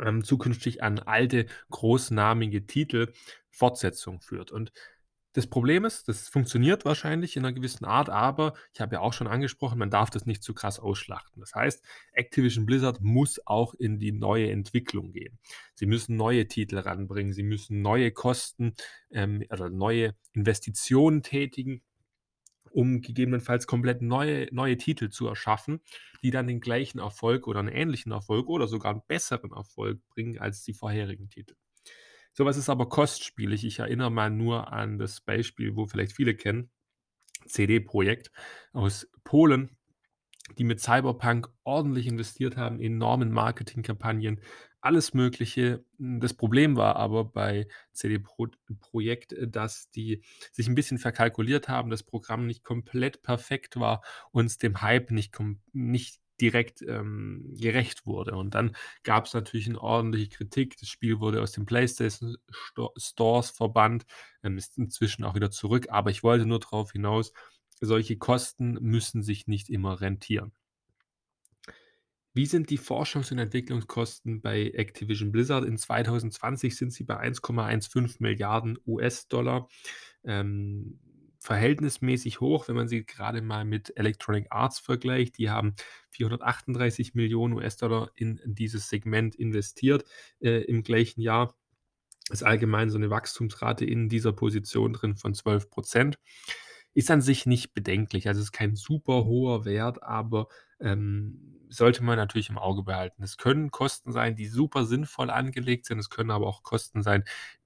ähm, 0.00 0.24
zukünftig 0.24 0.82
an 0.82 1.00
alte, 1.00 1.46
großnamige 1.70 2.66
Titel 2.66 3.12
Fortsetzung 3.50 4.22
führt. 4.22 4.52
Und 4.52 4.72
das 5.34 5.48
Problem 5.48 5.84
ist, 5.84 6.06
das 6.06 6.28
funktioniert 6.28 6.84
wahrscheinlich 6.84 7.36
in 7.36 7.44
einer 7.44 7.52
gewissen 7.52 7.84
Art, 7.84 8.08
aber 8.08 8.54
ich 8.72 8.80
habe 8.80 8.94
ja 8.94 9.00
auch 9.00 9.12
schon 9.12 9.26
angesprochen, 9.26 9.78
man 9.80 9.90
darf 9.90 10.08
das 10.08 10.26
nicht 10.26 10.44
zu 10.44 10.54
krass 10.54 10.78
ausschlachten. 10.78 11.40
Das 11.40 11.56
heißt, 11.56 11.84
Activision 12.12 12.66
Blizzard 12.66 13.00
muss 13.00 13.44
auch 13.44 13.74
in 13.74 13.98
die 13.98 14.12
neue 14.12 14.52
Entwicklung 14.52 15.10
gehen. 15.10 15.40
Sie 15.74 15.86
müssen 15.86 16.16
neue 16.16 16.46
Titel 16.46 16.78
ranbringen, 16.78 17.32
sie 17.32 17.42
müssen 17.42 17.82
neue 17.82 18.12
Kosten 18.12 18.74
ähm, 19.10 19.44
oder 19.50 19.70
neue 19.70 20.14
Investitionen 20.34 21.24
tätigen, 21.24 21.82
um 22.70 23.00
gegebenenfalls 23.00 23.66
komplett 23.66 24.02
neue, 24.02 24.46
neue 24.52 24.76
Titel 24.76 25.10
zu 25.10 25.26
erschaffen, 25.26 25.80
die 26.22 26.30
dann 26.30 26.46
den 26.46 26.60
gleichen 26.60 27.00
Erfolg 27.00 27.48
oder 27.48 27.58
einen 27.58 27.68
ähnlichen 27.68 28.12
Erfolg 28.12 28.48
oder 28.48 28.68
sogar 28.68 28.92
einen 28.92 29.02
besseren 29.08 29.50
Erfolg 29.50 30.00
bringen 30.10 30.38
als 30.38 30.62
die 30.62 30.74
vorherigen 30.74 31.28
Titel. 31.28 31.56
Sowas 32.34 32.56
ist 32.56 32.68
aber 32.68 32.88
kostspielig. 32.88 33.64
Ich 33.64 33.78
erinnere 33.78 34.10
mal 34.10 34.28
nur 34.28 34.72
an 34.72 34.98
das 34.98 35.20
Beispiel, 35.20 35.76
wo 35.76 35.86
vielleicht 35.86 36.12
viele 36.12 36.34
kennen, 36.34 36.70
CD-Projekt 37.46 38.32
aus 38.72 39.08
Polen, 39.22 39.76
die 40.58 40.64
mit 40.64 40.80
Cyberpunk 40.80 41.48
ordentlich 41.62 42.06
investiert 42.06 42.56
haben, 42.56 42.80
enormen 42.80 43.30
Marketingkampagnen, 43.30 44.40
alles 44.80 45.14
Mögliche. 45.14 45.84
Das 45.98 46.34
Problem 46.34 46.76
war 46.76 46.96
aber 46.96 47.24
bei 47.24 47.68
CD 47.92 48.18
Projekt, 48.18 49.34
dass 49.40 49.90
die 49.90 50.22
sich 50.52 50.68
ein 50.68 50.74
bisschen 50.74 50.98
verkalkuliert 50.98 51.68
haben, 51.68 51.88
das 51.88 52.02
Programm 52.02 52.46
nicht 52.46 52.64
komplett 52.64 53.22
perfekt 53.22 53.78
war 53.78 54.02
und 54.32 54.62
dem 54.62 54.82
Hype 54.82 55.10
nicht, 55.12 55.38
nicht 55.72 56.20
direkt 56.40 56.82
ähm, 56.82 57.54
gerecht 57.56 58.06
wurde. 58.06 58.36
Und 58.36 58.54
dann 58.54 58.76
gab 59.02 59.26
es 59.26 59.34
natürlich 59.34 59.68
eine 59.68 59.80
ordentliche 59.80 60.28
Kritik. 60.28 60.76
Das 60.78 60.88
Spiel 60.88 61.20
wurde 61.20 61.42
aus 61.42 61.52
den 61.52 61.66
PlayStation 61.66 62.36
Stores 62.96 63.50
verbannt, 63.50 64.04
ähm, 64.42 64.58
ist 64.58 64.78
inzwischen 64.78 65.24
auch 65.24 65.34
wieder 65.34 65.50
zurück. 65.50 65.88
Aber 65.90 66.10
ich 66.10 66.22
wollte 66.22 66.46
nur 66.46 66.60
darauf 66.60 66.92
hinaus, 66.92 67.32
solche 67.80 68.16
Kosten 68.16 68.74
müssen 68.80 69.22
sich 69.22 69.46
nicht 69.46 69.68
immer 69.68 70.00
rentieren. 70.00 70.52
Wie 72.36 72.46
sind 72.46 72.70
die 72.70 72.78
Forschungs- 72.78 73.30
und 73.30 73.38
Entwicklungskosten 73.38 74.40
bei 74.42 74.70
Activision 74.70 75.30
Blizzard? 75.30 75.64
In 75.64 75.78
2020 75.78 76.76
sind 76.76 76.92
sie 76.92 77.04
bei 77.04 77.16
1,15 77.16 78.16
Milliarden 78.18 78.76
US-Dollar. 78.86 79.68
Ähm, 80.24 80.98
verhältnismäßig 81.44 82.40
hoch, 82.40 82.68
wenn 82.68 82.74
man 82.74 82.88
sie 82.88 83.04
gerade 83.04 83.42
mal 83.42 83.66
mit 83.66 83.94
Electronic 83.98 84.46
Arts 84.48 84.78
vergleicht. 84.78 85.36
Die 85.36 85.50
haben 85.50 85.74
438 86.08 87.14
Millionen 87.14 87.52
US-Dollar 87.52 88.10
in 88.14 88.40
dieses 88.46 88.88
Segment 88.88 89.34
investiert 89.34 90.06
äh, 90.40 90.62
im 90.62 90.82
gleichen 90.82 91.20
Jahr. 91.20 91.54
Ist 92.30 92.44
allgemein 92.44 92.88
so 92.88 92.96
eine 92.96 93.10
Wachstumsrate 93.10 93.84
in 93.84 94.08
dieser 94.08 94.32
Position 94.32 94.94
drin 94.94 95.16
von 95.16 95.34
12 95.34 95.68
Prozent. 95.68 96.18
Ist 96.94 97.10
an 97.10 97.20
sich 97.20 97.44
nicht 97.44 97.74
bedenklich. 97.74 98.26
Also 98.26 98.40
es 98.40 98.46
ist 98.46 98.52
kein 98.52 98.74
super 98.74 99.26
hoher 99.26 99.66
Wert, 99.66 100.02
aber 100.02 100.48
ähm, 100.80 101.60
sollte 101.68 102.02
man 102.02 102.16
natürlich 102.16 102.48
im 102.48 102.56
Auge 102.56 102.84
behalten. 102.84 103.22
Es 103.22 103.36
können 103.36 103.70
Kosten 103.70 104.12
sein, 104.12 104.34
die 104.34 104.46
super 104.46 104.86
sinnvoll 104.86 105.28
angelegt 105.28 105.84
sind. 105.84 105.98
Es 105.98 106.08
können 106.08 106.30
aber 106.30 106.46
auch 106.46 106.62
Kosten 106.62 107.02
sein, 107.02 107.24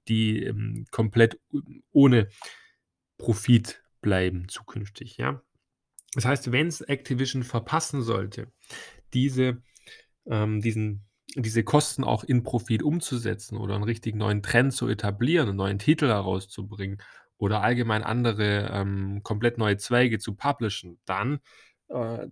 die 0.09 0.43
ähm, 0.43 0.85
komplett 0.91 1.39
ohne 1.93 2.27
Profit 3.19 3.83
bleiben 4.01 4.47
zukünftig. 4.47 5.17
Ja? 5.17 5.43
Das 6.15 6.25
heißt, 6.25 6.51
wenn 6.51 6.67
es 6.67 6.81
Activision 6.81 7.43
verpassen 7.43 8.01
sollte, 8.01 8.51
diese, 9.13 9.61
ähm, 10.25 10.61
diesen, 10.61 11.05
diese 11.35 11.63
Kosten 11.63 12.03
auch 12.03 12.23
in 12.23 12.41
Profit 12.41 12.81
umzusetzen 12.81 13.57
oder 13.57 13.75
einen 13.75 13.83
richtig 13.83 14.15
neuen 14.15 14.41
Trend 14.41 14.73
zu 14.73 14.87
etablieren, 14.87 15.49
einen 15.49 15.57
neuen 15.57 15.77
Titel 15.77 16.07
herauszubringen 16.07 16.99
oder 17.37 17.61
allgemein 17.61 18.03
andere 18.03 18.71
ähm, 18.73 19.21
komplett 19.21 19.59
neue 19.59 19.77
Zweige 19.77 20.17
zu 20.17 20.33
publishen, 20.33 20.99
dann 21.05 21.39
äh, 21.89 22.27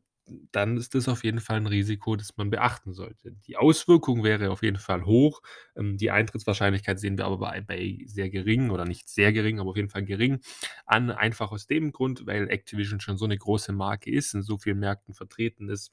dann 0.52 0.78
ist 0.78 0.94
das 0.96 1.08
auf 1.08 1.24
jeden 1.24 1.40
Fall 1.40 1.58
ein 1.58 1.68
Risiko, 1.68 2.16
das 2.16 2.36
man 2.38 2.50
beachten 2.50 2.94
sollte. 2.94 3.32
Die 3.48 3.58
Auswirkung 3.58 4.24
wäre 4.24 4.52
auf 4.52 4.62
jeden 4.62 4.78
Fall 4.78 5.06
hoch. 5.06 5.42
Ähm, 5.76 5.98
die 5.98 6.12
Eintrittswahrscheinlichkeit 6.12 7.00
sehen 7.00 7.18
wir 7.18 7.26
aber 7.26 7.38
bei, 7.38 7.62
bei 7.62 8.00
sehr 8.06 8.30
gering 8.30 8.70
oder 8.70 8.86
nicht 8.86 9.10
sehr 9.10 9.32
gering, 9.32 9.60
aber 9.60 9.72
auf 9.72 9.78
jeden 9.78 9.90
Fall 9.90 10.04
gering 10.04 10.40
an. 10.86 11.12
Einfach 11.12 11.52
aus 11.52 11.68
dem 11.68 11.92
Grund, 11.92 12.26
weil 12.26 12.50
Activision 12.50 13.00
schon 13.00 13.18
so 13.18 13.26
eine 13.26 13.38
große 13.38 13.72
Marke 13.72 14.12
ist, 14.12 14.34
in 14.34 14.42
so 14.42 14.58
vielen 14.58 14.80
Märkten 14.80 15.14
vertreten 15.14 15.70
ist 15.70 15.92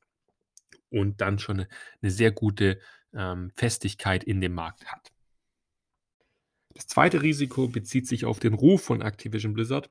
und 0.90 1.20
dann 1.20 1.39
schon 1.39 1.66
eine, 2.01 2.11
sehr 2.11 2.32
gute 2.32 2.81
ähm, 3.12 3.51
Festigkeit 3.55 4.24
in 4.24 4.40
dem 4.40 4.55
Markt 4.55 4.86
hat. 4.86 5.12
Das 6.74 6.89
zweite 6.89 7.23
Risiko 7.23 7.69
bezieht 7.69 8.09
sich 8.09 8.24
auf 8.24 8.40
den 8.40 8.55
Ruf 8.55 8.82
von 8.82 9.01
Activision 9.01 9.55
Blizzard 9.55 9.90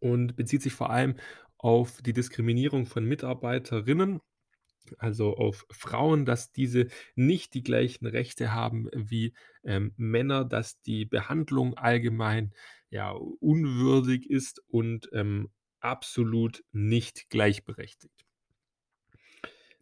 und 0.00 0.36
bezieht 0.36 0.62
sich 0.62 0.72
vor 0.72 0.90
allem 0.90 1.16
auf 1.64 2.02
die 2.02 2.12
Diskriminierung 2.12 2.84
von 2.84 3.06
Mitarbeiterinnen, 3.06 4.20
also 4.98 5.34
auf 5.34 5.64
Frauen, 5.70 6.26
dass 6.26 6.52
diese 6.52 6.88
nicht 7.14 7.54
die 7.54 7.62
gleichen 7.62 8.04
Rechte 8.04 8.52
haben 8.52 8.90
wie 8.92 9.32
ähm, 9.64 9.94
Männer, 9.96 10.44
dass 10.44 10.82
die 10.82 11.06
Behandlung 11.06 11.72
allgemein 11.78 12.52
ja 12.90 13.12
unwürdig 13.12 14.28
ist 14.28 14.62
und 14.66 15.08
ähm, 15.14 15.48
absolut 15.80 16.62
nicht 16.72 17.30
gleichberechtigt. 17.30 18.26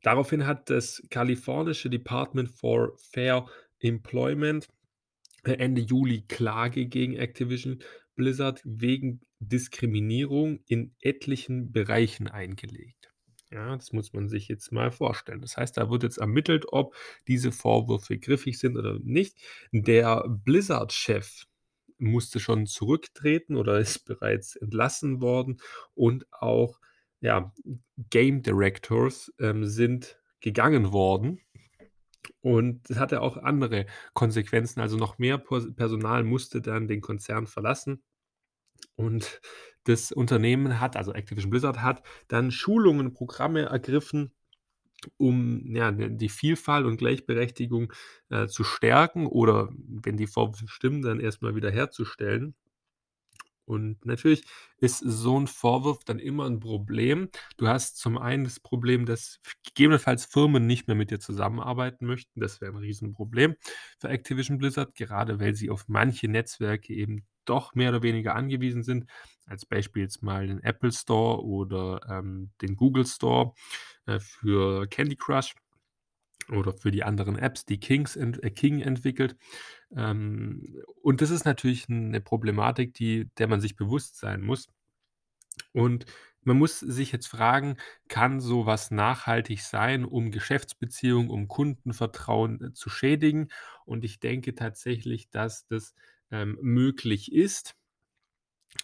Daraufhin 0.04 0.46
hat 0.46 0.70
das 0.70 1.02
kalifornische 1.10 1.90
Department 1.90 2.48
for 2.48 2.96
Fair 2.96 3.46
Employment 3.80 4.68
Ende 5.42 5.82
Juli 5.82 6.22
Klage 6.28 6.86
gegen 6.86 7.16
Activision 7.16 7.82
Blizzard 8.14 8.60
wegen 8.64 9.20
Diskriminierung 9.40 10.60
in 10.66 10.94
etlichen 11.00 11.72
Bereichen 11.72 12.28
eingelegt. 12.28 13.12
Ja, 13.50 13.76
das 13.76 13.92
muss 13.92 14.12
man 14.14 14.28
sich 14.28 14.48
jetzt 14.48 14.72
mal 14.72 14.90
vorstellen. 14.90 15.42
Das 15.42 15.58
heißt, 15.58 15.76
da 15.76 15.90
wird 15.90 16.04
jetzt 16.04 16.16
ermittelt, 16.16 16.64
ob 16.68 16.94
diese 17.28 17.52
Vorwürfe 17.52 18.18
griffig 18.18 18.58
sind 18.58 18.78
oder 18.78 18.98
nicht. 19.02 19.36
Der 19.72 20.24
Blizzard-Chef 20.26 21.44
musste 21.98 22.40
schon 22.40 22.66
zurücktreten 22.66 23.56
oder 23.56 23.78
ist 23.78 24.06
bereits 24.06 24.56
entlassen 24.56 25.20
worden 25.20 25.60
und 25.94 26.26
auch 26.32 26.80
ja, 27.20 27.52
Game 28.10 28.42
Directors 28.42 29.32
ähm, 29.38 29.64
sind 29.64 30.18
gegangen 30.40 30.92
worden. 30.92 31.40
Und 32.42 32.90
das 32.90 32.98
hatte 32.98 33.22
auch 33.22 33.36
andere 33.36 33.86
Konsequenzen. 34.14 34.80
Also 34.80 34.96
noch 34.96 35.18
mehr 35.18 35.38
Personal 35.38 36.24
musste 36.24 36.60
dann 36.60 36.88
den 36.88 37.00
Konzern 37.00 37.46
verlassen. 37.46 38.02
Und 38.96 39.40
das 39.84 40.12
Unternehmen 40.12 40.80
hat, 40.80 40.96
also 40.96 41.12
Activision 41.12 41.50
Blizzard 41.50 41.82
hat 41.82 42.02
dann 42.28 42.50
Schulungen, 42.50 43.14
Programme 43.14 43.62
ergriffen, 43.62 44.32
um 45.16 45.74
ja, 45.74 45.90
die 45.92 46.28
Vielfalt 46.28 46.86
und 46.86 46.96
Gleichberechtigung 46.96 47.92
äh, 48.30 48.46
zu 48.46 48.64
stärken 48.64 49.26
oder, 49.26 49.70
wenn 49.72 50.16
die 50.16 50.28
Vorwürfe 50.28 50.68
stimmen, 50.68 51.02
dann 51.02 51.20
erstmal 51.20 51.56
wieder 51.56 51.70
herzustellen. 51.70 52.54
Und 53.72 54.04
natürlich 54.04 54.44
ist 54.78 54.98
so 54.98 55.38
ein 55.40 55.46
Vorwurf 55.46 56.04
dann 56.04 56.18
immer 56.18 56.46
ein 56.46 56.60
Problem. 56.60 57.30
Du 57.56 57.68
hast 57.68 57.96
zum 57.96 58.18
einen 58.18 58.44
das 58.44 58.60
Problem, 58.60 59.06
dass 59.06 59.40
gegebenenfalls 59.64 60.26
Firmen 60.26 60.66
nicht 60.66 60.86
mehr 60.86 60.96
mit 60.96 61.10
dir 61.10 61.20
zusammenarbeiten 61.20 62.06
möchten. 62.06 62.40
Das 62.40 62.60
wäre 62.60 62.72
ein 62.72 62.78
Riesenproblem 62.78 63.56
für 63.98 64.08
Activision 64.08 64.58
Blizzard, 64.58 64.94
gerade 64.94 65.40
weil 65.40 65.54
sie 65.54 65.70
auf 65.70 65.84
manche 65.88 66.28
Netzwerke 66.28 66.92
eben 66.92 67.26
doch 67.44 67.74
mehr 67.74 67.90
oder 67.90 68.02
weniger 68.02 68.34
angewiesen 68.34 68.82
sind. 68.82 69.06
Als 69.46 69.66
Beispiel 69.66 70.02
jetzt 70.02 70.22
mal 70.22 70.46
den 70.46 70.62
Apple 70.62 70.92
Store 70.92 71.44
oder 71.44 72.00
ähm, 72.08 72.50
den 72.60 72.76
Google 72.76 73.06
Store 73.06 73.54
äh, 74.06 74.20
für 74.20 74.86
Candy 74.88 75.16
Crush 75.16 75.54
oder 76.50 76.72
für 76.72 76.90
die 76.90 77.04
anderen 77.04 77.38
Apps, 77.38 77.64
die 77.66 77.80
Kings 77.80 78.16
ent 78.16 78.42
äh, 78.42 78.50
King 78.50 78.80
entwickelt. 78.80 79.36
Ähm, 79.96 80.82
und 81.02 81.20
das 81.22 81.30
ist 81.30 81.44
natürlich 81.44 81.88
eine 81.88 82.20
Problematik, 82.20 82.94
die 82.94 83.30
der 83.38 83.48
man 83.48 83.60
sich 83.60 83.76
bewusst 83.76 84.18
sein 84.18 84.42
muss. 84.42 84.68
Und 85.72 86.06
man 86.44 86.58
muss 86.58 86.80
sich 86.80 87.12
jetzt 87.12 87.28
fragen, 87.28 87.76
kann 88.08 88.40
so 88.40 88.66
was 88.66 88.90
nachhaltig 88.90 89.62
sein, 89.62 90.04
um 90.04 90.30
Geschäftsbeziehungen, 90.32 91.30
um 91.30 91.48
Kundenvertrauen 91.48 92.62
äh, 92.62 92.72
zu 92.72 92.90
schädigen? 92.90 93.48
Und 93.84 94.04
ich 94.04 94.20
denke 94.20 94.54
tatsächlich, 94.54 95.30
dass 95.30 95.66
das 95.66 95.94
ähm, 96.30 96.58
möglich 96.62 97.32
ist. 97.32 97.74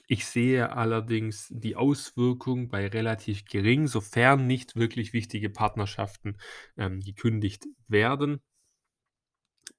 Ich 0.06 0.27
sehe 0.27 0.73
allerdings 0.73 1.48
die 1.51 1.77
Auswirkung 1.77 2.69
bei 2.69 2.86
relativ 2.89 3.44
gering, 3.44 3.86
sofern 3.86 4.47
nicht 4.47 4.77
wirklich 4.77 5.12
wichtige 5.12 5.51
Partnerschaften 5.51 6.39
ähm, 6.77 7.01
gekündigt 7.01 7.66
werden. 7.89 8.40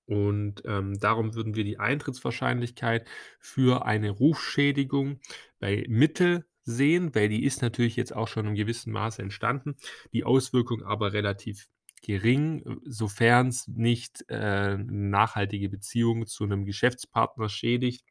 Und 0.05 0.63
ähm, 0.65 0.99
darum 0.99 1.35
würden 1.35 1.55
wir 1.55 1.63
die 1.63 1.79
Eintrittswahrscheinlichkeit 1.79 3.07
für 3.39 3.85
eine 3.85 4.09
Rufschädigung 4.09 5.19
bei 5.59 5.85
Mittel 5.87 6.45
sehen, 6.63 7.13
weil 7.13 7.29
die 7.29 7.43
ist 7.43 7.61
natürlich 7.61 7.95
jetzt 7.95 8.15
auch 8.15 8.27
schon 8.27 8.47
im 8.47 8.55
gewissen 8.55 8.91
Maße 8.91 9.21
entstanden, 9.21 9.77
die 10.13 10.23
Auswirkung 10.23 10.83
aber 10.83 11.13
relativ 11.13 11.67
gering, 12.01 12.79
sofern 12.85 13.49
es 13.49 13.67
nicht 13.67 14.25
äh, 14.29 14.77
nachhaltige 14.77 15.69
Beziehungen 15.69 16.25
zu 16.27 16.43
einem 16.43 16.65
Geschäftspartner 16.65 17.49
schädigt 17.49 18.05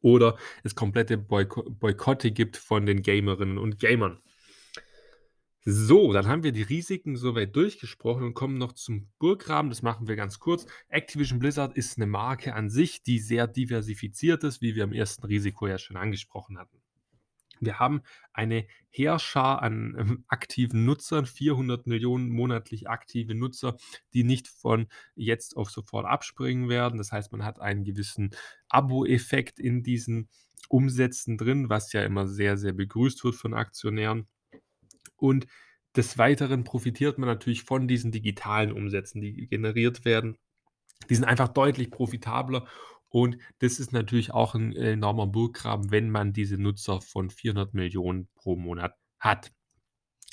oder 0.00 0.36
es 0.64 0.74
komplette 0.74 1.18
Boyko 1.18 1.62
Boykotte 1.68 2.30
gibt 2.30 2.56
von 2.56 2.86
den 2.86 3.02
Gamerinnen 3.02 3.58
und 3.58 3.78
Gamern. 3.78 4.20
So, 5.70 6.14
dann 6.14 6.26
haben 6.28 6.44
wir 6.44 6.52
die 6.52 6.62
Risiken 6.62 7.16
soweit 7.16 7.54
durchgesprochen 7.54 8.24
und 8.24 8.32
kommen 8.32 8.56
noch 8.56 8.72
zum 8.72 9.10
Burggraben. 9.18 9.70
Das 9.70 9.82
machen 9.82 10.08
wir 10.08 10.16
ganz 10.16 10.38
kurz. 10.38 10.66
Activision 10.88 11.40
Blizzard 11.40 11.76
ist 11.76 11.98
eine 11.98 12.06
Marke 12.06 12.54
an 12.54 12.70
sich, 12.70 13.02
die 13.02 13.18
sehr 13.18 13.46
diversifiziert 13.46 14.44
ist, 14.44 14.62
wie 14.62 14.74
wir 14.76 14.84
im 14.84 14.94
ersten 14.94 15.26
Risiko 15.26 15.66
ja 15.66 15.76
schon 15.76 15.96
angesprochen 15.96 16.58
hatten. 16.58 16.80
Wir 17.60 17.78
haben 17.78 18.02
eine 18.32 18.66
Heerschar 18.90 19.62
an 19.62 19.96
ähm, 19.98 20.24
aktiven 20.28 20.84
Nutzern, 20.84 21.26
400 21.26 21.86
Millionen 21.86 22.28
monatlich 22.30 22.88
aktive 22.88 23.34
Nutzer, 23.34 23.76
die 24.12 24.24
nicht 24.24 24.48
von 24.48 24.88
jetzt 25.14 25.56
auf 25.56 25.70
sofort 25.70 26.06
abspringen 26.06 26.68
werden. 26.68 26.98
Das 26.98 27.12
heißt, 27.12 27.32
man 27.32 27.44
hat 27.44 27.60
einen 27.60 27.84
gewissen 27.84 28.30
Abo-Effekt 28.68 29.60
in 29.60 29.82
diesen 29.82 30.28
Umsätzen 30.68 31.38
drin, 31.38 31.68
was 31.68 31.92
ja 31.92 32.02
immer 32.02 32.26
sehr, 32.26 32.56
sehr 32.56 32.72
begrüßt 32.72 33.24
wird 33.24 33.34
von 33.34 33.54
Aktionären. 33.54 34.26
Und 35.16 35.46
des 35.96 36.18
Weiteren 36.18 36.64
profitiert 36.64 37.18
man 37.18 37.28
natürlich 37.28 37.64
von 37.64 37.88
diesen 37.88 38.12
digitalen 38.12 38.72
Umsätzen, 38.72 39.20
die 39.20 39.48
generiert 39.48 40.04
werden. 40.04 40.36
Die 41.08 41.14
sind 41.14 41.24
einfach 41.24 41.48
deutlich 41.48 41.90
profitabler 41.90 42.66
und 43.10 43.38
das 43.58 43.78
ist 43.80 43.92
natürlich 43.92 44.32
auch 44.32 44.54
ein 44.54 44.74
enormer 44.74 45.26
Burggraben, 45.26 45.90
wenn 45.90 46.10
man 46.10 46.32
diese 46.32 46.58
Nutzer 46.58 47.00
von 47.00 47.30
400 47.30 47.74
Millionen 47.74 48.28
pro 48.34 48.56
Monat 48.56 48.94
hat. 49.18 49.52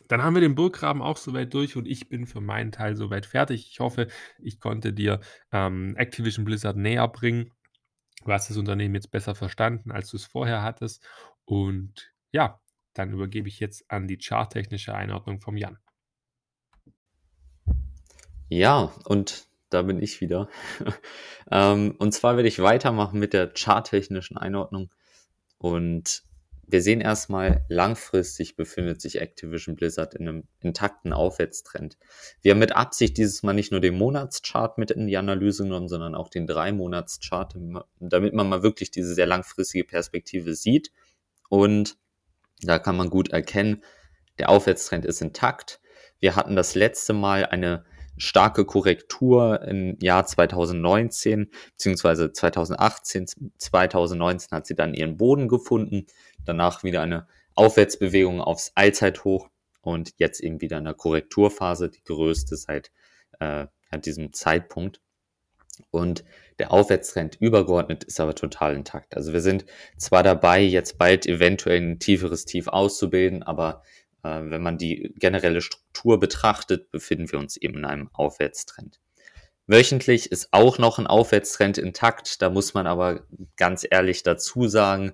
Dann 0.08 0.22
haben 0.22 0.36
wir 0.36 0.42
den 0.42 0.56
Burggraben 0.56 1.02
auch 1.02 1.18
soweit 1.18 1.54
durch 1.54 1.76
und 1.78 1.88
ich 1.88 2.10
bin 2.10 2.28
für 2.28 2.42
meinen 2.42 2.72
Teil 2.72 2.96
soweit 2.96 3.26
fertig. 3.26 3.70
Ich 3.72 3.80
hoffe, 3.80 4.08
ich 4.40 4.60
konnte 4.60 4.94
dir 4.94 5.22
ähm, 5.52 5.96
Activision 5.96 6.46
Blizzard 6.46 6.78
näher 6.78 7.08
bringen. 7.08 7.52
Du 8.24 8.32
hast 8.32 8.50
das 8.50 8.58
Unternehmen 8.58 8.96
jetzt 8.96 9.12
besser 9.12 9.36
verstanden, 9.36 9.92
als 9.92 10.10
du 10.10 10.18
es 10.18 10.26
vorher 10.26 10.64
hattest. 10.64 11.04
Und 11.46 12.12
ja, 12.32 12.60
dann 12.94 13.12
übergebe 13.12 13.48
ich 13.48 13.60
jetzt 13.60 13.90
an 13.90 14.08
die 14.08 14.18
charttechnische 14.18 14.94
Einordnung 14.94 15.40
vom 15.40 15.58
Jan. 15.58 15.78
Ja, 18.50 18.92
und 19.06 19.48
da 19.76 19.82
bin 19.84 20.02
ich 20.02 20.22
wieder. 20.22 20.48
ähm, 21.52 21.96
und 22.00 22.14
zwar 22.14 22.38
werde 22.38 22.48
ich 22.48 22.60
weitermachen 22.60 23.20
mit 23.20 23.34
der 23.34 23.52
charttechnischen 23.54 24.38
Einordnung. 24.38 24.90
Und 25.58 26.24
wir 26.68 26.82
sehen 26.82 27.02
erstmal, 27.02 27.66
langfristig 27.70 28.56
befindet 28.56 29.00
sich 29.00 29.22
Activision 29.22 29.76
Blizzard 29.76 30.16
in 30.16 30.28
einem 30.28 30.44
intakten 30.62 31.14
Aufwärtstrend. 31.14 31.98
Wir 32.42 32.52
haben 32.52 32.60
mit 32.60 32.76
Absicht 32.76 33.18
dieses 33.18 33.44
Mal 33.44 33.54
nicht 33.54 33.72
nur 33.72 33.82
den 33.82 33.98
Monatschart 33.98 34.78
mit 34.78 34.92
in 34.92 35.06
die 35.06 35.18
Analyse 35.18 35.64
genommen, 35.64 35.90
sondern 35.90 36.16
auch 36.16 36.30
den 36.30 36.48
Drei-Monats-Chart, 36.48 37.56
damit 38.00 38.34
man 38.34 38.50
mal 38.50 38.64
wirklich 38.64 38.90
diese 38.90 39.14
sehr 39.14 39.28
langfristige 39.28 39.84
Perspektive 39.84 40.56
sieht. 40.56 40.92
Und 41.50 41.98
da 42.62 42.80
kann 42.80 42.98
man 42.98 43.10
gut 43.10 43.30
erkennen, 43.30 43.84
der 44.40 44.50
Aufwärtstrend 44.50 45.06
ist 45.06 45.22
intakt. 45.22 45.80
Wir 46.20 46.36
hatten 46.36 46.56
das 46.56 46.74
letzte 46.74 47.14
Mal 47.14 47.46
eine 47.46 47.86
starke 48.18 48.66
Korrektur 48.66 49.62
im 49.64 49.98
Jahr 50.00 50.26
2019 50.26 51.50
beziehungsweise 51.72 52.32
2018, 52.32 53.28
2019 53.58 54.52
hat 54.52 54.68
sie 54.68 54.76
dann 54.76 54.94
ihren 54.94 55.18
Boden 55.18 55.48
gefunden, 55.48 56.06
danach 56.46 56.84
wieder 56.84 57.02
eine 57.02 57.28
Aufwärtsbewegung 57.56 58.42
aufs 58.42 58.72
Allzeithoch 58.76 59.50
und 59.82 60.14
jetzt 60.18 60.42
eben 60.42 60.62
wieder 60.62 60.78
eine 60.78 60.94
Korrekturphase, 60.94 61.90
die 61.90 62.04
größte 62.04 62.58
seit 62.58 62.92
äh, 63.40 63.68
diesem 64.00 64.34
Zeitpunkt. 64.34 65.00
Und 65.92 66.24
der 66.60 66.72
Aufwärtstrend 66.72 67.36
übergeordnet 67.40 68.04
ist 68.06 68.20
aber 68.20 68.34
total 68.34 68.76
intakt. 68.76 69.16
Also 69.16 69.34
wir 69.34 69.42
sind 69.42 69.66
zwar 69.98 70.24
dabei, 70.24 70.62
jetzt 70.62 70.98
bald 70.98 71.26
eventuell 71.26 71.82
ein 71.82 72.00
tieferes 72.00 72.46
Tief 72.46 72.68
auszubilden, 72.68 73.44
aber 73.44 73.84
wenn 74.26 74.62
man 74.62 74.78
die 74.78 75.14
generelle 75.18 75.62
Struktur 75.62 76.20
betrachtet, 76.20 76.92
befinden 76.92 77.32
wir 77.32 77.40
uns 77.40 77.58
eben 77.58 77.78
in 77.80 77.86
einem 77.86 78.10
Aufwärtstrend. 78.14 79.00
Wöchentlich 79.68 80.32
ist 80.32 80.50
auch 80.52 80.78
noch 80.78 81.00
ein 81.00 81.08
Aufwärtstrend 81.08 81.78
intakt. 81.78 82.42
Da 82.42 82.50
muss 82.50 82.74
man 82.74 82.86
aber 82.86 83.26
ganz 83.58 83.86
ehrlich 83.90 84.22
dazu 84.24 84.68
sagen, 84.68 85.14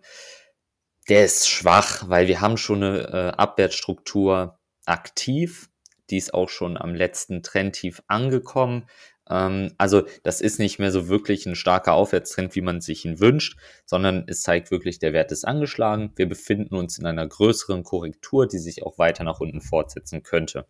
der 1.09 1.25
ist 1.25 1.49
schwach, 1.49 2.09
weil 2.09 2.27
wir 2.27 2.41
haben 2.41 2.57
schon 2.57 2.83
eine 2.83 2.99
äh, 3.07 3.37
Abwärtsstruktur 3.37 4.59
aktiv. 4.85 5.69
Die 6.09 6.17
ist 6.17 6.33
auch 6.33 6.49
schon 6.49 6.77
am 6.77 6.93
letzten 6.93 7.43
Trendtief 7.43 8.01
angekommen. 8.07 8.87
Ähm, 9.29 9.73
also 9.77 10.03
das 10.23 10.41
ist 10.41 10.59
nicht 10.59 10.79
mehr 10.79 10.91
so 10.91 11.07
wirklich 11.07 11.45
ein 11.45 11.55
starker 11.55 11.93
Aufwärtstrend, 11.93 12.55
wie 12.55 12.61
man 12.61 12.81
sich 12.81 13.05
ihn 13.05 13.19
wünscht, 13.19 13.57
sondern 13.85 14.25
es 14.27 14.41
zeigt 14.41 14.71
wirklich, 14.71 14.99
der 14.99 15.13
Wert 15.13 15.31
ist 15.31 15.45
angeschlagen. 15.45 16.11
Wir 16.15 16.27
befinden 16.27 16.75
uns 16.75 16.97
in 16.97 17.05
einer 17.05 17.27
größeren 17.27 17.83
Korrektur, 17.83 18.47
die 18.47 18.59
sich 18.59 18.83
auch 18.83 18.97
weiter 18.97 19.23
nach 19.23 19.39
unten 19.39 19.61
fortsetzen 19.61 20.23
könnte. 20.23 20.65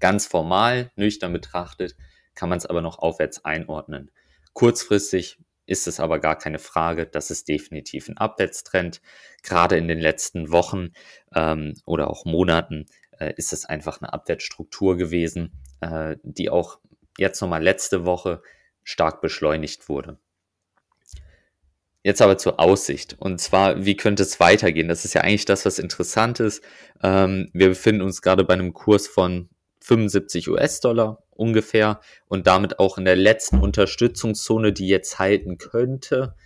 Ganz 0.00 0.26
formal, 0.26 0.90
nüchtern 0.96 1.32
betrachtet, 1.32 1.96
kann 2.34 2.48
man 2.48 2.58
es 2.58 2.66
aber 2.66 2.82
noch 2.82 2.98
aufwärts 2.98 3.44
einordnen. 3.44 4.10
Kurzfristig 4.52 5.38
ist 5.66 5.88
es 5.88 6.00
aber 6.00 6.20
gar 6.20 6.38
keine 6.38 6.58
Frage, 6.58 7.06
das 7.06 7.30
ist 7.30 7.48
definitiv 7.48 8.08
ein 8.08 8.16
Abwärtstrend. 8.16 9.00
Gerade 9.42 9.76
in 9.76 9.88
den 9.88 9.98
letzten 9.98 10.50
Wochen 10.52 10.90
ähm, 11.34 11.74
oder 11.84 12.08
auch 12.08 12.24
Monaten 12.24 12.86
äh, 13.18 13.32
ist 13.36 13.52
es 13.52 13.64
einfach 13.64 14.00
eine 14.00 14.12
Abwärtsstruktur 14.12 14.96
gewesen, 14.96 15.52
äh, 15.80 16.16
die 16.22 16.50
auch 16.50 16.78
jetzt 17.18 17.40
nochmal 17.40 17.62
letzte 17.62 18.04
Woche 18.04 18.42
stark 18.82 19.20
beschleunigt 19.20 19.88
wurde. 19.88 20.18
Jetzt 22.02 22.22
aber 22.22 22.38
zur 22.38 22.60
Aussicht. 22.60 23.16
Und 23.18 23.40
zwar, 23.40 23.84
wie 23.84 23.96
könnte 23.96 24.22
es 24.22 24.38
weitergehen? 24.38 24.86
Das 24.86 25.04
ist 25.04 25.14
ja 25.14 25.22
eigentlich 25.22 25.44
das, 25.44 25.64
was 25.64 25.80
interessant 25.80 26.38
ist. 26.38 26.62
Ähm, 27.02 27.50
wir 27.52 27.68
befinden 27.68 28.02
uns 28.02 28.22
gerade 28.22 28.44
bei 28.44 28.54
einem 28.54 28.74
Kurs 28.74 29.08
von 29.08 29.48
75 29.80 30.48
US-Dollar 30.48 31.24
ungefähr 31.30 32.00
und 32.28 32.46
damit 32.46 32.78
auch 32.78 32.98
in 32.98 33.04
der 33.04 33.16
letzten 33.16 33.58
Unterstützungszone, 33.58 34.72
die 34.72 34.86
jetzt 34.86 35.18
halten 35.18 35.58
könnte, 35.58 36.36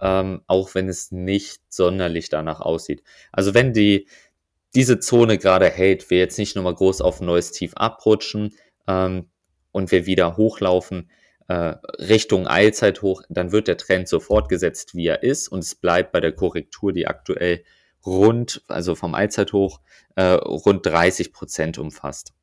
ähm, 0.00 0.40
auch 0.46 0.74
wenn 0.74 0.88
es 0.88 1.12
nicht 1.12 1.60
sonderlich 1.68 2.30
danach 2.30 2.60
aussieht. 2.60 3.02
Also 3.30 3.52
wenn 3.52 3.72
die 3.72 4.08
diese 4.74 5.00
Zone 5.00 5.36
gerade 5.36 5.68
hält, 5.68 6.10
wir 6.10 6.18
jetzt 6.18 6.38
nicht 6.38 6.56
nochmal 6.56 6.74
groß 6.74 7.00
auf 7.00 7.20
ein 7.20 7.26
neues 7.26 7.52
Tief 7.52 7.72
abrutschen, 7.74 8.54
ähm, 8.86 9.28
und 9.72 9.90
wir 9.90 10.06
wieder 10.06 10.36
hochlaufen 10.36 11.10
äh, 11.48 11.74
Richtung 11.98 12.46
Allzeithoch, 12.46 13.22
dann 13.28 13.50
wird 13.50 13.66
der 13.66 13.76
Trend 13.76 14.08
so 14.08 14.20
fortgesetzt, 14.20 14.94
wie 14.94 15.06
er 15.06 15.22
ist 15.22 15.48
und 15.48 15.60
es 15.60 15.74
bleibt 15.74 16.12
bei 16.12 16.20
der 16.20 16.32
Korrektur, 16.32 16.92
die 16.92 17.08
aktuell 17.08 17.64
rund, 18.06 18.62
also 18.68 18.94
vom 18.94 19.14
Allzeithoch, 19.14 19.80
äh, 20.14 20.22
rund 20.22 20.86
30 20.86 21.32
Prozent 21.32 21.78
umfasst. 21.78 22.34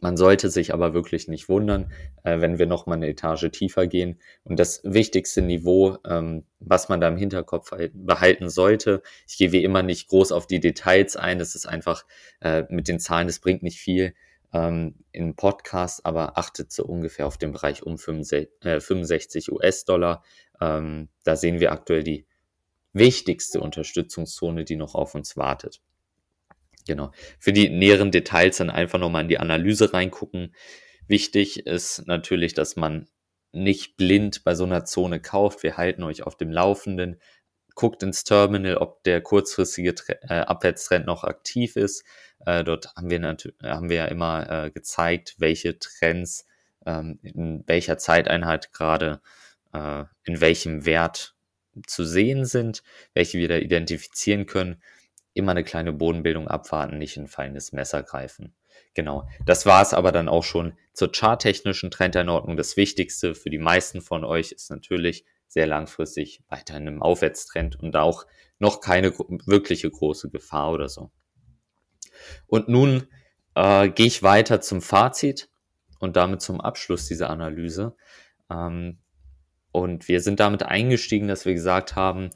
Man 0.00 0.16
sollte 0.16 0.48
sich 0.48 0.72
aber 0.72 0.94
wirklich 0.94 1.28
nicht 1.28 1.50
wundern, 1.50 1.92
äh, 2.22 2.40
wenn 2.40 2.58
wir 2.58 2.64
noch 2.64 2.86
mal 2.86 2.94
eine 2.94 3.08
Etage 3.08 3.50
tiefer 3.50 3.86
gehen. 3.86 4.18
Und 4.42 4.58
das 4.58 4.80
wichtigste 4.84 5.42
Niveau, 5.42 5.98
ähm, 6.08 6.44
was 6.58 6.88
man 6.88 7.02
da 7.02 7.08
im 7.08 7.18
Hinterkopf 7.18 7.72
behalten 7.92 8.48
sollte, 8.48 9.02
ich 9.28 9.36
gehe 9.36 9.52
wie 9.52 9.62
immer 9.62 9.82
nicht 9.82 10.08
groß 10.08 10.32
auf 10.32 10.46
die 10.46 10.60
Details 10.60 11.16
ein, 11.16 11.38
das 11.38 11.54
ist 11.54 11.66
einfach 11.66 12.06
äh, 12.40 12.64
mit 12.70 12.88
den 12.88 12.98
Zahlen, 12.98 13.26
das 13.26 13.40
bringt 13.40 13.62
nicht 13.62 13.78
viel 13.78 14.14
ähm, 14.54 14.94
im 15.10 15.34
Podcast, 15.34 16.06
aber 16.06 16.38
achtet 16.38 16.72
so 16.72 16.84
ungefähr 16.84 17.26
auf 17.26 17.36
den 17.36 17.52
Bereich 17.52 17.82
um 17.82 17.98
65, 17.98 18.48
äh, 18.64 18.80
65 18.80 19.52
US-Dollar. 19.52 20.22
Ähm, 20.60 21.08
da 21.24 21.36
sehen 21.36 21.58
wir 21.58 21.72
aktuell 21.72 22.04
die 22.04 22.26
wichtigste 22.92 23.60
Unterstützungszone, 23.60 24.64
die 24.64 24.76
noch 24.76 24.94
auf 24.94 25.16
uns 25.16 25.36
wartet. 25.36 25.82
Genau. 26.86 27.10
Für 27.40 27.52
die 27.52 27.68
näheren 27.68 28.12
Details 28.12 28.58
dann 28.58 28.70
einfach 28.70 29.00
nochmal 29.00 29.22
in 29.22 29.28
die 29.28 29.40
Analyse 29.40 29.92
reingucken. 29.92 30.54
Wichtig 31.08 31.66
ist 31.66 32.06
natürlich, 32.06 32.54
dass 32.54 32.76
man 32.76 33.08
nicht 33.52 33.96
blind 33.96 34.44
bei 34.44 34.54
so 34.54 34.64
einer 34.64 34.84
Zone 34.84 35.20
kauft. 35.20 35.62
Wir 35.64 35.76
halten 35.76 36.04
euch 36.04 36.22
auf 36.22 36.36
dem 36.36 36.52
Laufenden. 36.52 37.20
Guckt 37.74 38.02
ins 38.02 38.24
Terminal, 38.24 38.76
ob 38.76 39.02
der 39.04 39.20
kurzfristige 39.20 39.94
äh, 40.28 40.40
Abwärtstrend 40.40 41.06
noch 41.06 41.24
aktiv 41.24 41.76
ist. 41.76 42.04
Äh, 42.46 42.64
dort 42.64 42.94
haben 42.94 43.10
wir, 43.10 43.20
haben 43.62 43.88
wir 43.88 43.96
ja 43.96 44.04
immer 44.06 44.50
äh, 44.50 44.70
gezeigt, 44.70 45.36
welche 45.38 45.78
Trends 45.78 46.46
ähm, 46.86 47.18
in 47.22 47.64
welcher 47.66 47.98
Zeiteinheit 47.98 48.72
gerade 48.72 49.20
äh, 49.72 50.04
in 50.24 50.40
welchem 50.40 50.86
Wert 50.86 51.34
zu 51.86 52.04
sehen 52.04 52.44
sind, 52.44 52.82
welche 53.14 53.38
wir 53.38 53.48
da 53.48 53.56
identifizieren 53.56 54.46
können. 54.46 54.80
Immer 55.32 55.52
eine 55.52 55.64
kleine 55.64 55.92
Bodenbildung 55.92 56.46
abwarten, 56.46 56.98
nicht 56.98 57.16
ein 57.16 57.26
feines 57.26 57.72
Messer 57.72 58.02
greifen. 58.02 58.54
Genau. 58.94 59.28
Das 59.44 59.66
war 59.66 59.82
es 59.82 59.92
aber 59.92 60.12
dann 60.12 60.28
auch 60.28 60.44
schon 60.44 60.78
zur 60.92 61.10
charttechnischen 61.10 61.90
Trendeinordnung. 61.90 62.56
Das 62.56 62.76
Wichtigste 62.76 63.34
für 63.34 63.50
die 63.50 63.58
meisten 63.58 64.00
von 64.00 64.24
euch 64.24 64.52
ist 64.52 64.70
natürlich 64.70 65.24
sehr 65.54 65.66
langfristig 65.68 66.42
weiterhin 66.48 66.88
im 66.88 67.02
Aufwärtstrend 67.02 67.76
und 67.76 67.94
auch 67.96 68.26
noch 68.58 68.80
keine 68.80 69.12
wirkliche 69.46 69.88
große 69.88 70.28
Gefahr 70.30 70.72
oder 70.72 70.88
so. 70.88 71.12
Und 72.46 72.68
nun 72.68 73.06
äh, 73.54 73.88
gehe 73.88 74.06
ich 74.06 74.24
weiter 74.24 74.60
zum 74.60 74.82
Fazit 74.82 75.48
und 76.00 76.16
damit 76.16 76.42
zum 76.42 76.60
Abschluss 76.60 77.06
dieser 77.06 77.30
Analyse. 77.30 77.96
Ähm, 78.50 78.98
und 79.70 80.08
wir 80.08 80.20
sind 80.20 80.40
damit 80.40 80.64
eingestiegen, 80.64 81.28
dass 81.28 81.46
wir 81.46 81.54
gesagt 81.54 81.94
haben, 81.94 82.30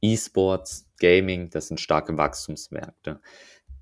E-Sports, 0.00 0.88
Gaming, 1.00 1.50
das 1.50 1.68
sind 1.68 1.80
starke 1.80 2.16
Wachstumsmärkte. 2.16 3.20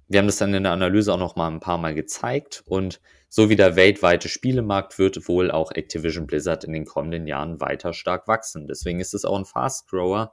Wir 0.08 0.18
haben 0.18 0.26
das 0.26 0.38
dann 0.38 0.54
in 0.54 0.62
der 0.62 0.72
Analyse 0.72 1.12
auch 1.12 1.18
noch 1.18 1.36
mal 1.36 1.50
ein 1.50 1.60
paar 1.60 1.78
Mal 1.78 1.94
gezeigt 1.94 2.62
und 2.66 3.02
so 3.28 3.50
wie 3.50 3.56
der 3.56 3.76
weltweite 3.76 4.28
Spielemarkt 4.28 4.98
wird 4.98 5.28
wohl 5.28 5.50
auch 5.50 5.72
Activision 5.72 6.26
Blizzard 6.26 6.64
in 6.64 6.72
den 6.72 6.86
kommenden 6.86 7.26
Jahren 7.26 7.60
weiter 7.60 7.92
stark 7.92 8.26
wachsen. 8.26 8.66
Deswegen 8.66 9.00
ist 9.00 9.14
es 9.14 9.24
auch 9.24 9.38
ein 9.38 9.44
Fast 9.44 9.88
Grower, 9.88 10.32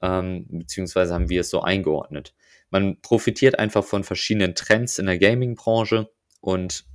ähm, 0.00 0.46
beziehungsweise 0.48 1.14
haben 1.14 1.28
wir 1.28 1.42
es 1.42 1.50
so 1.50 1.62
eingeordnet. 1.62 2.34
Man 2.70 3.00
profitiert 3.00 3.58
einfach 3.58 3.84
von 3.84 4.02
verschiedenen 4.02 4.54
Trends 4.54 4.98
in 4.98 5.06
der 5.06 5.18
Gaming-Branche 5.18 6.10
und 6.40 6.86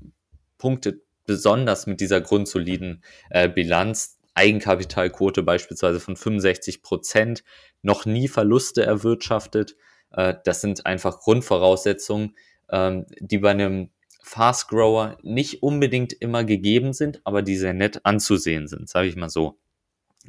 punktet 0.57 1.03
besonders 1.25 1.87
mit 1.87 2.01
dieser 2.01 2.19
grundsoliden 2.19 3.03
äh, 3.29 3.47
Bilanz, 3.47 4.17
Eigenkapitalquote 4.33 5.43
beispielsweise 5.43 5.99
von 5.99 6.15
65 6.15 6.81
Prozent, 6.81 7.43
noch 7.81 8.05
nie 8.05 8.27
Verluste 8.27 8.83
erwirtschaftet. 8.83 9.75
Äh, 10.11 10.35
das 10.43 10.61
sind 10.61 10.85
einfach 10.85 11.19
Grundvoraussetzungen, 11.19 12.35
ähm, 12.69 13.05
die 13.19 13.37
bei 13.37 13.51
einem 13.51 13.91
Fast 14.27 14.67
Grower 14.67 15.17
nicht 15.23 15.63
unbedingt 15.63 16.13
immer 16.13 16.43
gegeben 16.43 16.93
sind, 16.93 17.21
aber 17.23 17.41
die 17.41 17.55
sehr 17.55 17.73
nett 17.73 18.05
anzusehen 18.05 18.67
sind, 18.67 18.89
sage 18.89 19.07
ich 19.07 19.15
mal 19.15 19.29
so. 19.29 19.57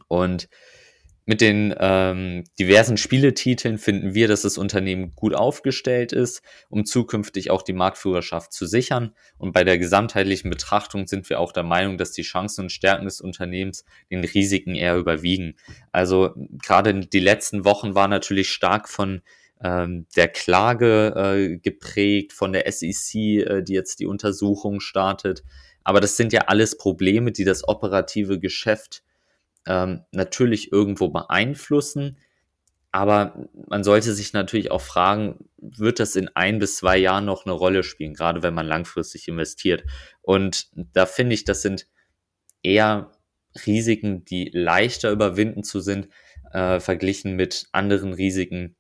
Und 0.06 0.48
mit 1.26 1.42
den 1.42 1.74
ähm, 1.78 2.44
diversen 2.58 2.96
Spieletiteln 2.96 3.76
finden 3.76 4.14
wir, 4.14 4.28
dass 4.28 4.42
das 4.42 4.56
Unternehmen 4.56 5.12
gut 5.14 5.34
aufgestellt 5.34 6.14
ist, 6.14 6.40
um 6.70 6.86
zukünftig 6.86 7.50
auch 7.50 7.60
die 7.60 7.74
Marktführerschaft 7.74 8.52
zu 8.52 8.66
sichern. 8.66 9.14
Und 9.36 9.52
bei 9.52 9.62
der 9.62 9.78
gesamtheitlichen 9.78 10.48
Betrachtung 10.48 11.06
sind 11.06 11.28
wir 11.28 11.38
auch 11.40 11.52
der 11.52 11.64
Meinung, 11.64 11.98
dass 11.98 12.12
die 12.12 12.22
Chancen 12.22 12.62
und 12.62 12.72
Stärken 12.72 13.04
des 13.04 13.20
Unternehmens 13.20 13.84
den 14.10 14.24
Risiken 14.24 14.74
eher 14.74 14.96
überwiegen. 14.96 15.56
Also 15.92 16.34
gerade 16.62 16.98
die 17.00 17.20
letzten 17.20 17.66
Wochen 17.66 17.94
waren 17.94 18.10
natürlich 18.10 18.48
stark 18.50 18.88
von 18.88 19.20
ähm, 19.62 20.06
der 20.16 20.28
Klage 20.28 21.14
äh, 21.16 21.58
geprägt, 21.58 22.32
von 22.32 22.52
der 22.52 22.70
SEC, 22.70 23.14
äh, 23.14 23.62
die 23.62 23.74
jetzt 23.74 24.00
die 24.00 24.06
Untersuchung 24.06 24.80
startet. 24.80 25.42
Aber 25.84 26.00
das 26.00 26.16
sind 26.16 26.32
ja 26.32 26.42
alles 26.42 26.76
Probleme, 26.76 27.32
die 27.32 27.44
das 27.44 27.66
operative 27.66 28.38
Geschäft 28.38 29.02
ähm, 29.66 30.04
natürlich 30.12 30.72
irgendwo 30.72 31.08
beeinflussen, 31.08 32.18
aber 32.90 33.48
man 33.68 33.84
sollte 33.84 34.14
sich 34.14 34.32
natürlich 34.32 34.70
auch 34.70 34.80
fragen, 34.80 35.50
wird 35.58 36.00
das 36.00 36.16
in 36.16 36.28
ein 36.34 36.58
bis 36.58 36.76
zwei 36.76 36.96
Jahren 36.96 37.26
noch 37.26 37.44
eine 37.44 37.52
Rolle 37.52 37.82
spielen, 37.82 38.14
gerade 38.14 38.42
wenn 38.42 38.54
man 38.54 38.66
langfristig 38.66 39.28
investiert. 39.28 39.84
Und 40.22 40.70
da 40.74 41.04
finde 41.04 41.34
ich, 41.34 41.44
das 41.44 41.60
sind 41.60 41.86
eher 42.62 43.12
Risiken, 43.66 44.24
die 44.24 44.50
leichter 44.52 45.10
überwinden 45.10 45.64
zu 45.64 45.80
sind, 45.80 46.08
äh, 46.52 46.80
verglichen 46.80 47.36
mit 47.36 47.66
anderen 47.72 48.14
Risiken, 48.14 48.74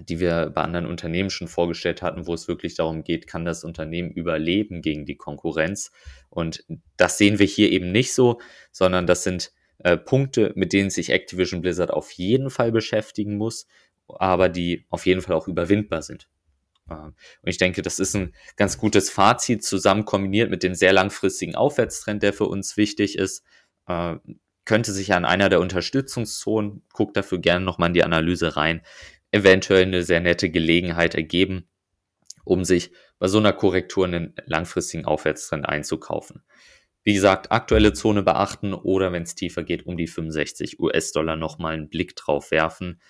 die 0.00 0.20
wir 0.20 0.50
bei 0.50 0.62
anderen 0.62 0.86
Unternehmen 0.86 1.30
schon 1.30 1.48
vorgestellt 1.48 2.02
hatten, 2.02 2.26
wo 2.26 2.34
es 2.34 2.48
wirklich 2.48 2.74
darum 2.74 3.04
geht, 3.04 3.26
kann 3.26 3.44
das 3.44 3.62
Unternehmen 3.62 4.10
überleben 4.10 4.80
gegen 4.80 5.04
die 5.04 5.16
Konkurrenz. 5.16 5.90
Und 6.30 6.64
das 6.96 7.18
sehen 7.18 7.38
wir 7.38 7.46
hier 7.46 7.70
eben 7.70 7.92
nicht 7.92 8.14
so, 8.14 8.40
sondern 8.70 9.06
das 9.06 9.22
sind 9.22 9.52
äh, 9.78 9.96
Punkte, 9.96 10.52
mit 10.54 10.72
denen 10.72 10.90
sich 10.90 11.10
Activision 11.10 11.60
Blizzard 11.60 11.90
auf 11.90 12.10
jeden 12.12 12.50
Fall 12.50 12.72
beschäftigen 12.72 13.36
muss, 13.36 13.66
aber 14.06 14.48
die 14.48 14.86
auf 14.88 15.06
jeden 15.06 15.20
Fall 15.20 15.36
auch 15.36 15.48
überwindbar 15.48 16.02
sind. 16.02 16.28
Äh, 16.88 16.94
und 16.94 17.16
ich 17.44 17.58
denke, 17.58 17.82
das 17.82 17.98
ist 17.98 18.14
ein 18.14 18.34
ganz 18.56 18.78
gutes 18.78 19.10
Fazit, 19.10 19.62
zusammen 19.62 20.06
kombiniert 20.06 20.50
mit 20.50 20.62
dem 20.62 20.74
sehr 20.74 20.92
langfristigen 20.92 21.54
Aufwärtstrend, 21.54 22.22
der 22.22 22.32
für 22.32 22.46
uns 22.46 22.76
wichtig 22.78 23.18
ist. 23.18 23.44
Äh, 23.86 24.16
könnte 24.64 24.92
sich 24.92 25.12
an 25.12 25.24
einer 25.24 25.48
der 25.48 25.60
Unterstützungszonen, 25.60 26.82
guckt 26.92 27.16
dafür 27.16 27.38
gerne 27.38 27.64
nochmal 27.64 27.88
in 27.88 27.94
die 27.94 28.04
Analyse 28.04 28.56
rein, 28.56 28.82
eventuell 29.32 29.82
eine 29.82 30.04
sehr 30.04 30.20
nette 30.20 30.50
Gelegenheit 30.50 31.14
ergeben, 31.14 31.68
um 32.44 32.64
sich 32.64 32.92
bei 33.18 33.28
so 33.28 33.38
einer 33.38 33.52
Korrektur 33.52 34.04
einen 34.04 34.34
langfristigen 34.46 35.04
Aufwärtstrend 35.04 35.68
einzukaufen. 35.68 36.44
Wie 37.02 37.14
gesagt, 37.14 37.50
aktuelle 37.50 37.92
Zone 37.92 38.22
beachten 38.22 38.74
oder 38.74 39.12
wenn 39.12 39.24
es 39.24 39.34
tiefer 39.34 39.64
geht, 39.64 39.86
um 39.86 39.96
die 39.96 40.06
65 40.06 40.78
US-Dollar 40.78 41.36
nochmal 41.36 41.74
einen 41.74 41.88
Blick 41.88 42.14
drauf 42.14 42.52
werfen. 42.52 43.00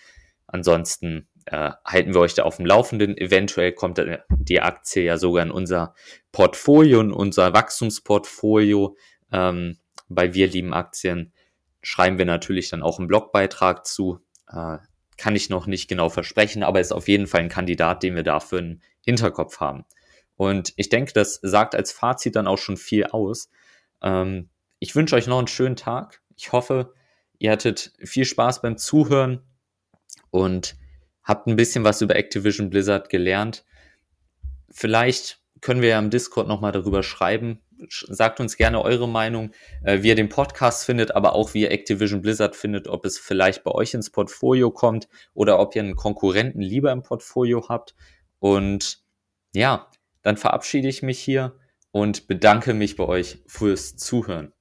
Ansonsten 0.46 1.28
äh, 1.46 1.72
halten 1.84 2.14
wir 2.14 2.20
euch 2.20 2.34
da 2.34 2.44
auf 2.44 2.56
dem 2.56 2.66
Laufenden. 2.66 3.16
Eventuell 3.16 3.72
kommt 3.72 4.00
die 4.30 4.60
Aktie 4.60 5.02
ja 5.02 5.18
sogar 5.18 5.44
in 5.44 5.50
unser 5.50 5.94
Portfolio, 6.30 7.00
in 7.00 7.12
unser 7.12 7.52
Wachstumsportfolio. 7.52 8.96
Ähm, 9.30 9.78
bei 10.08 10.32
Wir 10.32 10.46
lieben 10.46 10.72
Aktien 10.72 11.32
schreiben 11.82 12.18
wir 12.18 12.26
natürlich 12.26 12.70
dann 12.70 12.82
auch 12.82 12.98
einen 12.98 13.08
Blogbeitrag 13.08 13.86
zu. 13.86 14.20
Äh, 14.48 14.78
kann 15.22 15.36
ich 15.36 15.50
noch 15.50 15.68
nicht 15.68 15.86
genau 15.86 16.08
versprechen, 16.08 16.64
aber 16.64 16.80
ist 16.80 16.90
auf 16.90 17.06
jeden 17.06 17.28
Fall 17.28 17.42
ein 17.42 17.48
Kandidat, 17.48 18.02
den 18.02 18.16
wir 18.16 18.24
dafür 18.24 18.58
im 18.58 18.80
Hinterkopf 19.04 19.60
haben. 19.60 19.84
Und 20.34 20.72
ich 20.74 20.88
denke, 20.88 21.12
das 21.12 21.38
sagt 21.42 21.76
als 21.76 21.92
Fazit 21.92 22.34
dann 22.34 22.48
auch 22.48 22.58
schon 22.58 22.76
viel 22.76 23.04
aus. 23.04 23.48
Ähm, 24.02 24.50
ich 24.80 24.96
wünsche 24.96 25.14
euch 25.14 25.28
noch 25.28 25.38
einen 25.38 25.46
schönen 25.46 25.76
Tag. 25.76 26.22
Ich 26.36 26.50
hoffe, 26.50 26.92
ihr 27.38 27.52
hattet 27.52 27.92
viel 28.02 28.24
Spaß 28.24 28.62
beim 28.62 28.78
Zuhören 28.78 29.44
und 30.32 30.74
habt 31.22 31.46
ein 31.46 31.54
bisschen 31.54 31.84
was 31.84 32.02
über 32.02 32.16
Activision 32.16 32.68
Blizzard 32.68 33.08
gelernt. 33.08 33.64
Vielleicht 34.72 35.40
können 35.60 35.82
wir 35.82 35.90
ja 35.90 36.00
im 36.00 36.10
Discord 36.10 36.48
nochmal 36.48 36.72
darüber 36.72 37.04
schreiben. 37.04 37.60
Sagt 37.90 38.40
uns 38.40 38.56
gerne 38.56 38.82
eure 38.82 39.08
Meinung, 39.08 39.52
äh, 39.82 40.02
wie 40.02 40.08
ihr 40.08 40.14
den 40.14 40.28
Podcast 40.28 40.84
findet, 40.84 41.14
aber 41.14 41.34
auch 41.34 41.54
wie 41.54 41.62
ihr 41.62 41.70
Activision 41.70 42.22
Blizzard 42.22 42.56
findet, 42.56 42.88
ob 42.88 43.04
es 43.04 43.18
vielleicht 43.18 43.64
bei 43.64 43.70
euch 43.70 43.94
ins 43.94 44.10
Portfolio 44.10 44.70
kommt 44.70 45.08
oder 45.34 45.58
ob 45.58 45.74
ihr 45.76 45.82
einen 45.82 45.96
Konkurrenten 45.96 46.60
lieber 46.60 46.92
im 46.92 47.02
Portfolio 47.02 47.68
habt. 47.68 47.94
Und 48.38 49.02
ja, 49.54 49.90
dann 50.22 50.36
verabschiede 50.36 50.88
ich 50.88 51.02
mich 51.02 51.18
hier 51.18 51.56
und 51.90 52.26
bedanke 52.26 52.74
mich 52.74 52.96
bei 52.96 53.04
euch 53.04 53.42
fürs 53.46 53.96
Zuhören. 53.96 54.52